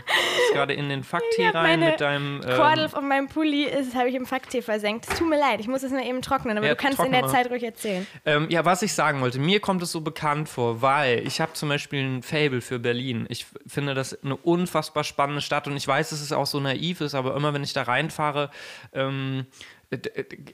gerade 0.53 0.73
in 0.73 0.89
den 0.89 1.03
Fakttee 1.03 1.47
hab 1.47 1.55
rein 1.55 1.79
mit 1.79 2.01
deinem. 2.01 2.41
Ähm, 2.43 2.55
Kordel 2.55 2.89
von 2.89 3.07
meinem 3.07 3.27
Pulli 3.27 3.63
ist, 3.63 3.95
habe 3.95 4.09
ich 4.09 4.15
im 4.15 4.25
Facktee 4.25 4.61
versenkt. 4.61 5.07
Es 5.09 5.17
tut 5.19 5.29
mir 5.29 5.39
leid, 5.39 5.59
ich 5.59 5.67
muss 5.67 5.83
es 5.83 5.91
nur 5.91 6.01
eben 6.01 6.21
trocknen, 6.21 6.57
aber 6.57 6.67
Ja, 6.67 6.75
du 6.75 6.81
kannst 6.81 6.99
in 6.99 7.11
der. 7.11 7.27
Zeit 7.27 7.49
ruhig 7.51 7.63
erzählen. 7.63 8.07
Ähm, 8.25 8.47
ja, 8.49 8.65
was 8.65 8.81
ich 8.81 8.93
sagen 8.93 9.21
wollte, 9.21 9.39
mir 9.39 9.59
kommt 9.59 9.83
es 9.83 9.91
so 9.91 10.01
bekannt 10.01 10.49
vor, 10.49 10.81
weil 10.81 11.25
ich 11.27 11.41
habe 11.41 11.53
zum 11.53 11.69
Beispiel 11.69 12.01
ein 12.03 12.23
Fable 12.23 12.61
für 12.61 12.79
Berlin. 12.79 13.25
Ich 13.29 13.45
finde 13.67 13.93
das 13.93 14.17
eine 14.23 14.35
unfassbar 14.35 15.03
spannende 15.03 15.41
Stadt 15.41 15.67
und 15.67 15.77
ich 15.77 15.87
weiß, 15.87 16.09
dass 16.09 16.21
es 16.21 16.31
auch 16.31 16.45
so 16.47 16.59
naiv 16.59 17.01
ist, 17.01 17.13
aber 17.13 17.35
immer 17.35 17.53
wenn 17.53 17.63
ich 17.63 17.73
da 17.73 17.83
reinfahre, 17.83 18.49
ähm, 18.93 19.45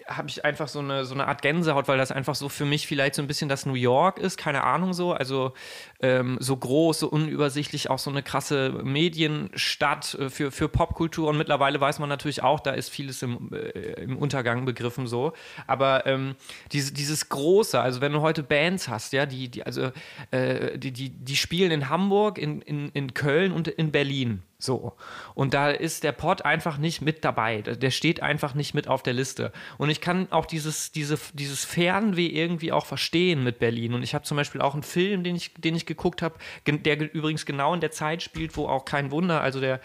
habe 0.07 0.29
ich 0.29 0.45
einfach 0.45 0.69
so 0.69 0.79
eine, 0.79 1.03
so 1.03 1.13
eine 1.13 1.27
Art 1.27 1.41
Gänsehaut, 1.41 1.89
weil 1.89 1.97
das 1.97 2.11
einfach 2.11 2.35
so 2.35 2.47
für 2.47 2.63
mich 2.63 2.87
vielleicht 2.87 3.15
so 3.15 3.21
ein 3.21 3.27
bisschen 3.27 3.49
das 3.49 3.65
New 3.65 3.73
York 3.73 4.17
ist, 4.17 4.37
keine 4.37 4.63
Ahnung 4.63 4.93
so. 4.93 5.11
Also 5.11 5.53
ähm, 5.99 6.37
so 6.39 6.55
groß, 6.55 6.99
so 6.99 7.09
unübersichtlich, 7.09 7.89
auch 7.89 7.99
so 7.99 8.09
eine 8.09 8.23
krasse 8.23 8.69
Medienstadt 8.83 10.13
äh, 10.13 10.29
für, 10.29 10.51
für 10.51 10.69
Popkultur. 10.69 11.27
Und 11.27 11.37
mittlerweile 11.37 11.81
weiß 11.81 11.99
man 11.99 12.07
natürlich 12.07 12.43
auch, 12.43 12.61
da 12.61 12.71
ist 12.71 12.89
vieles 12.89 13.21
im, 13.23 13.51
äh, 13.51 14.01
im 14.01 14.17
Untergang 14.17 14.63
begriffen 14.63 15.05
so. 15.05 15.33
Aber 15.67 16.05
ähm, 16.05 16.35
diese, 16.71 16.93
dieses 16.93 17.27
Große, 17.27 17.77
also 17.79 17.99
wenn 17.99 18.13
du 18.13 18.21
heute 18.21 18.41
Bands 18.41 18.87
hast, 18.87 19.11
ja, 19.11 19.25
die, 19.25 19.49
die, 19.49 19.65
also, 19.65 19.91
äh, 20.31 20.77
die, 20.77 20.93
die, 20.93 21.09
die 21.09 21.35
spielen 21.35 21.71
in 21.71 21.89
Hamburg, 21.89 22.37
in, 22.37 22.61
in, 22.61 22.89
in 22.93 23.13
Köln 23.13 23.51
und 23.51 23.67
in 23.67 23.91
Berlin. 23.91 24.43
So. 24.65 24.93
Und 25.33 25.53
da 25.53 25.69
ist 25.69 26.03
der 26.03 26.11
Pod 26.11 26.43
einfach 26.43 26.77
nicht 26.77 27.01
mit 27.01 27.23
dabei. 27.23 27.61
Der 27.61 27.91
steht 27.91 28.21
einfach 28.21 28.53
nicht 28.55 28.73
mit 28.73 28.87
auf 28.87 29.03
der 29.03 29.13
Liste. 29.13 29.51
Und 29.77 29.89
ich 29.89 30.01
kann 30.01 30.31
auch 30.31 30.45
dieses, 30.45 30.91
diese, 30.91 31.17
dieses 31.33 31.63
Fernweh 31.63 32.27
irgendwie 32.27 32.71
auch 32.71 32.85
verstehen 32.85 33.43
mit 33.43 33.59
Berlin. 33.59 33.93
Und 33.93 34.03
ich 34.03 34.13
habe 34.13 34.25
zum 34.25 34.37
Beispiel 34.37 34.61
auch 34.61 34.73
einen 34.73 34.83
Film, 34.83 35.23
den 35.23 35.35
ich, 35.35 35.53
den 35.53 35.75
ich 35.75 35.85
geguckt 35.85 36.21
habe, 36.21 36.35
der 36.67 36.97
ge- 36.97 37.09
übrigens 37.13 37.45
genau 37.45 37.73
in 37.73 37.79
der 37.81 37.91
Zeit 37.91 38.23
spielt, 38.23 38.57
wo 38.57 38.67
auch 38.67 38.85
kein 38.85 39.11
Wunder, 39.11 39.41
also 39.41 39.59
der 39.61 39.79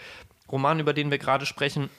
Roman, 0.51 0.79
über 0.79 0.93
den 0.93 1.11
wir 1.11 1.17
gerade 1.17 1.45
sprechen, 1.45 1.89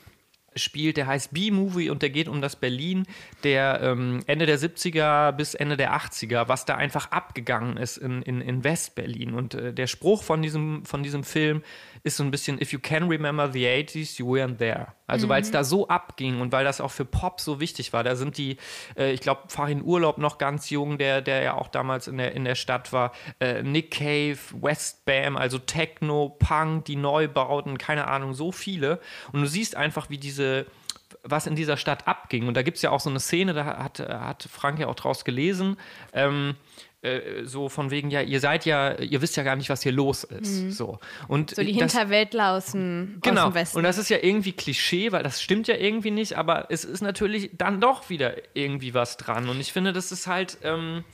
spielt, 0.54 0.98
der 0.98 1.06
heißt 1.06 1.32
B-Movie 1.32 1.88
und 1.88 2.02
der 2.02 2.10
geht 2.10 2.28
um 2.28 2.42
das 2.42 2.56
Berlin 2.56 3.06
der 3.42 3.80
ähm, 3.82 4.22
Ende 4.26 4.44
der 4.44 4.58
70er 4.58 5.32
bis 5.32 5.54
Ende 5.54 5.78
der 5.78 5.94
80er, 5.96 6.46
was 6.46 6.66
da 6.66 6.74
einfach 6.74 7.10
abgegangen 7.10 7.78
ist 7.78 7.96
in, 7.96 8.20
in, 8.20 8.42
in 8.42 8.62
West-Berlin. 8.62 9.32
Und 9.32 9.54
äh, 9.54 9.72
der 9.72 9.86
Spruch 9.86 10.22
von 10.22 10.42
diesem, 10.42 10.84
von 10.84 11.02
diesem 11.02 11.24
Film 11.24 11.62
ist 12.05 12.16
so 12.16 12.24
ein 12.24 12.30
bisschen, 12.30 12.61
if 12.61 12.72
you 12.72 12.78
can 12.80 13.09
remember 13.09 13.50
the 13.50 13.64
80s, 13.64 14.18
you 14.18 14.26
weren't 14.26 14.59
there. 14.59 14.88
Also 15.07 15.28
weil 15.28 15.42
es 15.42 15.50
da 15.50 15.62
so 15.62 15.88
abging 15.88 16.40
und 16.40 16.53
weil 16.53 16.64
das 16.64 16.80
auch 16.80 16.90
für 16.90 17.05
Pop 17.05 17.40
so 17.40 17.61
wichtig 17.61 17.92
war. 17.92 18.03
Da 18.03 18.16
sind 18.16 18.38
die, 18.38 18.57
äh, 18.96 19.12
ich 19.12 19.20
glaube, 19.20 19.42
Farin 19.48 19.82
Urlaub 19.82 20.18
noch 20.18 20.38
ganz 20.38 20.70
jung, 20.70 20.98
der, 20.98 21.20
der 21.20 21.42
ja 21.42 21.55
auch 21.55 21.68
damals 21.68 22.09
in 22.09 22.16
der, 22.16 22.34
in 22.34 22.44
der 22.44 22.55
Stadt 22.55 22.92
war, 22.92 23.12
äh, 23.38 23.62
Nick 23.62 23.92
Cave, 23.92 24.38
West 24.53 25.05
Bam, 25.05 25.36
also 25.36 25.59
Techno, 25.59 26.30
Punk, 26.38 26.86
die 26.86 26.96
Neubauten, 26.96 27.78
keine 27.78 28.09
Ahnung, 28.09 28.34
so 28.34 28.53
viele. 28.53 29.00
Und 29.32 29.42
du 29.42 29.46
siehst 29.46 29.76
einfach, 29.76 30.11
wie 30.11 30.18
diese 30.18 30.66
was 31.24 31.46
in 31.46 31.55
dieser 31.55 31.76
Stadt 31.76 32.09
abging. 32.09 32.48
Und 32.48 32.57
da 32.57 32.62
gibt 32.62 32.78
es 32.78 32.82
ja 32.82 32.90
auch 32.90 32.98
so 32.98 33.09
eine 33.09 33.20
Szene, 33.20 33.55
da 33.55 33.64
hat, 33.78 34.00
hat 34.00 34.48
Frank 34.50 34.80
ja 34.80 34.88
auch 34.88 34.96
draus 34.96 35.24
gelesen. 35.24 35.76
Ähm, 36.12 36.57
äh, 37.03 37.44
so 37.44 37.68
von 37.68 37.90
wegen, 37.90 38.11
ja, 38.11 38.22
ihr 38.22 38.40
seid 38.40 38.64
ja, 38.64 38.98
ihr 38.98 39.20
wisst 39.20 39.36
ja 39.36 39.42
gar 39.42 39.57
nicht, 39.57 39.68
was 39.68 39.82
hier 39.82 39.92
los 39.92 40.24
ist. 40.24 40.72
So. 40.72 40.98
Und 41.28 41.50
Mhm. 41.53 41.55
So 41.57 41.62
die 41.62 41.72
das, 41.78 41.92
Hinterwäldler 41.92 42.53
aus 42.53 42.72
dem, 42.72 43.14
aus 43.16 43.28
Genau. 43.28 43.48
dem 43.50 43.55
Westen. 43.55 43.78
Und 43.78 43.84
das 43.84 43.98
ist 43.98 44.09
ja 44.09 44.18
irgendwie 44.22 44.53
Klischee, 44.53 45.12
weil 45.12 45.22
das 45.22 45.42
stimmt 45.42 45.66
ja 45.68 45.76
irgendwie 45.76 46.11
nicht, 46.12 46.38
aber 46.38 46.66
es 46.70 46.84
ist 46.84 47.00
natürlich 47.03 47.50
dann 47.59 47.80
doch 47.80 48.09
wieder 48.09 48.34
irgendwie 48.55 48.94
was 48.94 49.16
dran. 49.16 49.48
Und 49.48 49.61
ich 49.61 49.72
finde, 49.72 49.92
das 49.92 50.12
ist 50.12 50.26
halt. 50.26 50.59
Ähm, 50.62 51.05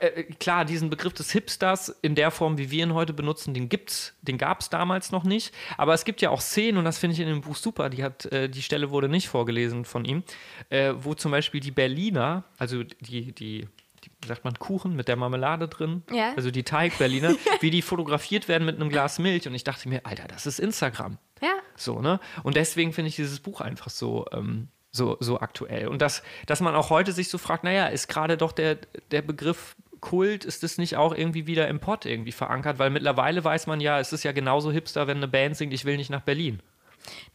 äh, 0.00 0.22
Klar, 0.40 0.64
diesen 0.64 0.88
Begriff 0.88 1.12
des 1.12 1.30
Hipsters 1.32 1.88
in 2.02 2.14
der 2.14 2.30
Form, 2.30 2.56
wie 2.56 2.70
wir 2.70 2.82
ihn 2.84 2.94
heute 2.94 3.12
benutzen, 3.12 3.52
den 3.52 3.68
gibt's, 3.68 4.14
den 4.22 4.38
gab 4.38 4.60
es 4.60 4.70
damals 4.70 5.12
noch 5.12 5.24
nicht. 5.24 5.52
Aber 5.76 5.92
es 5.92 6.04
gibt 6.04 6.22
ja 6.22 6.30
auch 6.30 6.40
Szenen, 6.40 6.78
und 6.78 6.84
das 6.86 6.96
finde 6.98 7.14
ich 7.14 7.20
in 7.20 7.26
dem 7.28 7.42
Buch 7.42 7.56
super, 7.56 7.90
die 7.90 8.02
hat, 8.02 8.24
äh, 8.32 8.48
die 8.48 8.62
Stelle 8.62 8.90
wurde 8.90 9.08
nicht 9.10 9.28
vorgelesen 9.28 9.84
von 9.84 10.04
ihm, 10.06 10.22
äh, 10.70 10.94
wo 10.96 11.12
zum 11.14 11.30
Beispiel 11.30 11.60
die 11.60 11.72
Berliner, 11.72 12.44
also 12.58 12.82
die, 12.82 13.32
die, 13.32 13.68
die 14.04 14.10
sagt 14.26 14.44
man, 14.44 14.54
Kuchen 14.58 14.94
mit 14.96 15.08
der 15.08 15.16
Marmelade 15.16 15.68
drin, 15.68 16.02
Ja. 16.10 16.32
also 16.36 16.50
die 16.50 16.62
Teigberliner, 16.62 17.34
wie 17.60 17.70
die 17.70 17.82
fotografiert 17.82 18.48
werden 18.48 18.64
mit 18.64 18.76
einem 18.76 18.88
Glas 18.88 19.18
Milch. 19.18 19.46
Und 19.48 19.54
ich 19.54 19.64
dachte 19.64 19.88
mir, 19.88 20.04
Alter, 20.04 20.26
das 20.28 20.46
ist 20.46 20.58
Instagram. 20.60 21.18
ja. 21.40 21.52
So, 21.76 22.00
ne? 22.00 22.20
Und 22.42 22.56
deswegen 22.56 22.92
finde 22.92 23.08
ich 23.08 23.16
dieses 23.16 23.40
Buch 23.40 23.60
einfach 23.60 23.88
so, 23.90 24.26
ähm, 24.32 24.68
so, 24.90 25.16
so 25.20 25.40
aktuell. 25.40 25.88
Und 25.88 26.02
dass, 26.02 26.22
dass 26.46 26.60
man 26.60 26.74
auch 26.74 26.90
heute 26.90 27.12
sich 27.12 27.28
so 27.30 27.38
fragt, 27.38 27.64
naja, 27.64 27.86
ist 27.86 28.08
gerade 28.08 28.36
doch 28.36 28.52
der, 28.52 28.76
der 29.10 29.22
Begriff 29.22 29.74
Kult, 30.00 30.44
ist 30.44 30.62
das 30.64 30.78
nicht 30.78 30.96
auch 30.96 31.14
irgendwie 31.14 31.46
wieder 31.46 31.68
im 31.68 31.78
Pott 31.80 32.04
irgendwie 32.06 32.32
verankert? 32.32 32.78
Weil 32.78 32.90
mittlerweile 32.90 33.42
weiß 33.44 33.68
man 33.68 33.80
ja, 33.80 34.00
es 34.00 34.12
ist 34.12 34.24
ja 34.24 34.32
genauso 34.32 34.70
hipster, 34.72 35.06
wenn 35.06 35.16
eine 35.18 35.28
Band 35.28 35.56
singt, 35.56 35.72
ich 35.72 35.84
will 35.84 35.96
nicht 35.96 36.10
nach 36.10 36.22
Berlin. 36.22 36.60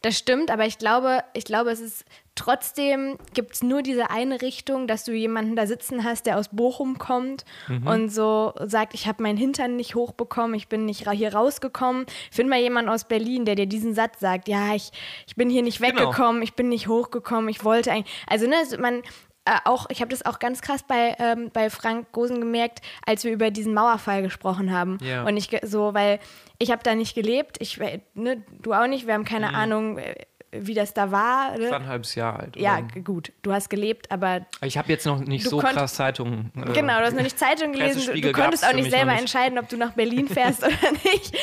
Das 0.02 0.16
stimmt, 0.16 0.50
aber 0.50 0.66
ich 0.66 0.78
glaube, 0.78 1.24
ich 1.34 1.44
glaube, 1.44 1.70
es 1.70 1.80
ist 1.80 2.04
trotzdem 2.38 3.18
gibt 3.34 3.54
es 3.54 3.62
nur 3.62 3.82
diese 3.82 4.10
eine 4.10 4.40
Richtung, 4.40 4.86
dass 4.86 5.04
du 5.04 5.12
jemanden 5.12 5.56
da 5.56 5.66
sitzen 5.66 6.04
hast, 6.04 6.26
der 6.26 6.38
aus 6.38 6.48
Bochum 6.48 6.98
kommt 6.98 7.44
und 7.84 8.08
so 8.10 8.52
sagt, 8.64 8.94
ich 8.94 9.06
habe 9.06 9.22
meinen 9.22 9.36
Hintern 9.36 9.76
nicht 9.76 9.94
hochbekommen, 9.94 10.54
ich 10.54 10.68
bin 10.68 10.84
nicht 10.84 11.08
hier 11.10 11.34
rausgekommen. 11.34 12.06
Find 12.30 12.48
mal 12.48 12.58
jemanden 12.60 12.90
aus 12.90 13.04
Berlin, 13.04 13.44
der 13.44 13.54
dir 13.56 13.66
diesen 13.66 13.94
Satz 13.94 14.20
sagt, 14.20 14.48
ja, 14.48 14.74
ich, 14.74 14.90
ich 15.26 15.34
bin 15.36 15.50
hier 15.50 15.62
nicht 15.62 15.80
Genau. 15.80 16.00
weggekommen, 16.00 16.42
ich 16.42 16.54
bin 16.54 16.68
nicht 16.68 16.88
hochgekommen, 16.88 17.48
ich 17.48 17.64
wollte 17.64 17.92
eigentlich. 17.92 18.14
Also, 18.26 18.46
ne, 18.46 18.56
man. 18.78 19.02
Äh, 19.44 19.52
auch, 19.64 19.86
ich 19.88 20.00
habe 20.02 20.10
das 20.10 20.26
auch 20.26 20.40
ganz 20.40 20.60
krass 20.60 20.82
bei, 20.86 21.16
ähm, 21.18 21.48
bei 21.54 21.70
Frank 21.70 22.12
Gosen 22.12 22.38
gemerkt, 22.38 22.80
als 23.06 23.24
wir 23.24 23.32
über 23.32 23.50
diesen 23.50 23.72
Mauerfall 23.72 24.20
gesprochen 24.20 24.72
haben. 24.72 24.98
Ja. 25.00 25.24
Und 25.24 25.38
ich 25.38 25.48
so, 25.62 25.94
weil 25.94 26.18
ich 26.58 26.70
habe 26.70 26.82
da 26.82 26.94
nicht 26.94 27.14
gelebt, 27.14 27.56
ich, 27.60 27.78
ne, 28.12 28.42
du 28.60 28.74
auch 28.74 28.86
nicht, 28.86 29.06
wir 29.06 29.14
haben 29.14 29.22
Mhm. 29.22 29.26
keine 29.26 29.54
Ahnung, 29.54 29.96
äh, 29.96 30.16
wie 30.50 30.72
das 30.74 30.94
da 30.94 31.10
war. 31.12 31.54
Ich 31.58 31.60
war 31.70 31.78
Ne? 31.78 31.84
ein 31.84 31.86
halbes 31.88 32.14
Jahr 32.14 32.38
alt. 32.40 32.56
Ja, 32.56 32.78
oder? 32.78 32.82
g- 32.86 33.00
gut, 33.02 33.32
du 33.42 33.52
hast 33.52 33.68
gelebt, 33.68 34.10
aber 34.10 34.46
Ich 34.62 34.78
habe 34.78 34.88
jetzt 34.90 35.04
noch 35.04 35.20
nicht 35.20 35.44
so 35.46 35.58
krass 35.58 35.94
Zeitungen. 35.94 36.50
äh, 36.56 36.72
genau, 36.72 36.98
du 37.00 37.04
hast 37.04 37.14
noch 37.14 37.22
nicht 37.22 37.38
Zeitung 37.38 37.72
gelesen, 37.72 38.02
du, 38.14 38.20
du 38.20 38.32
konntest 38.32 38.66
auch 38.66 38.72
nicht 38.72 38.90
selber 38.90 39.12
nicht. 39.12 39.20
entscheiden, 39.20 39.58
ob 39.58 39.68
du 39.68 39.76
nach 39.76 39.92
Berlin 39.92 40.26
fährst 40.28 40.62
oder 40.62 40.92
nicht. 41.04 41.36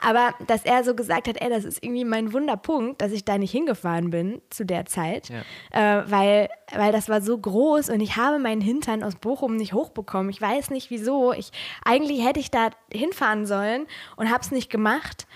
Aber 0.00 0.34
dass 0.46 0.64
er 0.64 0.82
so 0.82 0.94
gesagt 0.94 1.28
hat, 1.28 1.40
ey, 1.40 1.48
das 1.50 1.64
ist 1.64 1.84
irgendwie 1.84 2.04
mein 2.04 2.32
Wunderpunkt, 2.32 3.00
dass 3.00 3.12
ich 3.12 3.24
da 3.24 3.38
nicht 3.38 3.50
hingefahren 3.52 4.10
bin 4.10 4.40
zu 4.50 4.64
der 4.64 4.86
Zeit, 4.86 5.30
äh, 5.70 6.02
weil, 6.06 6.48
weil 6.74 6.90
das 6.92 7.08
war 7.08 7.20
so 7.20 7.38
groß 7.38 7.90
und 7.90 8.00
ich 8.00 8.16
habe 8.16 8.38
meinen 8.38 8.60
Hintern 8.60 9.02
aus 9.04 9.16
Bochum 9.16 9.56
nicht 9.56 9.72
hochbekommen. 9.72 10.30
Ich 10.30 10.40
weiß 10.40 10.70
nicht 10.70 10.90
wieso. 10.90 11.32
Ich, 11.32 11.50
eigentlich 11.84 12.24
hätte 12.24 12.40
ich 12.40 12.50
da 12.50 12.70
hinfahren 12.92 13.46
sollen 13.46 13.86
und 14.16 14.30
habe 14.30 14.40
es 14.40 14.50
nicht 14.50 14.68
gemacht. 14.70 15.26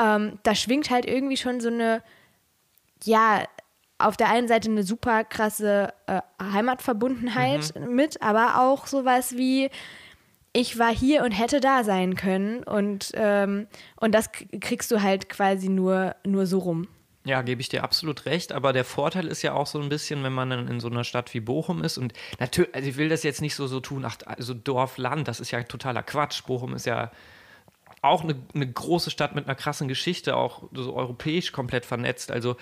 Ähm, 0.00 0.38
da 0.44 0.54
schwingt 0.54 0.90
halt 0.90 1.06
irgendwie 1.06 1.36
schon 1.36 1.60
so 1.60 1.68
eine 1.68 2.02
ja, 3.04 3.44
auf 3.98 4.16
der 4.16 4.30
einen 4.30 4.48
Seite 4.48 4.70
eine 4.70 4.84
super 4.84 5.24
krasse 5.24 5.92
äh, 6.06 6.20
Heimatverbundenheit 6.40 7.74
mit, 7.88 8.22
aber 8.22 8.60
auch 8.60 8.86
sowas 8.86 9.36
wie, 9.36 9.70
ich 10.52 10.78
war 10.78 10.94
hier 10.94 11.24
und 11.24 11.32
hätte 11.32 11.60
da 11.60 11.82
sein 11.84 12.14
können 12.14 12.62
und, 12.62 13.10
ähm, 13.14 13.66
und 13.96 14.14
das 14.14 14.30
kriegst 14.60 14.90
du 14.90 15.02
halt 15.02 15.28
quasi 15.28 15.68
nur, 15.68 16.14
nur 16.24 16.46
so 16.46 16.58
rum. 16.58 16.86
Ja, 17.24 17.42
gebe 17.42 17.60
ich 17.60 17.68
dir 17.68 17.82
absolut 17.82 18.24
recht, 18.24 18.52
aber 18.52 18.72
der 18.72 18.84
Vorteil 18.84 19.26
ist 19.26 19.42
ja 19.42 19.52
auch 19.52 19.66
so 19.66 19.80
ein 19.80 19.88
bisschen, 19.88 20.22
wenn 20.22 20.32
man 20.32 20.48
dann 20.48 20.68
in 20.68 20.80
so 20.80 20.88
einer 20.88 21.04
Stadt 21.04 21.34
wie 21.34 21.40
Bochum 21.40 21.82
ist 21.82 21.98
und 21.98 22.14
natürlich, 22.38 22.74
also 22.74 22.88
ich 22.88 22.96
will 22.96 23.08
das 23.08 23.22
jetzt 23.24 23.42
nicht 23.42 23.54
so, 23.54 23.66
so 23.66 23.80
tun, 23.80 24.04
ach, 24.06 24.16
also 24.24 24.54
Dorf, 24.54 24.96
Land, 24.96 25.28
das 25.28 25.40
ist 25.40 25.50
ja 25.50 25.62
totaler 25.64 26.02
Quatsch. 26.02 26.44
Bochum 26.46 26.74
ist 26.74 26.86
ja 26.86 27.10
auch 28.02 28.22
eine, 28.22 28.36
eine 28.54 28.70
große 28.70 29.10
Stadt 29.10 29.34
mit 29.34 29.46
einer 29.46 29.54
krassen 29.54 29.88
Geschichte, 29.88 30.36
auch 30.36 30.62
so 30.72 30.94
europäisch 30.94 31.52
komplett 31.52 31.84
vernetzt. 31.84 32.30
Also, 32.30 32.56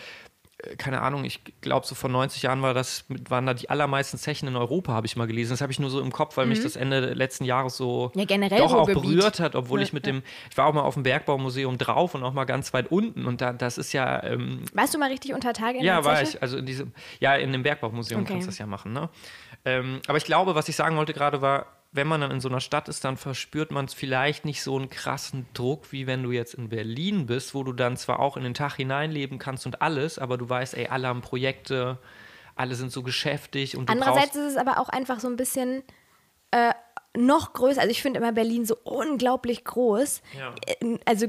keine 0.79 1.03
Ahnung, 1.03 1.25
ich 1.25 1.41
glaube, 1.61 1.87
so 1.87 1.95
vor 1.95 2.09
90 2.09 2.43
Jahren 2.43 2.63
war 2.63 2.73
das, 2.73 3.05
waren 3.29 3.45
da 3.45 3.53
die 3.53 3.69
allermeisten 3.69 4.17
Zechen 4.17 4.49
in 4.49 4.57
Europa, 4.57 4.93
habe 4.93 5.07
ich 5.07 5.15
mal 5.15 5.27
gelesen. 5.27 5.51
Das 5.51 5.61
habe 5.61 5.71
ich 5.71 5.79
nur 5.79 5.91
so 5.91 6.01
im 6.01 6.11
Kopf, 6.13 6.37
weil 6.39 6.47
mich 6.47 6.63
das 6.63 6.77
Ende 6.77 7.13
letzten 7.13 7.45
Jahres 7.45 7.77
so 7.77 8.11
Ja, 8.15 8.25
generell 8.25 8.59
doch 8.59 8.73
auch 8.73 8.89
Ruhrgebiet. 8.89 9.03
berührt 9.03 9.39
hat, 9.41 9.55
obwohl 9.55 9.81
Ja, 9.81 9.85
ich 9.87 9.93
mit 9.93 10.07
dem, 10.07 10.23
ich 10.51 10.57
war 10.57 10.67
auch 10.67 10.73
mal 10.73 10.81
auf 10.83 10.95
dem 10.95 11.03
Bergbaumuseum 11.03 11.77
drauf 11.77 12.15
und 12.15 12.25
auch 12.25 12.33
mal 12.33 12.45
ganz 12.45 12.73
weit 12.73 12.91
unten 12.91 13.27
und 13.27 13.41
da, 13.43 13.53
das 13.53 13.77
ist 13.77 13.93
ja, 13.93 14.23
ähm, 14.25 14.63
Warst 14.73 14.95
du 14.95 14.99
mal 14.99 15.11
richtig 15.11 15.35
unter 15.35 15.53
Tage 15.53 15.79
in 15.79 15.85
ja, 15.85 15.97
der 15.97 16.05
war 16.05 16.17
Zeche? 16.17 16.37
ich. 16.37 16.43
Also 16.43 16.57
in 16.57 16.65
diesem, 16.67 16.93
ja, 17.21 17.37
in 17.37 17.53
dem 17.53 17.63
Bergbaumuseum 17.63 18.23
Okay. 18.23 18.33
kannst 18.33 18.47
du 18.47 18.51
das 18.51 18.59
ja 18.59 18.67
machen. 18.67 18.93
Ne? 18.95 19.11
Ähm, 19.67 20.01
aber 20.07 20.17
ich 20.17 20.25
glaube, 20.25 20.55
was 20.55 20.69
ich 20.69 20.77
sagen 20.77 20.97
wollte 20.97 21.13
gerade 21.13 21.43
war, 21.43 21.67
wenn 21.97 22.07
man 22.07 22.21
dann 22.21 22.31
in 22.31 22.41
so 22.41 22.49
einer 22.49 22.61
Stadt 22.61 22.89
ist, 22.89 23.05
dann 23.05 23.17
verspürt 23.17 23.71
man 23.71 23.89
vielleicht 23.89 24.45
nicht 24.45 24.63
so 24.63 24.77
einen 24.77 24.91
krassen 24.91 25.47
Druck, 25.55 25.93
wie 25.93 26.07
wenn 26.07 26.23
du 26.23 26.31
jetzt 26.31 26.55
in 26.55 26.69
Berlin 26.69 27.27
bist, 27.27 27.55
wo 27.55 27.65
du 27.65 27.73
dann 27.73 27.97
zwar 27.97 28.21
auch 28.21 28.37
in 28.37 28.45
den 28.45 28.55
Tag 28.55 28.75
hineinleben 28.75 29.39
kannst 29.39 29.67
und 29.67 29.83
alles, 29.83 30.19
aber 30.19 30.39
du 30.39 30.49
weißt, 30.49 30.75
ey, 30.75 30.89
alle 30.89 31.09
haben 31.09 31.23
Projekte, 31.23 31.99
alle 32.55 32.75
sind 32.75 32.93
so 32.93 33.03
geschäftig 33.03 33.77
und 33.77 33.91
Andererseits 33.91 34.37
ist 34.37 34.53
es 34.53 34.57
aber 34.57 34.79
auch 34.79 34.89
einfach 34.89 35.21
so 35.21 35.29
ein 35.29 35.37
bisschen 35.37 35.83
äh, 36.51 36.73
noch 37.17 37.53
größer. 37.53 37.81
Also 37.81 37.91
ich 37.91 38.03
finde 38.03 38.21
immer 38.21 38.33
Berlin 38.33 38.65
so 38.65 38.77
unglaublich 38.85 39.65
groß. 39.65 40.23
Ja. 40.39 40.55
Äh, 40.67 40.99
Also 41.05 41.27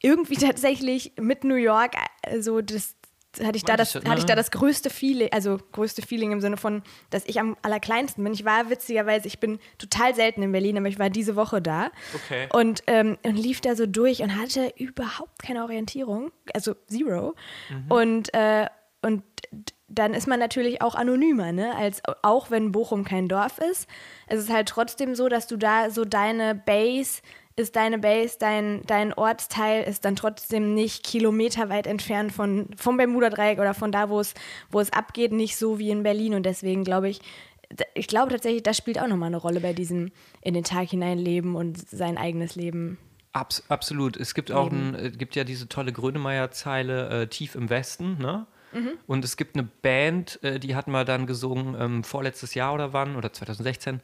irgendwie 0.00 0.36
tatsächlich 0.36 1.12
mit 1.20 1.44
New 1.44 1.54
York, 1.56 1.92
also 2.24 2.60
das 2.60 2.94
hatte 3.42 3.56
ich 3.56 3.64
da 3.64 3.76
das, 3.76 3.94
ich, 3.94 4.04
hatte 4.04 4.18
ich 4.18 4.24
ne? 4.24 4.26
da 4.26 4.34
das 4.34 4.50
größte 4.50 4.90
Feeling, 4.90 5.28
also 5.32 5.58
größte 5.72 6.02
Feeling 6.02 6.32
im 6.32 6.40
Sinne 6.40 6.56
von, 6.56 6.82
dass 7.10 7.24
ich 7.26 7.40
am 7.40 7.56
allerkleinsten 7.62 8.22
bin. 8.22 8.32
Ich 8.32 8.44
war 8.44 8.68
witzigerweise, 8.70 9.26
ich 9.26 9.40
bin 9.40 9.58
total 9.78 10.14
selten 10.14 10.42
in 10.42 10.52
Berlin, 10.52 10.76
aber 10.78 10.88
ich 10.88 10.98
war 10.98 11.10
diese 11.10 11.36
Woche 11.36 11.62
da 11.62 11.90
Okay. 12.14 12.48
und, 12.52 12.82
ähm, 12.86 13.16
und 13.24 13.36
lief 13.36 13.60
da 13.60 13.74
so 13.74 13.86
durch 13.86 14.22
und 14.22 14.36
hatte 14.38 14.72
überhaupt 14.76 15.42
keine 15.42 15.62
Orientierung, 15.62 16.32
also 16.54 16.74
zero. 16.86 17.34
Mhm. 17.70 17.90
Und, 17.90 18.34
äh, 18.34 18.66
und 19.02 19.22
dann 19.88 20.14
ist 20.14 20.26
man 20.26 20.40
natürlich 20.40 20.80
auch 20.80 20.94
anonymer, 20.94 21.52
ne? 21.52 21.74
Als 21.76 22.00
auch 22.22 22.50
wenn 22.50 22.72
Bochum 22.72 23.04
kein 23.04 23.28
Dorf 23.28 23.58
ist. 23.58 23.86
Es 24.26 24.38
ist 24.38 24.50
halt 24.50 24.68
trotzdem 24.68 25.14
so, 25.14 25.28
dass 25.28 25.46
du 25.46 25.56
da 25.56 25.90
so 25.90 26.04
deine 26.04 26.54
Base 26.54 27.20
ist 27.56 27.76
deine 27.76 27.98
Base, 27.98 28.36
dein, 28.38 28.82
dein 28.86 29.12
Ortsteil 29.12 29.84
ist 29.84 30.04
dann 30.04 30.16
trotzdem 30.16 30.74
nicht 30.74 31.04
kilometerweit 31.04 31.86
entfernt 31.86 32.32
von, 32.32 32.68
vom 32.76 32.96
Bermuda-Dreieck 32.96 33.58
oder 33.58 33.74
von 33.74 33.92
da, 33.92 34.08
wo 34.08 34.20
es, 34.20 34.34
wo 34.70 34.80
es 34.80 34.92
abgeht, 34.92 35.32
nicht 35.32 35.56
so 35.56 35.78
wie 35.78 35.90
in 35.90 36.02
Berlin. 36.02 36.34
Und 36.34 36.44
deswegen 36.44 36.84
glaube 36.84 37.08
ich, 37.08 37.20
ich 37.94 38.06
glaube 38.06 38.30
tatsächlich, 38.30 38.62
das 38.62 38.76
spielt 38.76 38.98
auch 38.98 39.06
nochmal 39.06 39.28
eine 39.28 39.36
Rolle 39.36 39.60
bei 39.60 39.72
diesem 39.72 40.12
in 40.40 40.54
den 40.54 40.64
Tag 40.64 40.88
hineinleben 40.90 41.54
und 41.54 41.88
sein 41.88 42.18
eigenes 42.18 42.54
Leben. 42.54 42.98
Abs 43.32 43.64
absolut. 43.68 44.16
Es 44.16 44.34
gibt 44.34 44.52
auch 44.52 44.70
ein, 44.70 44.94
äh, 44.94 45.10
gibt 45.10 45.36
ja 45.36 45.44
diese 45.44 45.68
tolle 45.68 45.92
Grönemeyer-Zeile 45.92 47.22
äh, 47.22 47.26
Tief 47.28 47.54
im 47.54 47.70
Westen, 47.70 48.18
ne? 48.18 48.46
Und 49.06 49.24
es 49.24 49.36
gibt 49.36 49.54
eine 49.54 49.68
Band, 49.82 50.42
äh, 50.42 50.58
die 50.58 50.74
hat 50.74 50.88
mal 50.88 51.04
dann 51.04 51.26
gesungen, 51.26 51.76
ähm, 51.78 52.04
vorletztes 52.04 52.54
Jahr 52.54 52.72
oder 52.72 52.92
wann, 52.92 53.16
oder 53.16 53.32
2016, 53.32 54.00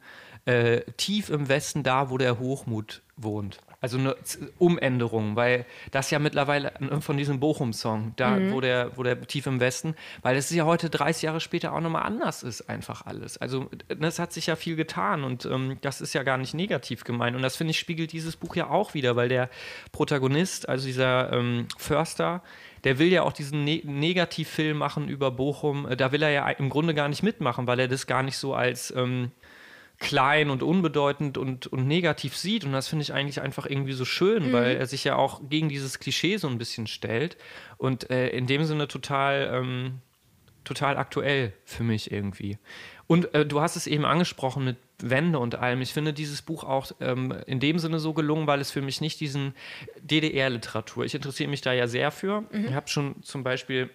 äh, 0.49 0.81
Tief 0.97 1.29
im 1.29 1.47
Westen, 1.47 1.83
da 1.83 2.09
wo 2.09 2.17
der 2.17 2.39
Hochmut 2.39 3.01
wohnt. 3.17 3.59
Also 3.81 3.97
eine 3.97 4.15
Umänderung, 4.57 5.37
weil 5.37 5.65
das 5.91 6.11
ja 6.11 6.19
mittlerweile 6.19 6.73
von 6.99 7.15
diesem 7.15 7.39
Bochum-Song, 7.39 8.11
da 8.17 8.51
wo 8.51 8.59
der, 8.59 8.97
wo 8.97 9.03
der 9.03 9.21
tief 9.21 9.45
im 9.47 9.61
Westen, 9.61 9.95
weil 10.21 10.35
es 10.35 10.49
ja 10.49 10.65
heute 10.65 10.89
30 10.89 11.23
Jahre 11.23 11.39
später 11.39 11.71
auch 11.71 11.79
nochmal 11.79 12.03
anders 12.03 12.43
ist, 12.43 12.69
einfach 12.69 13.05
alles. 13.05 13.37
Also 13.37 13.69
äh, 13.87 13.95
es 14.05 14.19
hat 14.19 14.33
sich 14.33 14.47
ja 14.47 14.57
viel 14.57 14.75
getan 14.75 15.23
und 15.23 15.45
ähm, 15.45 15.77
das 15.79 16.01
ist 16.01 16.13
ja 16.13 16.23
gar 16.23 16.37
nicht 16.37 16.53
negativ 16.53 17.05
gemeint. 17.05 17.37
Und 17.37 17.41
das 17.41 17.55
finde 17.55 17.71
ich 17.71 17.79
spiegelt 17.79 18.11
dieses 18.11 18.35
Buch 18.35 18.57
ja 18.57 18.69
auch 18.69 18.95
wieder, 18.95 19.15
weil 19.15 19.29
der 19.29 19.49
Protagonist, 19.93 20.67
also 20.67 20.85
dieser 20.85 21.31
ähm, 21.31 21.67
Förster, 21.77 22.41
der 22.83 22.99
will 22.99 23.07
ja 23.07 23.23
auch 23.23 23.33
diesen 23.33 23.63
ne 23.63 23.81
Negativfilm 23.85 24.77
machen 24.77 25.07
über 25.07 25.31
Bochum. 25.31 25.87
Äh, 25.87 25.95
Da 25.95 26.11
will 26.11 26.21
er 26.21 26.31
ja 26.31 26.49
im 26.49 26.69
Grunde 26.69 26.93
gar 26.93 27.07
nicht 27.07 27.23
mitmachen, 27.23 27.65
weil 27.65 27.79
er 27.79 27.87
das 27.87 28.07
gar 28.07 28.23
nicht 28.23 28.37
so 28.37 28.53
als 28.53 28.93
ähm, 28.95 29.31
klein 29.99 30.49
und 30.49 30.63
unbedeutend 30.63 31.37
und, 31.37 31.67
und 31.67 31.85
negativ 31.85 32.35
sieht. 32.35 32.63
Und 32.63 32.71
das 32.71 32.87
finde 32.87 33.03
ich 33.03 33.13
eigentlich 33.13 33.41
einfach 33.41 33.65
irgendwie 33.65 33.93
so 33.93 34.05
schön, 34.05 34.53
weil 34.53 34.77
er 34.77 34.87
sich 34.87 35.03
ja 35.03 35.15
auch 35.15 35.41
gegen 35.49 35.69
dieses 35.69 35.99
Klischee 35.99 36.37
so 36.37 36.47
ein 36.47 36.57
bisschen 36.57 36.87
stellt. 36.87 37.37
Und 37.77 38.09
äh, 38.09 38.29
in 38.29 38.47
dem 38.47 38.63
Sinne 38.63 38.87
total, 38.87 39.51
ähm, 39.53 39.99
total 40.63 40.97
aktuell 40.97 41.53
für 41.65 41.83
mich 41.83 42.11
irgendwie. 42.11 42.57
Und 43.07 43.33
äh, 43.33 43.45
du 43.45 43.59
hast 43.59 43.75
es 43.75 43.87
eben 43.87 44.05
angesprochen 44.05 44.63
mit 44.63 44.77
Wände 44.99 45.39
und 45.39 45.55
allem. 45.55 45.81
Ich 45.81 45.93
finde 45.93 46.13
dieses 46.13 46.41
Buch 46.43 46.63
auch 46.63 46.91
ähm, 47.01 47.33
in 47.45 47.59
dem 47.59 47.79
Sinne 47.79 47.99
so 47.99 48.13
gelungen, 48.13 48.47
weil 48.47 48.61
es 48.61 48.71
für 48.71 48.81
mich 48.81 49.01
nicht 49.01 49.19
diesen 49.19 49.53
DDR-Literatur, 50.01 51.05
ich 51.05 51.15
interessiere 51.15 51.49
mich 51.49 51.61
da 51.61 51.73
ja 51.73 51.87
sehr 51.87 52.11
für. 52.11 52.43
Ich 52.67 52.73
habe 52.73 52.87
schon 52.87 53.21
zum 53.23 53.43
Beispiel, 53.43 53.89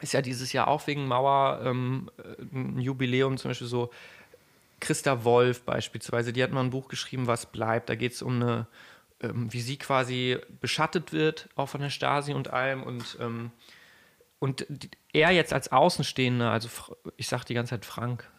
ist 0.00 0.12
ja 0.12 0.22
dieses 0.22 0.52
Jahr 0.52 0.68
auch 0.68 0.86
wegen 0.86 1.06
Mauer 1.06 1.60
ähm, 1.64 2.10
äh, 2.18 2.42
ein 2.52 2.80
Jubiläum, 2.80 3.38
zum 3.38 3.50
Beispiel 3.50 3.68
so 3.68 3.90
Christa 4.80 5.24
Wolf 5.24 5.62
beispielsweise, 5.62 6.32
die 6.32 6.42
hat 6.42 6.52
mal 6.52 6.62
ein 6.62 6.70
Buch 6.70 6.88
geschrieben, 6.88 7.26
was 7.26 7.46
bleibt. 7.46 7.88
Da 7.88 7.94
geht 7.94 8.12
es 8.12 8.22
um 8.22 8.42
eine, 8.42 8.66
ähm, 9.20 9.52
wie 9.52 9.60
sie 9.60 9.76
quasi 9.76 10.38
beschattet 10.60 11.12
wird, 11.12 11.48
auch 11.56 11.68
von 11.68 11.80
der 11.80 11.90
Stasi 11.90 12.32
und 12.32 12.48
allem. 12.48 12.82
Und, 12.82 13.18
ähm, 13.20 13.50
und 14.38 14.66
er 15.12 15.30
jetzt 15.30 15.52
als 15.52 15.72
Außenstehender, 15.72 16.50
also 16.50 16.68
ich 17.16 17.28
sage 17.28 17.44
die 17.46 17.54
ganze 17.54 17.70
Zeit 17.70 17.84
Frank, 17.84 18.30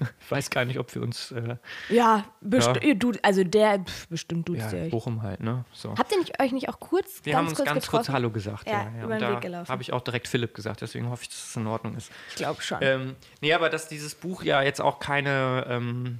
ich 0.20 0.30
weiß 0.30 0.50
gar 0.50 0.64
nicht, 0.64 0.78
ob 0.78 0.94
wir 0.94 1.02
uns, 1.02 1.30
äh, 1.32 1.56
Ja, 1.88 2.24
besti- 2.44 2.76
Ja. 2.76 2.82
ihr 2.82 2.94
Du, 2.96 3.12
also 3.22 3.44
der, 3.44 3.80
pf, 3.80 4.08
bestimmt 4.08 4.48
duzt 4.48 4.72
ihr 4.72 4.78
ja, 4.78 4.84
euch. 4.86 4.90
Bochum 4.90 5.22
halt, 5.22 5.40
ne? 5.40 5.64
So. 5.72 5.94
Habt 5.96 6.12
ihr 6.12 6.18
nicht, 6.18 6.40
euch 6.40 6.52
nicht 6.52 6.68
auch 6.68 6.80
kurz, 6.80 7.20
Wir 7.24 7.32
ganz 7.32 7.38
haben 7.38 7.48
uns 7.48 7.56
kurz 7.56 7.66
ganz 7.68 7.84
getroffen? 7.84 8.04
kurz 8.06 8.14
Hallo 8.14 8.30
gesagt. 8.30 8.66
Ja, 8.68 8.90
Ja, 8.96 9.04
über 9.04 9.18
den 9.18 9.28
Weg 9.28 9.34
da 9.34 9.40
gelaufen. 9.40 9.68
habe 9.72 9.82
ich 9.82 9.92
auch 9.92 10.00
direkt 10.02 10.28
Philipp 10.28 10.54
gesagt, 10.54 10.80
deswegen 10.80 11.08
hoffe 11.10 11.22
ich, 11.22 11.28
dass 11.28 11.48
es 11.50 11.56
in 11.56 11.66
Ordnung 11.66 11.96
ist. 11.96 12.10
Ich 12.30 12.36
glaube 12.36 12.60
schon. 12.62 12.78
Ähm, 12.82 13.16
nee, 13.40 13.52
aber 13.52 13.68
dass 13.70 13.88
dieses 13.88 14.14
Buch 14.14 14.42
ja 14.42 14.62
jetzt 14.62 14.80
auch 14.80 14.98
keine, 15.00 15.66
ähm, 15.68 16.18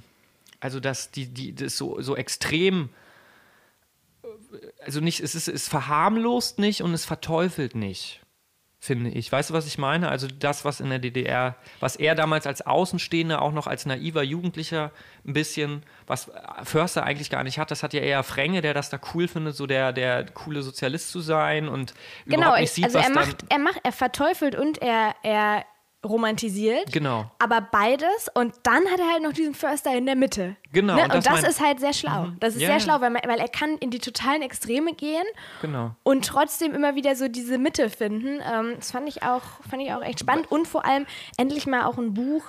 also 0.59 0.79
dass 0.79 1.11
die, 1.11 1.27
die 1.27 1.53
das 1.53 1.77
so, 1.77 2.01
so 2.01 2.15
extrem, 2.15 2.89
äh, 4.23 4.27
also 4.85 4.99
nicht, 5.01 5.19
es 5.19 5.35
ist, 5.35 5.47
es 5.47 5.67
verharmlost 5.67 6.59
nicht 6.59 6.81
und 6.81 6.93
es 6.93 7.05
verteufelt 7.05 7.75
nicht, 7.75 8.21
finde 8.79 9.09
ich. 9.09 9.31
Weißt 9.31 9.49
du, 9.49 9.53
was 9.53 9.65
ich 9.65 9.77
meine? 9.77 10.09
Also 10.09 10.27
das, 10.27 10.63
was 10.63 10.79
in 10.79 10.89
der 10.89 10.99
DDR, 10.99 11.55
was 11.79 11.95
er 11.95 12.15
damals 12.15 12.45
als 12.45 12.65
Außenstehender, 12.65 13.41
auch 13.41 13.51
noch 13.51 13.67
als 13.67 13.85
naiver 13.85 14.23
Jugendlicher 14.23 14.91
ein 15.25 15.33
bisschen, 15.33 15.83
was 16.05 16.31
Förster 16.63 17.03
eigentlich 17.03 17.29
gar 17.29 17.43
nicht 17.43 17.59
hat, 17.59 17.71
das 17.71 17.83
hat 17.83 17.93
ja 17.93 18.01
eher 18.01 18.23
Fränge, 18.23 18.61
der 18.61 18.73
das 18.73 18.89
da 18.89 18.99
cool 19.13 19.27
findet, 19.27 19.55
so 19.55 19.65
der, 19.65 19.93
der 19.93 20.25
coole 20.25 20.61
Sozialist 20.61 21.11
zu 21.11 21.21
sein 21.21 21.67
und 21.67 21.93
genau, 22.25 22.37
überhaupt 22.37 22.59
nicht 22.61 22.69
ich, 22.69 22.75
sieht, 22.75 22.85
also 22.85 22.99
was 22.99 23.07
er 23.07 23.13
macht, 23.13 23.45
er 23.49 23.59
macht, 23.59 23.81
er 23.83 23.91
verteufelt 23.91 24.55
und 24.55 24.77
er, 24.77 25.15
er 25.23 25.65
romantisiert. 26.07 26.91
Genau. 26.91 27.25
Aber 27.39 27.61
beides 27.61 28.29
und 28.33 28.53
dann 28.63 28.85
hat 28.91 28.99
er 28.99 29.11
halt 29.11 29.23
noch 29.23 29.33
diesen 29.33 29.53
Förster 29.53 29.95
in 29.95 30.05
der 30.05 30.15
Mitte. 30.15 30.55
Genau, 30.73 30.95
Ne? 30.95 31.03
und 31.03 31.15
Und 31.15 31.25
das 31.25 31.41
das, 31.41 31.49
ist 31.51 31.61
halt 31.61 31.79
sehr 31.79 31.93
schlau. 31.93 32.27
Das 32.39 32.55
ist 32.55 32.61
Ja, 32.61 32.67
sehr 32.67 32.77
ja. 32.77 32.83
schlau, 32.83 33.01
weil, 33.01 33.09
man, 33.09 33.21
weil 33.27 33.39
er 33.39 33.47
kann 33.47 33.77
in 33.77 33.89
die 33.91 33.99
totalen 33.99 34.41
Extreme 34.41 34.93
gehen 34.93 35.23
Genau. 35.61 35.91
und 36.03 36.25
trotzdem 36.25 36.73
immer 36.73 36.95
wieder 36.95 37.15
so 37.15 37.27
diese 37.27 37.57
Mitte 37.57 37.89
finden. 37.89 38.39
Ähm, 38.51 38.73
das 38.77 38.91
fand 38.91 39.07
ich 39.07 39.23
auch, 39.23 39.43
fand 39.69 39.81
ich 39.81 39.93
auch 39.93 40.01
echt 40.01 40.19
spannend 40.19 40.51
und 40.51 40.67
vor 40.67 40.85
allem 40.85 41.05
endlich 41.37 41.67
mal 41.67 41.83
auch 41.85 41.97
ein 41.97 42.13
Buch, 42.13 42.43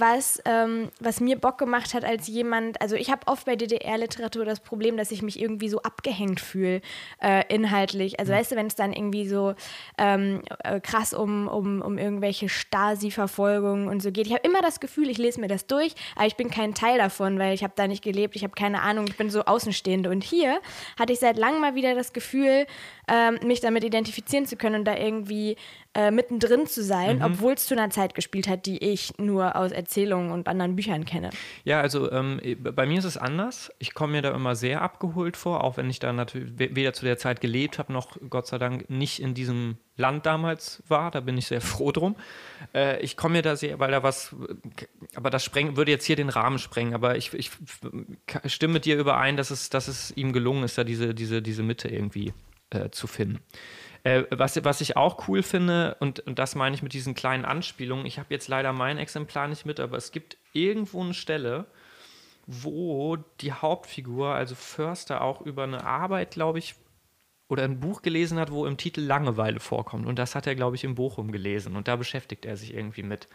was, 0.00 0.40
ähm, 0.44 0.90
was 1.00 1.20
mir 1.20 1.36
Bock 1.36 1.58
gemacht 1.58 1.94
hat 1.94 2.04
als 2.04 2.26
jemand, 2.28 2.80
also 2.80 2.96
ich 2.96 3.10
habe 3.10 3.26
oft 3.26 3.46
bei 3.46 3.56
DDR-Literatur 3.56 4.44
das 4.44 4.60
Problem, 4.60 4.96
dass 4.96 5.10
ich 5.10 5.22
mich 5.22 5.40
irgendwie 5.40 5.68
so 5.68 5.82
abgehängt 5.82 6.40
fühle, 6.40 6.80
äh, 7.22 7.44
inhaltlich. 7.52 8.18
Also 8.20 8.32
weißt 8.32 8.52
du, 8.52 8.56
wenn 8.56 8.66
es 8.66 8.74
dann 8.74 8.92
irgendwie 8.92 9.28
so 9.28 9.54
ähm, 9.96 10.42
äh, 10.64 10.80
krass 10.80 11.14
um, 11.14 11.48
um, 11.48 11.82
um 11.82 11.98
irgendwelche 11.98 12.48
Stasi-Verfolgungen 12.48 13.88
und 13.88 14.02
so 14.02 14.12
geht. 14.12 14.26
Ich 14.26 14.32
habe 14.32 14.46
immer 14.46 14.62
das 14.62 14.80
Gefühl, 14.80 15.08
ich 15.10 15.18
lese 15.18 15.40
mir 15.40 15.48
das 15.48 15.66
durch, 15.66 15.94
aber 16.16 16.26
ich 16.26 16.36
bin 16.36 16.50
kein 16.50 16.74
Teil 16.74 16.98
davon, 16.98 17.38
weil 17.38 17.54
ich 17.54 17.62
habe 17.62 17.74
da 17.76 17.86
nicht 17.86 18.02
gelebt, 18.02 18.36
ich 18.36 18.44
habe 18.44 18.54
keine 18.54 18.82
Ahnung, 18.82 19.06
ich 19.08 19.16
bin 19.16 19.30
so 19.30 19.44
Außenstehende. 19.44 20.10
Und 20.10 20.24
hier 20.24 20.60
hatte 20.98 21.12
ich 21.12 21.18
seit 21.18 21.36
langem 21.36 21.60
mal 21.60 21.74
wieder 21.74 21.94
das 21.94 22.12
Gefühl, 22.12 22.66
ähm, 23.08 23.38
mich 23.46 23.60
damit 23.60 23.84
identifizieren 23.84 24.46
zu 24.46 24.56
können 24.56 24.80
und 24.80 24.84
da 24.84 24.96
irgendwie 24.96 25.56
äh, 25.94 26.10
mittendrin 26.10 26.66
zu 26.66 26.84
sein, 26.84 27.22
obwohl 27.22 27.54
es 27.54 27.66
zu 27.66 27.74
einer 27.74 27.90
Zeit 27.90 28.14
gespielt 28.14 28.46
hat, 28.46 28.66
die 28.66 28.78
ich 28.78 29.16
nur 29.18 29.56
aus 29.56 29.72
Erzählungen 29.72 30.30
und 30.30 30.46
anderen 30.46 30.76
Büchern 30.76 31.04
kenne. 31.04 31.30
Ja, 31.64 31.80
also 31.80 32.10
ähm, 32.12 32.40
bei 32.60 32.86
mir 32.86 32.98
ist 32.98 33.04
es 33.04 33.16
anders. 33.16 33.72
Ich 33.78 33.94
komme 33.94 34.12
mir 34.12 34.22
da 34.22 34.30
immer 34.34 34.54
sehr 34.54 34.82
abgeholt 34.82 35.36
vor, 35.36 35.64
auch 35.64 35.76
wenn 35.76 35.88
ich 35.90 35.98
da 35.98 36.12
natürlich 36.12 36.52
we- 36.58 36.76
weder 36.76 36.92
zu 36.92 37.04
der 37.04 37.18
Zeit 37.18 37.40
gelebt 37.40 37.78
habe, 37.78 37.92
noch 37.92 38.16
Gott 38.28 38.46
sei 38.46 38.58
Dank 38.58 38.88
nicht 38.90 39.20
in 39.20 39.34
diesem 39.34 39.78
Land 39.96 40.26
damals 40.26 40.82
war. 40.86 41.10
Da 41.10 41.20
bin 41.20 41.36
ich 41.38 41.46
sehr 41.46 41.60
froh 41.62 41.90
drum. 41.90 42.14
Äh, 42.74 43.00
ich 43.00 43.16
komme 43.16 43.38
mir 43.38 43.42
da 43.42 43.56
sehr, 43.56 43.80
weil 43.80 43.90
da 43.90 44.02
was, 44.02 44.36
aber 45.16 45.30
das 45.30 45.42
spreng, 45.44 45.76
würde 45.76 45.90
jetzt 45.90 46.04
hier 46.04 46.16
den 46.16 46.28
Rahmen 46.28 46.58
sprengen, 46.58 46.94
aber 46.94 47.16
ich, 47.16 47.32
ich 47.34 47.50
stimme 48.44 48.74
mit 48.74 48.84
dir 48.84 48.96
überein, 48.98 49.36
dass 49.36 49.50
es, 49.50 49.70
dass 49.70 49.88
es 49.88 50.12
ihm 50.16 50.32
gelungen 50.32 50.64
ist, 50.64 50.76
da 50.78 50.84
diese, 50.84 51.14
diese, 51.14 51.40
diese 51.42 51.62
Mitte 51.62 51.88
irgendwie 51.88 52.32
äh, 52.70 52.90
zu 52.90 53.06
finden. 53.06 53.40
Äh, 54.04 54.24
was, 54.30 54.62
was 54.64 54.80
ich 54.80 54.96
auch 54.96 55.28
cool 55.28 55.42
finde, 55.42 55.96
und, 56.00 56.20
und 56.20 56.38
das 56.38 56.54
meine 56.54 56.74
ich 56.74 56.82
mit 56.82 56.92
diesen 56.92 57.14
kleinen 57.14 57.44
Anspielungen, 57.44 58.06
ich 58.06 58.18
habe 58.18 58.32
jetzt 58.32 58.48
leider 58.48 58.72
mein 58.72 58.98
Exemplar 58.98 59.48
nicht 59.48 59.66
mit, 59.66 59.80
aber 59.80 59.96
es 59.96 60.12
gibt 60.12 60.36
irgendwo 60.52 61.02
eine 61.02 61.14
Stelle, 61.14 61.66
wo 62.46 63.16
die 63.40 63.52
Hauptfigur, 63.52 64.34
also 64.34 64.54
Förster, 64.54 65.20
auch 65.20 65.42
über 65.42 65.64
eine 65.64 65.84
Arbeit, 65.84 66.30
glaube 66.30 66.58
ich, 66.58 66.74
oder 67.48 67.64
ein 67.64 67.80
Buch 67.80 68.02
gelesen 68.02 68.38
hat, 68.38 68.50
wo 68.50 68.66
im 68.66 68.76
Titel 68.76 69.00
Langeweile 69.00 69.58
vorkommt. 69.58 70.06
Und 70.06 70.18
das 70.18 70.34
hat 70.34 70.46
er, 70.46 70.54
glaube 70.54 70.76
ich, 70.76 70.84
in 70.84 70.94
Bochum 70.94 71.32
gelesen. 71.32 71.76
Und 71.76 71.88
da 71.88 71.96
beschäftigt 71.96 72.44
er 72.44 72.58
sich 72.58 72.74
irgendwie 72.74 73.02
mit. 73.02 73.26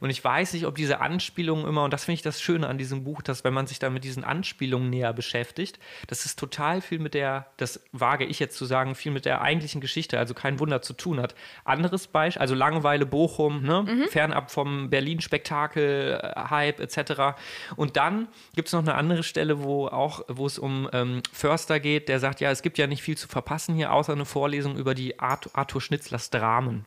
Und 0.00 0.08
ich 0.08 0.24
weiß 0.24 0.54
nicht, 0.54 0.64
ob 0.64 0.74
diese 0.74 1.00
Anspielungen 1.00 1.66
immer, 1.66 1.84
und 1.84 1.92
das 1.92 2.06
finde 2.06 2.14
ich 2.14 2.22
das 2.22 2.40
Schöne 2.40 2.66
an 2.66 2.78
diesem 2.78 3.04
Buch, 3.04 3.20
dass 3.20 3.44
wenn 3.44 3.52
man 3.52 3.66
sich 3.66 3.78
dann 3.78 3.92
mit 3.92 4.04
diesen 4.04 4.24
Anspielungen 4.24 4.88
näher 4.88 5.12
beschäftigt, 5.12 5.78
dass 6.06 6.24
es 6.24 6.34
total 6.34 6.80
viel 6.80 6.98
mit 6.98 7.12
der, 7.12 7.48
das 7.58 7.82
wage 7.92 8.24
ich 8.24 8.38
jetzt 8.38 8.56
zu 8.56 8.64
sagen, 8.64 8.94
viel 8.94 9.12
mit 9.12 9.26
der 9.26 9.42
eigentlichen 9.42 9.82
Geschichte, 9.82 10.18
also 10.18 10.32
kein 10.32 10.58
Wunder 10.60 10.80
zu 10.80 10.94
tun 10.94 11.20
hat. 11.20 11.34
Anderes 11.64 12.06
Beispiel, 12.06 12.40
also 12.40 12.54
Langeweile 12.54 13.04
Bochum, 13.04 13.62
ne? 13.62 14.06
fernab 14.08 14.50
vom 14.50 14.88
Berlin-Spektakel, 14.88 16.20
äh, 16.22 16.40
Hype 16.48 16.80
etc. 16.80 17.38
Und 17.76 17.98
dann 17.98 18.28
gibt 18.54 18.68
es 18.68 18.72
noch 18.72 18.80
eine 18.80 18.94
andere 18.94 19.22
Stelle, 19.24 19.62
wo 19.62 19.88
auch, 19.88 20.22
wo 20.28 20.46
es 20.46 20.58
um 20.58 20.88
ähm, 20.94 21.22
Förster 21.32 21.80
geht, 21.80 22.08
der 22.08 22.18
sagt, 22.18 22.40
ja, 22.40 22.50
es 22.50 22.62
gibt 22.62 22.78
ja 22.78 22.86
nicht 22.86 23.02
viel 23.02 23.18
zu 23.18 23.28
verpassen 23.28 23.57
hier, 23.66 23.92
außer 23.92 24.12
eine 24.12 24.24
Vorlesung 24.24 24.76
über 24.76 24.94
die 24.94 25.18
Arthur, 25.18 25.52
Arthur 25.54 25.80
Schnitzlers 25.80 26.30
Dramen. 26.30 26.84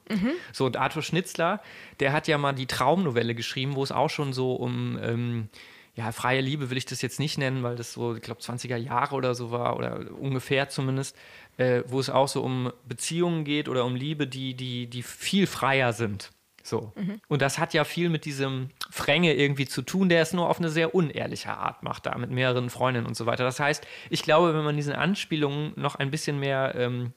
So, 0.54 0.66
und 0.66 0.78
Arthur 0.78 1.04
Schnitzler, 1.04 1.62
der 2.00 2.14
hat 2.14 2.28
ja 2.28 2.38
mal 2.38 2.54
die 2.54 2.68
Traumnovelle 2.68 3.36
geschrieben, 3.36 3.76
wo 3.76 3.84
es 3.84 3.92
auch 3.92 4.10
schon 4.10 4.34
so 4.34 4.56
um 4.56 4.98
ähm, 5.02 5.50
ja, 5.96 6.12
freie 6.12 6.42
Liebe 6.42 6.70
will 6.70 6.78
ich 6.78 6.86
das 6.86 7.02
jetzt 7.02 7.20
nicht 7.20 7.38
nennen, 7.38 7.64
weil 7.64 7.76
das 7.76 7.94
so, 7.94 8.16
ich 8.16 8.22
glaube, 8.22 8.42
20er 8.42 8.78
Jahre 8.78 9.16
oder 9.16 9.36
so 9.36 9.52
war, 9.52 9.76
oder 9.78 10.06
ungefähr 10.18 10.70
zumindest, 10.70 11.18
äh, 11.58 11.84
wo 11.86 12.00
es 12.00 12.10
auch 12.10 12.28
so 12.28 12.42
um 12.42 12.72
Beziehungen 12.88 13.44
geht 13.44 13.68
oder 13.68 13.84
um 13.86 13.96
Liebe, 13.96 14.26
die, 14.26 14.54
die, 14.54 14.88
die 14.88 15.04
viel 15.04 15.48
freier 15.48 15.92
sind. 15.94 16.32
So. 16.64 16.92
Und 17.28 17.42
das 17.42 17.60
hat 17.60 17.74
ja 17.74 17.84
viel 17.84 18.10
mit 18.10 18.26
diesem 18.26 18.70
Fränge 18.90 19.34
irgendwie 19.34 19.68
zu 19.68 19.82
tun, 19.82 20.10
der 20.10 20.22
es 20.22 20.34
nur 20.34 20.50
auf 20.50 20.60
eine 20.60 20.70
sehr 20.70 20.94
unehrliche 20.94 21.52
Art 21.52 21.84
macht, 21.84 22.06
da 22.06 22.18
mit 22.18 22.32
mehreren 22.32 22.70
Freundinnen 22.70 23.08
und 23.08 23.16
so 23.16 23.26
weiter. 23.26 23.44
Das 23.44 23.60
heißt, 23.60 23.86
ich 24.10 24.24
glaube, 24.24 24.54
wenn 24.54 24.64
man 24.64 24.76
diesen 24.76 24.94
Anspielungen 24.94 25.74
noch 25.76 25.96
ein 25.96 26.12
bisschen 26.12 26.40
mehr 26.40 26.74
ähm, 26.76 27.14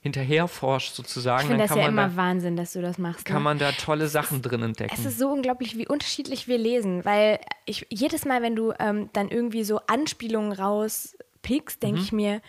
hinterherforscht, 0.00 0.94
sozusagen, 0.94 1.42
Ich 1.42 1.46
finde 1.48 1.58
dann 1.58 1.68
das 1.68 1.70
kann, 1.70 1.78
ja 1.78 1.90
man 1.90 2.04
immer 2.04 2.14
da, 2.14 2.16
Wahnsinn, 2.16 2.56
dass 2.56 2.72
du 2.72 2.82
das 2.82 2.98
machst. 2.98 3.24
kann 3.24 3.38
ne? 3.38 3.44
man 3.44 3.58
da 3.58 3.72
tolle 3.72 4.08
Sachen 4.08 4.42
drin 4.42 4.62
entdecken. 4.62 4.94
Es 4.96 5.04
ist 5.04 5.18
so 5.18 5.28
unglaublich, 5.28 5.76
wie 5.76 5.86
unterschiedlich 5.86 6.48
wir 6.48 6.58
lesen, 6.58 7.04
weil 7.04 7.40
ich 7.66 7.86
jedes 7.90 8.24
Mal, 8.24 8.42
wenn 8.42 8.56
du 8.56 8.72
ähm, 8.78 9.10
dann 9.12 9.28
irgendwie 9.28 9.64
so 9.64 9.80
Anspielungen 9.86 10.52
rauspickst, 10.52 11.82
denke 11.82 12.00
ich 12.00 12.12
mir, 12.12 12.40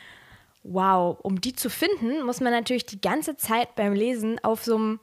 wow, 0.63 1.17
um 1.21 1.41
die 1.41 1.53
zu 1.53 1.69
finden, 1.69 2.23
muss 2.25 2.41
man 2.41 2.51
natürlich 2.53 2.85
die 2.85 3.01
ganze 3.01 3.35
Zeit 3.37 3.75
beim 3.75 3.93
Lesen 3.93 4.39
auf 4.43 4.63
so 4.63 4.75
einem 4.75 4.99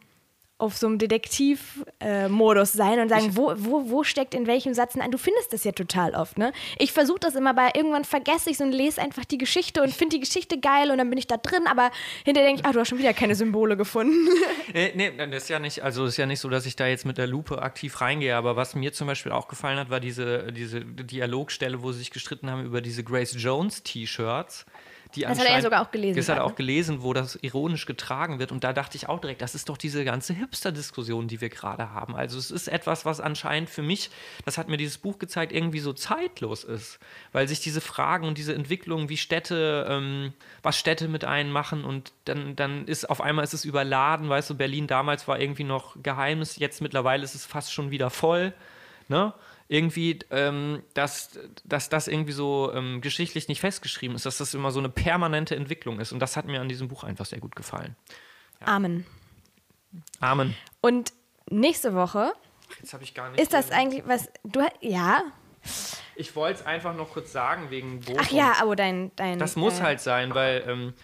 auf 0.58 0.76
so 0.76 0.86
einem 0.86 0.98
Detektiv-Modus 0.98 2.72
sein 2.72 2.98
und 2.98 3.10
sagen, 3.10 3.36
wo, 3.36 3.52
wo, 3.56 3.90
wo 3.90 4.04
steckt 4.04 4.34
in 4.34 4.46
welchem 4.46 4.72
Satz 4.72 4.96
ein. 4.96 5.10
Du 5.10 5.18
findest 5.18 5.52
das 5.52 5.64
ja 5.64 5.72
total 5.72 6.14
oft, 6.14 6.38
ne? 6.38 6.52
Ich 6.78 6.92
versuche 6.92 7.20
das 7.20 7.34
immer, 7.34 7.50
aber 7.50 7.74
irgendwann 7.74 8.04
vergesse 8.04 8.48
ich 8.48 8.56
es 8.56 8.62
und 8.62 8.72
lese 8.72 9.02
einfach 9.02 9.26
die 9.26 9.36
Geschichte 9.36 9.82
und 9.82 9.92
finde 9.92 10.16
die 10.16 10.20
Geschichte 10.20 10.58
geil 10.58 10.90
und 10.90 10.96
dann 10.96 11.10
bin 11.10 11.18
ich 11.18 11.26
da 11.26 11.36
drin, 11.36 11.66
aber 11.66 11.90
hinterher 12.24 12.48
denke 12.48 12.62
ich, 12.62 12.66
ach, 12.66 12.72
du 12.72 12.80
hast 12.80 12.88
schon 12.88 12.98
wieder 12.98 13.12
keine 13.12 13.34
Symbole 13.34 13.76
gefunden. 13.76 14.28
Nee, 14.72 14.92
nee, 14.94 15.10
das 15.30 15.44
ist 15.44 15.48
ja 15.48 15.58
nicht, 15.58 15.82
also 15.82 16.04
ist 16.06 16.16
ja 16.16 16.26
nicht 16.26 16.40
so, 16.40 16.48
dass 16.48 16.66
ich 16.66 16.76
da 16.76 16.86
jetzt 16.86 17.06
mit 17.06 17.18
der 17.18 17.26
Lupe 17.26 17.62
aktiv 17.62 18.00
reingehe, 18.00 18.36
aber 18.36 18.56
was 18.56 18.74
mir 18.74 18.92
zum 18.92 19.06
Beispiel 19.06 19.32
auch 19.32 19.48
gefallen 19.48 19.78
hat, 19.78 19.90
war 19.90 20.00
diese, 20.00 20.52
diese 20.52 20.80
Dialogstelle, 20.80 21.82
wo 21.82 21.92
sie 21.92 22.00
sich 22.00 22.10
gestritten 22.10 22.50
haben 22.50 22.64
über 22.64 22.80
diese 22.80 23.02
Grace 23.02 23.34
Jones 23.38 23.82
T-Shirts. 23.82 24.66
Die 25.16 25.22
Das 25.22 25.30
hat 25.30 25.38
er 25.38 25.42
ja 25.44 25.44
anscheinend- 25.48 25.62
sogar 25.64 25.82
auch 25.82 25.90
gelesen 25.90 26.16
Das 26.16 26.28
hat 26.28 26.36
er 26.38 26.44
auch 26.44 26.54
gelesen, 26.54 27.02
wo 27.02 27.12
das 27.12 27.36
ironisch 27.42 27.86
getragen 27.86 28.38
wird. 28.38 28.52
Und 28.52 28.62
da 28.62 28.72
dachte 28.72 28.96
ich 28.96 29.08
auch 29.08 29.20
direkt, 29.20 29.42
das 29.42 29.54
ist 29.54 29.68
doch 29.68 29.76
diese 29.76 30.04
ganze 30.04 30.32
Hipster-Diskussion, 30.34 31.26
die 31.28 31.40
wir 31.40 31.48
gerade 31.48 31.92
haben. 31.92 32.14
Also 32.14 32.38
es 32.38 32.50
ist 32.50 32.68
etwas, 32.68 33.04
was 33.04 33.20
anscheinend 33.20 33.70
für 33.70 33.82
mich, 33.82 34.10
das 34.44 34.58
hat 34.58 34.68
mir 34.68 34.76
dieses 34.76 34.98
Buch 34.98 35.18
gezeigt, 35.18 35.52
irgendwie 35.52 35.80
so 35.80 35.92
zeitlos 35.92 36.62
ist. 36.64 36.98
Weil 37.32 37.48
sich 37.48 37.60
diese 37.60 37.80
Fragen 37.80 38.28
und 38.28 38.38
diese 38.38 38.54
Entwicklungen, 38.54 39.08
wie 39.08 39.16
Städte, 39.16 39.86
ähm, 39.88 40.32
was 40.62 40.78
Städte 40.78 41.08
mit 41.08 41.24
einen 41.24 41.50
machen 41.50 41.84
und 41.84 42.12
dann, 42.26 42.54
dann 42.56 42.86
ist 42.86 43.08
auf 43.10 43.20
einmal 43.20 43.44
ist 43.44 43.54
es 43.54 43.64
überladen, 43.64 44.28
weißt 44.28 44.50
du, 44.50 44.54
Berlin 44.54 44.86
damals 44.86 45.26
war 45.26 45.40
irgendwie 45.40 45.64
noch 45.64 45.96
Geheimnis, 46.02 46.56
jetzt 46.56 46.80
mittlerweile 46.82 47.24
ist 47.24 47.34
es 47.34 47.46
fast 47.46 47.72
schon 47.72 47.90
wieder 47.90 48.10
voll. 48.10 48.52
Ne? 49.08 49.32
Irgendwie, 49.68 50.20
ähm, 50.30 50.82
dass, 50.94 51.38
dass 51.64 51.88
das 51.88 52.06
irgendwie 52.06 52.32
so 52.32 52.72
ähm, 52.72 53.00
geschichtlich 53.00 53.48
nicht 53.48 53.60
festgeschrieben 53.60 54.14
ist, 54.14 54.24
dass 54.24 54.38
das 54.38 54.54
immer 54.54 54.70
so 54.70 54.78
eine 54.78 54.88
permanente 54.88 55.56
Entwicklung 55.56 55.98
ist. 55.98 56.12
Und 56.12 56.20
das 56.20 56.36
hat 56.36 56.46
mir 56.46 56.60
an 56.60 56.68
diesem 56.68 56.88
Buch 56.88 57.02
einfach 57.02 57.26
sehr 57.26 57.40
gut 57.40 57.56
gefallen. 57.56 57.96
Amen. 58.60 59.04
Amen. 60.20 60.54
Und 60.80 61.12
nächste 61.50 61.94
Woche 61.94 62.32
Jetzt 62.80 62.92
habe 62.92 63.04
ich 63.04 63.14
gar 63.14 63.30
nicht. 63.30 63.40
ist 63.40 63.52
das 63.52 63.70
eigentlich 63.70 64.02
was. 64.06 64.30
Du 64.44 64.60
ja. 64.80 65.22
Ich 66.14 66.36
wollte 66.36 66.60
es 66.60 66.66
einfach 66.66 66.94
noch 66.94 67.10
kurz 67.10 67.32
sagen 67.32 67.70
wegen 67.70 68.00
Bochum. 68.00 68.20
Ach 68.20 68.30
ja, 68.30 68.54
aber 68.60 68.76
dein. 68.76 69.10
dein 69.16 69.38
Das 69.38 69.56
muss 69.56 69.80
äh, 69.80 69.82
halt 69.82 70.00
sein, 70.00 70.34
weil 70.34 70.64
ähm, 70.66 70.94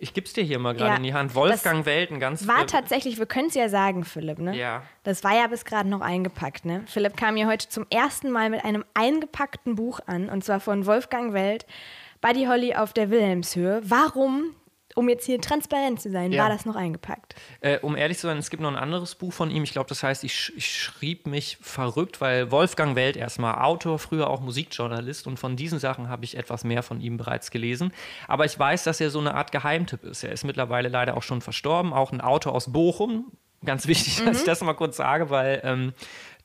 ich 0.00 0.14
gebe 0.14 0.26
es 0.26 0.32
dir 0.32 0.44
hier 0.44 0.58
mal 0.58 0.74
gerade 0.74 0.90
Ja, 0.90 0.96
in 0.96 1.02
die 1.02 1.14
Hand. 1.14 1.34
Wolfgang 1.34 1.86
Welten, 1.86 2.20
ganz 2.20 2.46
War 2.46 2.62
äh, 2.62 2.66
tatsächlich, 2.66 3.18
wir 3.18 3.26
können 3.26 3.48
es 3.48 3.54
ja 3.54 3.68
sagen, 3.68 4.04
Philipp, 4.04 4.38
ne? 4.38 4.56
Ja. 4.56 4.82
Das 5.04 5.24
war 5.24 5.34
ja 5.34 5.46
bis 5.46 5.64
gerade 5.64 5.88
noch 5.88 6.00
eingepackt, 6.00 6.64
ne? 6.64 6.82
Philipp 6.86 7.16
kam 7.16 7.36
hier 7.36 7.46
heute 7.46 7.68
zum 7.68 7.86
ersten 7.90 8.30
Mal 8.30 8.50
mit 8.50 8.64
einem 8.64 8.84
eingepackten 8.94 9.76
Buch 9.76 10.00
an, 10.06 10.28
und 10.28 10.44
zwar 10.44 10.60
von 10.60 10.86
Wolfgang 10.86 11.32
Welt, 11.32 11.66
Buddy 12.20 12.46
Holly 12.46 12.74
auf 12.74 12.92
der 12.92 13.10
Wilhelmshöhe. 13.10 13.80
Warum, 13.84 14.54
um 14.96 15.08
jetzt 15.08 15.24
hier 15.26 15.40
transparent 15.40 16.00
zu 16.00 16.10
sein, 16.10 16.32
Ja. 16.32 16.42
war 16.42 16.48
das 16.50 16.64
noch 16.66 16.76
eingepackt? 16.76 17.34
Äh, 17.60 17.78
um 17.80 17.96
ehrlich 17.96 18.18
zu 18.18 18.26
sein, 18.26 18.38
es 18.38 18.50
gibt 18.50 18.62
noch 18.62 18.70
ein 18.70 18.76
anderes 18.76 19.14
Buch 19.14 19.32
von 19.32 19.50
ihm. 19.50 19.62
Ich 19.62 19.72
glaube, 19.72 19.88
das 19.88 20.02
heißt, 20.02 20.24
ich, 20.24 20.52
ich 20.56 20.66
schrieb 20.82 21.26
mich 21.26 21.58
verrückt, 21.60 22.20
weil 22.20 22.50
Wolfgang 22.50 22.96
Welt 22.96 23.16
erstmal 23.16 23.62
Autor, 23.62 23.98
früher 23.98 24.28
auch 24.28 24.40
Musikjournalist 24.40 25.26
und 25.26 25.38
von 25.38 25.56
diesen 25.56 25.78
Sachen 25.78 26.08
habe 26.08 26.24
ich 26.24 26.36
etwas 26.36 26.64
mehr 26.64 26.82
von 26.82 27.00
ihm 27.00 27.16
bereits 27.16 27.50
gelesen. 27.50 27.92
Aber 28.28 28.44
ich 28.44 28.58
weiß, 28.58 28.84
dass 28.84 29.00
er 29.00 29.10
so 29.10 29.20
eine 29.20 29.34
Art 29.34 29.52
Geheimtipp 29.52 30.04
ist. 30.04 30.24
Er 30.24 30.32
ist 30.32 30.44
mittlerweile 30.44 30.88
leider 30.88 31.16
auch 31.16 31.22
schon 31.22 31.40
verstorben, 31.40 31.92
auch 31.92 32.12
ein 32.12 32.20
Autor 32.20 32.54
aus 32.54 32.72
Bochum. 32.72 33.30
Ganz 33.64 33.86
wichtig, 33.86 34.22
dass 34.24 34.38
ich 34.38 34.44
das 34.44 34.62
mal 34.62 34.72
kurz 34.74 34.96
sage, 34.96 35.28
weil 35.30 35.60
ähm, 35.64 35.92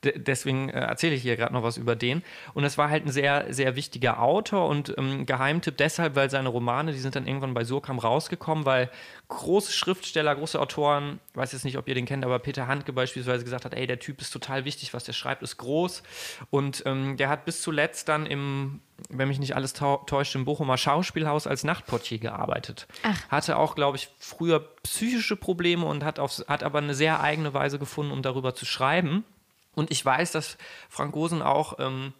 deswegen 0.04 0.70
äh, 0.70 0.80
erzähle 0.80 1.16
ich 1.16 1.22
hier 1.22 1.36
gerade 1.36 1.54
noch 1.54 1.64
was 1.64 1.78
über 1.78 1.96
den. 1.96 2.24
Und 2.54 2.64
es 2.64 2.78
war 2.78 2.90
halt 2.90 3.06
ein 3.06 3.12
sehr, 3.12 3.54
sehr 3.54 3.76
wichtiger 3.76 4.22
Autor 4.22 4.68
und 4.68 4.94
ähm, 4.98 5.26
Geheimtipp 5.26 5.78
deshalb, 5.78 6.16
weil 6.16 6.30
seine 6.30 6.50
Romane, 6.50 6.92
die 6.92 7.00
sind 7.00 7.16
dann 7.16 7.28
irgendwann 7.28 7.54
bei 7.54 7.64
Surkamp 7.64 8.04
rausgekommen, 8.04 8.66
weil 8.66 8.90
große 9.28 9.72
Schriftsteller, 9.72 10.36
große 10.36 10.60
Autoren, 10.60 11.20
ich 11.32 11.38
weiß 11.38 11.52
jetzt 11.54 11.66
nicht, 11.66 11.78
ob 11.78 11.88
ihr 11.88 11.96
den 11.96 12.06
kennt, 12.06 12.24
aber 12.24 12.40
Peter 12.40 12.68
Handke 12.68 12.94
beispielsweise 12.94 13.44
gesagt 13.44 13.66
hat, 13.66 13.74
ey, 13.74 13.88
der 13.88 14.00
Typ 14.00 14.22
ist 14.22 14.32
total 14.32 14.66
wichtig, 14.66 14.94
was 14.94 15.04
der 15.04 15.14
schreibt, 15.14 15.42
ist 15.42 15.58
groß. 15.58 16.04
Und 16.50 16.84
ähm, 16.86 17.18
der 17.18 17.30
hat 17.30 17.46
bis 17.46 17.62
zuletzt 17.62 18.08
dann 18.08 18.26
im, 18.26 18.82
wenn 19.10 19.28
mich 19.28 19.40
nicht 19.40 19.56
alles 19.56 19.74
täuscht, 19.74 20.36
im 20.36 20.46
Bochumer 20.46 20.78
Schauspielhaus 20.78 21.48
als 21.48 21.64
Nachtportier 21.64 22.20
gearbeitet. 22.20 22.88
Hatte 23.30 23.58
auch, 23.58 23.76
glaube 23.76 23.98
ich, 23.98 24.10
früher 24.20 24.60
psychische 24.84 25.36
Probleme 25.36 25.86
und 25.86 26.04
hat, 26.04 26.20
auf, 26.20 26.44
hat 26.48 26.64
aber 26.64 26.80
eine 26.80 26.94
sehr 26.94 27.22
eigene 27.22 27.54
Weise 27.54 27.80
gefunden, 27.80 28.12
um 28.12 28.22
darüber 28.22 28.54
zu 28.54 28.66
schreiben. 28.66 29.26
Und 29.76 29.92
ich 29.92 30.04
weiß, 30.04 30.32
dass 30.32 30.58
Frank 30.90 31.12
Gosen 31.14 31.42
auch 31.42 31.78
ähm, 31.80 32.14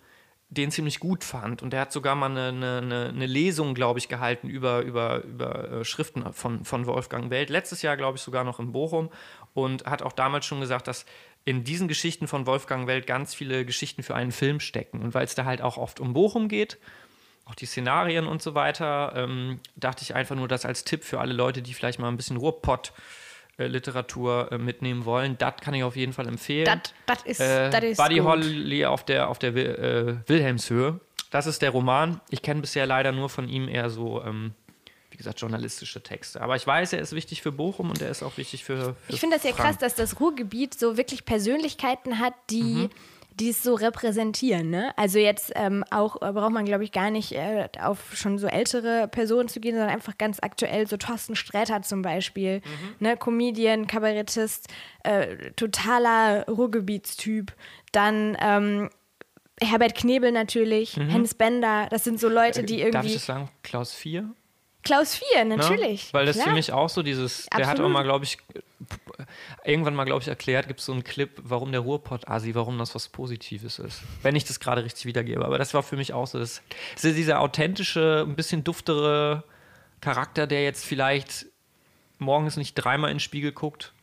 den 0.50 0.72
ziemlich 0.72 1.00
gut 1.00 1.24
fand. 1.24 1.64
Und 1.64 1.72
der 1.74 1.82
hat 1.82 1.92
sogar 1.92 2.16
mal 2.16 2.30
eine, 2.30 2.50
eine, 2.50 2.78
eine- 2.78 3.10
eine 3.10 3.26
Lesung, 3.26 3.74
glaube 3.74 3.98
ich, 4.00 4.08
gehalten 4.10 4.48
über, 4.48 4.82
über, 4.82 5.24
über 5.24 5.72
äh, 5.72 5.86
Schriften 5.86 6.32
von, 6.34 6.64
von 6.66 6.86
Wolfgang 6.86 7.30
Welt. 7.32 7.50
Letztes 7.50 7.82
Jahr, 7.82 7.98
glaube 7.98 8.18
ich, 8.18 8.22
sogar 8.22 8.44
noch 8.44 8.60
in 8.60 8.72
Bochum. 8.72 9.10
Und 9.54 9.86
hat 9.86 10.02
auch 10.04 10.12
damals 10.14 10.46
schon 10.46 10.60
gesagt, 10.60 10.88
dass 10.88 11.06
in 11.46 11.64
diesen 11.64 11.88
Geschichten 11.88 12.28
von 12.28 12.46
Wolfgang 12.46 12.88
Welt 12.88 13.08
ganz 13.08 13.34
viele 13.34 13.66
Geschichten 13.66 14.04
für 14.04 14.16
einen 14.16 14.32
Film 14.32 14.60
stecken. 14.60 15.02
Und 15.02 15.14
weil 15.14 15.26
es 15.26 15.36
da 15.36 15.46
halt 15.46 15.62
auch 15.62 15.78
oft 15.78 16.00
um 16.00 16.14
Bochum 16.14 16.48
geht, 16.48 16.78
auch 17.46 17.56
die 17.56 17.66
Szenarien 17.68 18.26
und 18.28 18.42
so 18.42 18.56
weiter, 18.56 19.14
ähm, 19.16 19.60
dachte 19.76 20.02
ich 20.04 20.16
einfach 20.16 20.36
nur 20.36 20.48
das 20.48 20.66
als 20.66 20.84
Tipp 20.84 21.04
für 21.04 21.20
alle 21.20 21.34
Leute, 21.34 21.62
die 21.62 21.74
vielleicht 21.76 22.00
mal 22.00 22.08
ein 22.08 22.18
bisschen 22.18 22.38
Ruhrpott 22.38 22.90
äh, 22.90 23.02
Literatur 23.58 24.52
äh, 24.52 24.58
mitnehmen 24.58 25.06
wollen. 25.06 25.38
Das 25.38 25.56
kann 25.62 25.74
ich 25.74 25.84
auf 25.84 25.96
jeden 25.96 26.14
Fall 26.14 26.28
empfehlen. 26.28 26.82
Das 27.06 27.24
ist, 27.24 27.40
Äh, 27.40 27.70
das 27.70 27.84
ist 27.84 27.98
Buddy 27.98 28.16
gut. 28.18 28.26
Holly 28.28 28.86
auf 28.86 29.04
der, 29.06 29.30
auf 29.30 29.40
der 29.40 29.56
Wil- 29.56 30.22
äh, 30.26 30.30
Wilhelmshöhe. 30.30 31.00
Das 31.32 31.48
ist 31.48 31.62
der 31.62 31.70
Roman. 31.72 32.22
Ich 32.30 32.42
kenne 32.42 32.62
bisher 32.62 32.86
leider 32.86 33.12
nur 33.12 33.30
von 33.30 33.48
ihm 33.50 33.68
eher 33.68 33.90
so, 33.90 34.22
ähm, 34.24 34.54
wie 35.12 35.18
gesagt, 35.18 35.40
journalistische 35.40 36.04
Texte. 36.04 36.42
Aber 36.42 36.56
ich 36.58 36.68
weiß, 36.68 36.94
er 36.94 37.00
ist 37.00 37.14
wichtig 37.14 37.42
für 37.42 37.52
Bochum 37.54 37.90
und 37.90 38.02
er 38.02 38.10
ist 38.10 38.24
auch 38.24 38.38
wichtig 38.38 38.64
für. 38.66 38.96
für 39.08 39.14
Ich 39.14 39.20
finde 39.22 39.38
das 39.38 39.46
ja 39.46 39.52
krass, 39.54 39.78
dass 39.78 39.96
das 39.96 40.20
Ruhrgebiet 40.20 40.78
so 40.78 40.98
wirklich 40.98 41.24
Persönlichkeiten 41.26 42.20
hat, 42.20 42.34
die, 42.50 42.62
Mhm. 42.62 42.90
Die 43.38 43.50
es 43.50 43.62
so 43.64 43.74
repräsentieren. 43.76 44.70
Ne? 44.70 44.94
Also 44.98 45.20
jetzt 45.20 45.52
ähm, 45.56 45.84
auch 45.92 46.22
äh, 46.22 46.32
braucht 46.32 46.52
man, 46.52 46.64
glaube 46.66 46.84
ich, 46.86 46.92
gar 46.94 47.10
nicht 47.12 47.34
äh, 47.34 47.68
auf 47.82 48.16
schon 48.16 48.38
so 48.38 48.48
ältere 48.48 49.08
Personen 49.10 49.50
zu 49.50 49.60
gehen, 49.60 49.74
sondern 49.76 49.90
einfach 49.94 50.18
ganz 50.18 50.40
aktuell, 50.42 50.88
so 50.88 50.96
Thorsten 50.98 51.36
Sträter 51.36 51.82
zum 51.82 52.02
Beispiel, 52.02 52.62
Mhm. 52.66 52.96
ne? 53.00 53.18
Comedian, 53.18 53.88
Kabarettist, 53.88 54.68
äh, 55.04 55.52
totaler 55.58 56.46
Ruhrgebietstyp. 56.48 57.52
Dann 57.92 58.38
ähm, 58.40 58.90
Herbert 59.62 59.96
Knebel 59.96 60.32
natürlich, 60.32 60.96
Hennes 60.98 61.34
Bender, 61.34 61.88
das 61.90 62.04
sind 62.04 62.20
so 62.20 62.28
Leute, 62.30 62.64
die 62.64 62.78
Mhm. 62.78 62.88
Äh, 62.88 62.92
Darf 62.92 63.06
ich 63.06 63.12
irgendwie. 63.12 63.14
das 63.16 63.26
sagen? 63.26 63.50
Klaus 63.64 63.94
4? 63.94 64.30
Klaus 64.84 65.16
Vier, 65.16 65.46
Ne? 65.46 65.58
natürlich. 65.58 66.14
Weil 66.14 66.28
das 66.28 66.36
klar. 66.36 66.50
für 66.50 66.54
mich 66.54 66.72
auch 66.72 66.90
so 66.90 67.02
dieses, 67.02 67.48
der 67.48 67.62
hat 67.66 67.66
auch 67.66 67.72
Absolut. 67.72 67.92
mal, 67.92 68.04
glaube 68.04 68.24
ich, 68.24 68.38
irgendwann 69.64 69.96
mal, 69.96 70.04
glaube 70.06 70.22
ich, 70.22 70.28
erklärt, 70.28 70.68
gibt 70.68 70.80
es 70.80 70.86
so 70.86 70.92
einen 70.94 71.04
Clip, 71.04 71.32
warum 71.44 71.72
der 71.72 71.82
Ruhrpott-Asi, 71.82 72.56
warum 72.56 72.78
das 72.78 72.96
was 72.96 73.08
Positives 73.10 73.80
ist. 73.80 74.02
Wenn 74.22 74.36
ich 74.36 74.44
das 74.46 74.60
gerade 74.60 74.84
richtig 74.84 75.06
wiedergebe. 75.06 75.46
Aber 75.46 75.58
das 75.58 75.74
war 75.74 75.84
für 75.84 75.96
mich 75.98 76.14
auch 76.14 76.28
so. 76.28 76.40
Das, 76.40 76.62
das 76.96 77.04
ist 77.06 77.18
dieser 77.18 77.40
authentische, 77.42 78.26
ein 78.28 78.36
bisschen 78.36 78.64
duftere 78.64 79.44
Charakter, 80.02 80.48
der 80.48 80.64
jetzt 80.64 80.86
vielleicht 80.86 81.46
morgens 82.20 82.58
nicht 82.58 82.74
dreimal 82.76 83.10
in 83.12 83.16
den 83.16 83.22
Spiegel 83.22 83.52
guckt. 83.52 83.94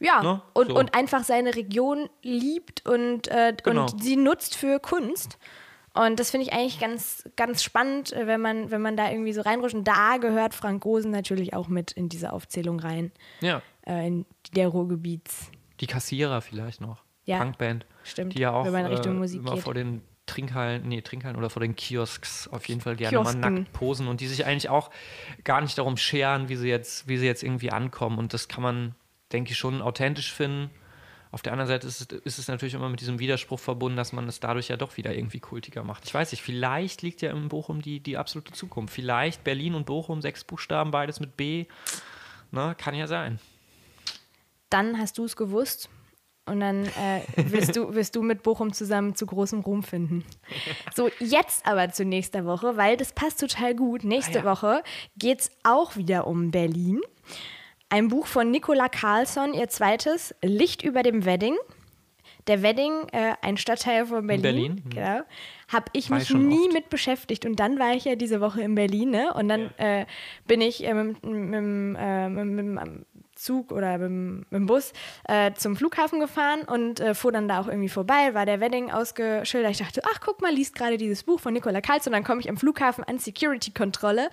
Ja, 0.00 0.22
Ne? 0.22 0.42
und, 0.54 0.68
So. 0.70 0.78
und 0.78 0.94
einfach 0.94 1.24
seine 1.24 1.54
Region 1.54 2.08
liebt 2.22 2.86
und, 2.88 3.28
äh, 3.28 3.54
Genau. 3.62 3.82
und 3.82 4.02
sie 4.02 4.16
nutzt 4.16 4.56
für 4.56 4.80
Kunst. 4.80 5.38
Und 5.94 6.20
das 6.20 6.30
finde 6.30 6.46
ich 6.46 6.52
eigentlich 6.52 6.78
ganz, 6.78 7.28
ganz 7.36 7.62
spannend, 7.62 8.12
äh, 8.12 8.26
wenn 8.26 8.40
man, 8.40 8.70
wenn 8.70 8.80
man 8.80 8.96
da 8.96 9.10
irgendwie 9.10 9.32
so 9.32 9.40
reinrutscht. 9.40 9.74
Und 9.74 9.84
da 9.84 10.18
gehört 10.18 10.54
Frank 10.54 10.82
Gosen 10.82 11.10
natürlich 11.10 11.54
auch 11.54 11.68
mit 11.68 11.92
in 11.92 12.08
diese 12.08 12.32
Aufzählung 12.32 12.78
rein, 12.80 13.10
Ja. 13.40 13.62
Äh, 13.88 14.06
in 14.06 14.26
der 14.54 14.68
Ruhrgebiets. 14.68 15.50
Die 15.80 15.86
Kassierer 15.86 16.40
vielleicht 16.40 16.80
noch. 16.80 17.02
Ja, 17.24 17.42
Punkband. 17.42 17.86
stimmt, 18.04 18.34
Die 18.34 18.40
ja 18.40 18.52
auch 18.52 18.64
wenn 18.64 18.72
man 18.72 18.86
äh, 18.86 18.88
Richtung 18.88 19.18
Musik 19.18 19.40
immer 19.40 19.54
geht. 19.54 19.62
vor 19.64 19.74
den 19.74 20.02
Trinkhallen, 20.26 20.86
nee, 20.86 21.00
Trinkhallen 21.00 21.36
oder 21.36 21.50
vor 21.50 21.60
den 21.60 21.74
Kiosks 21.76 22.48
auf 22.48 22.68
jeden 22.68 22.80
Fall 22.80 22.96
gerne 22.96 23.16
mal 23.16 23.22
Kiosken. 23.24 23.40
nackt 23.40 23.72
posen 23.72 24.08
und 24.08 24.20
die 24.20 24.26
sich 24.26 24.44
eigentlich 24.46 24.68
auch 24.68 24.90
gar 25.44 25.60
nicht 25.60 25.76
darum 25.78 25.96
scheren, 25.96 26.48
wie 26.48 26.56
sie 26.56 26.68
jetzt, 26.68 27.08
wie 27.08 27.16
sie 27.16 27.26
jetzt 27.26 27.42
irgendwie 27.42 27.70
ankommen. 27.70 28.18
Und 28.18 28.34
das 28.34 28.48
kann 28.48 28.62
man, 28.62 28.94
denke 29.32 29.52
ich, 29.52 29.58
schon 29.58 29.80
authentisch 29.82 30.32
finden. 30.32 30.70
Auf 31.30 31.42
der 31.42 31.52
anderen 31.52 31.68
Seite 31.68 31.86
ist 31.86 32.00
es, 32.00 32.20
ist 32.20 32.38
es 32.38 32.48
natürlich 32.48 32.72
immer 32.74 32.88
mit 32.88 33.00
diesem 33.00 33.18
Widerspruch 33.18 33.58
verbunden, 33.60 33.96
dass 33.98 34.12
man 34.12 34.26
es 34.28 34.40
dadurch 34.40 34.68
ja 34.68 34.78
doch 34.78 34.96
wieder 34.96 35.14
irgendwie 35.14 35.40
kultiger 35.40 35.84
macht. 35.84 36.04
Ich 36.06 36.14
weiß 36.14 36.32
nicht, 36.32 36.42
vielleicht 36.42 37.02
liegt 37.02 37.20
ja 37.20 37.30
in 37.30 37.48
Bochum 37.48 37.82
die, 37.82 38.00
die 38.00 38.16
absolute 38.16 38.52
Zukunft. 38.52 38.94
Vielleicht 38.94 39.44
Berlin 39.44 39.74
und 39.74 39.84
Bochum, 39.84 40.22
sechs 40.22 40.44
Buchstaben, 40.44 40.90
beides 40.90 41.20
mit 41.20 41.36
B. 41.36 41.66
Na, 42.50 42.72
kann 42.74 42.94
ja 42.94 43.06
sein. 43.06 43.38
Dann 44.70 44.98
hast 44.98 45.18
du 45.18 45.24
es 45.24 45.36
gewusst. 45.36 45.88
Und 46.46 46.60
dann 46.60 46.86
äh, 46.86 47.20
wirst, 47.52 47.76
du, 47.76 47.94
wirst 47.94 48.16
du 48.16 48.22
mit 48.22 48.42
Bochum 48.42 48.72
zusammen 48.72 49.14
zu 49.14 49.26
großem 49.26 49.60
Ruhm 49.60 49.82
finden. 49.82 50.24
So, 50.94 51.10
jetzt 51.18 51.66
aber 51.66 51.90
zu 51.90 52.06
nächster 52.06 52.46
Woche, 52.46 52.76
weil 52.76 52.96
das 52.96 53.12
passt 53.12 53.40
total 53.40 53.74
gut. 53.74 54.02
Nächste 54.02 54.40
Ah 54.40 54.44
ja. 54.44 54.50
Woche 54.50 54.82
geht 55.16 55.40
es 55.40 55.50
auch 55.62 55.96
wieder 55.96 56.26
um 56.26 56.50
Berlin. 56.50 57.00
Ein 57.90 58.08
Buch 58.08 58.26
von 58.26 58.50
Nicola 58.50 58.88
Carlsson, 58.88 59.54
ihr 59.54 59.68
zweites, 59.68 60.34
Licht 60.42 60.82
über 60.82 61.02
dem 61.02 61.24
Wedding. 61.24 61.54
Der 62.46 62.62
Wedding, 62.62 62.92
äh, 63.12 63.34
ein 63.42 63.58
Stadtteil 63.58 64.06
von 64.06 64.26
Berlin, 64.26 64.42
Berlin, 64.42 64.82
hm. 64.84 64.90
genau, 64.90 65.20
habe 65.68 65.84
ich 65.92 66.08
War 66.08 66.18
mich 66.18 66.30
ich 66.30 66.36
nie 66.36 66.64
oft. 66.64 66.72
mit 66.72 66.88
beschäftigt. 66.88 67.44
Und 67.44 67.60
dann 67.60 67.78
war 67.78 67.94
ich 67.94 68.06
ja 68.06 68.16
diese 68.16 68.40
Woche 68.40 68.62
in 68.62 68.74
Berlin, 68.74 69.10
ne? 69.10 69.34
Und 69.34 69.48
dann 69.48 69.70
äh, 69.76 70.06
bin 70.46 70.62
ich 70.62 70.82
äh, 70.86 70.94
mit, 70.94 71.22
mit, 71.24 71.96
äh, 72.00 72.28
mit, 72.30 72.46
mit, 72.46 73.06
Zug 73.38 73.72
oder 73.72 73.98
mit, 73.98 74.10
mit 74.10 74.52
dem 74.52 74.66
Bus 74.66 74.92
äh, 75.28 75.52
zum 75.54 75.76
Flughafen 75.76 76.20
gefahren 76.20 76.62
und 76.62 77.00
äh, 77.00 77.14
fuhr 77.14 77.32
dann 77.32 77.48
da 77.48 77.60
auch 77.60 77.68
irgendwie 77.68 77.88
vorbei, 77.88 78.34
war 78.34 78.46
der 78.46 78.60
Wedding 78.60 78.90
ausgeschildert. 78.90 79.70
Ich 79.72 79.78
dachte, 79.78 80.02
ach 80.12 80.20
guck 80.20 80.42
mal, 80.42 80.52
liest 80.52 80.74
gerade 80.74 80.98
dieses 80.98 81.22
Buch 81.22 81.40
von 81.40 81.52
Nicola 81.52 81.80
Karlsson. 81.80 82.12
Dann 82.12 82.24
komme 82.24 82.40
ich 82.40 82.48
am 82.48 82.56
Flughafen 82.56 83.04
an 83.04 83.18
Security-Kontrolle 83.18 84.30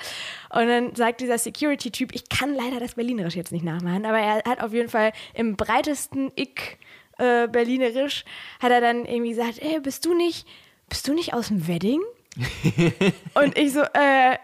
und 0.49 0.67
dann 0.67 0.95
sagt 0.95 1.21
dieser 1.21 1.37
Security-Typ, 1.37 2.13
ich 2.13 2.29
kann 2.29 2.53
leider 2.55 2.79
das 2.79 2.95
Berlinerisch 2.95 3.35
jetzt 3.35 3.51
nicht 3.51 3.63
nachmachen, 3.63 4.05
aber 4.05 4.19
er 4.19 4.43
hat 4.43 4.61
auf 4.61 4.73
jeden 4.73 4.89
Fall 4.89 5.11
im 5.33 5.55
breitesten 5.55 6.31
Ick 6.35 6.79
äh, 7.17 7.47
Berlinerisch, 7.47 8.25
hat 8.59 8.71
er 8.71 8.81
dann 8.81 9.05
irgendwie 9.05 9.29
gesagt, 9.29 9.61
ey, 9.61 9.79
bist 9.79 10.05
du 10.05 10.13
nicht, 10.13 10.47
bist 10.89 11.07
du 11.07 11.13
nicht 11.13 11.33
aus 11.33 11.47
dem 11.47 11.67
Wedding? 11.67 12.01
und 13.35 13.57
ich 13.57 13.71
so, 13.71 13.81
äh, 13.81 14.37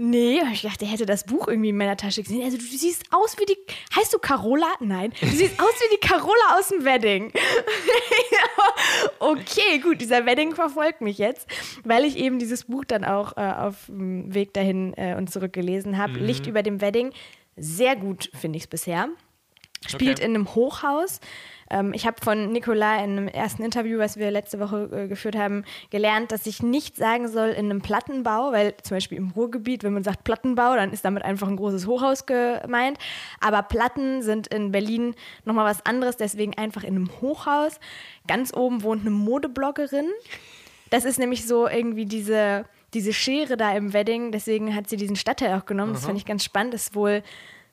Nee, 0.00 0.40
ich 0.52 0.62
dachte, 0.62 0.84
er 0.84 0.92
hätte 0.92 1.06
das 1.06 1.24
Buch 1.24 1.48
irgendwie 1.48 1.70
in 1.70 1.76
meiner 1.76 1.96
Tasche 1.96 2.22
gesehen. 2.22 2.44
Also 2.44 2.56
du 2.56 2.62
siehst 2.62 3.06
aus 3.10 3.36
wie 3.36 3.46
die. 3.46 3.56
Heißt 3.96 4.14
du 4.14 4.20
Carola? 4.20 4.68
Nein. 4.78 5.12
Du 5.20 5.26
siehst 5.26 5.58
aus 5.60 5.74
wie 5.80 5.96
die 5.96 6.06
Carola 6.06 6.56
aus 6.56 6.68
dem 6.68 6.84
Wedding. 6.84 7.32
okay, 9.18 9.80
gut, 9.82 10.00
dieser 10.00 10.24
Wedding 10.24 10.54
verfolgt 10.54 11.00
mich 11.00 11.18
jetzt, 11.18 11.48
weil 11.82 12.04
ich 12.04 12.16
eben 12.16 12.38
dieses 12.38 12.66
Buch 12.66 12.84
dann 12.84 13.04
auch 13.04 13.36
äh, 13.36 13.40
auf 13.40 13.86
dem 13.88 14.32
Weg 14.32 14.54
dahin 14.54 14.94
äh, 14.96 15.16
und 15.16 15.32
zurück 15.32 15.52
gelesen 15.52 15.98
habe. 15.98 16.12
Licht 16.12 16.46
über 16.46 16.62
dem 16.62 16.80
Wedding. 16.80 17.10
Sehr 17.56 17.96
gut, 17.96 18.30
finde 18.34 18.58
ich 18.58 18.62
es 18.62 18.68
bisher. 18.68 19.08
Spielt 19.86 20.18
Okay. 20.18 20.26
in 20.26 20.34
einem 20.34 20.54
Hochhaus. 20.54 21.20
Ähm, 21.70 21.92
ich 21.94 22.06
habe 22.06 22.16
von 22.22 22.50
Nicola 22.50 22.96
in 22.96 23.10
einem 23.16 23.28
ersten 23.28 23.62
Interview, 23.62 23.98
was 23.98 24.16
wir 24.16 24.30
letzte 24.30 24.58
Woche 24.58 24.88
äh, 24.92 25.06
geführt 25.08 25.36
haben, 25.36 25.64
gelernt, 25.90 26.32
dass 26.32 26.46
ich 26.46 26.62
nicht 26.62 26.96
sagen 26.96 27.28
soll 27.28 27.50
in 27.50 27.66
einem 27.66 27.80
Plattenbau, 27.80 28.52
weil 28.52 28.74
zum 28.82 28.96
Beispiel 28.96 29.18
im 29.18 29.30
Ruhrgebiet, 29.30 29.84
wenn 29.84 29.92
man 29.92 30.02
sagt 30.02 30.24
Plattenbau, 30.24 30.74
dann 30.74 30.92
ist 30.92 31.04
damit 31.04 31.22
einfach 31.24 31.46
ein 31.48 31.56
großes 31.56 31.86
Hochhaus 31.86 32.26
gemeint. 32.26 32.98
Aber 33.40 33.62
Platten 33.62 34.22
sind 34.22 34.48
in 34.48 34.72
Berlin 34.72 35.14
nochmal 35.44 35.66
was 35.66 35.84
anderes, 35.86 36.16
deswegen 36.16 36.54
einfach 36.56 36.82
in 36.82 36.96
einem 36.96 37.10
Hochhaus. 37.20 37.78
Ganz 38.26 38.52
oben 38.54 38.82
wohnt 38.82 39.02
eine 39.02 39.10
Modebloggerin. 39.10 40.08
Das 40.90 41.04
ist 41.04 41.18
nämlich 41.18 41.46
so 41.46 41.68
irgendwie 41.68 42.06
diese, 42.06 42.64
diese 42.94 43.12
Schere 43.12 43.56
da 43.58 43.76
im 43.76 43.92
Wedding, 43.92 44.32
deswegen 44.32 44.74
hat 44.74 44.88
sie 44.88 44.96
diesen 44.96 45.16
Stadtteil 45.16 45.56
auch 45.58 45.66
genommen. 45.66 45.92
Das 45.92 46.06
fand 46.06 46.16
ich 46.16 46.24
ganz 46.24 46.42
spannend. 46.42 46.72
Ist 46.74 46.94
wohl 46.94 47.22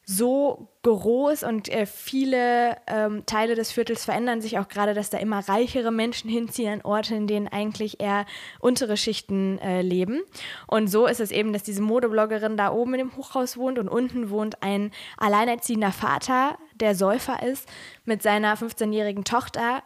so 0.05 0.69
groß 0.83 1.41
und 1.41 1.67
äh, 1.67 1.87
viele 1.87 2.77
ähm, 2.85 3.25
Teile 3.25 3.55
des 3.55 3.71
Viertels 3.71 4.05
verändern 4.05 4.39
sich 4.39 4.59
auch 4.59 4.67
gerade, 4.67 4.93
dass 4.93 5.09
da 5.09 5.17
immer 5.17 5.39
reichere 5.49 5.91
Menschen 5.91 6.29
hinziehen 6.29 6.73
an 6.73 6.81
Orte, 6.83 7.15
in 7.15 7.25
denen 7.25 7.47
eigentlich 7.47 7.99
eher 7.99 8.27
untere 8.59 8.97
Schichten 8.97 9.57
äh, 9.57 9.81
leben. 9.81 10.21
Und 10.67 10.87
so 10.87 11.07
ist 11.07 11.19
es 11.19 11.31
eben, 11.31 11.53
dass 11.53 11.63
diese 11.63 11.81
Modebloggerin 11.81 12.55
da 12.55 12.71
oben 12.71 12.93
in 12.93 12.99
dem 12.99 13.17
Hochhaus 13.17 13.57
wohnt 13.57 13.79
und 13.79 13.89
unten 13.89 14.29
wohnt 14.29 14.61
ein 14.61 14.91
alleinerziehender 15.17 15.91
Vater, 15.91 16.59
der 16.75 16.93
Säufer 16.93 17.41
ist, 17.41 17.67
mit 18.03 18.21
seiner 18.21 18.55
15-jährigen 18.55 19.23
Tochter 19.23 19.81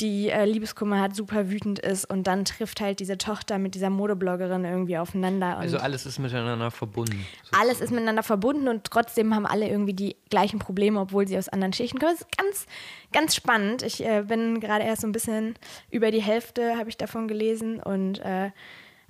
die 0.00 0.30
äh, 0.30 0.44
Liebeskummer 0.44 1.00
hat, 1.00 1.14
super 1.14 1.50
wütend 1.50 1.78
ist 1.78 2.04
und 2.04 2.26
dann 2.26 2.44
trifft 2.44 2.80
halt 2.80 3.00
diese 3.00 3.18
Tochter 3.18 3.58
mit 3.58 3.74
dieser 3.74 3.90
Modebloggerin 3.90 4.64
irgendwie 4.64 4.98
aufeinander. 4.98 5.56
Und 5.56 5.62
Also 5.62 5.78
alles 5.78 6.06
ist 6.06 6.18
miteinander 6.18 6.70
verbunden. 6.70 7.26
alles 7.58 7.80
ist 7.80 7.90
miteinander 7.90 8.22
verbunden 8.22 8.68
und 8.68 8.84
trotzdem 8.84 9.34
haben 9.34 9.46
alle 9.46 9.68
irgendwie 9.68 9.94
die 9.94 10.16
gleichen 10.30 10.58
Probleme, 10.58 11.00
obwohl 11.00 11.28
sie 11.28 11.36
aus 11.36 11.48
anderen 11.48 11.72
Schichten 11.72 11.98
kommen. 11.98 12.12
Das 12.12 12.22
ist 12.22 12.36
ganz, 12.36 12.66
ganz 13.12 13.34
spannend. 13.34 13.82
Ich 13.82 14.04
äh, 14.04 14.22
bin 14.26 14.60
gerade 14.60 14.84
erst 14.84 15.02
so 15.02 15.06
ein 15.08 15.12
bisschen 15.12 15.54
über 15.90 16.10
die 16.10 16.22
Hälfte, 16.22 16.76
habe 16.76 16.88
ich 16.88 16.96
davon 16.96 17.28
gelesen 17.28 17.80
und 17.80 18.18
äh, 18.20 18.50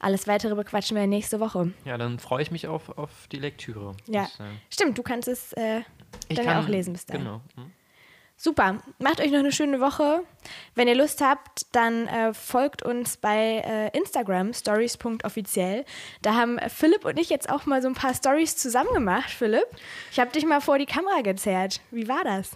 alles 0.01 0.27
weitere 0.27 0.55
bequatschen 0.55 0.97
wir 0.97 1.07
nächste 1.07 1.41
Woche. 1.41 1.73
Ja, 1.85 1.99
dann 1.99 2.19
freue 2.19 2.43
ich 2.43 2.51
mich 2.51 2.67
auf, 2.67 2.97
auf 2.99 3.11
die 3.31 3.37
Lektüre. 3.39 3.95
Ja, 4.07 4.27
sagen. 4.27 4.61
stimmt, 4.71 4.99
du 4.99 5.03
kannst 5.03 5.29
es 5.29 5.53
äh, 5.53 5.83
dann 6.31 6.45
ja 6.45 6.61
auch 6.61 6.69
lesen 6.69 6.95
bis 6.95 7.07
dahin. 7.07 7.25
Genau. 7.25 7.41
Hm. 7.57 7.71
Super, 8.43 8.79
macht 8.99 9.21
euch 9.21 9.31
noch 9.33 9.41
eine 9.41 9.53
schöne 9.53 9.81
Woche. 9.81 10.23
Wenn 10.75 10.89
ihr 10.89 10.95
Lust 10.95 11.21
habt, 11.21 11.67
dann 11.73 12.07
äh, 12.07 12.33
folgt 12.33 12.83
uns 12.83 13.19
bei 13.19 13.63
äh, 13.63 13.95
Instagram, 13.95 14.55
stories.offiziell. 14.55 15.85
Da 16.23 16.37
haben 16.37 16.59
Philipp 16.75 17.05
und 17.05 17.19
ich 17.19 17.29
jetzt 17.29 17.51
auch 17.51 17.67
mal 17.67 17.83
so 17.83 17.89
ein 17.89 17.95
paar 17.95 18.15
Stories 18.15 18.57
zusammen 18.57 18.95
gemacht, 18.95 19.29
Philipp. 19.29 19.67
Ich 20.11 20.19
habe 20.19 20.31
dich 20.33 20.47
mal 20.47 20.63
vor 20.63 20.79
die 20.79 20.87
Kamera 20.87 21.21
gezerrt. 21.21 21.83
Wie 21.91 22.09
war 22.09 22.25
das? 22.25 22.53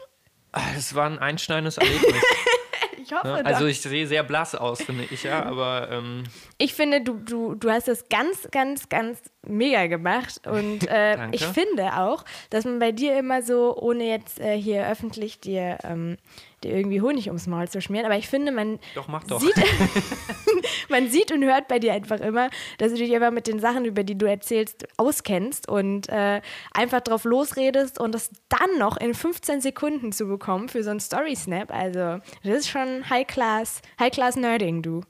Ah, 0.53 0.63
Es 0.75 0.95
war 0.95 1.05
ein 1.05 1.19
einschneidendes 1.19 1.77
Erlebnis. 1.77 2.15
Ich 3.05 3.13
hoffe 3.13 3.29
ne? 3.29 3.43
doch. 3.43 3.51
Also 3.51 3.67
ich 3.67 3.81
sehe 3.81 4.07
sehr 4.07 4.23
blass 4.23 4.55
aus, 4.55 4.83
finde 4.83 5.05
ich, 5.11 5.25
ja, 5.25 5.45
aber 5.45 5.89
ähm, 5.91 6.25
Ich 6.59 6.75
finde, 6.75 7.03
du, 7.03 7.15
du, 7.15 7.55
du 7.55 7.71
hast 7.71 7.89
das 7.89 8.09
ganz, 8.09 8.49
ganz, 8.51 8.89
ganz 8.89 9.21
mega 9.43 9.87
gemacht. 9.87 10.47
Und 10.47 10.89
äh, 10.89 11.31
ich 11.33 11.45
finde 11.45 11.99
auch, 11.99 12.25
dass 12.51 12.65
man 12.65 12.79
bei 12.79 12.93
dir 12.93 13.19
immer 13.19 13.43
so, 13.43 13.77
ohne 13.77 14.05
jetzt 14.05 14.41
äh, 14.41 14.57
hier 14.57 14.89
öffentlich 14.89 15.41
dir, 15.41 15.79
ähm, 15.85 16.17
dir 16.65 16.75
irgendwie 16.75 17.01
Honig 17.01 17.27
ums 17.29 17.47
Maul 17.47 17.69
zu 17.69 17.81
schmieren, 17.81 18.07
aber 18.07 18.17
ich 18.17 18.29
finde, 18.29 18.53
man 18.53 18.79
doch, 18.95 19.09
doch. 19.27 19.41
sieht, 19.41 19.55
man 20.89 21.09
sieht 21.09 21.33
und 21.33 21.45
hört 21.45 21.69
bei 21.69 21.79
dir 21.79 21.93
einfach 21.93 22.21
immer, 22.21 22.51
dass 22.79 22.93
du 22.93 22.99
dich 22.99 23.15
einfach 23.15 23.31
mit 23.31 23.47
den 23.47 23.61
Sachen, 23.61 23.85
über 23.85 24.05
die 24.05 24.17
du 24.17 24.27
erzählst, 24.27 24.87
auskennst 24.97 25.69
und 25.69 26.09
äh, 26.09 26.41
einfach 26.73 27.01
drauf 27.01 27.25
losredest 27.25 28.01
und 28.01 28.13
das 28.13 28.31
dann 28.49 28.79
noch 28.79 28.97
in 28.97 29.15
15 29.15 29.61
Sekunden 29.61 30.13
zu 30.13 30.27
bekommen 30.27 30.69
für 30.69 30.83
so 30.83 30.91
einen 30.91 31.01
Story-Snap. 31.01 31.71
Also, 31.71 32.21
das 32.43 32.59
ist 32.59 32.69
schon 32.69 33.09
High-Class, 33.09 33.83
High-Class-Nerding, 34.01 34.83
du. 34.83 35.03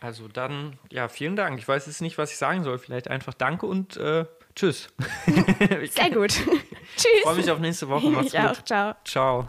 Also 0.00 0.28
dann, 0.28 0.78
ja, 0.90 1.08
vielen 1.08 1.34
Dank. 1.34 1.58
Ich 1.58 1.66
weiß 1.66 1.86
jetzt 1.86 2.00
nicht, 2.02 2.18
was 2.18 2.30
ich 2.30 2.38
sagen 2.38 2.62
soll. 2.62 2.78
Vielleicht 2.78 3.08
einfach 3.08 3.34
Danke 3.34 3.66
und 3.66 3.96
äh, 3.96 4.26
Tschüss. 4.58 4.88
ich 5.82 5.92
Sehr 5.92 6.10
gut. 6.10 6.30
Tschüss. 6.30 7.22
freue 7.22 7.36
mich 7.36 7.50
auf 7.50 7.60
nächste 7.60 7.88
Woche. 7.88 8.08
Macht's 8.08 8.34
Ich 8.34 8.40
gut. 8.40 8.50
auch. 8.50 8.64
Ciao. 8.64 8.94
Ciao. 9.04 9.48